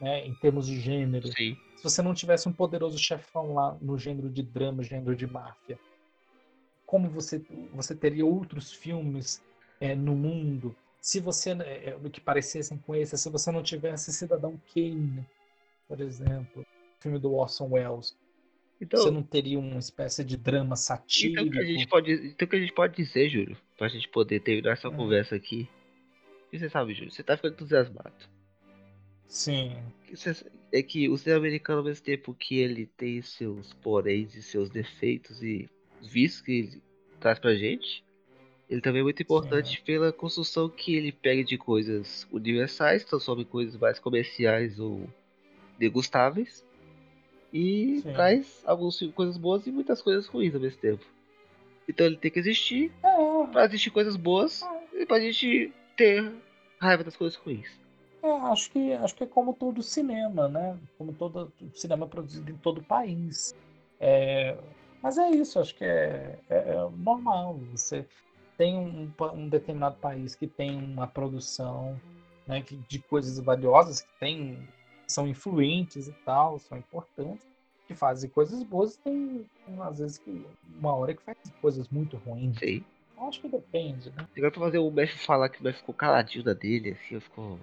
né, 0.00 0.24
em 0.24 0.32
termos 0.36 0.68
de 0.68 0.78
gênero, 0.78 1.26
Sim. 1.26 1.56
se 1.76 1.82
você 1.82 2.00
não 2.00 2.14
tivesse 2.14 2.48
um 2.48 2.52
poderoso 2.52 2.96
chefão 2.96 3.54
lá 3.54 3.76
no 3.80 3.98
gênero 3.98 4.30
de 4.30 4.42
drama, 4.42 4.84
gênero 4.84 5.16
de 5.16 5.26
máfia, 5.26 5.78
como 6.86 7.10
você, 7.10 7.44
você 7.74 7.94
teria 7.94 8.24
outros 8.24 8.72
filmes 8.72 9.42
é, 9.80 9.96
no 9.96 10.14
mundo? 10.14 10.76
Se 11.00 11.18
você, 11.18 11.50
é, 11.50 11.90
é, 11.90 12.10
que 12.10 12.20
parecessem 12.20 12.78
com 12.78 12.94
esse, 12.94 13.18
se 13.18 13.28
você 13.28 13.50
não 13.50 13.64
tivesse 13.64 14.12
Cidadão 14.12 14.58
Kane, 14.72 15.26
por 15.88 16.00
exemplo, 16.00 16.64
filme 17.00 17.18
do 17.18 17.34
Orson 17.34 17.68
Welles, 17.70 18.16
Então, 18.80 19.02
você 19.02 19.10
não 19.10 19.22
teria 19.22 19.58
uma 19.58 19.78
espécie 19.78 20.24
de 20.24 20.36
drama 20.36 20.74
então, 20.74 20.76
satírico? 20.76 21.42
o 21.42 21.50
que 21.50 21.58
a 21.58 21.64
gente 21.64 21.86
pode, 21.86 22.12
então 22.12 22.46
o 22.46 22.48
que 22.48 22.56
a 22.56 22.60
gente 22.60 22.72
pode 22.72 22.96
dizer, 22.96 23.28
Júlio, 23.28 23.56
pra 23.76 23.88
gente 23.88 24.08
poder 24.08 24.40
terminar 24.40 24.72
essa 24.72 24.88
Hum. 24.88 24.96
conversa 24.96 25.36
aqui. 25.36 25.68
E 26.52 26.58
você 26.58 26.68
sabe, 26.70 26.94
Júlio, 26.94 27.10
você 27.10 27.22
tá 27.22 27.36
ficando 27.36 27.54
entusiasmado. 27.54 28.12
Sim, 29.28 29.76
É 30.72 30.82
que 30.82 31.08
o 31.08 31.16
cinema 31.16 31.38
americano, 31.38 31.80
ao 31.80 31.84
mesmo 31.84 32.04
tempo 32.04 32.34
que 32.34 32.58
ele 32.58 32.86
tem 32.86 33.22
seus 33.22 33.72
poréns 33.74 34.34
e 34.34 34.42
seus 34.42 34.68
defeitos 34.70 35.42
e 35.42 35.68
vícios 36.02 36.40
que 36.40 36.52
ele 36.52 36.82
traz 37.20 37.38
pra 37.38 37.54
gente, 37.54 38.02
ele 38.68 38.80
também 38.80 39.00
é 39.00 39.02
muito 39.04 39.22
importante 39.22 39.82
pela 39.82 40.12
construção 40.12 40.68
que 40.68 40.94
ele 40.94 41.12
pega 41.12 41.44
de 41.44 41.58
coisas 41.58 42.26
universais, 42.30 43.04
transforma 43.04 43.42
em 43.42 43.46
coisas 43.46 43.76
mais 43.76 43.98
comerciais 43.98 44.78
ou 44.80 45.08
degustáveis, 45.78 46.64
e 47.52 48.00
Sim. 48.02 48.12
traz 48.12 48.62
algumas 48.64 48.98
coisas 49.14 49.36
boas 49.36 49.66
e 49.66 49.72
muitas 49.72 50.00
coisas 50.00 50.26
ruins 50.26 50.54
ao 50.54 50.60
mesmo 50.60 50.80
tempo. 50.80 51.04
Então 51.88 52.06
ele 52.06 52.16
tem 52.16 52.30
que 52.30 52.38
existir 52.38 52.92
é, 53.02 53.46
pra 53.50 53.64
existir 53.64 53.90
coisas 53.90 54.16
boas 54.16 54.62
e 54.94 55.04
pra 55.04 55.18
gente 55.20 55.72
ter 55.96 56.32
raiva 56.80 57.02
das 57.04 57.16
coisas 57.16 57.36
ruins. 57.38 57.68
É, 58.22 58.30
acho 58.30 58.70
que 58.70 58.92
acho 58.92 59.14
que 59.14 59.24
é 59.24 59.26
como 59.26 59.54
todo 59.54 59.82
cinema, 59.82 60.48
né? 60.48 60.78
Como 60.98 61.12
todo 61.12 61.52
cinema 61.74 62.06
produzido 62.06 62.50
em 62.50 62.56
todo 62.56 62.78
o 62.78 62.84
país. 62.84 63.54
É, 63.98 64.56
mas 65.02 65.18
é 65.18 65.30
isso, 65.30 65.58
acho 65.58 65.74
que 65.74 65.84
é, 65.84 66.38
é- 66.48 66.56
é 66.70 66.88
normal. 66.96 67.58
Você 67.72 68.06
tem 68.58 68.76
um, 68.76 69.10
um 69.34 69.48
determinado 69.48 69.96
país 69.96 70.34
que 70.34 70.46
tem 70.46 70.76
uma 70.76 71.06
produção 71.06 71.98
né, 72.46 72.60
que- 72.62 72.76
de 72.76 72.98
coisas 72.98 73.38
valiosas, 73.38 74.02
que 74.02 74.08
tem, 74.20 74.58
são 75.10 75.26
influentes 75.26 76.08
e 76.08 76.12
tal, 76.24 76.58
são 76.58 76.78
importantes, 76.78 77.46
que 77.86 77.94
fazem 77.94 78.30
coisas 78.30 78.62
boas, 78.62 78.94
e 78.94 78.98
tem 79.02 79.46
às 79.80 79.98
vezes 79.98 80.18
que 80.18 80.46
uma 80.78 80.94
hora 80.94 81.14
que 81.14 81.22
faz 81.22 81.36
coisas 81.60 81.88
muito 81.88 82.16
ruins. 82.18 82.58
Sei. 82.58 82.84
Acho 83.18 83.40
que 83.40 83.48
depende, 83.48 84.10
né? 84.10 84.26
Agora 84.36 84.50
pra 84.50 84.60
fazer 84.62 84.78
o 84.78 84.90
Messi 84.90 85.18
falar 85.18 85.48
que 85.48 85.60
o 85.60 85.64
Messi 85.64 85.80
ficou 85.80 85.94
caladinho 85.94 86.42
da 86.42 86.54
dele, 86.54 86.92
assim, 86.92 87.20
ficou 87.20 87.58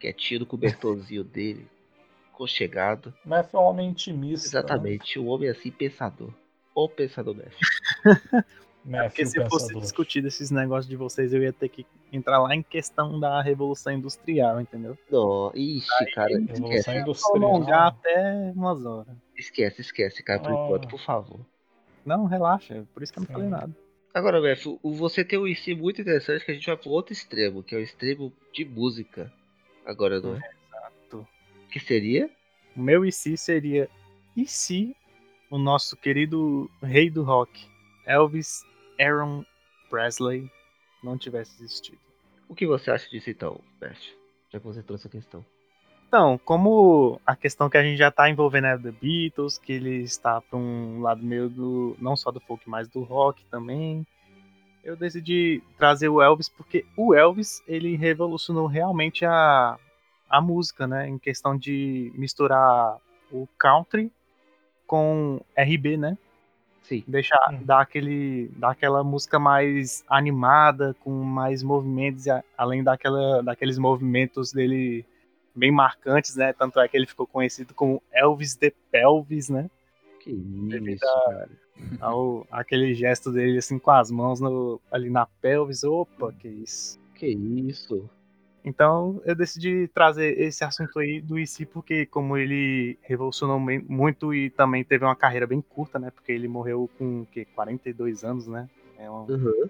quietinho 0.00 0.40
no 0.40 0.46
cobertorzinho 0.46 1.22
dele, 1.24 1.68
conchegado. 2.32 3.14
Mas 3.24 3.52
é 3.54 3.56
um 3.56 3.62
homem 3.62 3.90
intimista. 3.90 4.48
né? 4.48 4.48
Exatamente, 4.48 5.18
o 5.18 5.26
homem 5.26 5.48
assim 5.48 5.70
pensador. 5.70 6.32
O 6.74 6.88
pensador 6.88 7.36
Messi. 7.36 7.58
Né? 8.84 9.02
Porque 9.08 9.24
se 9.24 9.42
fosse 9.48 9.74
discutido 9.80 10.28
esses 10.28 10.50
negócios 10.50 10.86
de 10.88 10.94
vocês, 10.96 11.32
eu 11.32 11.42
ia 11.42 11.52
ter 11.54 11.70
que 11.70 11.86
entrar 12.12 12.38
lá 12.38 12.54
em 12.54 12.62
questão 12.62 13.18
da 13.18 13.40
Revolução 13.40 13.92
Industrial, 13.94 14.60
entendeu? 14.60 14.98
Não, 15.10 15.50
ixi, 15.54 15.88
cara, 16.14 16.28
Revolução 16.36 16.66
esquece. 16.70 16.98
Industrial. 16.98 17.32
Prolongar 17.40 17.86
até 17.88 18.52
umas 18.54 18.84
horas. 18.84 19.16
Esquece, 19.36 19.80
esquece, 19.80 20.22
cara, 20.22 20.40
por 20.40 20.50
Ah. 20.50 20.54
enquanto, 20.64 20.88
por 20.88 21.00
favor. 21.00 21.40
Não, 22.04 22.26
relaxa, 22.26 22.84
por 22.92 23.02
isso 23.02 23.10
que 23.12 23.18
eu 23.18 23.22
não 23.22 23.30
falei 23.32 23.48
nada. 23.48 23.74
Agora, 24.12 24.38
o- 24.82 24.92
você 24.92 25.24
tem 25.24 25.38
um 25.38 25.46
IC 25.48 25.74
muito 25.74 26.00
interessante 26.02 26.44
que 26.44 26.50
a 26.50 26.54
gente 26.54 26.66
vai 26.66 26.76
pro 26.76 26.90
outro 26.90 27.12
extremo, 27.14 27.62
que 27.62 27.74
é 27.74 27.78
o 27.78 27.82
extremo 27.82 28.30
de 28.52 28.64
música. 28.66 29.32
Agora, 29.86 30.20
não 30.20 30.34
é? 30.36 30.38
Exato. 30.38 31.26
Que 31.70 31.80
seria? 31.80 32.28
O 32.76 32.80
meu 32.82 33.10
se 33.10 33.36
seria 33.36 33.88
e 34.36 34.46
se 34.46 34.94
o 35.50 35.56
nosso 35.58 35.96
querido 35.96 36.70
rei 36.82 37.08
do 37.10 37.22
rock, 37.24 37.66
Elvis 38.06 38.62
Aaron 39.00 39.44
Presley, 39.90 40.50
não 41.02 41.16
tivesse 41.18 41.62
existido. 41.62 41.98
O 42.48 42.54
que 42.54 42.66
você 42.66 42.90
acha 42.90 43.08
disso 43.08 43.30
então, 43.30 43.60
Messi? 43.80 44.16
Já 44.52 44.58
que 44.58 44.66
você 44.66 44.82
trouxe 44.82 45.06
a 45.06 45.10
questão. 45.10 45.44
Então, 46.06 46.38
como 46.44 47.20
a 47.26 47.34
questão 47.34 47.68
que 47.68 47.76
a 47.76 47.82
gente 47.82 47.98
já 47.98 48.10
tá 48.10 48.30
envolvendo 48.30 48.68
é 48.68 48.78
The 48.78 48.92
Beatles, 48.92 49.58
que 49.58 49.72
ele 49.72 50.02
está 50.02 50.40
para 50.40 50.56
um 50.56 51.00
lado 51.00 51.22
meio 51.22 51.48
do. 51.48 51.96
não 51.98 52.14
só 52.14 52.30
do 52.30 52.38
folk, 52.40 52.68
mas 52.68 52.88
do 52.88 53.02
rock 53.02 53.44
também. 53.46 54.06
Eu 54.84 54.96
decidi 54.96 55.62
trazer 55.78 56.08
o 56.08 56.22
Elvis 56.22 56.48
porque 56.48 56.86
o 56.96 57.14
Elvis 57.14 57.62
ele 57.66 57.96
revolucionou 57.96 58.66
realmente 58.66 59.24
a, 59.24 59.78
a 60.28 60.40
música, 60.40 60.86
né? 60.86 61.08
Em 61.08 61.18
questão 61.18 61.56
de 61.56 62.12
misturar 62.14 62.98
o 63.32 63.48
country 63.58 64.12
com 64.86 65.40
RB, 65.56 65.96
né? 65.96 66.16
Sim. 66.84 67.02
Deixar 67.08 67.40
Hum. 67.50 67.60
dar 67.64 67.80
aquele 67.80 68.48
dar 68.56 68.70
aquela 68.70 69.02
música 69.02 69.38
mais 69.38 70.04
animada, 70.08 70.94
com 71.00 71.10
mais 71.24 71.62
movimentos, 71.62 72.24
além 72.56 72.84
daquela, 72.84 73.42
daqueles 73.42 73.78
movimentos 73.78 74.52
dele 74.52 75.04
bem 75.54 75.70
marcantes, 75.72 76.36
né? 76.36 76.52
Tanto 76.52 76.78
é 76.78 76.86
que 76.86 76.96
ele 76.96 77.06
ficou 77.06 77.26
conhecido 77.26 77.74
como 77.74 78.02
Elvis 78.12 78.54
the 78.54 78.72
Pelvis, 78.90 79.48
né? 79.48 79.68
Que 80.20 80.30
isso, 80.30 81.04
cara. 81.26 81.48
Ao, 82.00 82.46
aquele 82.50 82.94
gesto 82.94 83.32
dele 83.32 83.58
assim 83.58 83.78
com 83.78 83.90
as 83.90 84.10
mãos 84.10 84.40
no- 84.40 84.80
ali 84.90 85.10
na 85.10 85.26
pelvis. 85.26 85.84
Opa, 85.84 86.32
que 86.32 86.48
isso. 86.48 86.98
Que 87.14 87.26
isso. 87.28 88.08
Então 88.64 89.20
eu 89.26 89.34
decidi 89.34 89.88
trazer 89.88 90.40
esse 90.40 90.64
assunto 90.64 90.98
aí 90.98 91.20
do 91.20 91.38
IC 91.38 91.66
porque 91.66 92.06
como 92.06 92.36
ele 92.36 92.98
revolucionou 93.02 93.60
muito 93.60 94.32
e 94.32 94.48
também 94.50 94.82
teve 94.82 95.04
uma 95.04 95.14
carreira 95.14 95.46
bem 95.46 95.60
curta, 95.60 95.98
né? 95.98 96.10
Porque 96.10 96.32
ele 96.32 96.48
morreu 96.48 96.88
com 96.96 97.20
o 97.22 97.26
quê? 97.26 97.46
42 97.54 98.24
anos, 98.24 98.46
né? 98.46 98.68
É 98.98 99.08
uma, 99.10 99.24
Uhum. 99.24 99.68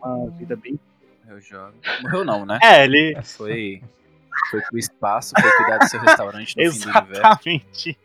uma 0.00 0.30
vida 0.30 0.54
bem. 0.54 0.78
Morreu 1.24 1.40
jovem. 1.40 1.80
Morreu 2.02 2.24
não, 2.24 2.46
né? 2.46 2.58
É, 2.62 2.84
ele. 2.84 3.20
Foi, 3.24 3.82
foi 4.50 4.60
pro 4.62 4.78
espaço, 4.78 5.34
foi 5.40 5.50
cuidar 5.56 5.78
do 5.78 5.88
seu 5.88 5.98
restaurante 6.00 6.56
no 6.56 6.72
fim 6.72 6.78
do 6.78 6.84
universo. 6.88 7.10
Exatamente. 7.20 7.98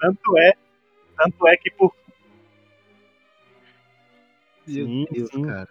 Tanto 0.00 0.38
é, 0.38 0.52
tanto 1.18 1.48
é 1.48 1.56
que 1.58 1.70
por 1.70 1.94
Meu 4.66 4.86
Sim, 4.86 5.06
Deus, 5.10 5.30
sim. 5.30 5.42
cara. 5.44 5.68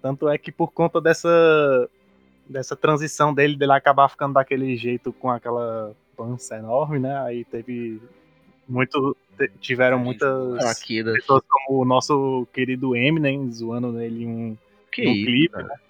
Tanto 0.00 0.28
é 0.28 0.38
que 0.38 0.52
por 0.52 0.72
conta 0.72 1.00
dessa 1.00 1.28
dessa 2.48 2.76
transição 2.76 3.34
dele, 3.34 3.56
dele 3.56 3.72
acabar 3.72 4.08
ficando 4.08 4.34
daquele 4.34 4.76
jeito 4.76 5.12
com 5.12 5.30
aquela 5.30 5.94
pança 6.16 6.56
enorme, 6.56 6.98
né? 6.98 7.18
Aí 7.22 7.44
teve 7.44 8.00
muito 8.68 9.16
tiveram 9.60 9.98
muitas 9.98 10.80
pessoas 11.14 11.42
como 11.48 11.80
o 11.80 11.84
nosso 11.84 12.46
querido 12.52 12.96
Eminem 12.96 13.52
zoando 13.52 13.92
nele 13.92 14.26
um 14.26 14.56
Que 14.90 15.04
no 15.04 15.10
isso, 15.10 15.26
clipe, 15.26 15.48
cara. 15.52 15.80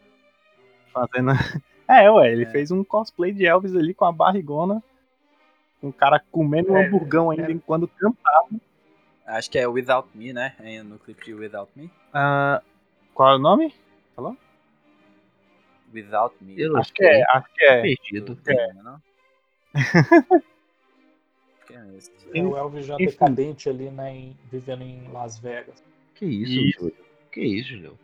fazendo 0.93 1.31
É, 1.89 2.11
ué, 2.11 2.33
ele 2.33 2.43
É. 2.43 2.47
fez 2.51 2.71
um 2.73 2.83
cosplay 2.83 3.33
de 3.33 3.47
Elvis 3.47 3.77
ali 3.77 3.95
com 3.95 4.05
a 4.05 4.11
barrigona, 4.11 4.83
o 5.81 5.93
cara 5.93 6.21
comendo 6.33 6.73
um 6.73 6.77
É, 6.77 6.87
hamburgão 6.87 7.31
ainda 7.31 7.49
é. 7.49 7.53
enquanto 7.53 7.87
cantava. 7.87 8.49
Acho 9.25 9.49
que 9.51 9.59
é 9.59 9.69
Without 9.69 10.09
Me, 10.15 10.33
né? 10.33 10.55
É 10.59 10.83
no 10.83 10.99
clipe 10.99 11.25
de 11.25 11.35
Without 11.35 11.71
Me. 11.77 11.89
Ah, 12.13 12.61
qual 13.15 13.33
é 13.33 13.37
o 13.37 13.39
nome? 13.39 13.73
Without 15.97 16.37
Me. 16.41 16.61
Eu 16.61 16.77
Acho 16.77 16.93
que 16.93 17.05
é, 17.05 17.23
acho 17.35 17.47
que 17.55 17.65
é. 17.65 17.83
Perdido. 17.83 18.39
É. 18.49 18.73
Não? 18.75 19.01
conheço. 21.67 22.11
É 22.35 22.43
o 22.43 22.57
Elvis 22.57 22.87
já 22.87 22.95
Enfim. 22.95 23.07
decadente 23.07 23.69
ali, 23.69 23.91
né? 23.91 24.15
em- 24.15 24.37
vivendo 24.51 24.83
em 24.83 25.09
Las 25.13 25.39
Vegas. 25.39 25.83
Que 26.15 26.25
isso, 26.27 26.53
Isso. 26.61 26.79
Júlio? 26.81 26.97
Que 27.33 27.41
isso, 27.41 27.69
Júlio? 27.71 27.99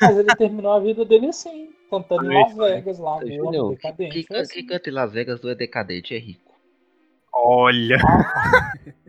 Mas 0.00 0.16
ele 0.18 0.34
terminou 0.36 0.72
a 0.72 0.80
vida 0.80 1.04
dele 1.04 1.26
assim, 1.26 1.70
cantando 1.90 2.30
em 2.32 2.42
Las. 2.42 2.56
Vegas, 2.56 2.98
lá, 2.98 3.20
Júlio, 3.24 3.70
decadente. 3.70 4.24
quem, 4.24 4.36
assim. 4.38 4.54
quem 4.54 4.66
canta 4.66 4.88
em 4.88 4.92
Las 4.92 5.12
Vegas 5.12 5.40
não 5.42 5.50
é 5.50 5.54
decadente, 5.54 6.14
é 6.14 6.18
rico. 6.18 6.54
Olha, 7.32 7.96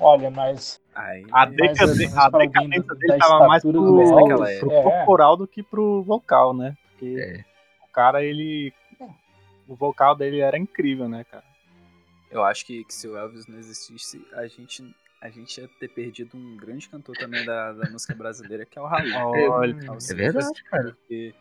Olha, 0.00 0.30
mas 0.30 0.80
Aí, 0.94 1.24
a, 1.30 1.44
decadência 1.44 1.86
dele 2.94 3.18
tava 3.18 3.46
mais 3.46 3.62
pro, 3.62 3.72
do 3.72 3.94
pro 4.60 4.72
é. 4.72 4.82
corporal 4.82 5.36
do 5.36 5.46
que 5.46 5.62
pro 5.62 6.02
vocal, 6.02 6.54
né? 6.54 6.76
Porque 6.90 7.16
É. 7.18 7.44
o 7.88 7.92
cara, 7.92 8.22
ele. 8.24 8.72
O 9.66 9.76
vocal 9.76 10.16
dele 10.16 10.40
era 10.40 10.58
incrível, 10.58 11.08
né, 11.08 11.24
cara? 11.24 11.44
eu 12.30 12.44
acho 12.44 12.66
que, 12.66 12.84
que 12.84 12.92
se 12.94 13.08
o 13.08 13.16
Elvis 13.16 13.46
não 13.46 13.58
existisse, 13.58 14.24
a 14.34 14.46
gente, 14.46 14.94
a 15.20 15.30
gente 15.30 15.60
ia 15.60 15.68
ter 15.80 15.88
perdido 15.88 16.36
um 16.36 16.56
grande 16.56 16.88
cantor 16.88 17.16
também 17.16 17.44
da, 17.44 17.72
da 17.72 17.90
música 17.90 18.14
brasileira, 18.14 18.66
que 18.66 18.78
é 18.78 18.82
o 18.82 18.86
Raul. 18.86 19.50
Olha, 19.50 19.72
É 19.72 20.00
Seixas, 20.00 20.16
verdade, 20.16 20.64
cara. 20.64 20.84
Porque, 20.84 21.34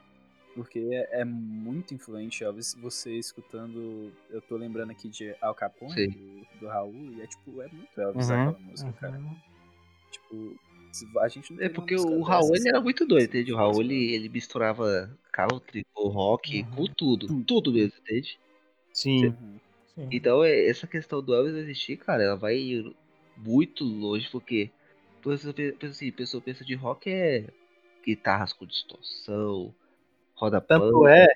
porque 0.57 0.79
é, 0.91 1.21
é 1.21 1.25
muito 1.25 1.93
influente, 1.93 2.43
Elvis, 2.43 2.73
você 2.81 3.13
escutando. 3.17 4.11
Eu 4.29 4.41
tô 4.41 4.57
lembrando 4.57 4.89
aqui 4.91 5.07
de 5.07 5.35
Al 5.39 5.53
Capone, 5.53 6.07
do, 6.07 6.59
do 6.59 6.67
Raul, 6.67 7.13
e 7.13 7.21
é 7.21 7.27
tipo, 7.27 7.61
é 7.61 7.67
muito 7.69 8.01
Elvis 8.01 8.29
Uhum. 8.29 8.35
aquela 8.41 8.59
música, 8.59 8.93
cara. 8.93 9.17
Uhum. 9.19 9.35
Tipo, 10.11 10.59
se- 10.91 11.07
a 11.19 11.27
gente 11.27 11.53
não 11.53 11.63
É 11.63 11.69
porque 11.69 11.95
o 11.95 12.21
Raul 12.23 12.51
dessa, 12.51 12.63
ele 12.63 12.69
era 12.69 12.81
muito 12.81 13.05
doido, 13.05 13.25
entende? 13.29 13.53
O 13.53 13.55
Raul 13.55 13.81
ele, 13.81 14.13
ele 14.13 14.29
misturava 14.29 15.15
country 15.31 15.85
com 15.93 16.07
rock, 16.09 16.63
Uhum. 16.63 16.71
com 16.71 16.85
tudo. 16.87 17.43
Tudo 17.43 17.71
mesmo, 17.71 17.93
entende? 18.01 18.39
sim. 18.91 19.27
Uhum. 19.27 19.59
Sim. 19.93 20.09
Então 20.11 20.43
é- 20.43 20.67
essa 20.67 20.87
questão 20.87 21.21
do 21.21 21.33
Elvis 21.35 21.53
existir, 21.55 21.97
cara, 21.97 22.23
ela 22.23 22.35
vai 22.35 22.55
ir 22.57 22.95
muito 23.37 23.83
longe, 23.83 24.27
porque 24.31 24.71
pensa, 25.23 25.53
pensa 25.53 25.87
assim, 25.87 26.11
pessoa 26.11 26.41
pensa 26.41 26.65
de 26.65 26.73
rock 26.75 27.09
é 27.09 27.47
guitarras 28.03 28.53
com 28.53 28.65
distorção, 28.65 29.73
roda 30.37 30.61
Tanto 30.61 31.07
é, 31.07 31.27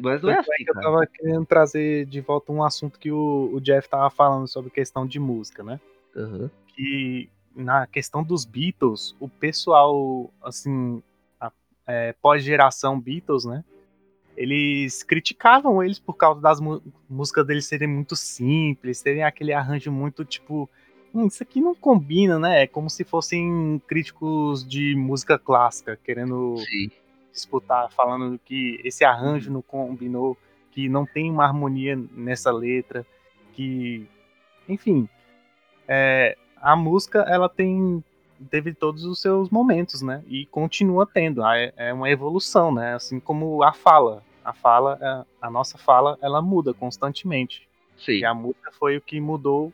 mas 0.00 0.22
não 0.22 0.30
é 0.30 0.34
é 0.34 0.38
assim, 0.38 0.64
que 0.64 0.70
eu 0.70 0.74
tava 0.74 1.06
querendo 1.06 1.44
trazer 1.44 2.06
de 2.06 2.20
volta 2.20 2.52
um 2.52 2.62
assunto 2.62 2.98
que 2.98 3.10
o, 3.10 3.50
o 3.52 3.60
Jeff 3.60 3.88
tava 3.88 4.08
falando 4.10 4.46
sobre 4.48 4.70
questão 4.70 5.06
de 5.06 5.18
música, 5.18 5.62
né? 5.62 5.80
Aham. 6.16 6.50
que 6.68 7.28
na 7.54 7.86
questão 7.86 8.22
dos 8.22 8.44
Beatles, 8.44 9.14
o 9.18 9.28
pessoal, 9.28 10.30
assim, 10.42 11.02
a- 11.40 11.50
é, 11.86 12.12
pós-geração 12.20 12.98
Beatles, 13.00 13.44
né? 13.44 13.64
Eles 14.36 15.02
criticavam 15.02 15.82
eles 15.82 15.98
por 15.98 16.14
causa 16.14 16.40
das 16.40 16.60
músicas 17.08 17.46
deles 17.46 17.66
serem 17.66 17.88
muito 17.88 18.14
simples, 18.14 19.00
terem 19.02 19.24
aquele 19.24 19.52
arranjo 19.54 19.90
muito 19.90 20.24
tipo. 20.24 20.68
"Hum, 21.14 21.26
isso 21.26 21.42
aqui 21.42 21.58
não 21.60 21.74
combina, 21.74 22.38
né? 22.38 22.62
É 22.64 22.66
como 22.66 22.90
se 22.90 23.02
fossem 23.04 23.80
críticos 23.86 24.66
de 24.66 24.94
música 24.94 25.38
clássica, 25.38 25.98
querendo 26.04 26.56
Sim. 26.58 26.90
Disputar, 27.36 27.90
falando 27.92 28.38
que 28.44 28.80
esse 28.84 29.04
arranjo 29.04 29.52
não 29.52 29.62
combinou, 29.62 30.36
que 30.72 30.88
não 30.88 31.06
tem 31.06 31.30
uma 31.30 31.44
harmonia 31.44 31.96
nessa 32.12 32.50
letra, 32.50 33.06
que, 33.52 34.06
enfim, 34.68 35.08
é, 35.86 36.36
a 36.56 36.74
música 36.74 37.20
ela 37.28 37.48
tem 37.48 38.02
teve 38.50 38.74
todos 38.74 39.04
os 39.04 39.20
seus 39.20 39.48
momentos, 39.48 40.02
né? 40.02 40.22
E 40.26 40.44
continua 40.46 41.06
tendo, 41.06 41.42
é, 41.46 41.72
é 41.76 41.92
uma 41.92 42.10
evolução, 42.10 42.74
né? 42.74 42.94
Assim 42.94 43.18
como 43.18 43.62
a 43.62 43.72
fala, 43.72 44.22
a 44.44 44.52
fala, 44.52 44.98
é- 45.00 45.24
a 45.40 45.50
nossa 45.50 45.78
fala, 45.78 46.18
ela 46.20 46.42
muda 46.42 46.74
constantemente. 46.74 47.66
Sim. 47.96 48.18
E 48.18 48.24
a 48.26 48.34
música 48.34 48.70
foi 48.72 48.98
o 48.98 49.00
que 49.00 49.18
mudou 49.20 49.72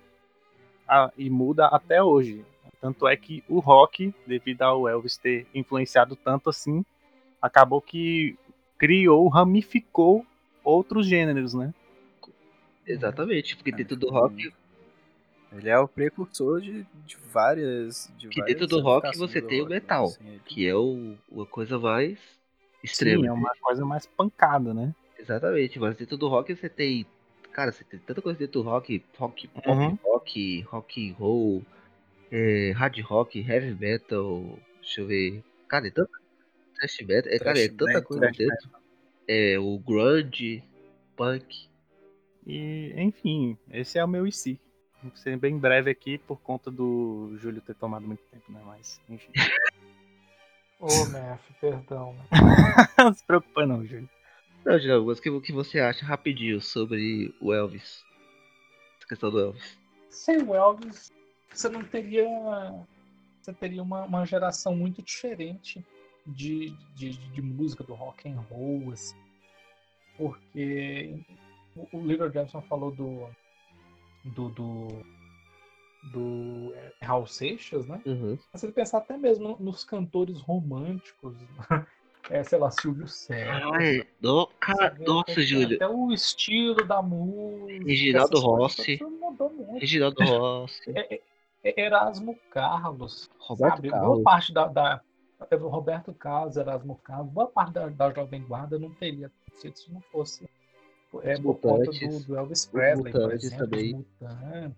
a- 0.87 1.11
e 1.19 1.29
muda 1.29 1.67
até 1.67 2.01
hoje. 2.03 2.45
Tanto 2.81 3.07
é 3.09 3.17
que 3.17 3.43
o 3.49 3.59
rock, 3.59 4.15
devido 4.27 4.63
ao 4.63 4.89
Elvis 4.89 5.17
ter 5.17 5.47
influenciado 5.55 6.15
tanto 6.15 6.49
assim, 6.49 6.85
acabou 7.43 7.81
que 7.81 8.37
criou, 8.79 9.29
ramificou 9.29 10.25
outros 10.65 11.07
gêneros, 11.07 11.53
né? 11.55 11.75
Exatamente, 12.87 13.57
porque 13.57 13.71
É, 13.71 13.75
dentro 13.75 13.97
do 13.97 14.09
rock, 14.11 14.53
Ele 15.53 15.69
é 15.69 15.79
o 15.79 15.87
precursor 15.87 16.61
de, 16.61 16.83
de 17.07 17.17
várias. 17.33 18.09
De 18.19 18.29
Que 18.29 18.43
dentro 18.43 18.67
do 18.67 18.81
rock 18.81 19.17
você 19.17 19.41
do 19.41 19.49
tem 19.49 19.61
o 19.61 19.65
rock, 19.65 19.75
né? 19.75 19.81
metal, 19.81 20.05
Assim, 20.05 20.29
ele- 20.29 20.41
que 20.47 20.67
é 20.67 20.75
o, 20.75 21.15
uma 21.31 21.47
coisa 21.47 21.79
mais 21.79 22.19
extrema. 22.83 23.23
Sim, 23.23 23.27
é 23.29 23.33
uma 23.33 23.53
coisa 23.61 23.85
mais 23.85 24.07
pancada, 24.07 24.73
né? 24.73 24.95
Exatamente, 25.19 25.79
mas 25.79 25.97
dentro 25.97 26.17
do 26.17 26.29
rock 26.29 26.55
você 26.55 26.69
tem. 26.69 27.07
Cara, 27.53 27.71
você 27.71 27.85
tem 27.85 28.01
tanta 28.01 28.23
coisa 28.23 28.39
dentro 28.39 28.63
do 28.63 28.69
rock, 28.69 29.05
rock 29.19 29.47
pop 29.49 29.69
Uhum. 29.69 29.99
rock, 30.03 30.61
rock 30.63 31.11
and 31.11 31.15
roll, 31.15 31.63
é, 32.31 32.73
hard 32.73 32.99
rock, 33.03 33.39
heavy 33.39 33.75
metal, 33.75 34.59
deixa 34.81 35.03
eu 35.03 35.07
ver. 35.07 35.45
Cara, 35.69 35.87
é 35.87 35.91
tanta. 35.91 36.22
Thrash 36.83 37.07
metal, 37.07 37.33
é, 37.33 37.39
cara, 37.39 37.61
é 37.61 37.69
tanta 37.69 37.85
metal, 37.85 38.03
coisa 38.03 38.31
dentro. 38.33 38.71
É, 39.29 39.59
o 39.59 39.79
grunge, 39.79 40.65
punk. 41.17 41.69
E, 42.45 42.93
enfim, 42.97 43.57
esse 43.71 43.99
é 43.99 44.05
o 44.05 44.09
meu 44.09 44.27
IC. 44.27 44.59
Vou 45.01 45.15
ser 45.15 45.37
bem 45.37 45.59
breve 45.59 45.91
aqui 45.91 46.19
por 46.19 46.41
conta 46.41 46.71
do 46.71 47.37
Júlio 47.37 47.61
ter 47.61 47.75
tomado 47.75 48.07
muito 48.07 48.23
tempo, 48.25 48.51
né? 48.51 48.61
Mas, 48.65 49.01
enfim. 49.09 49.31
Ô, 50.81 50.87
Mef, 51.07 51.41
perdão. 51.61 52.15
né? 52.15 52.25
não 52.99 53.15
se 53.15 53.25
preocupa 53.25 53.65
não, 53.65 53.87
Júlio. 53.87 54.11
Não, 54.65 54.79
Julião, 54.79 55.05
mas 55.07 55.19
o 55.19 55.23
que, 55.23 55.31
o 55.31 55.41
que 55.41 55.53
você 55.53 55.79
acha 55.79 56.05
rapidinho 56.05 56.61
sobre 56.61 57.35
o 57.41 57.53
Elvis? 57.53 58.05
Essa 58.99 59.09
questão 59.09 59.31
do 59.31 59.41
Elvis. 59.41 59.79
Sem 60.09 60.43
o 60.43 60.55
Elvis, 60.55 61.13
você 61.53 61.69
não 61.69 61.83
teria. 61.85 62.27
Você 63.41 63.53
teria 63.53 63.83
uma, 63.83 64.05
uma 64.05 64.25
geração 64.25 64.77
muito 64.77 65.03
diferente 65.03 65.85
de, 66.27 66.71
de, 66.95 67.11
de 67.11 67.43
música, 67.43 67.85
do 67.85 67.95
rock 67.95 68.29
and 68.29 68.41
roll, 68.51 68.93
assim. 68.93 69.17
Porque 70.17 71.25
o, 71.93 72.01
Little 72.01 72.31
Jackson 72.31 72.63
falou 72.63 72.91
do. 72.91 73.29
do. 74.25 74.49
do, 74.51 74.89
do 76.13 76.75
é, 76.75 76.93
Raul 77.03 77.27
Seixas, 77.27 77.87
né? 77.87 78.01
Uhum. 78.07 78.39
Mas 78.53 78.61
você 78.61 78.73
pensar 78.73 78.99
até 78.99 79.17
mesmo 79.17 79.57
nos 79.59 79.85
cantores 79.85 80.41
românticos, 80.41 81.37
é, 82.31 82.43
sei 82.45 82.59
lá, 82.59 82.71
Silvio. 82.71 83.07
Ai, 83.75 84.07
no, 84.21 84.47
cara, 84.61 84.97
nossa, 85.01 85.33
até- 85.33 85.43
Júlio. 85.43 85.77
Até 85.77 85.89
o 85.89 86.13
estilo 86.13 86.85
da 86.85 87.01
música. 87.01 87.85
Reginaldo 87.85 88.41
Rossi. 88.41 89.01
Reginaldo 89.79 90.23
Rossi, 90.25 90.95
Erasmo 91.65 92.37
Carlos. 92.51 93.31
Roberto 93.39 93.77
sabe? 93.77 93.91
Boa 93.91 94.01
Carlos. 94.01 94.23
parte 94.23 94.53
da, 94.53 94.67
da 94.67 95.01
Roberto 95.69 96.13
Carlos, 96.15 96.57
Erasmo 96.57 96.97
Carlos, 97.05 97.33
boa 97.33 97.47
parte 97.47 97.73
da, 97.75 97.89
da 97.89 98.11
Jovem 98.13 98.43
Guarda 98.43 98.79
não 98.79 98.91
teria 98.95 99.27
acontecido 99.27 99.77
se 99.77 99.93
não 99.93 100.01
fosse 100.01 100.49
é, 101.23 101.39
por 101.39 101.55
conta 101.59 101.85
do, 101.85 101.93
Mutantes. 101.93 102.25
do 102.25 102.37
Elvis 102.37 102.67
Presley, 102.67 103.13
por 103.13 103.21
Mutantes 103.23 103.45
exemplo, 103.45 103.65
também. 103.67 103.95
os 103.95 103.99
Mutantes. 104.21 104.77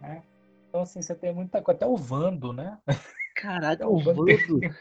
Né? 0.00 0.22
Então, 0.68 0.80
assim, 0.82 1.00
você 1.02 1.14
tem 1.14 1.32
muita 1.34 1.62
coisa. 1.62 1.76
Até 1.76 1.86
o 1.86 1.96
Vando, 1.96 2.52
né? 2.52 2.76
Caralho, 3.36 3.82
É 3.82 3.86
o 3.86 3.92
o 3.94 3.98
Vando. 3.98 4.24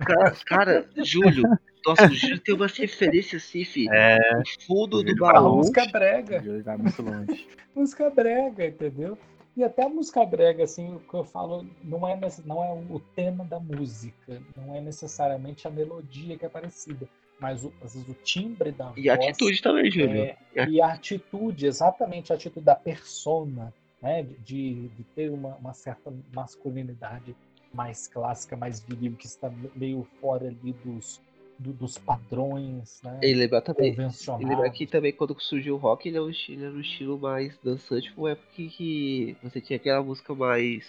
Cara, 0.00 0.32
cara, 0.44 0.86
Júlio. 1.02 1.44
Nossa, 1.86 2.04
o 2.06 2.12
Júlio 2.14 2.38
tem 2.40 2.54
umas 2.54 2.76
referências 2.76 3.42
assim, 3.42 3.64
fi. 3.64 3.88
É, 3.90 4.18
No 4.36 4.42
fundo 4.66 5.02
do 5.02 5.24
A 5.24 5.32
baú. 5.32 5.56
música 5.56 5.82
o 5.84 5.90
brega. 5.90 6.42
Júlio 6.42 6.62
vai 6.62 6.76
muito 6.76 7.00
longe. 7.02 7.48
música 7.74 8.10
brega, 8.10 8.66
entendeu? 8.66 9.16
E 9.56 9.62
até 9.62 9.84
a 9.84 9.88
música 9.88 10.24
brega, 10.24 10.64
assim, 10.64 10.94
o 10.94 11.00
que 11.00 11.14
eu 11.14 11.24
falo, 11.24 11.66
não 11.84 12.08
é, 12.08 12.18
não 12.44 12.64
é 12.64 12.72
o 12.72 12.98
tema 13.14 13.44
da 13.44 13.60
música, 13.60 14.40
não 14.56 14.74
é 14.74 14.80
necessariamente 14.80 15.68
a 15.68 15.70
melodia 15.70 16.38
que 16.38 16.46
é 16.46 16.48
parecida, 16.48 17.06
mas 17.38 17.62
o, 17.64 17.72
às 17.82 17.92
vezes 17.94 18.08
o 18.08 18.14
timbre 18.14 18.72
da 18.72 18.92
E 18.96 19.10
a 19.10 19.16
voz. 19.16 19.28
atitude 19.28 19.60
também, 19.60 19.90
Júlio. 19.90 20.22
é, 20.22 20.36
e 20.68 20.80
a 20.80 20.92
atitude, 20.92 21.66
exatamente 21.66 22.32
a 22.32 22.36
atitude 22.36 22.64
da 22.64 22.74
persona, 22.74 23.72
né? 24.00 24.22
de- 24.22 24.38
De, 24.38 24.88
de 24.88 25.04
ter 25.14 25.30
uma, 25.30 25.54
uma 25.56 25.74
certa 25.74 26.10
masculinidade 26.34 27.36
mais 27.74 28.06
clássica, 28.08 28.56
mais 28.56 28.80
viril, 28.80 29.16
que 29.16 29.26
está 29.26 29.50
meio 29.76 30.06
fora 30.20 30.46
ali 30.48 30.72
dos, 30.84 31.20
do- 31.62 31.72
dos 31.72 31.96
padrões 31.98 33.00
né? 33.02 33.20
E 33.22 33.34
lembrar 33.34 33.60
também. 33.60 33.96
E 34.40 34.44
lembrar 34.44 34.70
que 34.70 34.86
também 34.86 35.12
quando 35.12 35.38
surgiu 35.40 35.74
o 35.74 35.78
rock, 35.78 36.08
ele 36.08 36.16
era 36.16 36.24
um 36.24 36.30
estilo, 36.30 36.64
era 36.64 36.74
um 36.74 36.80
estilo 36.80 37.18
mais 37.18 37.56
dançante, 37.62 38.12
uma 38.16 38.30
época 38.32 38.48
que, 38.54 38.68
que 38.68 39.36
você 39.42 39.60
tinha 39.60 39.76
aquela 39.76 40.02
música 40.02 40.34
mais 40.34 40.86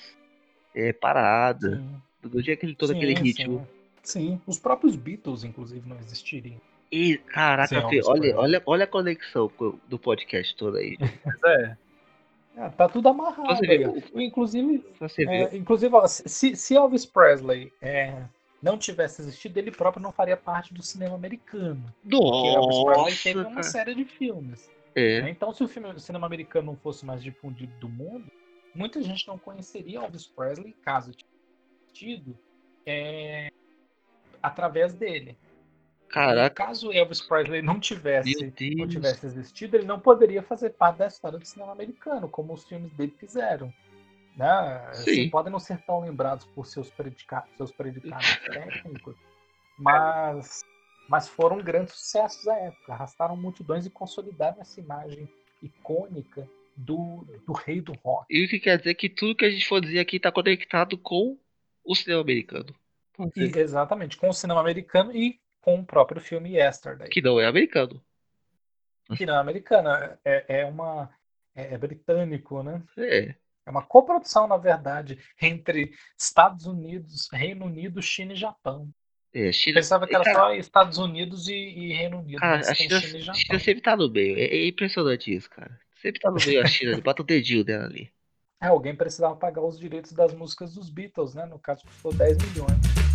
é, 0.75 0.91
parada. 0.91 1.77
Sim. 1.77 2.01
Não 2.23 2.41
tinha 2.41 2.53
aquele, 2.53 2.75
todo 2.75 2.91
aquele 2.91 3.15
Sim, 3.15 3.23
ritmo. 3.23 3.59
Sim. 3.59 3.83
Sim, 4.03 4.41
os 4.45 4.59
próprios 4.59 4.97
Beatles, 4.97 5.43
inclusive, 5.45 5.87
não 5.87 5.97
existiriam. 5.97 6.59
E, 6.91 7.17
caraca, 7.17 7.69
Sem 7.69 7.79
Fê, 7.79 7.97
Elvis 7.97 8.07
olha, 8.07 8.37
olha, 8.37 8.63
olha 8.65 8.83
a 8.83 8.87
conexão 8.87 9.49
co- 9.49 9.79
do 9.87 9.97
podcast 9.97 10.55
todo 10.57 10.77
aí. 10.77 10.97
Mas 11.25 11.43
é, 11.45 11.77
É, 12.55 12.69
tá 12.69 12.87
tudo 12.87 13.09
amarrado. 13.09 13.49
Inclusive, 14.13 14.83
é, 15.27 15.55
inclusive 15.57 15.95
ó, 15.95 16.05
se, 16.05 16.55
se 16.55 16.75
Elvis 16.75 17.05
Presley 17.05 17.71
é, 17.81 18.23
não 18.63 18.77
tivesse 18.77 19.21
existido, 19.21 19.59
ele 19.59 19.69
próprio 19.69 20.01
não 20.01 20.13
faria 20.13 20.37
parte 20.37 20.73
do 20.73 20.81
cinema 20.81 21.15
americano. 21.15 21.93
Porque 22.01 22.47
Elvis 22.47 22.83
Presley 22.83 23.15
teve 23.17 23.43
Nossa, 23.43 23.49
uma 23.49 23.63
série 23.63 23.93
de 23.93 24.05
filmes. 24.05 24.71
É. 24.95 25.21
Né? 25.21 25.29
Então, 25.31 25.51
se 25.51 25.61
o 25.61 25.67
filme 25.67 25.89
o 25.89 25.99
cinema 25.99 26.25
americano 26.25 26.67
não 26.67 26.77
fosse 26.77 27.05
mais 27.05 27.21
difundido 27.21 27.73
do 27.77 27.89
mundo, 27.89 28.31
muita 28.73 29.03
gente 29.03 29.27
não 29.27 29.37
conheceria 29.37 29.99
Elvis 29.99 30.25
Presley, 30.25 30.73
caso 30.81 31.11
tivesse 31.11 31.33
tido, 31.91 32.39
é, 32.85 33.51
através 34.41 34.93
dele. 34.93 35.37
Caraca, 36.07 36.55
caso 36.55 36.93
Elvis 36.93 37.21
Presley 37.21 37.61
não 37.61 37.79
tivesse, 37.79 38.53
não 38.77 38.87
tivesse 38.87 39.25
existido, 39.25 39.75
ele 39.75 39.85
não 39.85 39.99
poderia 39.99 40.41
fazer 40.41 40.69
parte 40.69 40.99
da 40.99 41.07
história 41.07 41.37
do 41.37 41.45
cinema 41.45 41.73
americano, 41.73 42.29
como 42.29 42.53
os 42.53 42.63
filmes 42.63 42.93
dele 42.93 43.13
fizeram. 43.17 43.73
Né? 44.35 44.47
Assim, 44.89 45.13
Sim. 45.13 45.29
podem 45.29 45.51
não 45.51 45.59
ser 45.59 45.79
tão 45.83 46.01
lembrados 46.01 46.45
por 46.45 46.65
seus, 46.65 46.89
predica 46.89 47.43
seus 47.55 47.71
predicados 47.71 48.37
técnicos, 48.45 49.15
mas, 49.77 50.61
mas 51.07 51.27
foram 51.27 51.57
grandes 51.57 51.93
sucessos 51.93 52.47
à 52.47 52.57
época, 52.57 52.93
arrastaram 52.93 53.37
multidões 53.37 53.85
e 53.85 53.89
consolidaram 53.89 54.59
essa 54.59 54.79
imagem 54.79 55.29
icônica 55.61 56.49
do, 56.75 57.25
do 57.45 57.53
rei 57.53 57.79
do 57.79 57.93
rock. 58.03 58.25
E 58.29 58.45
o 58.45 58.49
que 58.49 58.59
quer 58.59 58.77
dizer 58.77 58.95
que 58.95 59.09
tudo 59.09 59.35
que 59.35 59.45
a 59.45 59.51
gente 59.51 59.67
for 59.67 59.79
dizer 59.79 59.99
aqui 59.99 60.19
tá 60.19 60.31
conectado 60.31 60.97
com 60.97 61.37
o 61.83 61.95
cinema 61.95 62.21
americano. 62.21 62.73
E, 63.35 63.59
exatamente, 63.59 64.17
com 64.17 64.29
o 64.29 64.33
cinema 64.33 64.59
americano 64.59 65.15
e 65.15 65.39
com 65.61 65.79
o 65.79 65.85
próprio 65.85 66.19
filme 66.19 66.55
Yesterday. 66.55 67.09
Que 67.09 67.21
não 67.21 67.39
é 67.39 67.45
americano. 67.45 68.03
Que 69.15 69.25
não 69.25 69.35
é 69.35 69.37
americano, 69.37 69.89
é, 70.25 70.45
é 70.47 70.65
uma. 70.65 71.09
É, 71.55 71.75
é 71.75 71.77
britânico, 71.77 72.63
né? 72.63 72.81
É. 72.97 73.35
É 73.65 73.71
uma 73.71 73.81
coprodução, 73.81 74.45
na 74.45 74.57
verdade, 74.57 75.17
entre 75.41 75.93
Estados 76.17 76.65
Unidos, 76.65 77.29
Reino 77.31 77.65
Unido, 77.65 78.01
China 78.01 78.33
e 78.33 78.35
Japão. 78.35 78.89
É, 79.33 79.51
China. 79.51 79.75
Pensava 79.75 80.05
que 80.05 80.13
era 80.13 80.23
Cara, 80.23 80.37
só 80.37 80.53
Estados 80.53 80.97
Unidos 80.97 81.47
e, 81.47 81.53
e 81.53 81.93
Reino 81.93 82.19
Unido, 82.19 82.39
Cara, 82.39 82.59
a 82.59 82.75
China, 82.75 82.99
China 82.99 83.17
e 83.17 83.21
Japão. 83.21 83.41
China 83.41 83.59
sempre 83.59 83.81
tá 83.81 83.95
no 83.95 84.09
meio. 84.11 84.37
É, 84.37 84.43
é 84.43 84.67
impressionante 84.67 85.33
isso, 85.33 85.49
cara. 85.49 85.79
Sempre 86.01 86.19
tá 86.19 86.29
no 86.29 86.37
meio 86.45 86.61
a 86.61 86.65
China. 86.65 86.99
Bota 86.99 87.21
o 87.21 87.25
dedinho 87.25 87.63
dela 87.63 87.85
ali. 87.85 88.11
É, 88.61 88.67
alguém 88.67 88.95
precisava 88.95 89.35
pagar 89.35 89.63
os 89.63 89.79
direitos 89.79 90.11
das 90.11 90.33
músicas 90.33 90.73
dos 90.73 90.89
Beatles, 90.89 91.33
né? 91.33 91.45
No 91.45 91.57
caso, 91.57 91.83
custou 91.83 92.13
10 92.13 92.37
milhões. 92.37 93.13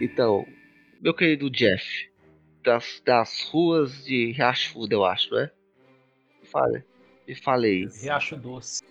Então, 0.00 0.46
meu 1.02 1.12
querido 1.12 1.50
Jeff, 1.50 2.10
das, 2.62 3.02
das 3.04 3.42
ruas 3.50 4.04
de 4.04 4.30
Riacho 4.32 4.72
Fundo, 4.72 4.92
eu 4.92 5.04
acho, 5.04 5.34
né? 5.34 5.50
Me 6.40 6.46
fale, 6.46 6.84
me 7.26 7.34
fale 7.34 7.66
aí. 7.66 7.86
Riacho 8.00 8.36
Doce. 8.36 8.82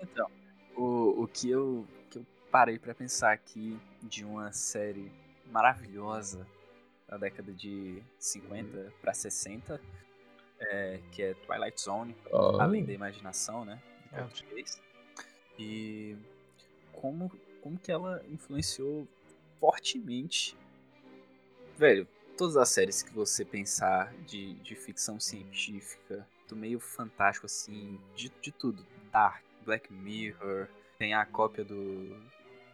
Então, 0.00 0.30
o, 0.76 1.22
o 1.24 1.28
que, 1.28 1.50
eu, 1.50 1.84
que 2.10 2.18
eu 2.18 2.26
parei 2.50 2.78
pra 2.78 2.94
pensar 2.94 3.32
aqui 3.32 3.76
de 4.02 4.24
uma 4.24 4.52
série 4.52 5.10
maravilhosa 5.50 6.46
da 7.08 7.16
década 7.16 7.52
de 7.52 8.00
50 8.18 8.92
pra 9.00 9.12
60, 9.12 9.80
é, 10.60 11.00
que 11.12 11.22
é 11.22 11.34
Twilight 11.34 11.80
Zone, 11.80 12.14
Ah. 12.32 12.62
Além 12.64 12.84
da 12.84 12.92
Imaginação, 12.92 13.64
né? 13.64 13.82
Em 14.12 14.16
É. 14.16 14.20
português. 14.22 14.80
E 15.58 16.16
como, 16.92 17.30
como 17.60 17.78
que 17.78 17.90
ela 17.90 18.22
influenciou 18.30 19.06
fortemente. 19.58 20.56
Velho, 21.76 22.06
todas 22.36 22.56
as 22.56 22.68
séries 22.70 23.02
que 23.02 23.12
você 23.12 23.44
pensar 23.44 24.12
de, 24.26 24.54
de 24.54 24.74
ficção 24.74 25.20
científica, 25.20 26.26
do 26.48 26.56
meio 26.56 26.78
fantástico, 26.80 27.46
assim, 27.46 28.00
de, 28.14 28.30
de 28.40 28.50
tudo. 28.52 28.86
Dark, 29.12 29.42
Black 29.64 29.92
Mirror, 29.92 30.68
tem 30.98 31.14
a 31.14 31.24
cópia 31.26 31.64
do, 31.64 32.08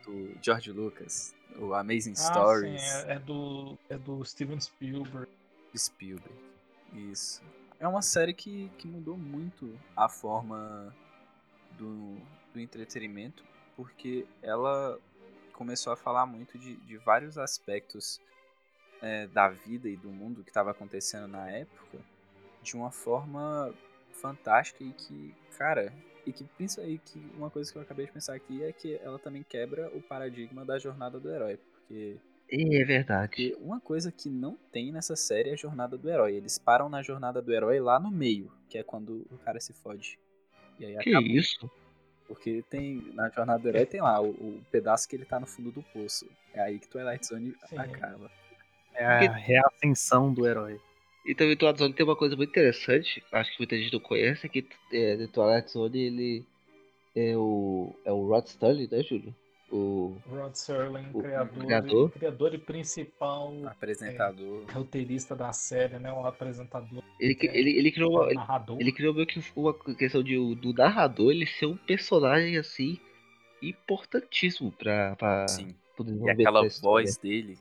do 0.04 0.34
George 0.42 0.70
Lucas, 0.70 1.34
o 1.56 1.72
Amazing 1.74 2.12
Ah, 2.12 2.16
sim, 2.16 2.24
Stories. 2.24 2.82
é, 2.82 3.12
é 3.14 3.18
do, 3.18 3.78
é 3.88 3.98
do 3.98 4.24
Steven 4.24 4.60
Spielberg. 4.60 5.30
Spielberg. 5.76 6.34
Isso. 6.92 7.42
É 7.80 7.88
uma 7.88 8.02
série 8.02 8.34
que, 8.34 8.70
que 8.78 8.86
mudou 8.86 9.16
muito 9.16 9.76
a 9.96 10.08
forma 10.08 10.94
do, 11.78 12.16
do 12.52 12.60
entretenimento, 12.60 13.42
porque 13.74 14.26
ela 14.42 14.98
começou 15.52 15.92
a 15.92 15.96
falar 15.96 16.26
muito 16.26 16.58
de, 16.58 16.76
de 16.76 16.96
vários 16.98 17.38
aspectos 17.38 18.20
é, 19.02 19.26
da 19.26 19.48
vida 19.48 19.88
e 19.88 19.96
do 19.96 20.08
mundo 20.08 20.42
que 20.42 20.50
estava 20.50 20.70
acontecendo 20.70 21.26
na 21.28 21.50
época 21.50 21.98
de 22.62 22.74
uma 22.76 22.90
forma 22.90 23.74
fantástica 24.12 24.84
e 24.84 24.92
que, 24.92 25.34
cara, 25.58 25.92
e 26.24 26.32
que 26.32 26.44
pensa 26.56 26.80
aí 26.80 26.98
que 26.98 27.18
uma 27.36 27.50
coisa 27.50 27.70
que 27.72 27.76
eu 27.76 27.82
acabei 27.82 28.06
de 28.06 28.12
pensar 28.12 28.34
aqui 28.34 28.62
é 28.62 28.72
que 28.72 28.94
ela 29.02 29.18
também 29.18 29.42
quebra 29.42 29.90
o 29.94 30.00
paradigma 30.00 30.64
da 30.64 30.78
jornada 30.78 31.18
do 31.18 31.28
herói, 31.28 31.56
porque 31.72 32.16
É 32.48 32.84
verdade. 32.84 33.28
porque 33.28 33.56
uma 33.60 33.80
coisa 33.80 34.12
que 34.12 34.30
não 34.30 34.56
tem 34.70 34.92
nessa 34.92 35.16
série 35.16 35.50
é 35.50 35.54
a 35.54 35.56
jornada 35.56 35.98
do 35.98 36.08
herói. 36.08 36.34
Eles 36.36 36.56
param 36.58 36.88
na 36.88 37.02
jornada 37.02 37.42
do 37.42 37.52
herói 37.52 37.80
lá 37.80 37.98
no 37.98 38.10
meio, 38.10 38.52
que 38.68 38.78
é 38.78 38.84
quando 38.84 39.26
o 39.30 39.38
cara 39.38 39.58
se 39.58 39.72
fode. 39.72 40.16
E 40.78 40.84
aí 40.86 40.96
Que 40.98 41.10
acaba. 41.10 41.26
isso? 41.26 41.68
Porque 42.28 42.62
tem. 42.70 43.10
Na 43.14 43.28
jornada 43.28 43.58
do 43.58 43.68
herói 43.68 43.84
tem 43.84 44.00
lá 44.00 44.20
o, 44.20 44.30
o 44.30 44.62
pedaço 44.70 45.08
que 45.08 45.16
ele 45.16 45.24
tá 45.24 45.40
no 45.40 45.46
fundo 45.46 45.72
do 45.72 45.82
poço. 45.82 46.26
É 46.54 46.60
aí 46.60 46.78
que 46.78 46.88
Twilight 46.88 47.26
Zone 47.26 47.54
Sim. 47.68 47.78
acaba. 47.78 48.30
É 48.94 49.04
a 49.04 49.32
reascensão 49.32 50.32
do 50.32 50.46
herói. 50.46 50.80
E 51.24 51.34
também 51.34 51.56
Twilight 51.56 51.78
Zone 51.78 51.94
tem 51.94 52.04
uma 52.04 52.16
coisa 52.16 52.34
muito 52.36 52.50
interessante, 52.50 53.22
acho 53.30 53.52
que 53.52 53.58
muita 53.60 53.78
gente 53.78 53.92
não 53.92 54.00
conhece, 54.00 54.46
é 54.46 54.48
que 54.48 54.66
é, 54.92 55.16
the 55.16 55.26
Twilight 55.28 55.70
Zone 55.70 55.98
ele 56.00 56.44
é 57.14 57.36
o, 57.36 57.94
é 58.04 58.10
o 58.10 58.26
Rod 58.26 58.44
Sterling, 58.46 58.88
né, 58.90 59.02
Júlio? 59.02 59.34
O, 59.70 60.16
Rod 60.28 60.54
Serling, 60.54 61.08
O 61.14 61.22
criador, 61.22 61.64
criador. 61.64 62.12
E, 62.14 62.18
criador 62.18 62.54
e 62.54 62.58
principal 62.58 63.54
Apresentador. 63.64 64.64
roteirista 64.70 65.34
da 65.34 65.52
série, 65.52 65.98
né? 65.98 66.12
O 66.12 66.26
apresentador, 66.26 67.02
ele, 67.18 67.38
É. 67.40 67.56
ele, 67.58 67.78
ele 67.78 67.92
criou 67.92 68.10
uma, 68.12 68.22
o 68.22 68.26
ele, 68.26 68.34
narrador. 68.34 68.76
ele 68.80 68.92
criou 68.92 69.14
meio 69.14 69.26
que 69.26 69.40
uma 69.56 69.72
questão 69.96 70.22
de, 70.22 70.36
o- 70.36 70.54
do 70.56 70.74
narrador 70.74 71.30
ele 71.30 71.46
ser 71.46 71.66
um 71.66 71.76
personagem 71.76 72.58
assim 72.58 72.98
importantíssimo 73.62 74.72
pra, 74.72 75.16
pra 75.16 75.46
Sim. 75.48 75.74
pro 75.96 76.04
E 76.26 76.30
aquela 76.30 76.68
voz 76.82 77.16
dele 77.16 77.56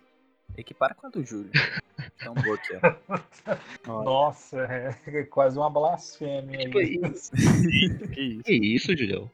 equipara 0.61 0.93
com 0.95 1.07
a 1.07 1.09
do 1.09 1.23
Júlio. 1.23 1.51
Tão 2.19 2.33
boa 2.33 2.57
que 2.57 2.73
é. 2.73 2.79
Olha, 3.87 4.03
Nossa, 4.05 4.57
é 5.07 5.23
quase 5.23 5.57
uma 5.57 5.69
blasfêmia. 5.69 6.59
Tipo, 6.59 6.79
aí. 6.79 6.95
e- 6.95 8.07
que 8.07 8.21
isso. 8.21 8.43
Que 8.43 8.53
isso, 8.53 8.97
Julião? 8.97 9.29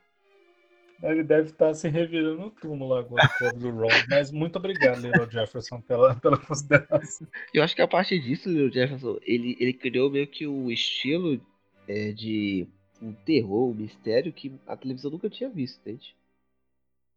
Ele 1.04 1.24
deve 1.24 1.49
estar 1.49 1.74
se 1.76 1.88
revirando 1.88 2.41
no 2.41 2.49
túmulo 2.49 2.95
agora, 2.95 3.30
pobre 3.38 3.60
do 3.60 3.70
Rod. 3.70 3.94
Mas 4.10 4.32
muito 4.32 4.56
obrigado, 4.56 4.99
Little 4.99 5.30
Jefferson, 5.30 5.80
pela, 5.82 6.16
pela 6.16 6.38
consideração. 6.38 7.28
Eu 7.54 7.64
acho 7.64 7.76
que 7.76 7.82
a 7.84 7.88
partir 7.88 8.20
disso, 8.20 8.49
o 8.49 8.72
Jefferson, 8.72 9.20
ele, 9.22 9.56
ele 9.60 9.74
criou 9.74 10.10
meio 10.10 10.26
que 10.26 10.48
o 10.48 10.72
estilo 10.72 11.40
é, 11.88 12.12
de 12.12 12.68
um 12.99 13.14
terror, 13.14 13.70
um 13.70 13.76
mistério 13.76 14.34
que 14.34 14.52
a 14.66 14.76
televisão 14.76 15.12
nunca 15.12 15.30
tinha 15.30 15.49
visto, 15.49 15.80
entende? 15.82 16.16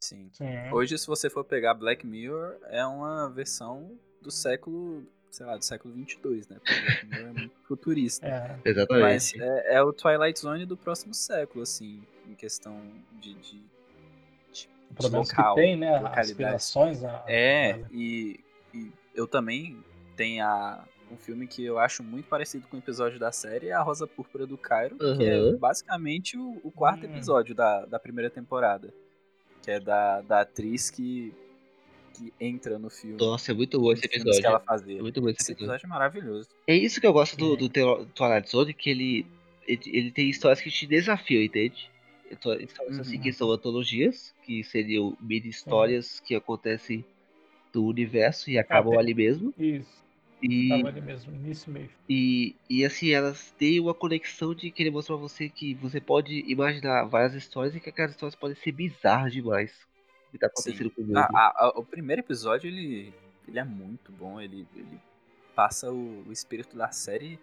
Sim. 0.00 0.30
Sim. 0.32 0.46
Hoje, 0.72 0.96
se 0.98 1.06
você 1.06 1.28
for 1.28 1.44
pegar 1.44 1.74
Black 1.74 2.06
Mirror, 2.06 2.56
é 2.68 2.84
uma 2.86 3.28
versão 3.28 3.98
do 4.22 4.30
século, 4.30 5.06
sei 5.30 5.44
lá, 5.44 5.56
do 5.56 5.64
século 5.64 5.92
22, 5.94 6.48
né? 6.48 6.56
Porque 6.58 6.80
Black 6.80 7.06
Mirror 7.06 7.28
é 7.28 7.32
muito 7.32 7.54
futurista. 7.68 8.26
É, 8.26 8.56
Mas 8.88 9.34
Exatamente. 9.34 9.42
é, 9.42 9.74
é 9.74 9.82
o 9.82 9.92
Twilight 9.92 10.40
Zone 10.40 10.64
do 10.64 10.76
próximo 10.76 11.12
século, 11.12 11.62
assim, 11.62 12.02
em 12.26 12.34
questão 12.34 12.80
de. 13.20 13.34
de, 13.34 13.62
de 14.52 14.68
pelo 14.96 15.10
menos 15.10 15.30
local, 15.30 15.54
que 15.54 15.60
tem, 15.60 15.76
né? 15.76 15.92
localidade. 15.98 16.30
Aspirações. 16.30 17.04
A, 17.04 17.24
É, 17.28 17.72
a- 17.72 17.78
e, 17.92 18.40
e 18.72 18.90
eu 19.14 19.26
também 19.26 19.84
tenho 20.16 20.44
a, 20.44 20.82
um 21.10 21.16
filme 21.18 21.46
que 21.46 21.62
eu 21.64 21.78
acho 21.78 22.02
muito 22.02 22.26
parecido 22.28 22.66
com 22.68 22.76
o 22.76 22.80
episódio 22.80 23.18
da 23.18 23.30
série, 23.32 23.70
A 23.70 23.82
Rosa 23.82 24.06
Púrpura 24.06 24.46
do 24.46 24.56
Cairo, 24.56 24.96
que 24.96 25.24
é 25.24 25.52
basicamente 25.58 26.38
o, 26.38 26.58
o 26.64 26.70
quarto 26.72 27.04
Hum. 27.04 27.10
episódio 27.10 27.54
da, 27.54 27.84
da 27.84 27.98
primeira 27.98 28.30
temporada. 28.30 28.92
Que 29.62 29.72
é 29.72 29.80
da, 29.80 30.20
da 30.22 30.40
atriz 30.40 30.90
que, 30.90 31.32
que 32.14 32.32
entra 32.40 32.78
no 32.78 32.88
filme. 32.90 33.16
Nossa, 33.18 33.52
é 33.52 33.54
muito 33.54 33.78
bom 33.80 33.92
esse 33.92 34.08
filmes 34.08 34.22
que 34.40 34.46
ela 34.46 34.56
episódio. 34.56 34.66
fazia. 34.66 34.98
É 34.98 35.02
muito 35.02 35.20
bom 35.20 35.28
esse 35.28 35.42
Esse 35.42 35.52
episódio. 35.52 35.74
episódio 35.74 35.86
é 35.86 35.88
maravilhoso. 35.88 36.48
É 36.66 36.74
isso 36.76 37.00
que 37.00 37.06
eu 37.06 37.12
gosto 37.12 37.36
do, 37.36 37.50
Sim. 37.52 37.56
do 37.56 37.68
Teo- 37.68 38.06
Twilight 38.14 38.50
Zone, 38.50 38.72
que 38.74 38.90
ele, 38.90 39.26
ele, 39.66 39.80
ele 39.86 40.10
tem 40.10 40.28
histórias 40.28 40.60
que 40.60 40.70
te 40.70 40.86
desafiam, 40.86 41.42
entende? 41.42 41.90
Histó- 42.30 42.54
Histórias 42.54 42.98
assim 43.00 43.16
Uhum. 43.16 43.22
que 43.22 43.32
são 43.32 43.50
antologias, 43.50 44.32
que 44.44 44.62
seriam 44.64 45.16
mini 45.20 45.48
histórias 45.48 46.20
que 46.20 46.34
acontecem 46.34 47.04
do 47.72 47.84
universo 47.84 48.50
e 48.50 48.58
acabam 48.58 48.90
tem- 48.92 48.98
ali 49.00 49.14
mesmo. 49.14 49.52
Isso, 49.58 50.02
E, 50.42 50.68
tava 50.68 50.88
ali 50.88 51.00
mesmo, 51.00 51.34
início 51.34 51.70
e 51.70 51.72
meio. 51.72 51.90
e, 52.08 52.56
e 52.68 52.84
assim, 52.84 53.10
elas 53.10 53.50
têm 53.58 53.78
uma 53.80 53.92
conexão 53.94 54.54
de 54.54 54.70
querer 54.70 54.90
mostrar 54.90 55.16
pra 55.16 55.22
você 55.22 55.48
que 55.48 55.74
você 55.74 56.00
pode 56.00 56.44
imaginar 56.50 57.04
várias 57.04 57.34
histórias 57.34 57.74
e 57.76 57.80
que 57.80 57.90
aquelas 57.90 58.12
histórias 58.12 58.34
podem 58.34 58.56
ser 58.56 58.72
bizarras 58.72 59.32
demais. 59.32 59.72
O 60.28 60.32
que 60.32 60.38
tá 60.38 60.46
acontecendo 60.46 60.88
Sim. 60.88 60.94
com 60.94 61.02
o 61.02 61.06
mundo. 61.06 61.16
A- 61.18 61.28
a- 61.34 61.54
a- 61.66 61.78
o 61.78 61.84
primeiro 61.84 62.20
episódio, 62.22 62.68
ele, 62.68 63.12
ele 63.46 63.58
é 63.58 63.64
muito 63.64 64.10
bom. 64.12 64.40
Ele, 64.40 64.66
ele 64.74 64.98
passa 65.54 65.90
o, 65.92 66.24
o 66.26 66.32
espírito 66.32 66.76
da 66.76 66.90
série 66.90 67.38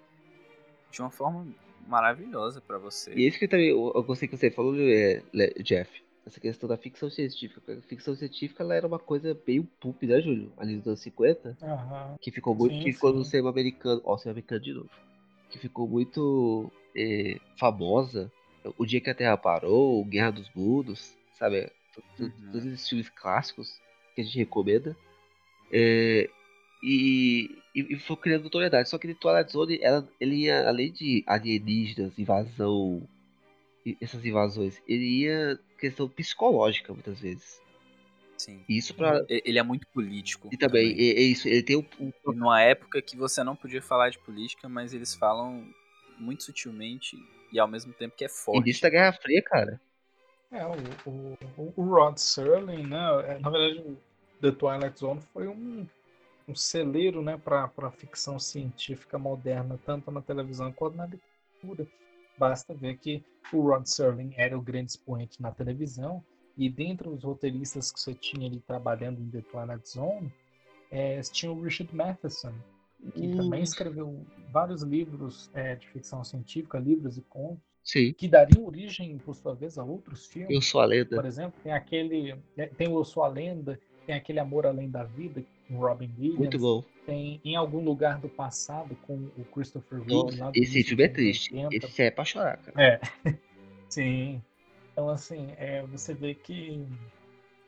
de 0.91 1.01
uma 1.01 1.11
forma 1.11 1.45
maravilhosa 1.87 2.59
pra 2.61 2.77
você. 2.77 3.13
E 3.13 3.25
é 3.25 3.27
isso 3.27 3.37
que 3.37 3.47
também 3.47 3.67
eu, 3.69 3.91
eu 3.93 4.03
gostei 4.03 4.27
que 4.27 4.35
você 4.37 4.49
falou, 4.49 4.75
é, 4.79 5.21
Jeff. 5.61 6.01
Essa 6.27 6.39
questão 6.39 6.67
da 6.67 6.77
ficção 6.77 7.09
científica. 7.09 7.61
A 7.73 7.81
ficção 7.81 8.13
científica 8.15 8.61
ela 8.61 8.75
era 8.75 8.85
uma 8.85 8.99
coisa 8.99 9.37
meio 9.47 9.63
pulp, 9.79 10.03
né, 10.03 10.21
Júlio? 10.21 10.51
Ali 10.57 10.75
nos 10.75 10.85
anos 10.85 10.99
50. 10.99 11.57
Aham. 11.61 12.17
Que 12.21 12.31
ficou 12.31 12.53
muito. 12.53 12.75
Sim, 12.75 12.83
que 12.83 12.93
ficou 12.93 13.13
no 13.13 13.23
sim. 13.23 13.31
cinema 13.31 13.49
americano. 13.49 14.01
Ó, 14.03 14.17
cinema 14.17 14.33
americano 14.33 14.61
de 14.61 14.73
novo. 14.73 14.89
Que 15.49 15.57
ficou 15.57 15.87
muito 15.87 16.71
é, 16.95 17.39
famosa. 17.57 18.31
O 18.77 18.85
Dia 18.85 18.99
que 18.99 19.09
a 19.09 19.15
Terra 19.15 19.37
Parou, 19.37 20.03
Guerra 20.03 20.31
dos 20.31 20.51
Mundos, 20.53 21.15
sabe? 21.33 21.71
Uhum. 22.19 22.29
Todos 22.51 22.65
esses 22.65 22.87
filmes 22.87 23.09
clássicos 23.09 23.79
que 24.13 24.21
a 24.21 24.23
gente 24.23 24.37
recomenda. 24.37 24.95
É, 25.71 26.29
e, 26.83 27.57
e, 27.73 27.93
e 27.93 27.99
foi 27.99 28.17
criando 28.17 28.43
notoriedade. 28.43 28.89
Só 28.89 28.97
que 28.97 29.07
The 29.07 29.13
Twilight 29.13 29.51
Zone, 29.51 29.79
ela, 29.81 30.07
ele 30.19 30.35
ia, 30.43 30.67
além 30.67 30.91
de 30.91 31.23
alienígenas, 31.25 32.19
invasão, 32.19 33.07
essas 34.01 34.25
invasões, 34.25 34.81
ele 34.87 35.23
ia 35.23 35.59
questão 35.77 36.09
psicológica 36.09 36.91
muitas 36.91 37.19
vezes. 37.19 37.61
Sim. 38.37 38.63
Isso 38.67 38.93
pra. 38.95 39.23
E- 39.29 39.41
Ele 39.45 39.59
é 39.59 39.63
muito 39.63 39.87
político. 39.87 40.49
E 40.51 40.57
também, 40.57 40.91
é, 40.93 41.19
é 41.19 41.21
isso, 41.21 41.47
ele 41.47 41.63
tem 41.63 41.77
um, 41.77 41.85
um 41.99 42.11
numa 42.33 42.61
época 42.61 43.01
que 43.01 43.15
você 43.15 43.43
não 43.43 43.55
podia 43.55 43.81
falar 43.81 44.09
de 44.09 44.19
política, 44.19 44.67
mas 44.67 44.93
eles 44.93 45.13
falam 45.15 45.67
muito 46.19 46.43
sutilmente 46.43 47.17
e 47.51 47.59
ao 47.59 47.67
mesmo 47.67 47.93
tempo 47.93 48.15
que 48.15 48.25
é 48.25 48.29
forte. 48.29 48.61
início 48.61 48.81
da 48.81 48.89
Guerra 48.89 49.13
Fria, 49.13 49.41
cara. 49.43 49.81
É, 50.51 50.65
o, 50.65 50.73
o, 51.05 51.33
o- 51.57 51.73
o 51.75 51.83
Rod 51.83 52.17
Serling, 52.17 52.83
né? 52.87 52.97
é, 53.27 53.39
Na 53.39 53.49
verdade, 53.49 53.79
o 53.79 53.97
The 54.41 54.51
Twilight 54.51 54.99
Zone 54.99 55.21
foi 55.33 55.47
um, 55.47 55.85
um 56.47 56.55
celeiro, 56.55 57.21
né, 57.21 57.37
para 57.37 57.91
ficção 57.91 58.39
científica 58.39 59.17
moderna, 59.19 59.79
tanto 59.85 60.09
na 60.11 60.21
televisão 60.21 60.71
quanto 60.71 60.95
na 60.95 61.05
literatura. 61.05 61.87
Basta 62.37 62.73
ver 62.73 62.97
que 62.97 63.23
o 63.53 63.61
Rod 63.61 63.85
Serling 63.85 64.33
era 64.37 64.57
o 64.57 64.61
grande 64.61 64.91
expoente 64.91 65.41
na 65.41 65.51
televisão, 65.51 66.23
e 66.57 66.69
dentre 66.69 67.07
os 67.07 67.23
roteiristas 67.23 67.91
que 67.91 67.99
você 67.99 68.13
tinha 68.13 68.47
ali 68.47 68.59
trabalhando 68.59 69.21
em 69.21 69.29
The 69.29 69.41
Twilight 69.41 69.89
Zone, 69.89 70.31
é, 70.91 71.19
tinha 71.21 71.51
o 71.51 71.61
Richard 71.61 71.93
Matheson, 71.95 72.53
que 73.15 73.27
Hum, 73.27 73.37
também 73.37 73.61
escreveu 73.63 74.25
vários 74.51 74.81
livros 74.81 75.49
é, 75.53 75.75
de 75.75 75.87
ficção 75.89 76.23
científica, 76.23 76.79
livros 76.79 77.17
e 77.17 77.21
contos, 77.21 77.63
Sim, 77.83 78.13
que 78.13 78.27
dariam 78.27 78.65
origem, 78.65 79.17
por 79.19 79.35
sua 79.35 79.53
vez, 79.53 79.77
a 79.77 79.83
outros 79.83 80.25
filmes. 80.25 80.55
eu 80.55 80.61
sou 80.61 80.81
a 80.81 80.85
Por 80.85 80.89
lenda. 80.89 81.27
exemplo, 81.27 81.59
tem 81.63 81.71
aquele. 81.71 82.35
né, 82.55 82.67
Tem 82.67 82.87
o 82.87 82.99
Eu 82.99 83.05
Sou 83.05 83.23
a 83.23 83.27
Lenda, 83.27 83.79
tem 84.07 84.15
aquele 84.15 84.39
Amor 84.39 84.65
Além 84.65 84.89
da 84.89 85.03
Vida, 85.03 85.43
com 85.67 85.75
Robin 85.75 86.09
Williams. 86.17 86.39
Muito 86.39 86.57
bom. 86.57 86.81
Tem 87.05 87.41
Em 87.43 87.57
Algum 87.57 87.83
Lugar 87.83 88.19
do 88.19 88.29
Passado, 88.29 88.97
com 89.05 89.15
o 89.37 89.43
Christopher 89.53 89.99
do 89.99 90.29
esse 90.55 90.81
filme 90.83 91.03
é 91.03 91.07
triste. 91.09 91.53
80. 91.53 91.85
Esse 91.85 92.01
é 92.03 92.09
pra 92.09 92.23
chorar, 92.23 92.57
cara. 92.57 92.81
É. 92.81 92.99
Sim. 93.89 94.41
Então, 94.93 95.09
assim, 95.09 95.51
é, 95.57 95.83
você 95.83 96.13
vê 96.13 96.33
que, 96.33 96.85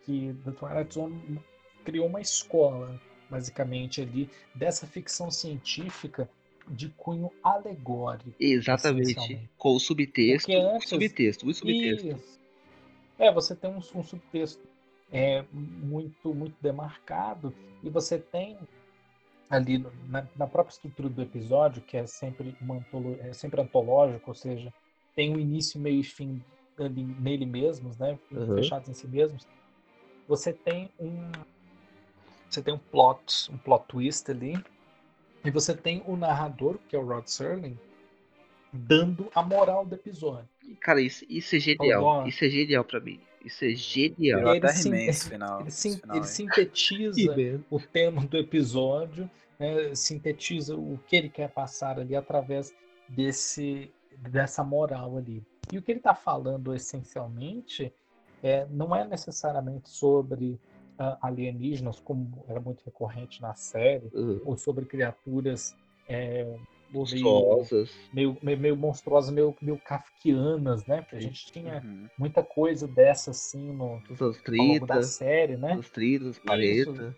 que 0.06 0.34
The 0.46 0.52
Twilight 0.52 0.94
Zone 0.94 1.40
criou 1.84 2.08
uma 2.08 2.22
escola, 2.22 3.00
basicamente, 3.30 4.02
ali, 4.02 4.30
dessa 4.56 4.88
ficção 4.88 5.30
científica 5.30 6.30
de 6.70 6.88
cunho 6.90 7.32
alegórico. 7.44 8.32
Exatamente. 8.40 9.50
Com 9.58 9.76
o 9.76 9.80
subtexto. 9.80 10.52
Antes- 10.52 10.90
Subtexto, 10.90 11.46
muito 11.46 11.58
subtexto. 11.58 12.08
Isso. 12.08 12.40
É, 13.18 13.30
você 13.34 13.54
tem 13.54 13.70
um, 13.70 13.78
um 13.78 14.04
subtexto 14.04 14.69
é, 15.12 15.44
muito, 15.52 16.34
muito 16.34 16.56
demarcado 16.62 17.54
e 17.84 17.90
você 17.90 18.18
tem 18.20 18.58
ali 19.50 19.80
no- 19.80 19.92
na, 20.08 20.28
na 20.36 20.48
própria 20.48 20.74
estrutura 20.74 21.10
do 21.10 21.22
episódio, 21.22 21.82
que 21.82 21.98
é 21.98 22.06
sempre, 22.06 22.56
é 23.22 23.34
sempre 23.34 23.62
antológico, 23.62 24.30
ou 24.30 24.36
seja, 24.36 24.72
tem 25.16 25.34
um 25.36 25.40
início, 25.40 25.80
meio 25.80 26.00
e 26.02 26.04
fim 26.04 26.44
ali 26.78 27.04
nele 27.04 27.46
mesmos, 27.46 27.98
né, 27.98 28.18
Uhum. 28.32 28.56
fechados 28.56 28.88
em 28.90 28.94
si 28.94 29.08
mesmos. 29.08 29.46
Você 30.28 30.54
tem 30.54 30.90
um 31.00 31.32
você 32.50 32.62
tem 32.64 32.74
um 32.74 32.80
plot, 32.80 33.52
um 33.52 33.58
plot 33.58 33.86
twist 33.88 34.30
ali, 34.32 34.54
e 35.46 35.52
você 35.52 35.76
tem 35.76 36.04
o 36.08 36.16
narrador, 36.16 36.80
que 36.88 36.96
é 36.96 37.00
o 37.00 37.06
Rod 37.06 37.28
Serling, 37.28 37.78
dando 38.74 39.30
a 39.36 39.44
moral 39.44 39.86
do 39.86 39.96
episódio. 39.96 40.48
Cara, 40.82 41.02
isso, 41.02 41.26
isso 41.30 41.56
é 41.56 41.60
genial. 41.60 42.28
Isso 42.28 42.44
é 42.44 42.50
genial 42.50 42.84
pra 42.84 43.00
mim. 43.00 43.20
Isso 43.44 43.66
é 43.66 43.70
genial. 43.70 44.40
Virou 44.40 44.56
ele 44.56 44.66
até 44.68 44.76
sim- 44.76 45.14
final. 45.30 45.60
Ele, 45.60 45.68
esse 45.70 45.78
sim- 45.92 45.98
final 46.00 46.18
ele 46.18 46.26
sintetiza 46.26 47.36
o 47.70 47.80
tema 47.80 48.26
do 48.26 48.38
episódio, 48.38 49.30
né, 49.58 49.94
sintetiza 49.96 50.76
o 50.76 51.00
que 51.08 51.16
ele 51.16 51.30
quer 51.30 51.50
passar 51.50 52.00
ali 52.00 52.16
através 52.16 52.74
desse 53.08 53.92
dessa 54.18 54.64
moral 54.64 55.18
ali. 55.18 55.42
E 55.72 55.78
o 55.78 55.82
que 55.82 55.92
ele 55.92 56.00
está 56.00 56.14
falando 56.14 56.74
essencialmente 56.76 57.94
é, 58.44 58.66
não 58.70 58.94
é 58.96 59.06
necessariamente 59.08 59.90
sobre 59.90 60.60
ah, 60.98 61.18
alienígenas, 61.22 62.00
como 62.00 62.44
era 62.50 62.60
muito 62.60 62.82
recorrente 62.86 63.42
na 63.42 63.54
série, 63.54 64.10
Uhum. 64.14 64.42
ou 64.44 64.58
sobre 64.58 64.84
criaturas 64.86 65.74
é, 66.08 66.46
Monstruosas. 66.92 67.92
meio, 68.14 68.38
meio, 68.42 68.58
meio 68.60 68.78
monstruosas, 68.78 69.32
meio, 69.32 69.56
meio 69.62 69.78
kafkianas, 69.80 70.86
né? 70.86 71.02
Porque 71.02 71.16
a 71.16 71.22
gente 71.22 71.52
tinha 71.52 71.82
Uhum. 71.84 72.08
muita 72.18 72.44
coisa 72.44 72.88
dessa 72.88 73.32
assim 73.32 73.72
no, 73.74 74.00
Dos 74.08 74.22
anos 74.22 74.42
ao 74.48 74.66
longo 74.66 74.86
da 74.86 74.96
30, 74.96 75.04
série, 75.04 75.58
né? 75.58 75.76
dos 75.76 75.90
30, 75.90 76.24
dos 76.26 76.40
40. 76.40 77.16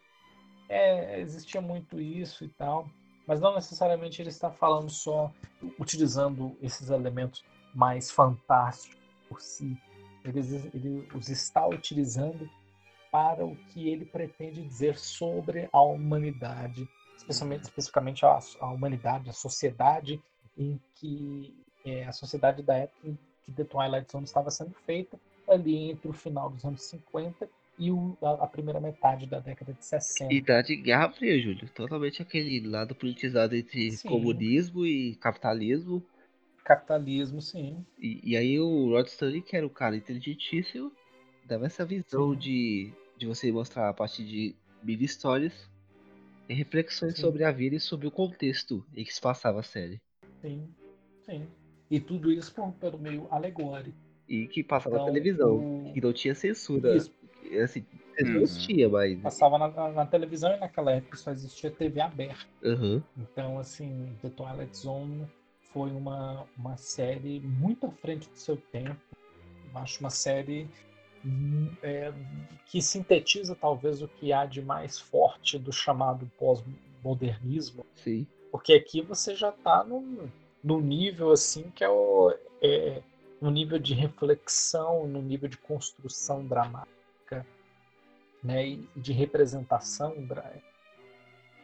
É, 0.69 1.19
existia 1.19 1.59
muito 1.59 1.99
isso 1.99 2.45
e 2.45 2.49
tal, 2.49 2.89
mas 3.27 3.41
não 3.41 3.53
necessariamente 3.53 4.21
ele 4.21 4.29
está 4.29 4.49
falando 4.49 4.89
só 4.89 5.31
utilizando 5.77 6.57
esses 6.61 6.89
elementos 6.89 7.43
mais 7.73 8.09
fantásticos 8.09 8.97
por 9.27 9.41
si. 9.41 9.77
Ele, 10.23 10.39
ele 10.73 11.07
os 11.13 11.29
está 11.29 11.67
utilizando 11.67 12.49
para 13.11 13.45
o 13.45 13.55
que 13.67 13.89
ele 13.89 14.05
pretende 14.05 14.61
dizer 14.63 14.97
sobre 14.97 15.67
a 15.73 15.81
humanidade, 15.81 16.87
especialmente, 17.21 17.63
especificamente 17.63 18.25
a, 18.25 18.39
a 18.59 18.71
humanidade, 18.71 19.29
a 19.29 19.33
sociedade 19.33 20.21
em 20.57 20.79
que 20.95 21.53
é, 21.85 22.05
a 22.05 22.11
sociedade 22.11 22.61
da 22.61 22.75
época 22.75 23.07
em 23.07 23.17
que 23.43 23.51
The 23.51 23.63
Twilight 23.63 24.11
Zone 24.11 24.25
estava 24.25 24.51
sendo 24.51 24.73
feita, 24.85 25.19
ali 25.47 25.91
entre 25.91 26.07
o 26.07 26.13
final 26.13 26.49
dos 26.49 26.63
anos 26.63 26.83
50 26.83 27.49
e 27.77 27.91
o- 27.91 28.17
a, 28.21 28.43
a 28.43 28.47
primeira 28.47 28.79
metade 28.79 29.25
da 29.25 29.39
década 29.39 29.73
de 29.73 29.83
60. 29.83 30.33
Idade 30.33 30.67
de 30.67 30.75
Guerra 30.77 31.09
Fria, 31.09 31.39
Júlio. 31.41 31.67
Totalmente 31.73 32.21
aquele 32.21 32.67
lado 32.67 32.93
politizado 32.95 33.55
entre 33.55 33.91
Sim. 33.91 34.09
comunismo 34.09 34.85
e 34.85 35.15
capitalismo. 35.15 36.03
Capitalismo, 36.63 37.41
sim. 37.41 37.85
E, 37.99 38.31
e 38.31 38.37
aí 38.37 38.59
o 38.59 38.89
Rod 38.89 39.07
Stanley, 39.07 39.41
que 39.41 39.55
era 39.55 39.65
um 39.65 39.69
cara 39.69 39.95
inteligentíssimo, 39.95 40.91
dava 41.45 41.65
essa 41.65 41.85
visão 41.85 42.33
Sim. 42.33 42.37
de, 42.37 42.91
de 43.17 43.25
você 43.25 43.51
mostrar 43.51 43.89
a 43.89 43.93
partir 43.93 44.23
de 44.25 44.55
mini 44.83 45.05
histórias 45.05 45.70
e 46.51 46.53
reflexões 46.53 47.15
Sim. 47.15 47.21
sobre 47.21 47.43
a 47.45 47.51
vida 47.51 47.75
e 47.75 47.79
sobre 47.79 48.07
o 48.07 48.11
contexto 48.11 48.85
em 48.93 49.03
que 49.05 49.13
se 49.13 49.21
passava 49.21 49.61
a 49.61 49.63
série. 49.63 50.01
Sim, 50.41 50.67
sim. 51.25 51.47
E 51.89 51.99
tudo 51.99 52.31
isso 52.31 52.53
por, 52.53 52.71
pelo 52.73 52.99
meio 52.99 53.27
alegórico. 53.31 53.97
E 54.27 54.47
que 54.47 54.63
passava 54.63 54.95
na 54.95 55.01
Então, 55.01 55.13
televisão. 55.13 55.55
o- 55.57 55.91
Que 55.93 56.01
não 56.01 56.13
tinha 56.13 56.35
censura. 56.35 56.95
Isso, 56.95 57.11
Assim, 57.63 57.83
censura 58.17 58.39
Uhum. 58.39 58.45
tinha, 58.45 58.87
mas. 58.87 59.19
passava 59.21 59.57
na, 59.57 59.67
na- 59.69 59.91
na 59.91 60.05
televisão 60.05 60.53
e 60.53 60.57
naquela 60.57 60.91
época 60.91 61.17
só 61.17 61.31
existia 61.31 61.71
TV 61.71 61.99
aberta. 61.99 62.45
Aham. 62.63 63.03
Então, 63.17 63.57
assim, 63.59 64.15
The 64.21 64.29
Twilight 64.29 64.77
Zone 64.77 65.27
foi 65.73 65.89
uma, 65.91 66.45
uma 66.57 66.77
série 66.77 67.39
muito 67.41 67.87
à 67.87 67.91
frente 67.91 68.29
do 68.29 68.37
seu 68.37 68.55
tempo. 68.57 69.01
Eu 69.73 69.79
acho 69.79 69.99
uma 69.99 70.09
série 70.09 70.67
é, 71.81 72.13
que 72.65 72.81
sintetiza 72.81 73.55
talvez 73.55 74.01
o 74.01 74.07
que 74.07 74.33
há 74.33 74.45
de 74.45 74.61
mais 74.61 74.99
forte 74.99 75.57
do 75.57 75.71
chamado 75.71 76.29
pós-modernismo. 76.37 77.85
Sim. 77.95 78.25
Porque 78.51 78.73
aqui 78.73 79.01
você 79.01 79.35
já 79.35 79.49
está 79.49 79.83
num, 79.83 80.29
num 80.63 80.81
nível 80.81 81.31
assim 81.31 81.71
que 81.71 81.83
é 81.83 81.89
o 81.89 82.33
é, 82.61 83.01
um 83.41 83.49
nível 83.49 83.79
de 83.79 83.93
reflexão, 83.93 85.07
no 85.07 85.21
nível 85.21 85.49
de 85.49 85.57
construção 85.57 86.45
dramática, 86.45 87.45
né, 88.43 88.67
e 88.67 88.89
de 88.95 89.11
representação 89.11 90.15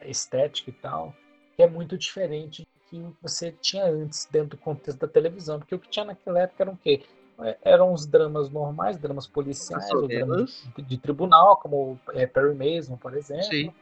estética 0.01 0.69
e 0.69 0.73
tal, 0.73 1.15
que 1.55 1.61
é 1.61 1.67
muito 1.67 1.97
diferente 1.97 2.63
do 2.63 2.79
que 2.89 3.15
você 3.21 3.51
tinha 3.51 3.85
antes 3.85 4.27
dentro 4.31 4.49
do 4.49 4.57
contexto 4.57 4.99
da 4.99 5.07
televisão, 5.07 5.59
porque 5.59 5.75
o 5.75 5.79
que 5.79 5.89
tinha 5.89 6.05
naquela 6.05 6.41
época 6.41 6.63
eram 6.63 6.73
o 6.73 6.77
quê? 6.77 7.03
É, 7.39 7.57
Eram 7.61 7.93
os 7.93 8.05
dramas 8.05 8.49
normais, 8.49 8.97
dramas 8.97 9.27
policiais, 9.27 9.91
ou 9.91 10.07
dramas 10.07 10.67
de, 10.75 10.81
de 10.83 10.97
tribunal, 10.97 11.57
como 11.57 11.99
é, 12.13 12.25
Perry 12.25 12.55
Mason, 12.55 12.97
por 12.97 13.15
exemplo. 13.15 13.43
Sim. 13.43 13.73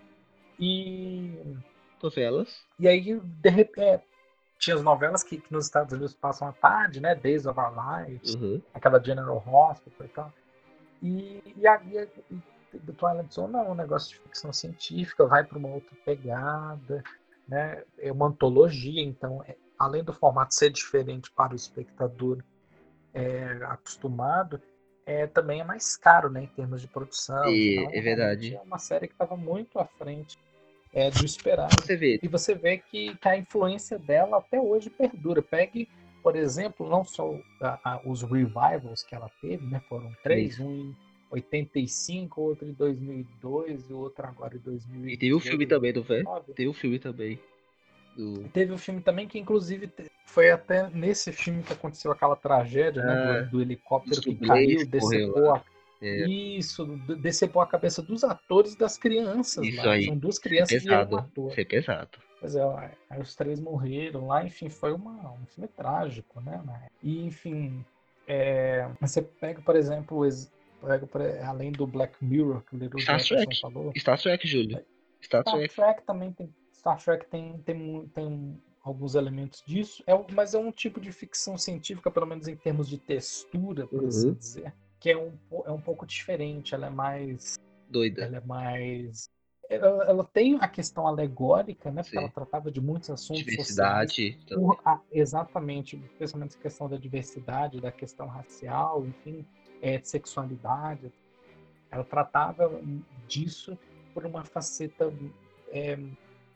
E 0.59 1.55
Novelas. 2.01 2.63
e 2.79 2.87
aí, 2.87 3.19
de 3.19 3.49
repente, 3.49 4.03
tinha 4.59 4.75
as 4.75 4.81
novelas 4.83 5.23
que, 5.23 5.37
que 5.37 5.51
nos 5.51 5.65
Estados 5.65 5.93
Unidos 5.93 6.13
passam 6.13 6.47
à 6.47 6.53
tarde, 6.53 6.99
né? 6.99 7.15
Days 7.15 7.45
of 7.45 7.59
Our 7.59 7.73
Lives, 8.07 8.35
Uhum. 8.35 8.61
aquela 8.73 9.01
General 9.03 9.37
Hospital 9.45 10.05
e 10.05 10.09
tal. 10.09 10.33
E, 11.01 11.53
e 11.57 11.67
a 11.67 11.81
e 11.83 12.79
The 12.79 12.91
Twilight 12.93 13.33
Zone 13.33 13.53
não 13.53 13.61
é 13.61 13.69
um 13.69 13.75
negócio 13.75 14.09
de 14.09 14.19
ficção 14.19 14.51
científica, 14.51 15.25
vai 15.25 15.43
para 15.43 15.57
uma 15.57 15.69
outra 15.69 15.95
pegada, 16.05 17.03
né? 17.47 17.83
É 17.97 18.11
uma 18.11 18.27
antologia, 18.27 19.01
então, 19.01 19.43
é- 19.47 19.55
além 19.79 20.03
do 20.03 20.13
formato 20.13 20.53
ser 20.53 20.69
diferente 20.71 21.31
para 21.31 21.53
o 21.53 21.55
espectador 21.55 22.39
é, 23.15 23.59
acostumado, 23.65 24.61
é, 25.05 25.25
também 25.25 25.61
é 25.61 25.63
mais 25.63 25.95
caro, 25.95 26.29
né, 26.29 26.43
em 26.43 26.47
termos 26.47 26.81
de 26.81 26.87
produção. 26.87 27.49
E- 27.49 27.79
Então, 27.79 27.91
é 27.93 28.01
verdade. 28.01 28.55
É 28.55 28.61
uma 28.61 28.77
série 28.77 29.07
que 29.07 29.13
estava 29.13 29.35
muito 29.37 29.79
à 29.79 29.85
frente 29.85 30.37
é, 30.93 31.09
do 31.09 31.25
esperado. 31.25 31.73
Você 31.81 31.95
vê, 31.95 32.19
E 32.21 32.27
você 32.27 32.53
vê 32.55 32.77
que, 32.77 33.15
que 33.15 33.27
a 33.27 33.37
influência 33.37 33.97
dela 33.99 34.37
até 34.37 34.59
hoje 34.59 34.89
perdura. 34.89 35.41
Pegue, 35.41 35.89
por 36.23 36.35
exemplo, 36.35 36.87
não 36.89 37.03
só 37.03 37.37
a- 37.61 37.79
a- 37.83 38.01
os 38.05 38.21
revivals 38.21 39.03
que 39.03 39.13
ela 39.15 39.29
teve, 39.41 39.65
né? 39.67 39.81
Foram 39.89 40.11
três, 40.23 40.59
um 40.59 40.71
em 40.71 40.95
85, 41.31 42.41
outro 42.41 42.67
em 42.67 42.73
2002 42.73 43.89
e 43.89 43.93
outro 43.93 44.25
agora 44.25 44.55
em 44.55 44.59
2000. 44.59 45.09
e 45.09 45.17
teve 45.17 45.33
o 45.33 45.39
filme 45.39 45.65
também, 45.67 45.91
não 45.93 46.03
foi? 46.03 46.23
Teve 46.55 46.69
o 46.69 46.73
filme 46.73 46.97
também. 46.99 47.39
Do... 48.15 48.47
Teve 48.49 48.71
o 48.71 48.77
filme 48.77 49.01
também 49.01 49.27
que, 49.27 49.37
inclusive, 49.37 49.91
foi 50.25 50.49
até 50.51 50.89
nesse 50.89 51.31
filme 51.31 51.61
que 51.63 51.73
aconteceu 51.73 52.11
aquela 52.11 52.35
tragédia, 52.35 53.01
né? 53.03 53.43
Do, 53.43 53.51
do 53.51 53.61
helicóptero 53.61 54.21
que 54.21 54.35
caiu, 54.35 54.87
decepou 54.87 55.53
a, 55.55 55.61
É, 56.01 56.27
Isso, 56.27 56.85
de- 56.85 57.15
decepou 57.15 57.61
a 57.61 57.67
cabeça 57.67 58.01
dos 58.01 58.23
atores 58.23 58.73
e 58.73 58.77
das 58.77 58.97
crianças. 58.97 59.65
Isso 59.65 59.85
lá. 59.85 59.93
aí. 59.93 60.05
São 60.05 60.17
duas 60.17 60.39
crianças 60.39 60.71
e 60.83 60.87
um 60.87 60.89
pesado. 60.91 61.17
ator. 61.17 61.51
Isso 61.51 61.59
é 61.61 61.65
pesado. 61.65 62.19
Pois 62.39 62.55
é, 62.55 62.91
aí 63.09 63.21
os 63.21 63.33
três 63.35 63.59
morreram 63.59 64.27
lá, 64.27 64.43
enfim, 64.45 64.69
foi 64.69 64.93
uma, 64.93 65.31
um 65.33 65.45
filme 65.47 65.67
trágico, 65.69 66.39
né? 66.41 66.61
né? 66.65 66.87
E, 67.01 67.25
enfim, 67.25 67.83
é, 68.27 68.87
você 69.01 69.21
pega, 69.21 69.61
por 69.61 69.75
exemplo, 69.75 70.25
ex- 70.25 70.51
pega, 70.81 71.07
por- 71.07 71.21
além 71.21 71.71
do 71.71 71.87
Black 71.87 72.13
Mirror, 72.23 72.61
que 72.61 72.75
o 72.75 72.79
Little 72.79 72.99
Star 72.99 73.23
Trek. 73.23 73.59
falou, 73.61 73.91
Star 73.97 74.21
Trek, 74.21 74.47
Júlio. 74.47 74.79
Star 75.23 75.41
Star 75.41 75.55
Trek. 75.55 75.73
Trek 75.75 76.03
também 76.05 76.31
tem. 76.33 76.53
Star 76.85 77.03
Trek 77.03 77.25
tem, 77.31 77.57
tem, 77.63 78.07
tem 78.09 78.61
alguns 78.83 79.15
elementos 79.15 79.63
disso, 79.65 80.03
é, 80.05 80.13
mas 80.31 80.53
é 80.53 80.59
um 80.59 80.71
tipo 80.71 81.01
de 81.01 81.11
ficção 81.11 81.57
científica, 81.57 82.11
pelo 82.11 82.27
menos 82.27 82.47
em 82.47 82.55
termos 82.55 82.87
de 82.87 82.99
textura, 82.99 83.87
por 83.87 84.05
assim 84.05 84.27
Uhum. 84.27 84.33
dizer, 84.35 84.73
que 84.99 85.09
é 85.09 85.17
um, 85.17 85.33
é 85.65 85.71
um 85.71 85.81
pouco 85.81 86.05
diferente. 86.05 86.75
Ela 86.75 86.87
é 86.87 86.89
mais 86.91 87.55
Doida. 87.89 88.25
ela 88.25 88.37
é 88.37 88.41
mais. 88.41 89.27
Ela, 89.67 90.03
ela 90.05 90.23
tem 90.23 90.59
a 90.61 90.67
questão 90.67 91.07
alegórica, 91.07 91.89
né? 91.89 92.03
Porque 92.03 92.17
Sim. 92.17 92.23
ela 92.23 92.31
tratava 92.31 92.71
de 92.71 92.79
muitos 92.79 93.09
assuntos. 93.09 93.43
Diversidade. 93.43 94.37
Por 94.47 94.79
exatamente, 95.11 95.97
especialmente 96.05 96.55
a 96.55 96.61
questão 96.61 96.87
da 96.87 96.97
diversidade, 96.97 97.81
da 97.81 97.91
questão 97.91 98.27
racial, 98.27 99.03
enfim, 99.07 99.43
é, 99.81 99.97
de 99.97 100.07
sexualidade. 100.07 101.11
Ela 101.89 102.03
tratava 102.03 102.79
disso 103.27 103.75
por 104.13 104.23
uma 104.23 104.45
faceta 104.45 105.11
é, 105.69 105.97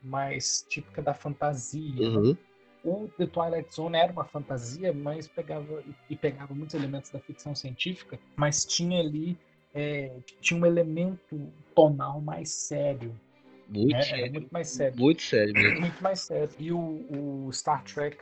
mais 0.04 0.66
típica 0.68 1.02
da 1.02 1.14
fantasia. 1.14 2.08
Uhum. 2.08 2.38
O 2.84 3.10
The 3.18 3.28
Twilight 3.28 3.74
Zone 3.74 3.98
era 3.98 4.12
uma 4.12 4.24
fantasia, 4.24 4.94
mas 4.94 5.28
pegava 5.28 5.84
e 6.10 6.16
pegava 6.16 6.54
muitos 6.54 6.74
elementos 6.76 7.12
da 7.12 7.20
ficção 7.20 7.54
científica, 7.54 8.18
mas 8.38 8.66
tinha 8.66 9.00
ali 9.02 9.38
é, 9.74 10.12
tinha 10.42 10.60
um 10.60 10.66
elemento 10.66 11.52
tonal 11.76 12.20
mais 12.22 12.50
sério, 12.50 13.20
Muito 13.68 13.92
né? 13.94 14.02
Sério. 14.02 14.32
muito 14.32 14.50
mais 14.52 14.68
sério, 14.70 14.98
Muito 14.98 15.22
sério 15.22 15.54
mesmo. 15.54 15.82
muito 15.82 16.02
mais 16.04 16.22
sério. 16.22 16.50
E 16.58 16.72
o, 16.72 17.46
o 17.48 17.54
Star 17.54 17.84
Trek 17.84 18.18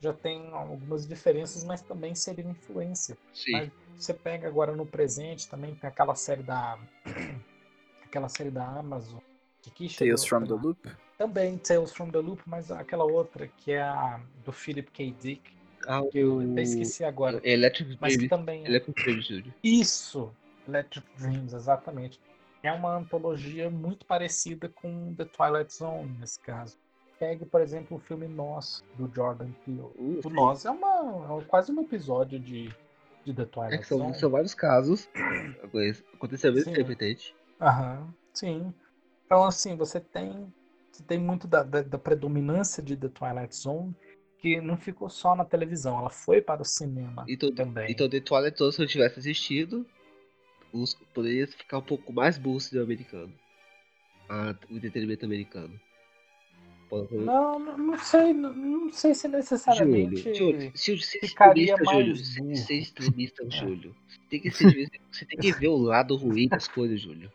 já 0.00 0.12
tem 0.12 0.48
algumas 0.52 1.06
diferenças, 1.06 1.64
mas 1.64 1.80
também 1.80 2.14
seria 2.14 2.44
influência. 2.44 3.16
Sim. 3.32 3.52
Mas 3.52 3.70
você 3.96 4.12
pega 4.12 4.48
agora 4.48 4.74
no 4.74 4.84
presente 4.86 5.48
também 5.48 5.74
tem 5.74 5.88
aquela 5.88 6.14
série 6.14 6.42
da 6.42 6.78
aquela 8.04 8.28
série 8.28 8.50
da 8.50 8.66
Amazon 8.66 9.20
que 9.62 9.70
que 9.70 9.88
chegou- 9.88 10.14
Tales 10.16 10.24
from 10.26 10.44
the 10.46 10.54
Loop. 10.54 10.78
também 11.18 11.58
Tales 11.58 11.92
from 11.92 12.10
the 12.10 12.18
Loop, 12.18 12.42
mas 12.46 12.70
aquela 12.70 13.04
outra 13.04 13.46
que 13.46 13.72
é 13.72 13.82
a 13.82 14.20
do 14.44 14.52
Philip 14.52 14.90
K. 14.90 15.14
Dick, 15.20 15.42
Ah, 15.86 16.02
que 16.10 16.18
eu 16.18 16.36
o- 16.36 16.52
até 16.52 16.62
esqueci 16.62 17.04
agora, 17.04 17.40
Electric 17.42 17.96
mas 18.00 18.12
que 18.12 18.26
Dream. 18.26 18.28
também 18.28 18.64
é 18.64 18.68
Electric 18.68 19.02
Dream, 19.02 19.20
Júlio. 19.20 19.54
isso, 19.62 20.30
Electric 20.68 21.06
Dreams, 21.18 21.54
exatamente. 21.54 22.20
É 22.62 22.70
uma 22.72 22.94
antologia 22.96 23.70
muito 23.70 24.04
parecida 24.04 24.68
com 24.68 25.14
The 25.14 25.24
Twilight 25.24 25.74
Zone 25.74 26.14
nesse 26.20 26.38
caso. 26.40 26.76
Pegue, 27.18 27.44
por 27.46 27.60
exemplo, 27.62 27.96
o 27.96 28.00
filme 28.00 28.26
Nós 28.28 28.82
do 28.96 29.10
Jordan 29.14 29.50
Peele. 29.64 29.80
Uh, 29.80 30.20
O 30.24 30.28
Nós 30.30 30.64
é 30.66 30.70
uma 30.70 31.38
é 31.40 31.44
quase 31.44 31.70
um 31.72 31.80
episódio 31.82 32.38
de, 32.38 32.68
de 33.24 33.32
The 33.34 33.42
É 33.42 33.44
Twilight 33.46 33.78
que 33.78 33.86
são, 33.88 33.98
Zone. 33.98 34.14
são 34.14 34.30
vários 34.30 34.54
casos. 34.54 35.08
Aconteceu 36.14 36.52
mesmo 36.52 36.78
entende? 36.78 37.34
Aham, 37.60 38.12
sim. 38.32 38.72
Então, 39.30 39.44
assim, 39.44 39.76
você 39.76 40.00
tem, 40.00 40.52
você 40.90 41.04
tem 41.04 41.16
muito 41.16 41.46
da, 41.46 41.62
da, 41.62 41.82
da 41.82 41.96
predominância 41.96 42.82
de 42.82 42.96
The 42.96 43.08
Twilight 43.10 43.54
Zone 43.54 43.94
que 44.40 44.60
não 44.60 44.76
ficou 44.76 45.08
só 45.08 45.36
na 45.36 45.44
televisão, 45.44 45.96
ela 46.00 46.10
foi 46.10 46.42
para 46.42 46.62
o 46.62 46.64
cinema 46.64 47.24
Então, 47.28 47.54
também. 47.54 47.86
então 47.88 48.08
The 48.08 48.18
Twilight 48.18 48.58
Zone, 48.58 48.72
se 48.72 48.82
eu 48.82 48.88
tivesse 48.88 49.20
assistido, 49.20 49.86
os, 50.72 50.94
poderia 51.14 51.46
ficar 51.46 51.78
um 51.78 51.82
pouco 51.82 52.12
mais 52.12 52.38
bom 52.38 52.56
o 52.56 52.60
cinema 52.60 52.86
americano. 52.86 53.32
Ah, 54.28 54.52
o 54.68 54.76
entretenimento 54.76 55.24
americano. 55.24 55.80
Pode- 56.88 57.14
Não, 57.14 57.56
não, 57.60 57.98
sei, 57.98 58.32
não, 58.32 58.52
não 58.52 58.92
sei 58.92 59.14
se 59.14 59.28
necessariamente. 59.28 60.34
Júlio, 60.34 60.34
Júlio, 60.34 60.72
se, 60.76 60.98
se 60.98 61.20
ficaria 61.20 61.66
extremista, 61.66 61.84
mais 61.84 61.98
Júlio, 62.04 62.16
se 62.16 62.56
ser 62.66 62.74
extremista, 62.78 63.44
É. 63.46 63.50
Júlio, 63.50 63.94
tem, 64.28 64.40
que 64.40 64.50
ser, 64.50 64.90
você 65.12 65.24
tem 65.24 65.38
que 65.38 65.52
ver 65.52 65.68
o 65.68 65.76
lado 65.76 66.16
ruim 66.16 66.48
das 66.48 66.66
coisas, 66.66 67.00
Júlio. 67.00 67.30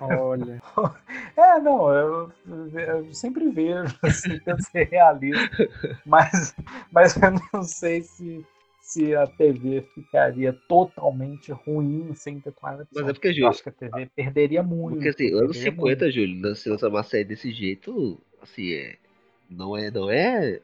Olha. 0.00 0.62
É, 1.36 1.58
não, 1.58 1.92
eu, 1.92 2.32
eu 2.46 3.12
sempre 3.12 3.50
vejo, 3.50 3.98
assim, 4.02 4.38
tento 4.38 4.62
ser 4.62 4.88
realista, 4.88 5.68
mas, 6.06 6.54
mas 6.92 7.16
eu 7.16 7.32
não 7.52 7.62
sei 7.64 8.02
se, 8.02 8.46
se 8.80 9.16
a 9.16 9.26
TV 9.26 9.82
ficaria 9.94 10.52
totalmente 10.68 11.50
ruim 11.50 12.14
sem 12.14 12.38
The 12.38 12.52
Twilight 12.52 12.88
Mas 12.94 13.08
é 13.08 13.12
porque, 13.12 13.28
Eu 13.28 13.32
Júlio, 13.32 13.48
acho 13.48 13.62
que 13.64 13.68
a 13.68 13.72
TV 13.72 14.10
perderia 14.14 14.62
muito. 14.62 14.94
porque 14.94 15.08
assim, 15.08 15.34
anos 15.34 15.56
perderia 15.56 15.72
50, 15.72 16.10
Júlio, 16.12 16.54
se 16.54 16.68
lançar 16.68 16.88
uma 16.88 17.02
série 17.02 17.24
desse 17.24 17.50
jeito, 17.50 18.20
assim, 18.40 18.72
é, 18.72 18.96
não 19.50 19.76
é, 19.76 19.90
não 19.90 20.08
é 20.08 20.60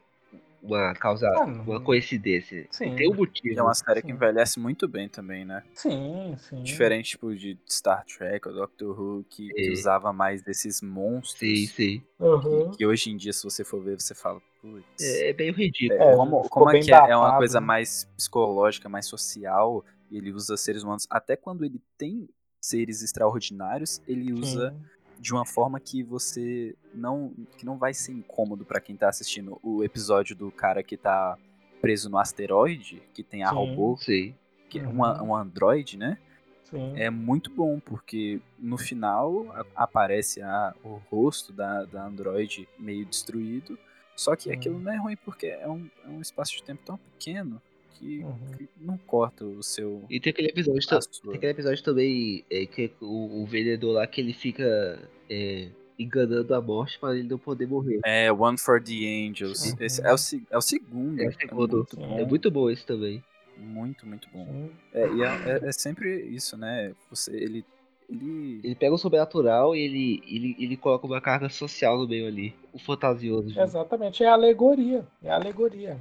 uma 0.61 0.93
causa, 0.93 1.27
Ah, 1.27 1.43
uma 1.45 1.81
coincidência. 1.81 2.67
Sim. 2.69 2.95
Tem 2.95 3.09
um 3.09 3.15
motivo. 3.15 3.59
É 3.59 3.61
uma 3.63 3.73
série 3.73 4.01
que 4.01 4.07
Sim. 4.07 4.13
envelhece 4.13 4.59
muito 4.59 4.87
bem 4.87 5.09
também, 5.09 5.43
né? 5.43 5.63
Sim, 5.73 6.35
sim. 6.37 6.61
Diferente, 6.63 7.11
tipo, 7.11 7.35
de 7.35 7.57
Star 7.69 8.05
Trek 8.05 8.47
ou 8.47 8.53
Doctor 8.53 8.99
Who, 8.99 9.25
que, 9.29 9.49
que 9.49 9.67
É. 9.69 9.71
usava 9.71 10.13
mais 10.13 10.41
desses 10.41 10.81
monstros. 10.81 11.39
Sim, 11.39 11.67
sim. 11.67 12.03
Uhum. 12.19 12.69
Que, 12.71 12.77
que 12.77 12.85
hoje 12.85 13.09
em 13.11 13.17
dia, 13.17 13.33
se 13.33 13.43
você 13.43 13.63
for 13.63 13.81
ver, 13.83 13.99
você 13.99 14.13
fala, 14.13 14.41
putz. 14.61 14.85
É, 15.01 15.29
é 15.31 15.33
meio 15.33 15.53
ridículo. 15.53 16.01
É, 16.01 16.15
como 16.15 16.43
ficou 16.43 16.49
como 16.49 16.69
é 16.69 16.73
bem 16.73 16.83
que 16.83 16.91
é? 16.93 16.95
É 16.95 16.99
uma 17.15 17.25
datado, 17.25 17.37
coisa 17.37 17.59
né? 17.59 17.65
mais 17.65 18.07
psicológica, 18.15 18.87
mais 18.87 19.05
social. 19.07 19.83
E 20.09 20.17
ele 20.17 20.31
usa 20.31 20.55
seres 20.57 20.83
humanos. 20.83 21.07
Até 21.09 21.35
quando 21.35 21.63
ele 21.65 21.81
tem 21.97 22.29
seres 22.59 23.01
extraordinários, 23.01 24.01
ele 24.07 24.31
usa 24.33 24.71
Sim. 24.71 24.85
De 25.21 25.31
uma 25.33 25.45
forma 25.45 25.79
que 25.79 26.01
você 26.01 26.75
não 26.93 27.31
que 27.55 27.63
não 27.63 27.77
vai 27.77 27.93
ser 27.93 28.11
incômodo 28.11 28.65
pra 28.65 28.81
quem 28.81 28.95
tá 28.97 29.07
assistindo 29.07 29.59
o 29.61 29.83
episódio 29.83 30.35
do 30.35 30.51
cara 30.51 30.81
que 30.81 30.97
tá 30.97 31.37
preso 31.79 32.09
no 32.09 32.17
asteroide, 32.17 33.03
que 33.13 33.23
tem 33.23 33.43
a 33.43 33.49
Sim. 33.49 33.55
robô, 33.55 33.97
Sim. 33.97 34.35
que 34.67 34.79
é 34.79 34.83
Uhum. 34.83 34.89
uma, 34.91 35.23
um 35.23 35.35
androide, 35.35 35.95
né? 35.95 36.17
Sim. 36.63 36.93
É 36.95 37.09
muito 37.09 37.51
bom, 37.53 37.79
porque 37.79 38.39
no 38.57 38.77
final 38.77 39.51
a- 39.51 39.65
aparece 39.83 40.41
a, 40.41 40.73
o 40.83 40.95
rosto 41.11 41.53
da, 41.53 41.85
da 41.85 42.05
androide 42.05 42.67
meio 42.79 43.05
destruído. 43.05 43.77
Só 44.15 44.35
que 44.35 44.43
Sim. 44.43 44.51
aquilo 44.53 44.79
não 44.79 44.91
é 44.91 44.97
ruim 44.97 45.17
porque 45.17 45.47
é 45.47 45.67
um, 45.67 45.87
é 46.03 46.07
um 46.09 46.21
espaço 46.21 46.53
de 46.55 46.63
tempo 46.63 46.81
tão 46.85 46.97
pequeno 46.97 47.61
que, 48.01 48.19
Uhum. 48.23 48.37
que 48.57 48.69
não 48.79 48.97
corta 48.97 49.45
o 49.45 49.61
seu. 49.61 50.01
E 50.09 50.19
tem 50.19 50.31
aquele 50.31 50.49
episódio, 50.49 50.81
tem 51.23 51.35
aquele 51.35 51.51
episódio 51.51 51.83
também 51.83 52.43
é, 52.49 52.65
que 52.65 52.91
o, 52.99 53.41
o 53.41 53.45
vendedor 53.45 53.93
lá 53.93 54.07
que 54.07 54.19
ele 54.19 54.33
fica 54.33 54.99
é, 55.29 55.67
enganando 55.97 56.53
a 56.55 56.61
morte 56.61 56.97
para 56.99 57.15
ele 57.15 57.27
não 57.27 57.37
poder 57.37 57.67
morrer. 57.67 57.99
É, 58.03 58.31
One 58.31 58.57
for 58.57 58.81
the 58.81 58.91
Angels. 59.27 59.71
Uhum. 59.71 59.77
Esse 59.79 60.01
é, 60.01 60.07
o, 60.11 60.15
é 60.51 60.57
o 60.57 60.61
segundo. 60.61 61.21
É 61.21 61.27
o 61.27 61.33
segundo. 61.33 61.75
muito 61.77 61.95
Sim. 61.95 62.01
bom. 62.01 62.19
É 62.19 62.25
muito 62.25 62.51
bom 62.51 62.69
esse 62.69 62.85
também. 62.85 63.23
Muito, 63.57 64.07
muito 64.07 64.27
bom. 64.33 64.69
É, 64.93 65.07
e 65.13 65.21
é, 65.21 65.25
é- 65.27 65.67
é 65.67 65.71
sempre 65.71 66.21
isso, 66.23 66.57
né? 66.57 66.93
Você, 67.11 67.31
ele, 67.35 67.63
ele, 68.09 68.59
Ele 68.63 68.75
pega 68.75 68.93
o 68.95 68.97
sobrenatural 68.97 69.75
e 69.75 69.79
ele, 69.81 70.23
ele, 70.27 70.55
ele 70.59 70.75
coloca 70.75 71.05
uma 71.05 71.21
carga 71.21 71.47
social 71.49 71.97
no 71.99 72.07
meio 72.07 72.25
ali. 72.27 72.55
O 72.73 72.79
fantasioso. 72.79 73.49
gente. 73.49 73.59
Exatamente, 73.59 74.23
é 74.23 74.27
alegoria. 74.27 75.05
É 75.23 75.29
alegoria. 75.29 75.97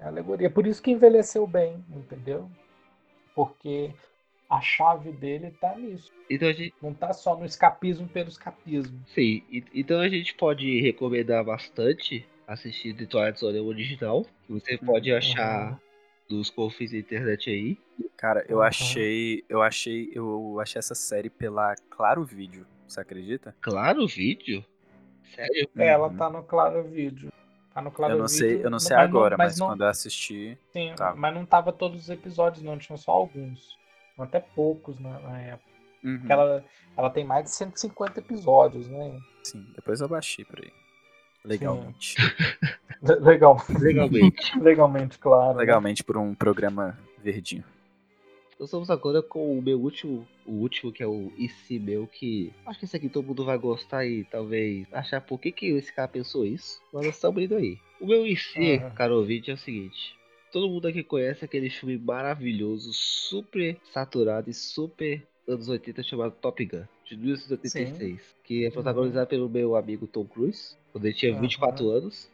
É 0.00 0.04
alegoria. 0.04 0.50
Por 0.50 0.66
isso 0.66 0.82
que 0.82 0.90
envelheceu 0.90 1.46
bem, 1.46 1.84
entendeu? 1.90 2.50
Porque 3.34 3.92
a 4.48 4.60
chave 4.60 5.12
dele 5.12 5.50
tá 5.60 5.76
nisso. 5.76 6.10
Então 6.28 6.48
a 6.48 6.52
gente. 6.52 6.74
Não 6.82 6.92
tá 6.94 7.12
só 7.12 7.36
no 7.36 7.44
escapismo 7.44 8.08
pelo 8.08 8.28
escapismo. 8.28 8.98
Sim, 9.14 9.42
e- 9.50 9.64
então 9.74 10.00
a 10.00 10.08
gente 10.08 10.34
pode 10.34 10.80
recomendar 10.80 11.44
bastante 11.44 12.26
assistir 12.46 12.94
The 12.94 13.06
Twilight 13.06 13.38
Zone 13.38 13.58
original. 13.60 14.24
Que 14.46 14.52
você 14.52 14.78
pode 14.78 15.10
Uhum. 15.10 15.18
achar 15.18 15.80
nos 16.28 16.50
confins 16.50 16.90
da 16.92 16.98
internet 16.98 17.50
aí. 17.50 17.78
Cara, 18.16 18.44
eu 18.48 18.58
Uhum. 18.58 18.62
achei. 18.64 19.44
Eu 19.48 19.62
achei. 19.62 20.10
Eu 20.14 20.58
achei 20.60 20.78
essa 20.78 20.94
série 20.94 21.30
pela 21.30 21.74
Claro 21.90 22.24
Vídeo. 22.24 22.66
Você 22.88 23.00
acredita? 23.00 23.54
Claro, 23.60 24.06
vídeo. 24.06 24.64
Sério? 25.34 25.68
É, 25.76 25.88
ela 25.88 26.08
Uhum. 26.08 26.16
tá 26.16 26.28
no 26.28 26.42
Claro 26.42 26.82
Vídeo. 26.84 27.30
Tá 27.72 27.80
no 27.80 27.90
Claro 27.90 28.14
eu 28.14 28.18
não 28.18 28.28
sei, 28.28 28.64
eu 28.64 28.70
não 28.70 28.80
sei 28.80 28.96
não- 28.96 29.02
agora, 29.02 29.36
mas, 29.36 29.58
não, 29.58 29.68
quando 29.68 29.82
eu 29.84 29.88
assisti. 29.88 30.58
sim, 30.72 30.92
tá. 30.96 31.14
mas 31.14 31.32
não 31.34 31.46
tava 31.46 31.72
todos 31.72 32.02
os 32.02 32.10
episódios, 32.10 32.62
não, 32.64 32.76
tinha 32.78 32.96
só 32.96 33.12
alguns. 33.12 33.78
Até 34.18 34.38
poucos 34.40 34.98
na, 34.98 35.18
na 35.20 35.40
época. 35.40 35.70
Uhum. 36.04 36.18
Porque 36.18 36.32
Ela, 36.32 36.64
ela 36.96 37.10
tem 37.10 37.24
mais 37.24 37.44
de 37.44 37.50
150 37.52 38.20
episódios, 38.20 38.86
né? 38.88 39.18
Sim, 39.42 39.66
depois 39.74 40.00
eu 40.00 40.08
baixei 40.08 40.44
por 40.44 40.58
aí. 40.60 40.70
Legalmente. 41.44 42.16
Legal, 43.02 43.56
Legalmente. 43.80 44.58
legalmente, 44.60 45.18
claro. 45.18 45.54
né? 45.54 45.60
Legalmente 45.60 46.04
por 46.04 46.18
um 46.18 46.34
programa 46.34 46.98
verdinho. 47.18 47.64
Nós 48.58 48.68
estamos 48.68 48.90
agora 48.90 49.22
com 49.22 49.58
o 49.58 49.62
meu 49.62 49.80
último, 49.80 50.28
o 50.50 50.60
último 50.60 50.92
que 50.92 51.02
é 51.02 51.06
o 51.06 51.32
IC 51.38 51.78
meu, 51.78 52.06
que 52.06 52.52
acho 52.66 52.78
que 52.78 52.84
esse 52.84 52.96
aqui 52.96 53.08
todo 53.08 53.26
mundo 53.26 53.44
vai 53.44 53.56
gostar 53.58 54.04
e 54.06 54.24
talvez 54.24 54.86
achar 54.92 55.20
por 55.20 55.38
que, 55.40 55.52
que 55.52 55.66
esse 55.66 55.92
cara 55.92 56.08
pensou 56.08 56.44
isso. 56.44 56.80
Mas 56.92 57.04
nós 57.06 57.14
estamos 57.14 57.42
indo 57.42 57.54
aí. 57.56 57.78
O 58.00 58.06
meu 58.06 58.26
IC, 58.26 58.78
Uhum. 58.82 58.90
caro 58.94 59.16
ouvinte, 59.16 59.50
é 59.50 59.54
o 59.54 59.58
seguinte. 59.58 60.16
Todo 60.52 60.68
mundo 60.68 60.88
aqui 60.88 61.02
conhece 61.04 61.44
aquele 61.44 61.70
filme 61.70 61.96
maravilhoso, 61.96 62.92
super 62.92 63.76
saturado 63.92 64.50
e 64.50 64.54
super 64.54 65.22
anos 65.46 65.68
80 65.68 66.02
chamado 66.02 66.34
Top 66.40 66.64
Gun, 66.64 66.82
de 67.06 67.16
1986. 67.16 68.34
Que 68.44 68.64
é 68.66 68.70
protagonizado 68.70 69.28
pelo 69.28 69.48
meu 69.48 69.76
amigo 69.76 70.06
Tom 70.06 70.24
Cruise, 70.24 70.76
quando 70.92 71.04
ele 71.04 71.14
tinha 71.14 71.32
Uhum. 71.32 71.40
24 71.42 71.88
anos. 71.90 72.28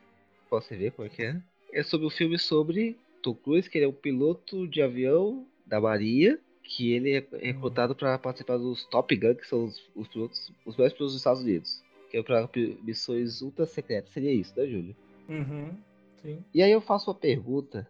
Posso 0.48 0.68
ver 0.74 0.92
como 0.92 1.06
é 1.06 1.10
que 1.10 1.22
é? 1.22 1.36
É 1.72 1.82
sobre 1.82 2.06
um 2.06 2.10
filme 2.10 2.38
sobre 2.38 2.96
Tom 3.22 3.34
Cruise, 3.34 3.68
que 3.68 3.76
ele 3.78 3.84
é 3.84 3.88
um 3.88 3.92
piloto 3.92 4.66
de 4.66 4.80
avião 4.80 5.46
da 5.66 5.80
Marinha, 5.80 6.38
que 6.66 6.92
ele 6.92 7.16
é 7.16 7.26
recrutado 7.38 7.94
para 7.94 8.18
participar 8.18 8.58
dos 8.58 8.84
Top 8.86 9.14
Gun, 9.14 9.34
que 9.34 9.46
são 9.46 9.64
os, 9.64 9.80
os 9.94 10.08
pilotos, 10.08 10.52
os 10.64 10.76
melhores 10.76 10.96
pilotos 10.96 11.14
dos 11.14 11.20
Estados 11.20 11.42
Unidos. 11.42 11.82
Que 12.10 12.18
é 12.18 12.22
para 12.22 12.48
missões 12.82 13.40
ultra 13.40 13.66
secretas. 13.66 14.12
Seria 14.12 14.32
isso, 14.32 14.52
né, 14.56 14.66
Júlio? 14.66 14.96
Uhum, 15.28 15.76
sim. 16.22 16.44
E 16.52 16.62
aí 16.62 16.70
eu 16.70 16.80
faço 16.80 17.10
uma 17.10 17.16
pergunta. 17.16 17.88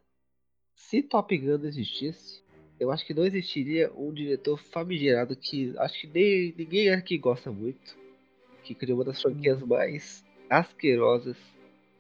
Se 0.75 1.03
Top 1.03 1.37
Gun 1.37 1.65
existisse, 1.65 2.43
eu 2.79 2.91
acho 2.91 3.07
que 3.07 3.15
não 3.15 3.25
existiria 3.25 3.91
um 3.97 4.13
diretor 4.13 4.59
famigerado 4.59 5.35
que 5.35 5.75
acho 5.79 6.03
que 6.03 6.07
nem, 6.07 6.55
ninguém 6.57 6.91
aqui 6.91 7.17
gosta 7.17 7.51
muito. 7.51 7.97
Que 8.63 8.75
criou 8.75 8.99
uma 8.99 9.05
das 9.05 9.23
franquias 9.23 9.63
mais 9.63 10.25
asquerosas 10.51 11.37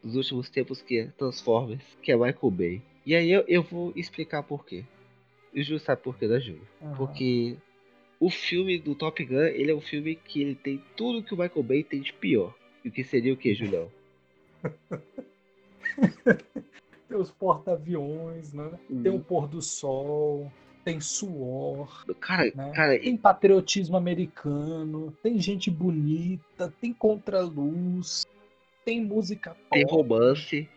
dos 0.02 0.14
últimos 0.14 0.50
tempos, 0.50 0.82
que 0.82 0.98
é 0.98 1.06
Transformers, 1.18 1.84
que 2.02 2.12
é 2.12 2.16
Michael 2.16 2.50
Bay. 2.50 2.82
E 3.04 3.14
aí 3.14 3.30
eu, 3.30 3.44
eu 3.48 3.62
vou 3.62 3.92
explicar 3.96 4.42
por 4.42 4.64
quê. 4.66 4.84
E 5.56 5.62
o 5.62 5.64
Júlio 5.64 5.80
sabe 5.80 6.02
por 6.02 6.18
quê, 6.18 6.28
né, 6.28 6.38
Júlio? 6.38 6.60
Uhum. 6.82 6.94
Porque 6.94 7.56
o 8.20 8.28
filme 8.28 8.78
do 8.78 8.94
Top 8.94 9.24
Gun, 9.24 9.46
ele 9.46 9.70
é 9.70 9.74
um 9.74 9.80
filme 9.80 10.14
que 10.14 10.42
ele 10.42 10.54
tem 10.54 10.84
tudo 10.94 11.22
que 11.22 11.32
o 11.32 11.38
Michael 11.38 11.62
Bay 11.62 11.82
tem 11.82 12.02
de 12.02 12.12
pior. 12.12 12.54
E 12.84 12.90
o 12.90 12.92
que 12.92 13.02
seria 13.02 13.32
o 13.32 13.36
que, 13.38 13.54
Julião? 13.54 13.90
Tem 17.08 17.16
os 17.16 17.30
porta-aviões, 17.30 18.52
né? 18.52 18.70
Tem 19.02 19.12
o 19.12 19.20
pôr 19.20 19.46
do 19.46 19.62
sol, 19.62 20.52
tem 20.84 21.00
suor, 21.00 22.04
Cara, 22.20 22.52
né? 22.54 22.72
cara, 22.74 22.98
Tem 22.98 23.16
patriotismo 23.16 23.96
americano, 23.96 25.16
tem 25.22 25.38
gente 25.38 25.70
bonita, 25.70 26.72
tem 26.80 26.92
contraluz, 26.92 28.26
tem 28.84 29.04
música 29.04 29.56
tem 29.70 29.86
pop, 29.86 30.02
romance. 30.02 30.68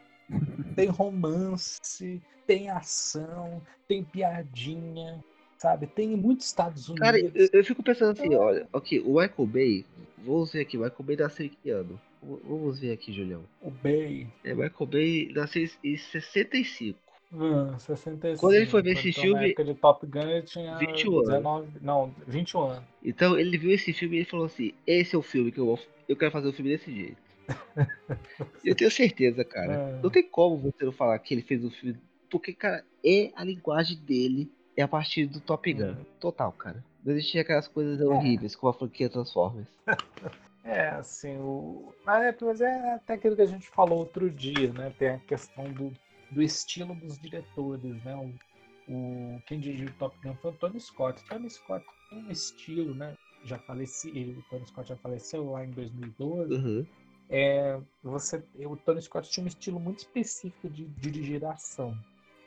Tem 0.76 0.88
romance, 0.88 2.22
tem 2.46 2.70
ação, 2.70 3.62
tem 3.88 4.04
piadinha, 4.04 5.24
sabe? 5.58 5.88
Tem 5.88 6.16
muitos 6.16 6.48
Estados 6.48 6.90
Unidos. 6.90 7.06
Cara, 7.06 7.20
eu, 7.20 7.50
eu 7.54 7.64
fico 7.64 7.84
pensando 7.84 8.12
assim, 8.12 8.34
olha, 8.36 8.68
ok, 8.74 9.00
o 9.02 9.20
Michael 9.20 9.46
Bay, 9.48 9.86
vamos 10.18 10.52
ver 10.52 10.62
aqui, 10.62 10.78
o 10.78 10.82
Michael 10.82 11.04
Bay 11.04 11.16
nasceu 11.18 11.46
em 11.46 11.50
que 11.50 11.70
ano? 11.70 12.00
Vamos 12.22 12.80
ver 12.80 12.92
aqui, 12.92 13.14
Julião. 13.14 13.44
O 13.62 13.72
Bay, 13.72 14.28
É, 14.44 14.54
Michael 14.54 14.86
Bay 14.88 15.32
nasceu 15.34 15.66
em 15.84 15.96
65. 15.98 17.00
ah, 17.34 17.78
65. 17.80 18.40
Quando 18.42 18.56
ele 18.56 18.66
foi 18.66 18.82
ver 18.82 18.92
esse 18.92 19.10
Então, 19.10 19.22
filme, 19.24 19.40
Na 19.40 19.48
época 19.48 19.64
de 19.64 19.74
Top 19.76 20.06
Gun 20.06 20.20
ele 20.30 20.42
tinha 20.42 20.78
21 20.78 21.12
anos. 21.20 21.28
19, 21.28 21.68
não, 21.82 22.14
21 22.28 22.62
anos. 22.62 22.84
Então 23.04 23.40
ele 23.40 23.58
viu 23.58 23.72
esse 23.72 23.94
filme 23.94 24.18
e 24.18 24.20
ele 24.20 24.26
falou 24.30 24.48
assim, 24.48 24.74
esse 24.86 25.16
é 25.16 25.18
o 25.18 25.22
filme 25.22 25.50
que 25.52 25.60
eu 25.60 25.66
vou. 25.66 25.80
Eu 26.10 26.18
quero 26.18 26.32
fazer 26.32 26.50
um 26.50 26.54
filme 26.54 26.72
desse 26.72 26.94
jeito. 26.94 27.29
eu 28.64 28.76
tenho 28.76 28.92
certeza, 28.92 29.44
cara. 29.44 29.74
É. 29.74 30.00
Não 30.02 30.10
tem 30.10 30.24
como 30.24 30.58
você 30.58 30.86
não 30.86 30.92
falar 30.92 31.18
que 31.20 31.34
ele 31.34 31.42
fez 31.42 31.64
um 31.64 31.70
filme. 31.72 32.00
Porque, 32.30 32.54
cara, 32.54 32.84
é 33.06 33.32
a 33.36 33.44
linguagem 33.44 33.98
dele. 33.98 34.52
É 34.78 34.82
a 34.82 34.88
partir 34.88 35.26
do 35.26 35.42
Top 35.42 35.72
Gun. 35.74 35.92
Hum. 35.92 36.06
Total, 36.20 36.52
cara. 36.54 36.84
Não 37.04 37.14
existia 37.14 37.42
aquelas 37.42 37.68
coisas 37.68 38.00
É. 38.00 38.06
horríveis 38.06 38.56
como 38.56 38.70
a 38.70 38.74
franquia 38.74 39.10
Transformers. 39.10 39.68
É, 40.62 40.90
assim, 40.90 41.36
o... 41.38 41.92
mas 42.06 42.22
é- 42.24 42.38
mas 42.46 42.62
é 42.62 42.94
até 42.94 43.14
aquilo 43.14 43.36
que 43.36 43.42
a 43.42 43.46
gente 43.48 43.68
falou 43.70 44.00
outro 44.00 44.30
dia, 44.30 44.72
né? 44.74 44.94
Tem 45.00 45.08
a 45.10 45.18
questão 45.18 45.64
do, 45.72 45.92
do 46.30 46.44
estilo 46.44 46.94
dos 46.94 47.18
diretores, 47.18 48.04
né? 48.04 48.14
O, 48.16 48.94
o- 48.94 49.42
quem 49.48 49.60
dirigiu 49.60 49.88
o 49.88 49.94
Top 49.94 50.16
Gun 50.22 50.36
foi 50.36 50.52
o 50.52 50.54
Tony 50.56 50.80
Scott. 50.80 51.24
Tony 51.28 51.50
Scott 51.50 51.84
tem 52.10 52.20
um 52.24 52.30
estilo, 52.30 52.94
né? 52.94 53.16
Já 53.46 53.58
faleceu, 53.58 54.12
o 54.14 54.44
Tony 54.50 54.68
Scott 54.68 54.90
já 54.90 54.98
faleceu 54.98 55.50
lá 55.50 55.66
em 55.66 55.72
2012. 55.72 56.54
Uhum. 56.54 56.86
É, 57.30 57.80
você, 58.04 58.44
o 58.66 58.76
Tony 58.76 59.02
Scott 59.02 59.30
tinha 59.30 59.44
um 59.44 59.48
estilo 59.48 59.80
muito 59.80 60.00
específico 60.00 60.68
de 60.70 60.86
dirigir 60.86 61.46
a 61.46 61.54
ação. 61.54 61.96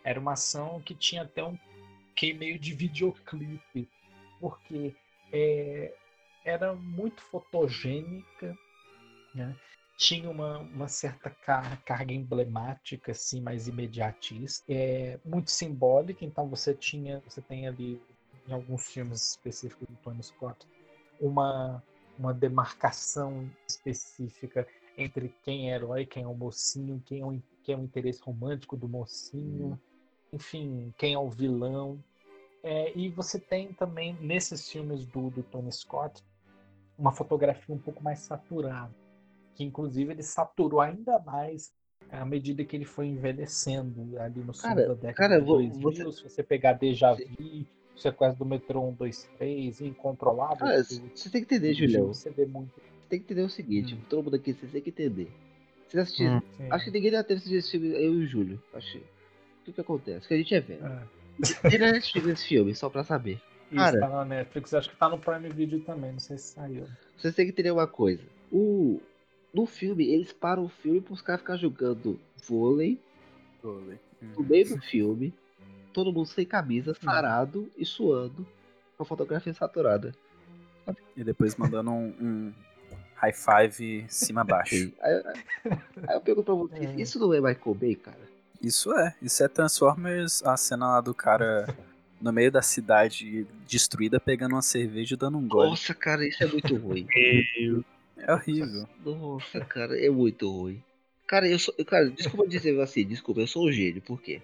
Era 0.05 0.19
uma 0.19 0.33
ação 0.33 0.81
que 0.83 0.95
tinha 0.95 1.23
até 1.23 1.45
um 1.45 1.57
que 2.17 2.35
meio 2.35 2.59
de 2.59 2.75
videoclipe, 2.75 3.89
porque 4.41 4.95
é, 5.33 5.95
era 6.45 6.75
muito 6.75 7.23
fotogênica, 7.23 8.57
né? 9.35 9.57
tinha 9.97 10.29
uma, 10.29 10.59
uma 10.59 10.89
certa 10.89 11.31
car- 11.31 11.81
carga 11.85 12.13
emblemática, 12.13 13.13
assim, 13.13 13.41
mais 13.41 13.69
imediatista, 13.69 14.65
é, 14.69 15.19
muito 15.25 15.51
simbólica. 15.51 16.25
Então 16.25 16.49
você 16.49 16.75
tinha, 16.75 17.21
você 17.21 17.41
tem 17.41 17.69
ali 17.69 18.01
em 18.49 18.53
alguns 18.53 18.87
filmes 18.87 19.31
específicos 19.31 19.87
do 19.87 19.97
Tony 20.03 20.23
Scott 20.23 20.67
uma 21.21 21.83
uma 22.23 22.33
demarcação 22.33 23.51
específica 23.69 24.67
entre 24.97 25.35
quem 25.43 25.71
é 25.71 25.75
herói, 25.75 26.07
quem 26.07 26.23
é 26.23 26.27
o 26.29 26.35
mocinho, 26.35 27.03
quem 27.05 27.21
é 27.21 27.27
o, 27.27 27.43
quem 27.65 27.75
é 27.75 27.79
o 27.79 27.83
interesse 27.83 28.23
romântico 28.23 28.77
do 28.77 28.89
mocinho, 28.89 29.79
enfim, 30.33 30.93
quem 30.97 31.15
é 31.15 31.19
o 31.19 31.29
vilão. 31.29 31.99
É, 32.63 32.97
e 32.97 33.09
você 33.09 33.41
tem 33.41 33.73
também, 33.73 34.15
nesses 34.21 34.71
filmes 34.71 35.05
do, 35.05 35.31
do 35.31 35.43
Tony 35.43 35.73
Scott, 35.73 36.23
uma 36.97 37.11
fotografia 37.11 37.75
um 37.75 37.79
pouco 37.79 38.03
mais 38.03 38.21
saturada, 38.21 38.95
que 39.57 39.65
inclusive 39.65 40.13
ele 40.13 40.23
saturou 40.23 40.81
ainda 40.81 41.19
mais 41.19 41.73
à 42.11 42.25
medida 42.25 42.65
que 42.65 42.77
ele 42.77 42.85
foi 42.85 43.07
envelhecendo 43.07 44.19
ali 44.21 44.41
no 44.41 44.53
Cara, 44.57 44.89
da 44.89 44.95
década 44.95 45.15
cara, 45.15 45.41
de 45.41 45.47
vo- 45.47 45.57
2000, 45.57 45.81
você- 45.81 46.13
se 46.13 46.23
você 46.23 46.43
pegar 46.43 46.75
Deja 46.75 47.15
Vu, 47.15 47.67
Sequestro 48.03 48.45
do 48.45 48.49
Metrô 48.49 48.83
1, 48.89 48.93
2, 48.95 49.29
3, 49.39 49.81
Incontrolável, 49.81 50.57
Cara, 50.59 50.85
que- 50.85 50.95
você 51.15 51.31
tem 51.31 51.45
que 51.45 51.55
entender, 51.55 51.75
Julião. 51.75 52.09
você 52.09 52.31
vê 52.31 52.45
muito. 52.47 52.71
Você 52.75 53.09
tem 53.09 53.19
que 53.21 53.25
entender 53.27 53.43
o 53.43 53.49
seguinte, 53.51 53.95
Hum. 53.95 53.99
todo 54.09 54.25
mundo 54.25 54.37
aqui, 54.37 54.53
você 54.53 54.67
tem 54.67 54.81
que 54.83 54.91
entender. 54.91 55.31
Você 55.89 55.99
assistiu, 56.01 56.31
Hum. 56.31 56.41
Sim. 56.57 56.67
Acho 56.71 56.85
que 56.87 56.91
ninguém 56.91 57.11
já 57.13 57.23
teve 57.23 57.39
assistido 57.39 57.59
esse 57.59 57.71
filme, 57.71 57.89
eu 57.89 58.15
e 58.15 58.25
o 58.25 58.27
Júlio. 58.27 58.63
Acho. 58.75 58.99
O 58.99 59.65
que 59.65 59.73
que 59.73 59.81
acontece? 59.81 60.27
Que 60.27 60.35
a 60.35 60.37
gente 60.37 60.55
é 60.55 60.61
velho. 60.61 60.85
É. 60.87 61.69
Tem 61.71 61.79
na 61.79 61.93
Netflix 61.93 62.27
esse 62.29 62.47
filme, 62.49 62.75
só 62.75 62.89
pra 62.91 63.05
saber. 63.05 63.41
Isso 63.71 63.77
Cara. 63.81 64.01
tá 64.01 64.09
na 64.09 64.25
Netflix, 64.25 64.75
acho 64.75 64.91
que 64.91 64.97
tá 64.97 65.09
no 65.09 65.19
Prime 65.19 65.49
Video 65.49 65.81
também, 65.81 66.13
não 66.13 66.19
sei 66.19 66.37
se 66.39 66.53
saiu. 66.55 66.85
Vocês 67.17 67.35
têm 67.35 67.47
que 67.47 67.53
entender 67.53 67.71
uma 67.71 67.87
coisa. 67.87 68.23
O... 68.51 69.01
No 69.55 69.67
filme, 69.67 70.07
eles 70.09 70.33
param 70.33 70.65
o 70.65 70.69
filme 70.69 71.01
pros 71.01 71.21
caras 71.23 71.41
ficar 71.43 71.57
jogando 71.57 72.19
vôlei 72.47 72.99
Vôlei. 73.63 73.99
no 74.21 74.41
Hum. 74.43 74.47
meio 74.49 74.69
do 74.69 74.81
filme. 74.83 75.33
Todo 75.93 76.13
mundo 76.13 76.27
sem 76.27 76.47
camisa, 76.47 76.95
sarado 76.95 77.71
e 77.77 77.85
suando. 77.85 78.47
Com 78.97 79.03
a 79.03 79.07
fotografia 79.07 79.53
saturada. 79.55 80.15
E 81.17 81.23
depois 81.23 81.57
mandando 81.57 81.91
um, 81.91 82.15
um 82.21 82.53
high 83.17 83.33
five 83.33 84.05
cima-baixo. 84.09 84.93
Aí, 85.01 85.23
aí- 86.05 86.15
eu 86.17 86.21
pergunto 86.21 86.45
pra 86.45 86.55
vocês, 86.55 86.91
É. 86.99 87.01
isso 87.01 87.19
não 87.19 87.33
é 87.33 87.41
Michael 87.41 87.75
Bay, 87.75 87.95
cara? 87.95 88.19
Isso 88.61 88.93
é. 88.93 89.15
Isso 89.23 89.43
é 89.45 89.49
Transformers, 89.49 90.43
a 90.45 90.57
cena 90.57 90.87
lá 90.89 91.01
do 91.01 91.15
cara 91.15 91.67
no 92.21 92.33
meio 92.33 92.51
da 92.53 92.63
cidade 92.63 93.45
destruída 93.67 94.21
pegando 94.21 94.55
uma 94.55 94.63
cerveja 94.63 95.15
e 95.15 95.19
dando 95.19 95.37
um 95.39 95.47
gole. 95.49 95.71
Nossa, 95.71 95.93
cara, 95.95 96.27
isso 96.27 96.43
é 96.43 96.47
muito 96.47 96.75
ruim. 96.77 97.07
É 98.25 98.33
horrível. 98.35 98.87
Nossa, 99.05 99.59
cara, 99.65 99.99
é 99.99 100.09
muito 100.09 100.49
ruim. 100.49 100.81
Cara, 101.27 101.49
eu 101.49 101.59
sou. 101.59 101.75
Cara, 101.85 102.09
desculpa 102.09 102.47
dizer 102.47 102.79
assim, 102.81 103.05
desculpa, 103.05 103.41
eu 103.41 103.49
sou 103.49 103.67
um 103.67 103.73
gênio, 103.73 104.01
por 104.01 104.21
quê? 104.23 104.41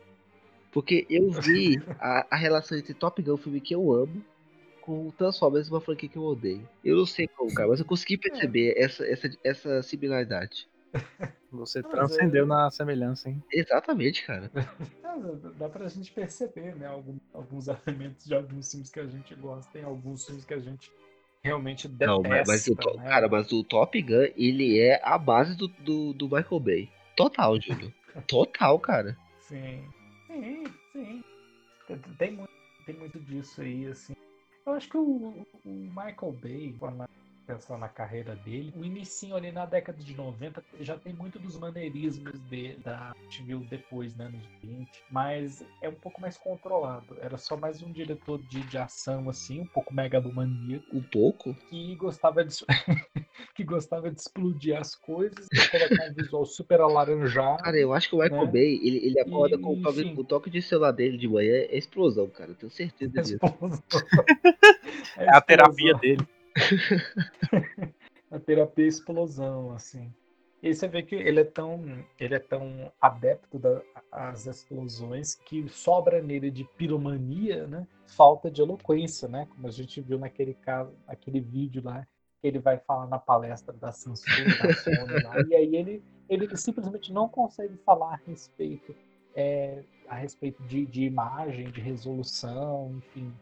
Porque 0.73 1.07
eu 1.09 1.31
vi 1.31 1.82
a, 1.99 2.27
a 2.31 2.36
relação 2.36 2.77
entre 2.77 2.95
Top 2.95 3.20
Gun, 3.23 3.35
um 3.35 3.39
filme 3.39 3.61
que 3.61 3.74
eu 3.74 3.93
amo, 3.93 4.23
com 4.82 5.11
Transformers, 5.11 5.69
uma 5.69 5.81
franquia 5.81 6.09
que 6.09 6.16
eu 6.16 6.23
odeio. 6.23 6.66
Eu 6.85 6.97
não 6.97 7.07
sei 7.07 7.27
como, 7.28 7.53
cara, 7.53 7.69
mas 7.69 7.81
eu 7.81 7.86
consegui 7.86 8.16
perceber 8.16 8.74
essa, 8.77 9.07
essa, 9.07 9.31
essa 9.45 9.82
similaridade. 9.82 10.66
Você 11.51 11.81
Mas 11.82 11.90
transcendeu 11.90 12.45
é- 12.45 12.47
na 12.47 12.70
semelhança, 12.70 13.31
hein? 13.31 13.43
Exatamente, 13.53 14.24
cara. 14.24 14.51
Dá- 15.59 15.69
pra 15.69 15.89
gente 15.89 16.12
perceber, 16.12 16.77
né? 16.77 16.86
algum- 16.86 17.19
alguns 17.32 17.66
elementos 17.69 18.24
de 18.27 18.35
alguns 18.35 18.70
filmes 18.70 18.90
que 18.90 19.01
a 19.01 19.07
gente 19.07 19.35
gosta, 19.35 19.70
tem 19.73 19.82
alguns 19.82 20.24
filmes 20.24 20.45
que 20.45 20.55
a 20.55 20.59
gente 20.61 20.90
realmente 21.43 21.89
detesta. 21.89 22.07
Não, 22.07 22.23
mas, 22.23 22.47
mas 22.47 22.69
o, 22.69 22.74
né? 22.74 23.09
cara, 23.09 23.28
mas 23.28 23.51
o 23.51 23.65
Top 23.65 24.01
Gun, 24.01 24.28
ele 24.36 24.78
é 24.78 25.01
a 25.03 25.16
base 25.19 25.57
do, 25.57 25.69
do, 25.69 26.12
do 26.12 26.27
Michael 26.27 26.61
Bay. 26.61 26.89
Total, 27.16 27.61
Júlio. 27.61 27.93
Total, 28.28 28.78
cara. 28.78 29.16
Sim, 29.40 29.85
sim, 30.40 30.65
sim. 30.93 31.20
Tem- 32.19 32.36
muito, 32.36 32.51
tem 32.85 32.97
muito 32.97 33.20
disso 33.20 33.62
aí, 33.62 33.86
assim. 33.86 34.15
Eu 34.66 34.74
acho 34.74 34.89
que 34.90 34.97
o, 34.98 35.43
o 35.65 35.70
Michael 35.70 36.32
Bay, 36.32 36.74
quando 36.78 37.05
pensando 37.49 37.81
na 37.81 37.89
carreira 37.89 38.37
dele, 38.37 38.70
o 38.77 38.85
inicinho 38.85 39.35
ali 39.35 39.51
na 39.51 39.65
década 39.65 39.99
de 40.03 40.15
90 40.15 40.62
já 40.81 40.99
tem 40.99 41.15
muito 41.15 41.39
dos 41.39 41.57
maneirismos 41.57 42.39
de, 42.51 42.77
da 42.85 43.15
gente 43.23 43.43
viu 43.43 43.61
depois, 43.61 44.15
né, 44.15 44.29
nos 44.29 44.47
20, 44.62 44.87
mas 45.11 45.65
é 45.81 45.89
um 45.89 45.95
pouco 45.95 46.20
mais 46.20 46.37
controlado. 46.37 47.16
Era 47.23 47.39
só 47.39 47.57
mais 47.57 47.83
um 47.83 47.91
diretor 47.91 48.39
de, 48.43 48.61
de 48.65 48.77
ação, 48.77 49.31
assim, 49.31 49.61
um 49.62 49.66
pouco 49.66 49.95
megalomaníaco. 49.95 50.85
Um 50.95 51.03
pouco? 51.03 51.55
Que 51.70 51.97
gostava 51.97 52.45
de, 52.45 52.55
que 53.57 53.65
gostava 53.65 54.11
de 54.11 54.20
explodir 54.20 54.77
as 54.77 54.95
coisas, 54.95 55.47
de 55.51 55.70
colocar 55.70 56.11
um 56.11 56.15
visual 56.15 56.45
super 56.45 56.83
alaranjado. 56.83 57.62
Cara, 57.62 57.79
eu 57.79 57.95
acho 57.95 58.11
que 58.11 58.15
o 58.15 58.19
Michael 58.19 58.45
né? 58.45 58.53
Bay, 58.53 58.81
ele, 58.83 58.99
ele 59.07 59.20
acorda 59.20 59.57
e, 59.57 59.59
com 59.59 59.73
o 59.73 59.83
toque, 59.83 60.03
o 60.03 60.25
toque, 60.25 60.51
de 60.51 60.61
celular 60.61 60.93
dele 60.93 61.16
de 61.16 61.27
manhã, 61.27 61.55
é 61.55 61.79
explosão, 61.79 62.29
cara. 62.29 62.51
Eu 62.51 62.57
tenho 62.57 62.70
certeza 62.70 63.23
disso. 63.23 63.39
É, 65.16 65.25
é 65.25 65.37
a 65.37 65.41
terapia 65.41 65.95
dele. 65.95 66.27
a 68.31 68.39
terapia 68.39 68.87
explosão, 68.87 69.73
assim. 69.73 70.13
E 70.63 70.75
você 70.75 70.89
vê 70.89 71.03
que 71.03 71.15
ele 71.15 71.41
é 71.41 71.45
tão, 71.45 72.05
ele 72.19 72.35
é 72.35 72.39
tão 72.39 72.93
adepto 73.01 73.59
das 73.59 74.47
explosões 74.47 75.37
que 75.37 75.69
sobra 75.69 76.21
nele 76.21 76.51
de 76.51 76.65
piromania, 76.77 77.67
né? 77.67 77.87
Falta 78.09 78.51
de 78.51 78.61
eloquência, 78.61 79.29
né? 79.29 79.47
Como 79.51 79.69
a 79.69 79.71
gente 79.71 80.01
viu 80.01 80.19
naquele 80.19 80.55
caso, 80.55 80.93
naquele 81.07 81.41
vídeo 81.41 81.81
lá, 81.85 82.05
que 82.41 82.49
ele 82.49 82.59
vai 82.59 82.79
falar 82.79 83.07
na 83.07 83.19
palestra 83.19 83.73
da 83.73 83.93
Samsung, 83.93 84.45
da 84.61 84.75
Sony 84.75 85.23
lá, 85.23 85.35
e 85.49 85.55
aí 85.55 85.77
ele, 85.77 86.03
ele 86.29 86.57
simplesmente 86.57 87.13
não 87.13 87.29
consegue 87.29 87.77
falar 87.85 88.15
a 88.15 88.21
respeito, 88.27 88.95
é, 89.37 89.85
a 90.09 90.17
respeito 90.17 90.61
de, 90.65 90.87
de 90.87 91.05
imagem, 91.05 91.71
de 91.71 91.81
resolução, 91.81 92.97
enfim, 92.97 93.33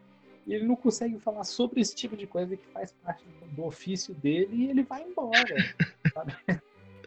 ele 0.55 0.64
não 0.64 0.77
consegue 0.77 1.18
falar 1.18 1.44
sobre 1.44 1.81
esse 1.81 1.94
tipo 1.94 2.16
de 2.16 2.27
coisa 2.27 2.56
que 2.56 2.66
faz 2.68 2.93
parte 3.02 3.24
do 3.51 3.64
ofício 3.64 4.14
dele 4.14 4.51
e 4.52 4.70
ele 4.70 4.82
vai 4.82 5.02
embora. 5.02 5.35
sabe? 6.14 6.35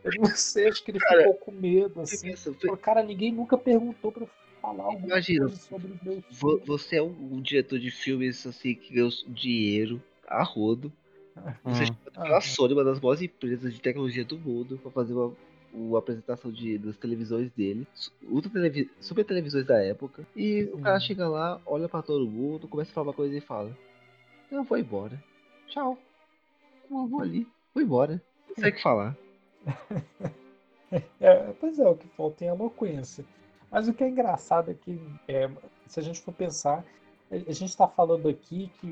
Eu 0.03 0.11
não 0.17 0.25
sei, 0.25 0.67
acho 0.67 0.83
que 0.83 0.91
ele 0.91 0.99
cara, 0.99 1.21
ficou 1.21 1.33
com 1.35 1.51
medo, 1.51 2.01
assim. 2.01 2.29
Pensa, 2.29 2.53
cara, 2.77 3.03
ninguém 3.03 3.31
nunca 3.31 3.57
perguntou 3.57 4.11
pra 4.11 4.25
falar 4.61 4.83
alguma 4.83 5.07
imagina, 5.07 5.45
coisa 5.45 5.57
sobre 5.57 5.87
o 5.87 5.99
meu 6.03 6.21
filme. 6.21 6.63
Você 6.65 6.97
é 6.97 7.03
um, 7.03 7.15
um, 7.33 7.41
diretor 7.41 7.79
de 7.79 7.91
filmes 7.91 8.45
assim 8.45 8.75
que 8.75 8.93
ganhou 8.93 9.09
dinheiro 9.27 10.01
a 10.27 10.43
rodo. 10.43 10.91
Você 11.63 11.83
uhum. 11.83 11.95
pela 12.13 12.35
uhum. 12.35 12.41
Sony, 12.41 12.73
uma 12.73 12.83
das 12.83 12.99
maiores 12.99 13.21
empresas 13.21 13.73
de 13.73 13.79
tecnologia 13.79 14.25
do 14.25 14.37
mundo, 14.37 14.77
pra 14.77 14.91
fazer 14.91 15.13
uma 15.13 15.33
uma 15.73 15.99
apresentação 15.99 16.51
de, 16.51 16.77
das 16.77 16.97
televisões 16.97 17.51
dele, 17.51 17.87
ultra 18.23 18.51
televi 18.51 18.89
super 18.99 19.23
televisões 19.23 19.65
da 19.65 19.83
época, 19.83 20.25
e 20.35 20.63
o 20.73 20.79
cara 20.79 20.99
chega 20.99 21.27
lá, 21.27 21.61
olha 21.65 21.87
para 21.87 22.01
todo 22.01 22.29
mundo, 22.29 22.67
começa 22.67 22.91
a 22.91 22.93
falar 22.93 23.07
uma 23.07 23.13
coisa 23.13 23.37
e 23.37 23.41
fala: 23.41 23.75
Eu 24.51 24.63
vou 24.63 24.77
embora. 24.77 25.21
Tchau. 25.67 25.97
Eu 26.89 27.07
vou 27.07 27.21
ali, 27.21 27.47
vou 27.73 27.83
embora. 27.83 28.21
Não 28.47 28.55
sei 28.55 28.69
o 28.69 28.73
que 28.73 28.81
falar. 28.81 29.15
é, 31.21 31.53
pois 31.59 31.77
é, 31.77 31.87
o 31.87 31.95
que 31.95 32.07
falta 32.09 32.43
é 32.43 32.47
eloquência. 32.47 33.23
Mas 33.71 33.87
o 33.87 33.93
que 33.93 34.03
é 34.03 34.09
engraçado 34.09 34.71
é 34.71 34.73
que, 34.73 34.99
é, 35.27 35.49
se 35.85 35.99
a 35.99 36.03
gente 36.03 36.19
for 36.21 36.33
pensar, 36.33 36.83
a 37.31 37.53
gente 37.53 37.69
está 37.69 37.87
falando 37.87 38.27
aqui 38.27 38.71
que 38.79 38.87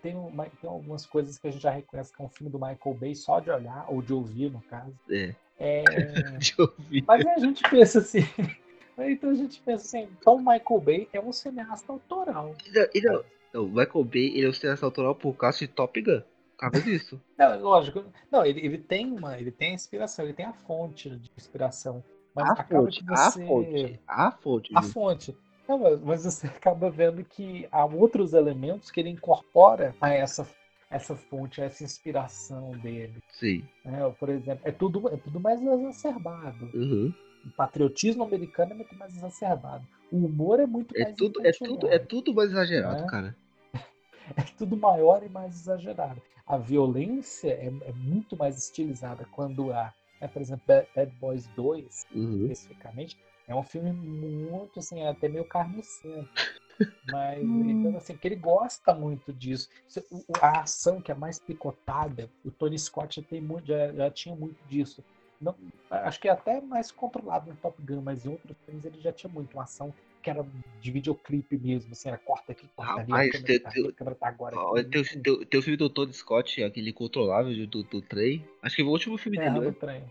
tem, 0.00 0.16
uma, 0.16 0.46
tem 0.46 0.70
algumas 0.70 1.04
coisas 1.04 1.38
que 1.38 1.46
a 1.46 1.50
gente 1.50 1.62
já 1.62 1.70
reconhece 1.70 2.14
que 2.14 2.22
é 2.22 2.24
um 2.24 2.28
filme 2.28 2.50
do 2.50 2.58
Michael 2.58 2.96
Bay 2.98 3.14
só 3.14 3.38
de 3.38 3.50
olhar, 3.50 3.84
ou 3.88 4.00
de 4.00 4.14
ouvir, 4.14 4.50
no 4.50 4.62
caso. 4.62 4.92
É. 5.10 5.34
É... 5.58 5.84
Mas 7.06 7.26
a 7.26 7.38
gente 7.38 7.62
pensa 7.68 7.98
assim. 7.98 8.20
Então 8.98 9.28
a 9.28 9.34
gente 9.34 9.60
pensa 9.60 9.84
assim, 9.84 10.08
então 10.18 10.38
Michael 10.38 10.80
Bay 10.80 11.08
é 11.12 11.20
um 11.20 11.30
cineasta 11.30 11.92
autoral. 11.92 12.56
Ele, 12.94 13.06
é, 13.52 13.58
o 13.58 13.66
Michael 13.66 14.04
Bay 14.04 14.28
ele 14.34 14.46
é 14.46 14.48
um 14.48 14.54
cineasta 14.54 14.86
autoral 14.86 15.14
por 15.14 15.34
causa 15.34 15.58
de 15.58 15.68
Top 15.68 16.00
Gun. 16.00 16.22
Cabe 16.56 16.80
disso. 16.80 17.20
Não, 17.36 17.60
lógico. 17.60 18.04
Não, 18.30 18.44
ele, 18.44 18.64
ele 18.64 18.78
tem 18.78 19.12
uma. 19.12 19.38
Ele 19.38 19.50
tem 19.50 19.72
a 19.72 19.74
inspiração, 19.74 20.24
ele 20.24 20.32
tem 20.32 20.46
a 20.46 20.52
fonte 20.54 21.10
de 21.10 21.30
inspiração. 21.36 22.02
Mas 22.34 22.48
a 22.50 22.64
fonte, 22.64 23.04
você... 23.04 23.12
a 23.12 23.30
fonte. 23.30 24.00
A 24.06 24.30
fonte. 24.30 24.72
A 24.74 24.82
fonte. 24.82 25.36
Mas 26.04 26.24
você 26.24 26.46
acaba 26.48 26.90
vendo 26.90 27.24
que 27.24 27.66
há 27.70 27.84
outros 27.84 28.32
elementos 28.32 28.90
que 28.90 29.00
ele 29.00 29.10
incorpora 29.10 29.94
a 30.00 30.12
essa 30.12 30.46
essa 30.90 31.16
fonte, 31.16 31.60
essa 31.60 31.82
inspiração 31.82 32.70
dele. 32.78 33.20
Sim. 33.32 33.64
É, 33.84 34.08
por 34.10 34.28
exemplo, 34.28 34.60
é 34.64 34.70
tudo, 34.70 35.08
é 35.08 35.16
tudo 35.16 35.40
mais 35.40 35.60
exacerbado. 35.60 36.70
Uhum. 36.74 37.12
O 37.44 37.50
patriotismo 37.50 38.24
americano 38.24 38.72
é 38.72 38.74
muito 38.74 38.94
mais 38.96 39.16
exacerbado. 39.16 39.86
O 40.10 40.26
humor 40.26 40.60
é 40.60 40.66
muito 40.66 40.96
é 40.96 41.04
mais 41.04 41.16
tudo, 41.16 41.46
é 41.46 41.52
tudo 41.52 41.88
É 41.88 41.98
tudo 41.98 42.34
mais 42.34 42.50
exagerado, 42.50 43.02
é? 43.02 43.06
cara. 43.06 43.36
É 44.36 44.42
tudo 44.58 44.76
maior 44.76 45.22
e 45.22 45.28
mais 45.28 45.54
exagerado. 45.54 46.20
A 46.44 46.56
violência 46.56 47.48
é, 47.48 47.66
é 47.66 47.92
muito 47.92 48.36
mais 48.36 48.58
estilizada 48.58 49.24
quando 49.30 49.72
há, 49.72 49.94
né, 50.20 50.26
por 50.26 50.42
exemplo, 50.42 50.64
Bad 50.66 51.12
Boys 51.20 51.46
2, 51.54 52.06
uhum. 52.12 52.42
especificamente, 52.46 53.16
é 53.46 53.54
um 53.54 53.62
filme 53.62 53.92
muito, 53.92 54.80
assim, 54.80 55.06
até 55.06 55.28
meio 55.28 55.44
carnicento. 55.44 56.28
Mas, 57.10 57.42
hum. 57.44 57.70
então, 57.70 57.96
assim, 57.96 58.16
que 58.16 58.26
ele 58.26 58.36
gosta 58.36 58.94
muito 58.94 59.32
disso. 59.32 59.68
A 60.40 60.60
ação 60.60 61.00
que 61.00 61.12
é 61.12 61.14
mais 61.14 61.38
picotada, 61.38 62.28
o 62.44 62.50
Tony 62.50 62.78
Scott 62.78 63.20
já, 63.20 63.26
tem 63.26 63.40
muito, 63.40 63.66
já, 63.66 63.92
já 63.92 64.10
tinha 64.10 64.34
muito 64.34 64.56
disso. 64.68 65.04
Não, 65.40 65.54
acho 65.90 66.18
que 66.18 66.28
é 66.28 66.32
até 66.32 66.60
mais 66.60 66.90
controlado 66.90 67.50
no 67.50 67.56
Top 67.56 67.80
Gun, 67.82 68.00
mas 68.00 68.24
em 68.24 68.30
outros 68.30 68.56
filmes 68.64 68.84
ele 68.84 69.00
já 69.00 69.12
tinha 69.12 69.30
muito 69.30 69.52
uma 69.52 69.64
ação 69.64 69.92
que 70.22 70.30
era 70.30 70.44
de 70.80 70.90
videoclipe 70.90 71.56
mesmo, 71.56 71.92
assim, 71.92 72.08
era 72.08 72.18
corta 72.18 72.50
aqui, 72.50 72.66
corta 72.74 73.00
ali, 73.00 73.12
Rapaz, 73.12 73.42
teu, 73.42 73.62
tá, 73.62 73.70
teu, 73.70 73.92
câmera 73.92 74.16
tá 74.16 74.26
agora. 74.26 74.56
Aqui, 74.56 74.90
teu, 74.90 75.22
teu, 75.22 75.46
teu, 75.46 75.62
filme 75.62 75.76
do 75.76 75.88
Tony 75.88 76.12
Scott, 76.12 76.64
aquele 76.64 76.92
controlável 76.92 77.54
do, 77.66 77.82
do 77.84 78.02
trem, 78.02 78.44
acho 78.60 78.74
que 78.74 78.82
foi 78.82 78.90
o 78.90 78.92
último 78.92 79.16
filme 79.18 79.38
é, 79.38 79.50
dele. 79.50 79.76
Né? 79.82 80.02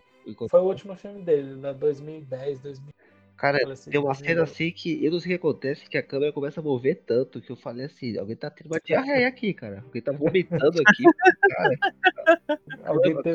Foi 0.49 0.61
o 0.61 0.63
último 0.63 0.95
filme 0.95 1.21
dele, 1.21 1.55
da 1.57 1.73
2010, 1.73 2.59
2000. 2.59 2.94
Cara, 3.45 3.73
assim, 3.73 3.91
tem 3.91 3.99
uma 3.99 4.15
cena 4.15 4.41
assim 4.41 4.71
que 4.71 5.05
eu 5.05 5.11
não 5.11 5.19
sei 5.19 5.35
o 5.35 5.37
que 5.37 5.47
acontece, 5.47 5.87
que 5.87 5.97
a 5.97 6.01
câmera 6.01 6.33
começa 6.33 6.59
a 6.59 6.63
mover 6.63 7.03
tanto 7.05 7.39
que 7.39 7.51
eu 7.51 7.55
falei 7.55 7.85
assim, 7.85 8.17
alguém 8.17 8.35
tá 8.35 8.49
tendo 8.49 8.67
uma 8.71 8.79
diarreia 8.83 9.27
aqui, 9.27 9.53
cara. 9.53 9.83
Alguém 9.85 10.01
tá 10.01 10.11
vomitando 10.11 10.81
aqui, 10.81 11.03
cara. 11.53 11.77
Alguém, 12.83 13.13
tá, 13.21 13.31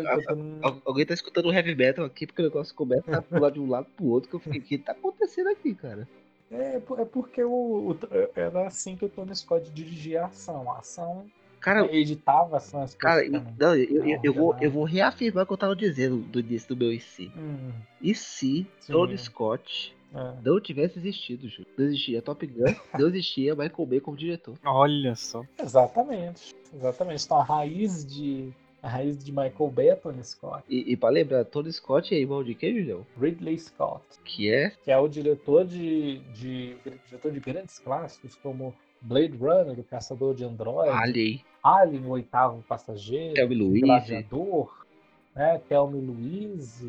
alguém 0.84 1.06
tá 1.06 1.14
escutando 1.14 1.52
heavy 1.52 1.76
metal 1.76 2.04
aqui, 2.04 2.26
porque 2.26 2.42
o 2.42 2.46
negócio 2.46 2.74
começa 2.74 3.18
a 3.18 3.22
pular 3.22 3.50
de 3.50 3.60
um 3.60 3.68
lado 3.68 3.86
pro 3.96 4.06
outro, 4.06 4.28
que 4.28 4.34
eu 4.34 4.40
fiquei, 4.40 4.58
o 4.58 4.62
que 4.64 4.78
tá 4.78 4.92
acontecendo 4.92 5.48
aqui, 5.48 5.74
cara? 5.76 6.08
É, 6.50 6.76
é 6.76 7.04
porque 7.04 7.44
o, 7.44 7.90
o, 7.92 7.98
era 8.34 8.66
assim 8.66 8.96
que 8.96 9.04
o 9.04 9.08
Tony 9.08 9.36
Scott 9.36 9.70
dirigia 9.70 10.22
a 10.22 10.26
ação. 10.26 10.72
A 10.72 10.78
ação 10.78 11.30
Cara, 11.60 11.94
editava 11.94 12.56
essas 12.56 12.94
Cara, 12.94 13.22
não, 13.28 13.76
eu, 13.76 14.04
eu, 14.04 14.20
eu, 14.24 14.32
vou, 14.32 14.56
eu 14.60 14.70
vou 14.70 14.84
reafirmar 14.84 15.44
o 15.44 15.46
que 15.46 15.52
eu 15.52 15.58
tava 15.58 15.76
dizendo 15.76 16.16
do 16.16 16.40
início 16.40 16.74
do 16.74 16.76
meu 16.76 16.90
IC. 16.90 17.30
Hum. 17.36 17.70
E 18.00 18.14
se. 18.14 18.66
Tony 18.86 19.16
Scott 19.18 19.94
é. 20.14 20.34
não 20.42 20.60
tivesse 20.60 20.98
existido, 20.98 21.48
Ju? 21.48 21.64
Não 21.76 21.86
existia 21.86 22.22
Top 22.22 22.46
Gun, 22.46 22.64
não 22.98 23.08
existia 23.08 23.54
Michael 23.54 23.86
Bay 23.86 24.00
como 24.00 24.16
diretor. 24.16 24.56
Olha 24.64 25.14
só. 25.14 25.42
Exatamente. 25.58 26.54
Exatamente. 26.74 27.24
Então 27.24 27.40
a 27.40 27.44
raiz 27.44 28.04
de. 28.04 28.52
A 28.82 28.88
raiz 28.88 29.22
de 29.22 29.30
Michael 29.30 29.70
Bay 29.70 29.88
é 29.90 29.94
Tony 29.94 30.24
Scott. 30.24 30.64
E, 30.66 30.92
e 30.92 30.96
pra 30.96 31.10
lembrar, 31.10 31.44
Tony 31.44 31.70
Scott 31.70 32.14
é 32.14 32.18
irmão 32.18 32.42
de 32.42 32.54
quem, 32.54 32.78
Julião? 32.78 33.06
Ridley 33.20 33.58
Scott. 33.58 34.02
Que 34.24 34.50
é? 34.50 34.70
Que 34.70 34.90
é 34.90 34.96
o 34.96 35.06
diretor 35.06 35.66
de, 35.66 36.20
de, 36.32 36.76
diretor 37.06 37.30
de 37.30 37.40
grandes 37.40 37.78
clássicos 37.78 38.34
como 38.36 38.74
Blade 39.02 39.36
Runner, 39.36 39.78
o 39.78 39.84
Caçador 39.84 40.34
de 40.34 40.44
Android. 40.44 40.90
Alien. 40.90 41.44
Alien, 41.62 42.06
o 42.06 42.10
Oitavo 42.10 42.62
Passageiro. 42.62 43.34
Thelmy 43.34 43.54
Luiz. 43.54 43.82
Gladiador. 43.82 44.86
Né? 45.34 45.60
Thelmy 45.68 46.00
Luiz. 46.00 46.82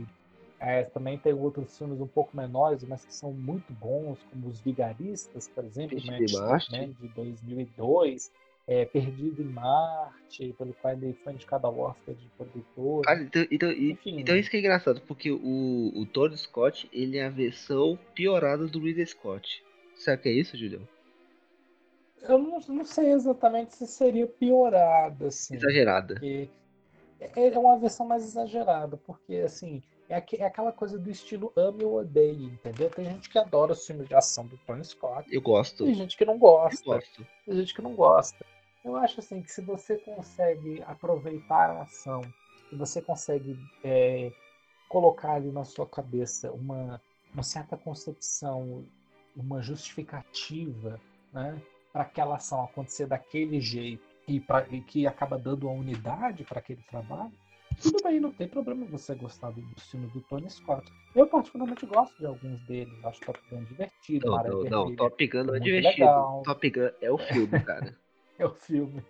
É, 0.62 0.84
também 0.84 1.18
tem 1.18 1.34
outros 1.34 1.76
filmes 1.76 2.00
um 2.00 2.08
pouco 2.08 2.38
menores, 2.38 2.84
mas 2.84 3.04
que 3.04 3.14
são 3.14 3.34
muito 3.34 3.74
bons, 3.74 4.20
como 4.30 4.48
Os 4.48 4.62
Vigaristas, 4.62 5.48
por 5.48 5.66
exemplo, 5.66 5.98
né? 6.06 6.20
de 6.20 7.08
2002. 7.10 8.32
É, 8.68 8.86
Perdido 8.86 9.42
em 9.42 9.46
Marte, 9.46 10.54
pelo 10.56 10.72
qual 10.76 10.94
ele 10.94 11.18
foi 11.24 11.34
indicado 11.34 11.66
ao 11.66 11.78
Oscar 11.80 12.14
de 12.14 12.28
produtor. 12.38 13.02
Ah, 13.08 13.16
então, 13.16 13.46
então, 13.50 13.72
então, 13.72 14.38
isso 14.38 14.52
que 14.52 14.58
é 14.58 14.60
engraçado, 14.60 15.02
porque 15.08 15.32
o, 15.32 15.92
o 15.96 16.06
Tony 16.06 16.38
Scott 16.38 16.88
ele 16.94 17.18
é 17.18 17.26
a 17.26 17.30
versão 17.30 17.98
piorada 18.14 18.68
do 18.68 18.80
Ridley 18.80 19.08
Scott. 19.08 19.64
Será 19.96 20.16
que 20.16 20.30
é 20.30 20.32
isso, 20.32 20.56
Julião? 20.56 20.88
eu 22.22 22.38
não, 22.38 22.60
não 22.60 22.86
sei 22.86 23.12
exatamente 23.12 23.76
se 23.76 23.88
seria 23.88 24.28
piorada, 24.28 25.28
assim. 25.28 25.56
Exagerada. 25.56 26.22
É, 26.24 26.48
é 27.36 27.60
uma 27.60 27.78
versão 27.78 28.06
mais 28.06 28.24
exagerada, 28.24 28.98
porque, 28.98 29.36
assim, 29.38 29.82
é, 30.12 30.24
é, 30.38 30.46
aquela 30.46 30.74
coisa 30.74 31.00
do 31.00 31.10
estilo 31.10 31.54
ame 31.56 31.86
ou 31.86 32.00
odeie, 32.00 32.46
entendeu? 32.46 32.90
Tem 32.90 33.06
gente 33.06 33.30
que 33.30 33.40
adora 33.40 33.72
os 33.72 33.86
filmes 33.88 34.08
de 34.08 34.14
ação 34.14 34.46
do 34.46 34.58
Tony 34.58 34.84
Scott. 34.84 35.34
Eu 35.34 35.42
gosto. 35.42 35.86
Tem 35.86 35.94
gente 35.94 36.18
que 36.18 36.26
não 36.26 36.38
gosta. 36.38 36.82
Eu 36.82 36.96
gosto. 36.96 37.28
Tem 37.46 37.56
gente 37.56 37.74
que 37.74 37.82
não 37.82 37.96
gosta. 37.96 38.46
Eu 38.84 38.98
acho, 38.98 39.22
assim, 39.22 39.42
que 39.42 39.52
se 39.52 39.62
você 39.62 39.98
consegue 39.98 40.84
aproveitar 40.86 41.70
a 41.70 41.84
ação, 41.84 42.22
se 42.70 42.76
você 42.76 43.02
consegue 43.02 43.58
é, 43.84 44.34
colocar 44.90 45.34
ali 45.34 45.52
na 45.52 45.64
sua 45.64 45.88
cabeça 45.88 46.52
uma, 46.52 47.02
uma 47.34 47.44
certa 47.44 47.78
concepção, 47.78 48.86
uma 49.36 49.62
justificativa, 49.62 51.00
né? 51.32 51.62
para 51.94 52.04
aquela 52.04 52.36
ação 52.36 52.64
acontecer 52.64 53.06
daquele 53.06 53.62
jeito, 53.62 54.04
e, 54.28 54.40
pra, 54.40 54.66
e 54.70 54.82
que 54.82 55.08
acaba 55.08 55.38
dando 55.38 55.68
a 55.68 55.72
unidade 55.72 56.44
para 56.44 56.60
aquele 56.60 56.82
trabalho, 56.84 57.32
tudo 57.82 58.04
bem, 58.04 58.20
não 58.20 58.32
tem 58.32 58.48
problema 58.48 58.86
você 58.86 59.16
gostar 59.16 59.52
do 59.52 59.62
estilo 59.76 60.08
do 60.08 60.22
Tony 60.22 60.50
Scott. 60.50 60.92
Eu 61.16 61.28
particularmente 61.28 61.86
gosto 61.86 62.18
de 62.18 62.26
alguns 62.26 62.60
deles, 62.68 62.94
acho 63.04 63.20
Top 63.22 63.40
Gun 63.50 63.64
divertido. 63.64 64.28
Não, 64.28 64.44
não, 64.44 64.64
não. 64.64 64.96
Top 64.96 65.28
Gun 65.28 65.44
não 65.44 65.56
é 65.56 65.60
muito 65.60 65.64
divertido. 65.64 66.06
legal. 66.06 66.44
Top 66.44 66.70
Gun 66.70 66.90
é 67.02 67.12
o 67.12 67.18
filme, 67.18 67.60
cara. 67.60 67.96
É 68.40 68.46
o 68.46 68.56
filme. 68.56 69.04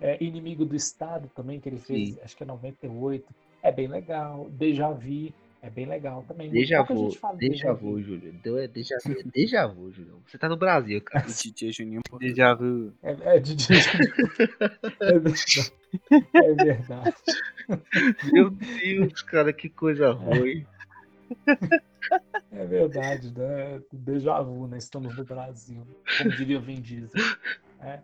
É, 0.00 0.20
Inimigo 0.20 0.64
do 0.64 0.74
Estado 0.74 1.30
também, 1.36 1.60
que 1.60 1.68
ele 1.68 1.78
fez, 1.78 2.14
Sim. 2.14 2.20
acho 2.24 2.36
que 2.36 2.42
é 2.42 2.46
98. 2.46 3.32
É 3.62 3.70
bem 3.70 3.86
legal. 3.86 4.48
Deja 4.50 4.90
Vu 4.90 5.32
é 5.62 5.70
bem 5.70 5.86
legal 5.86 6.24
também. 6.26 6.50
Pouca 6.50 6.82
vu, 6.92 7.04
gente 7.04 7.18
fala 7.20 7.38
de 7.38 7.48
déjà 7.48 7.72
vu, 7.72 8.02
Júlio. 8.02 8.34
Então 8.34 8.58
é 8.58 8.66
déjà 8.66 8.96
vu, 9.04 9.12
é 9.32 9.68
vu, 9.68 9.92
Júlio. 9.92 10.20
Você 10.26 10.36
tá 10.36 10.48
no 10.48 10.56
Brasil, 10.56 11.00
cara. 11.00 11.24
DJ 11.24 11.70
Juninho. 11.70 12.00
Já 12.36 12.52
viu. 12.54 12.92
É, 13.00 13.36
é 13.36 13.38
de 13.38 13.54
É 14.98 15.18
verdade. 15.20 15.72
É 16.34 16.54
verdade. 16.64 17.16
Meu 18.32 18.50
Deus, 18.50 19.22
cara, 19.22 19.52
que 19.52 19.68
coisa 19.68 20.10
ruim. 20.10 20.66
É 22.50 22.66
verdade, 22.66 23.32
né? 23.32 23.80
Déjà 23.92 24.42
vu, 24.42 24.66
né? 24.66 24.78
Estamos 24.78 25.16
no 25.16 25.24
Brasil. 25.24 25.86
Como 26.18 26.36
diria 26.36 26.58
o 26.58 26.60
Vin 26.60 26.80
Diesel. 26.80 27.22
É. 27.80 28.00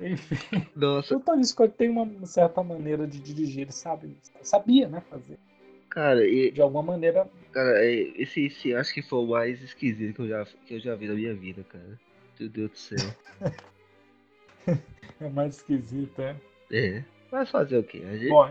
Enfim, 0.00 0.66
Nossa, 0.76 1.16
o 1.16 1.20
Tony 1.20 1.44
Scott 1.44 1.74
tem 1.74 1.88
uma 1.88 2.26
certa 2.26 2.62
maneira 2.62 3.06
de 3.06 3.20
dirigir, 3.20 3.62
ele 3.62 3.72
sabe, 3.72 4.16
sabia, 4.42 4.88
né, 4.88 5.02
fazer. 5.02 5.38
Cara, 5.92 6.26
e, 6.26 6.50
De 6.50 6.60
alguma 6.62 6.82
maneira, 6.82 7.28
cara, 7.52 7.84
é, 7.84 7.92
esse, 8.16 8.46
esse 8.46 8.74
acho 8.74 8.94
que 8.94 9.02
foi 9.02 9.18
o 9.18 9.26
mais 9.26 9.62
esquisito 9.62 10.16
que 10.16 10.22
eu 10.22 10.28
já, 10.28 10.44
que 10.66 10.74
eu 10.74 10.80
já 10.80 10.94
vi 10.96 11.06
na 11.06 11.14
minha 11.14 11.34
vida, 11.34 11.62
cara. 11.64 12.00
Meu 12.40 12.48
Deus 12.48 12.70
do 12.70 12.76
céu. 12.76 13.14
é 15.20 15.28
mais 15.28 15.56
esquisito, 15.56 16.20
é. 16.20 16.36
É. 16.72 17.04
Mas 17.30 17.50
fazer 17.50 17.78
o 17.78 17.84
quê? 17.84 18.02
A 18.04 18.16
gente- 18.16 18.28
Bom, 18.30 18.48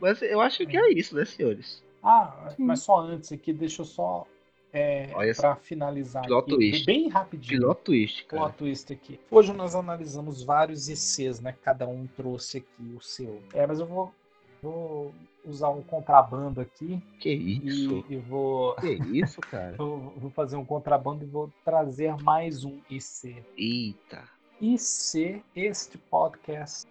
mas 0.00 0.22
eu 0.22 0.40
acho 0.40 0.66
que 0.66 0.76
é 0.76 0.92
isso, 0.92 1.14
né, 1.16 1.24
senhores? 1.24 1.82
ah, 2.02 2.54
mas 2.58 2.80
só 2.82 3.00
antes 3.00 3.32
aqui, 3.32 3.52
deixa 3.52 3.82
eu 3.82 3.86
só, 3.86 4.26
é, 4.72 5.10
Olha 5.14 5.34
pra 5.34 5.56
finalizar 5.56 6.22
aqui, 6.24 6.50
twist. 6.50 6.86
bem 6.86 7.08
rapidinho. 7.08 7.60
Pilot 7.60 7.80
twist, 7.82 8.24
cara. 8.26 8.42
plot 8.42 8.56
twist 8.58 8.92
aqui. 8.92 9.18
Hoje 9.30 9.52
nós 9.52 9.74
analisamos 9.74 10.42
vários 10.42 10.88
ICs, 10.88 11.40
né? 11.40 11.54
Cada 11.62 11.86
um 11.88 12.06
trouxe 12.06 12.58
aqui 12.58 12.94
o 12.96 13.00
seu. 13.00 13.42
É, 13.52 13.66
mas 13.66 13.80
eu 13.80 13.86
vou, 13.86 14.14
vou 14.62 15.14
usar 15.44 15.70
um 15.70 15.82
contrabando 15.82 16.60
aqui 16.60 17.02
Que 17.18 17.30
isso? 17.32 18.04
e, 18.08 18.14
e 18.14 18.16
vou, 18.18 18.74
Que 18.76 18.92
isso, 18.92 19.40
cara? 19.50 19.74
vou, 19.76 19.98
vou 20.16 20.30
fazer 20.30 20.56
um 20.56 20.64
contrabando 20.64 21.24
e 21.24 21.26
vou 21.26 21.50
trazer 21.64 22.14
mais 22.22 22.64
um 22.64 22.78
IC. 22.90 23.36
Eita. 23.56 24.22
E 24.60 24.76
se 24.78 25.42
este 25.56 25.96
podcast 25.96 26.86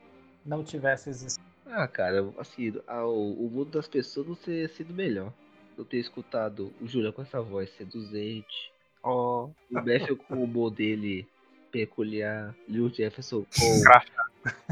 não 0.45 0.63
tivesse 0.63 1.09
existido? 1.09 1.45
Ah, 1.67 1.87
cara, 1.87 2.27
assim, 2.39 2.73
a- 2.87 3.05
o, 3.05 3.45
o 3.45 3.49
mundo 3.51 3.69
das 3.71 3.87
pessoas 3.87 4.27
não 4.27 4.35
ter 4.35 4.67
sido 4.69 4.91
melhor. 4.93 5.31
Não 5.77 5.85
ter 5.85 5.97
escutado 5.97 6.73
o 6.81 6.87
Júlio 6.87 7.13
com 7.13 7.21
essa 7.21 7.41
voz 7.41 7.69
seduzente, 7.77 8.71
Ó, 9.01 9.45
o 9.45 9.73
Matthew 9.75 10.17
com 10.17 10.35
o 10.35 10.43
humor 10.43 10.71
dele 10.71 11.25
peculiar, 11.71 12.53
Lil 12.67 12.89
Jefferson 12.89 13.43
com. 13.57 13.81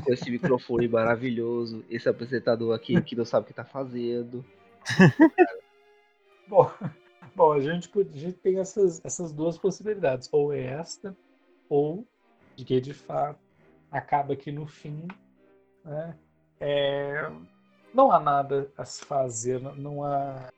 Com 0.03 0.13
esse 0.13 0.29
microfone 0.29 0.87
maravilhoso, 0.87 1.83
esse 1.89 2.07
apresentador 2.07 2.75
aqui 2.75 3.01
que 3.01 3.15
não 3.15 3.25
sabe 3.25 3.45
o 3.45 3.47
que 3.47 3.53
tá 3.53 3.65
fazendo. 3.65 4.45
Bom, 6.47 6.71
bom 7.35 7.51
a, 7.51 7.59
gente, 7.59 7.91
a 7.93 8.17
gente 8.17 8.37
tem 8.37 8.59
essas, 8.59 9.03
essas 9.03 9.33
duas 9.33 9.57
possibilidades. 9.57 10.29
Ou 10.31 10.53
é 10.53 10.63
esta, 10.63 11.13
ou 11.67 12.07
de 12.55 12.63
que 12.63 12.79
de 12.79 12.93
fato 12.93 13.37
acaba 13.91 14.33
que 14.33 14.49
no 14.49 14.65
fim 14.65 15.05
né, 15.83 16.17
é, 16.59 17.29
não 17.93 18.11
há 18.11 18.19
nada 18.19 18.71
a 18.77 18.85
se 18.85 19.03
fazer, 19.03 19.59
não, 19.59 20.03
há. 20.05 20.49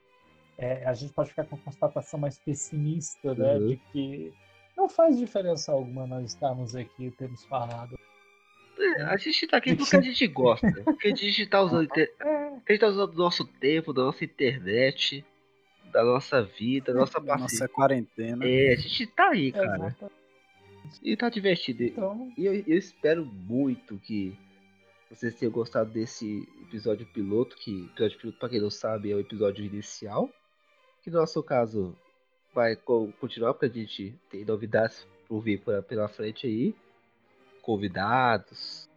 é, 0.58 0.86
a 0.86 0.94
gente 0.94 1.12
pode 1.12 1.30
ficar 1.30 1.46
com 1.46 1.56
a 1.56 1.60
constatação 1.60 2.20
mais 2.20 2.38
pessimista 2.38 3.34
né, 3.34 3.56
Uhum. 3.56 3.68
de 3.68 3.78
que 3.92 4.34
não 4.78 4.88
faz 4.88 5.18
diferença 5.18 5.72
alguma 5.72 6.08
nós 6.08 6.32
estarmos 6.32 6.76
aqui 6.76 7.06
e 7.06 7.12
termos 7.12 7.44
falado. 7.46 7.98
É, 8.98 9.02
a 9.04 9.18
gente 9.18 9.48
tá 9.48 9.58
aqui 9.58 9.76
porque 9.76 9.96
a 9.96 10.02
gente 10.02 10.28
gosta. 10.28 10.72
Porque 10.84 11.08
a 11.10 11.16
gente 11.16 11.46
tá 11.48 11.62
usando, 11.62 11.84
inter- 11.84 12.14
a 12.20 12.72
gente 12.72 12.80
tá 12.80 12.88
usando 12.88 13.14
o 13.14 13.18
nosso 13.18 13.46
tempo, 13.46 13.94
da 13.94 14.04
nossa 14.04 14.24
internet, 14.24 15.26
da 15.92 16.04
nossa 16.04 16.42
vida, 16.44 16.94
da 16.94 17.00
nossa 17.00 17.20
Nossa 17.20 17.40
paciência. 17.40 17.68
quarentena. 17.70 18.46
É, 18.48 18.74
a 18.74 18.76
gente 18.76 19.08
tá 19.08 19.30
aí, 19.30 19.52
cara. 19.52 19.96
E 21.04 21.16
tá 21.16 21.30
divertido. 21.30 21.84
Então, 21.84 22.32
E 22.38 22.46
eu, 22.46 22.54
eu 22.54 22.78
espero 22.78 23.26
muito 23.26 23.98
que 24.00 24.36
vocês 25.10 25.34
tenham 25.36 25.52
gostado 25.52 25.90
desse 25.92 26.48
episódio 26.62 27.06
piloto, 27.08 27.56
que 27.58 27.86
episódio 27.92 28.18
piloto, 28.20 28.40
pra 28.40 28.50
quem 28.50 28.60
não 28.62 28.70
sabe, 28.70 29.12
é 29.12 29.16
o 29.16 29.20
episódio 29.20 29.64
inicial. 29.66 30.30
Que 31.04 31.10
no 31.10 31.20
nosso 31.20 31.42
caso 31.44 31.96
vai 32.54 32.76
co- 32.76 33.12
continuar, 33.20 33.54
porque 33.54 33.66
a 33.66 33.82
gente 33.84 34.14
tem 34.30 34.44
novidades 34.46 35.06
por 35.28 35.42
vir 35.42 35.62
pela 35.88 36.08
frente 36.08 36.46
aí. 36.48 36.76
Convidados, 37.70 38.90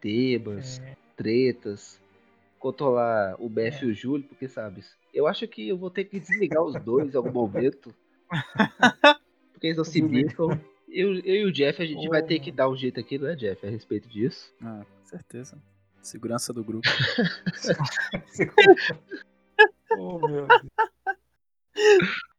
temas, 0.00 0.80
é, 0.80 0.96
tretas, 1.14 2.00
controlar 2.58 3.36
o 3.38 3.50
Beth 3.50 3.82
e 3.82 3.84
o 3.84 3.92
Júlio, 3.92 4.26
porque 4.26 4.48
sabe, 4.48 4.82
eu 5.12 5.26
acho 5.26 5.46
que 5.46 5.68
eu 5.68 5.76
vou 5.76 5.90
ter 5.90 6.04
que 6.04 6.18
desligar 6.18 6.62
os 6.62 6.74
dois 6.82 7.12
em 7.12 7.16
algum 7.18 7.28
momento. 7.30 7.94
Porque 9.52 9.66
eles 9.66 9.76
não 9.76 9.84
se 9.84 10.00
bicam. 10.00 10.58
Eu, 10.88 11.16
eu 11.16 11.34
e 11.34 11.44
o 11.44 11.52
Jeff, 11.52 11.82
a 11.82 11.84
gente 11.84 12.08
vai 12.08 12.22
ter 12.22 12.40
que 12.40 12.50
Oh. 12.50 12.54
dar 12.54 12.70
um 12.70 12.74
jeito 12.74 12.98
aqui, 12.98 13.18
não 13.18 13.28
é, 13.28 13.36
Jeff? 13.36 13.66
A 13.66 13.68
respeito 13.68 14.08
disso. 14.08 14.54
Ah, 14.62 14.86
com 14.86 15.04
certeza. 15.04 15.62
Segurança 16.00 16.50
do 16.50 16.64
grupo. 16.64 16.88
oh, 19.98 20.18
meu 20.26 20.46
Deus. 20.46 20.62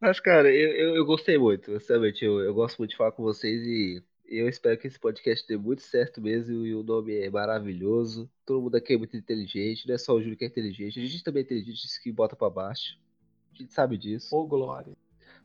Mas, 0.00 0.18
cara, 0.18 0.52
eu, 0.52 0.72
eu, 0.72 0.96
eu 0.96 1.06
gostei 1.06 1.38
muito, 1.38 1.70
sinceramente. 1.78 2.24
Eu, 2.24 2.40
eu 2.40 2.52
gosto 2.52 2.78
muito 2.78 2.90
de 2.90 2.96
falar 2.96 3.12
com 3.12 3.22
vocês 3.22 3.62
e 3.62 4.02
eu 4.28 4.48
espero 4.48 4.78
que 4.78 4.86
esse 4.86 4.98
podcast 4.98 5.46
dê 5.46 5.56
muito 5.56 5.82
certo 5.82 6.20
mesmo. 6.20 6.66
E 6.66 6.74
o 6.74 6.82
nome 6.82 7.14
é 7.14 7.30
maravilhoso. 7.30 8.30
Todo 8.44 8.62
mundo 8.62 8.76
aqui 8.76 8.94
é 8.94 8.98
muito 8.98 9.16
inteligente, 9.16 9.86
não 9.86 9.94
é 9.94 9.98
só 9.98 10.14
o 10.14 10.20
Júlio 10.20 10.36
que 10.36 10.44
é 10.44 10.48
inteligente. 10.48 11.00
A 11.00 11.06
gente 11.06 11.24
também 11.24 11.42
é 11.42 11.44
inteligente, 11.44 11.84
isso 11.84 12.02
que 12.02 12.12
bota 12.12 12.36
pra 12.36 12.50
baixo. 12.50 12.98
A 13.54 13.58
gente 13.58 13.72
sabe 13.72 13.96
disso. 13.96 14.34
Ô, 14.34 14.46
Glória. 14.46 14.94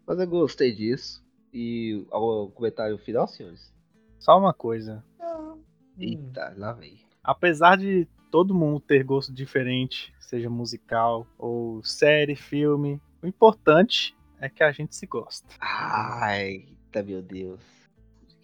Mas 0.06 0.20
eu 0.20 0.28
gostei 0.28 0.74
disso. 0.74 1.24
E 1.53 2.06
algum 2.10 2.52
comentário 2.52 2.98
final, 2.98 3.28
senhores? 3.28 3.74
Só 4.20 4.38
uma 4.38 4.53
coisa. 4.53 5.03
Hum. 5.20 5.60
Eita, 5.98 6.53
lá 6.58 6.74
vem. 6.74 6.99
Apesar 7.24 7.78
de 7.78 8.08
todo 8.32 8.56
mundo 8.56 8.80
ter 8.80 9.03
gosto 9.03 9.34
diferente, 9.34 10.14
seja 10.20 10.49
musical 10.49 11.28
ou 11.38 11.84
série, 11.84 12.36
filme, 12.36 13.02
o 13.22 13.28
importante 13.28 14.16
é 14.40 14.49
que 14.49 14.64
a 14.64 14.72
gente 14.72 14.95
se 14.95 15.06
gosta. 15.06 15.48
Ai, 15.60 16.66
eita, 16.68 17.03
meu 17.03 17.22
Deus. 17.22 17.81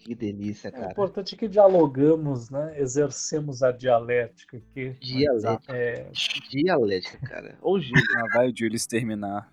Que 0.08 0.14
delícia, 0.14 0.68
É 0.68 0.70
cara. 0.70 0.90
importante 0.90 1.36
que 1.36 1.46
dialogamos, 1.46 2.48
né? 2.48 2.80
Exercemos 2.80 3.62
a 3.62 3.70
dialética 3.70 4.56
aqui. 4.56 4.96
Dialética. 5.02 5.76
É, 5.76 6.10
Dialética, 6.48 7.18
cara. 7.28 7.58
Ô, 7.60 7.78
Júlio. 7.78 8.02
Lá 8.14 8.24
vai 8.32 8.48
o 8.48 8.56
Julius 8.56 8.86
terminar. 8.86 9.52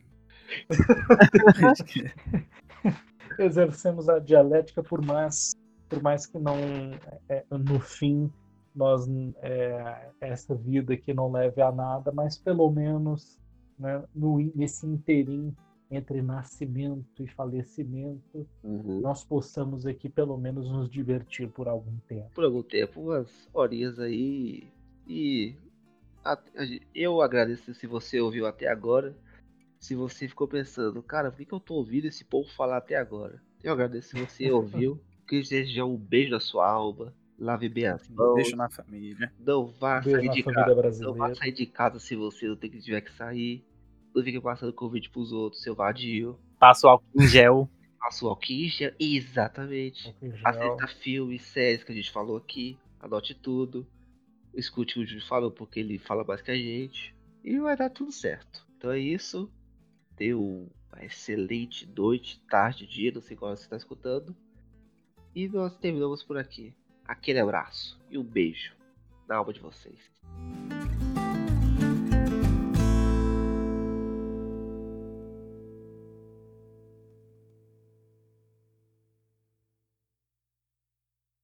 exercemos 3.37 4.07
a 4.07 4.17
dialética 4.17 4.81
por 4.81 5.01
mais, 5.01 5.57
por 5.89 6.01
mais 6.01 6.25
que 6.25 6.39
não, 6.39 6.55
é, 7.27 7.43
no 7.51 7.81
fim, 7.81 8.31
nós 8.73 9.05
é, 9.41 10.07
essa 10.21 10.55
vida 10.55 10.93
aqui 10.93 11.13
não 11.13 11.29
leve 11.29 11.61
a 11.61 11.69
nada, 11.69 12.13
mas 12.13 12.37
pelo 12.37 12.71
menos 12.71 13.37
né, 13.77 14.01
no, 14.15 14.37
nesse 14.55 14.87
interim 14.87 15.53
entre 15.91 16.21
nascimento 16.21 17.23
e 17.23 17.27
falecimento, 17.27 18.47
Uhum. 18.63 19.01
nós 19.01 19.23
possamos 19.23 19.85
aqui 19.85 20.09
pelo 20.09 20.37
menos 20.37 20.69
nos 20.69 20.89
divertir 20.89 21.47
por 21.49 21.67
algum 21.67 21.97
tempo. 22.07 22.29
por 22.33 22.43
algum 22.43 22.63
tempo, 22.63 23.01
umas 23.01 23.47
horinhas 23.53 23.99
aí. 23.99 24.67
E 25.07 25.55
a- 26.23 26.33
a 26.33 26.79
eu 26.93 27.21
agradeço 27.21 27.73
se 27.73 27.85
você 27.87 28.19
ouviu 28.19 28.45
até 28.47 28.67
agora. 28.67 29.15
Se 29.79 29.93
você 29.93 30.27
ficou 30.27 30.47
pensando, 30.47 31.03
cara, 31.03 31.29
por 31.29 31.37
que, 31.37 31.45
que 31.45 31.53
eu 31.53 31.59
tô 31.59 31.75
ouvindo 31.75 32.05
esse 32.05 32.23
povo 32.25 32.49
falar 32.49 32.77
até 32.77 32.95
agora? 32.95 33.39
Eu 33.63 33.71
agradeço 33.73 34.09
se 34.09 34.15
você 34.25 34.51
ouviu. 34.51 34.99
Que 35.27 35.43
seja 35.43 35.83
um 35.85 35.97
beijo 35.97 36.31
na 36.31 36.39
sua 36.39 36.67
alma. 36.69 37.13
Lave 37.37 37.67
bem 37.67 37.87
as 37.87 38.07
mãos. 38.07 38.35
Beijo 38.35 38.55
na 38.55 38.69
família. 38.69 39.31
Não 39.39 39.65
vá 39.67 39.99
Beijo 39.99 40.17
sair 40.17 40.27
na 40.27 40.33
de 40.33 40.43
família 40.43 40.75
casa. 40.83 41.03
Não 41.03 41.13
vá 41.13 41.35
sair 41.35 41.51
de 41.51 41.65
casa 41.65 41.99
se 41.99 42.15
você 42.15 42.47
não 42.47 42.55
tem 42.55 42.69
que 42.71 42.79
tiver 42.79 43.01
que 43.01 43.11
sair. 43.11 43.63
Não 44.15 44.23
fique 44.23 44.39
passando 44.39 44.71
convite 44.71 45.09
pros 45.09 45.33
outros, 45.33 45.61
seu 45.61 45.75
vadio. 45.75 46.39
Passa 46.57 46.87
o 46.87 46.89
álcool 46.91 47.21
em 47.21 47.27
gel. 47.27 47.69
Faça 47.99 48.25
o. 48.25 48.29
Exatamente. 48.97 50.07
Álcool 50.07 50.25
em 50.25 50.31
gel. 50.31 50.47
Assista 50.47 50.87
filmes, 50.87 51.41
séries 51.41 51.83
que 51.83 51.91
a 51.91 51.95
gente 51.95 52.11
falou 52.11 52.37
aqui. 52.37 52.79
Anote 52.99 53.35
tudo. 53.35 53.85
Escute 54.53 54.93
o 54.93 54.95
que 54.95 54.99
o 55.01 55.07
Júlio 55.07 55.25
falou, 55.27 55.51
porque 55.51 55.81
ele 55.81 55.99
fala 55.99 56.23
mais 56.23 56.41
que 56.41 56.49
a 56.49 56.55
gente. 56.55 57.13
E 57.43 57.59
vai 57.59 57.75
dar 57.75 57.89
tudo 57.89 58.11
certo. 58.11 58.65
Então 58.77 58.89
é 58.89 58.99
isso. 58.99 59.51
Tenha 60.15 60.37
uma 60.37 61.03
excelente 61.03 61.85
noite, 61.85 62.39
tarde, 62.49 62.87
dia, 62.87 63.11
não 63.11 63.21
sei 63.21 63.35
qual 63.35 63.55
você 63.55 63.63
está 63.63 63.75
escutando. 63.75 64.33
E 65.35 65.49
nós 65.49 65.75
terminamos 65.75 66.23
por 66.23 66.37
aqui. 66.37 66.73
Aquele 67.05 67.39
abraço 67.39 67.99
e 68.09 68.17
um 68.17 68.23
beijo. 68.23 68.73
na 69.27 69.35
alma 69.35 69.51
de 69.51 69.59
vocês. 69.59 69.99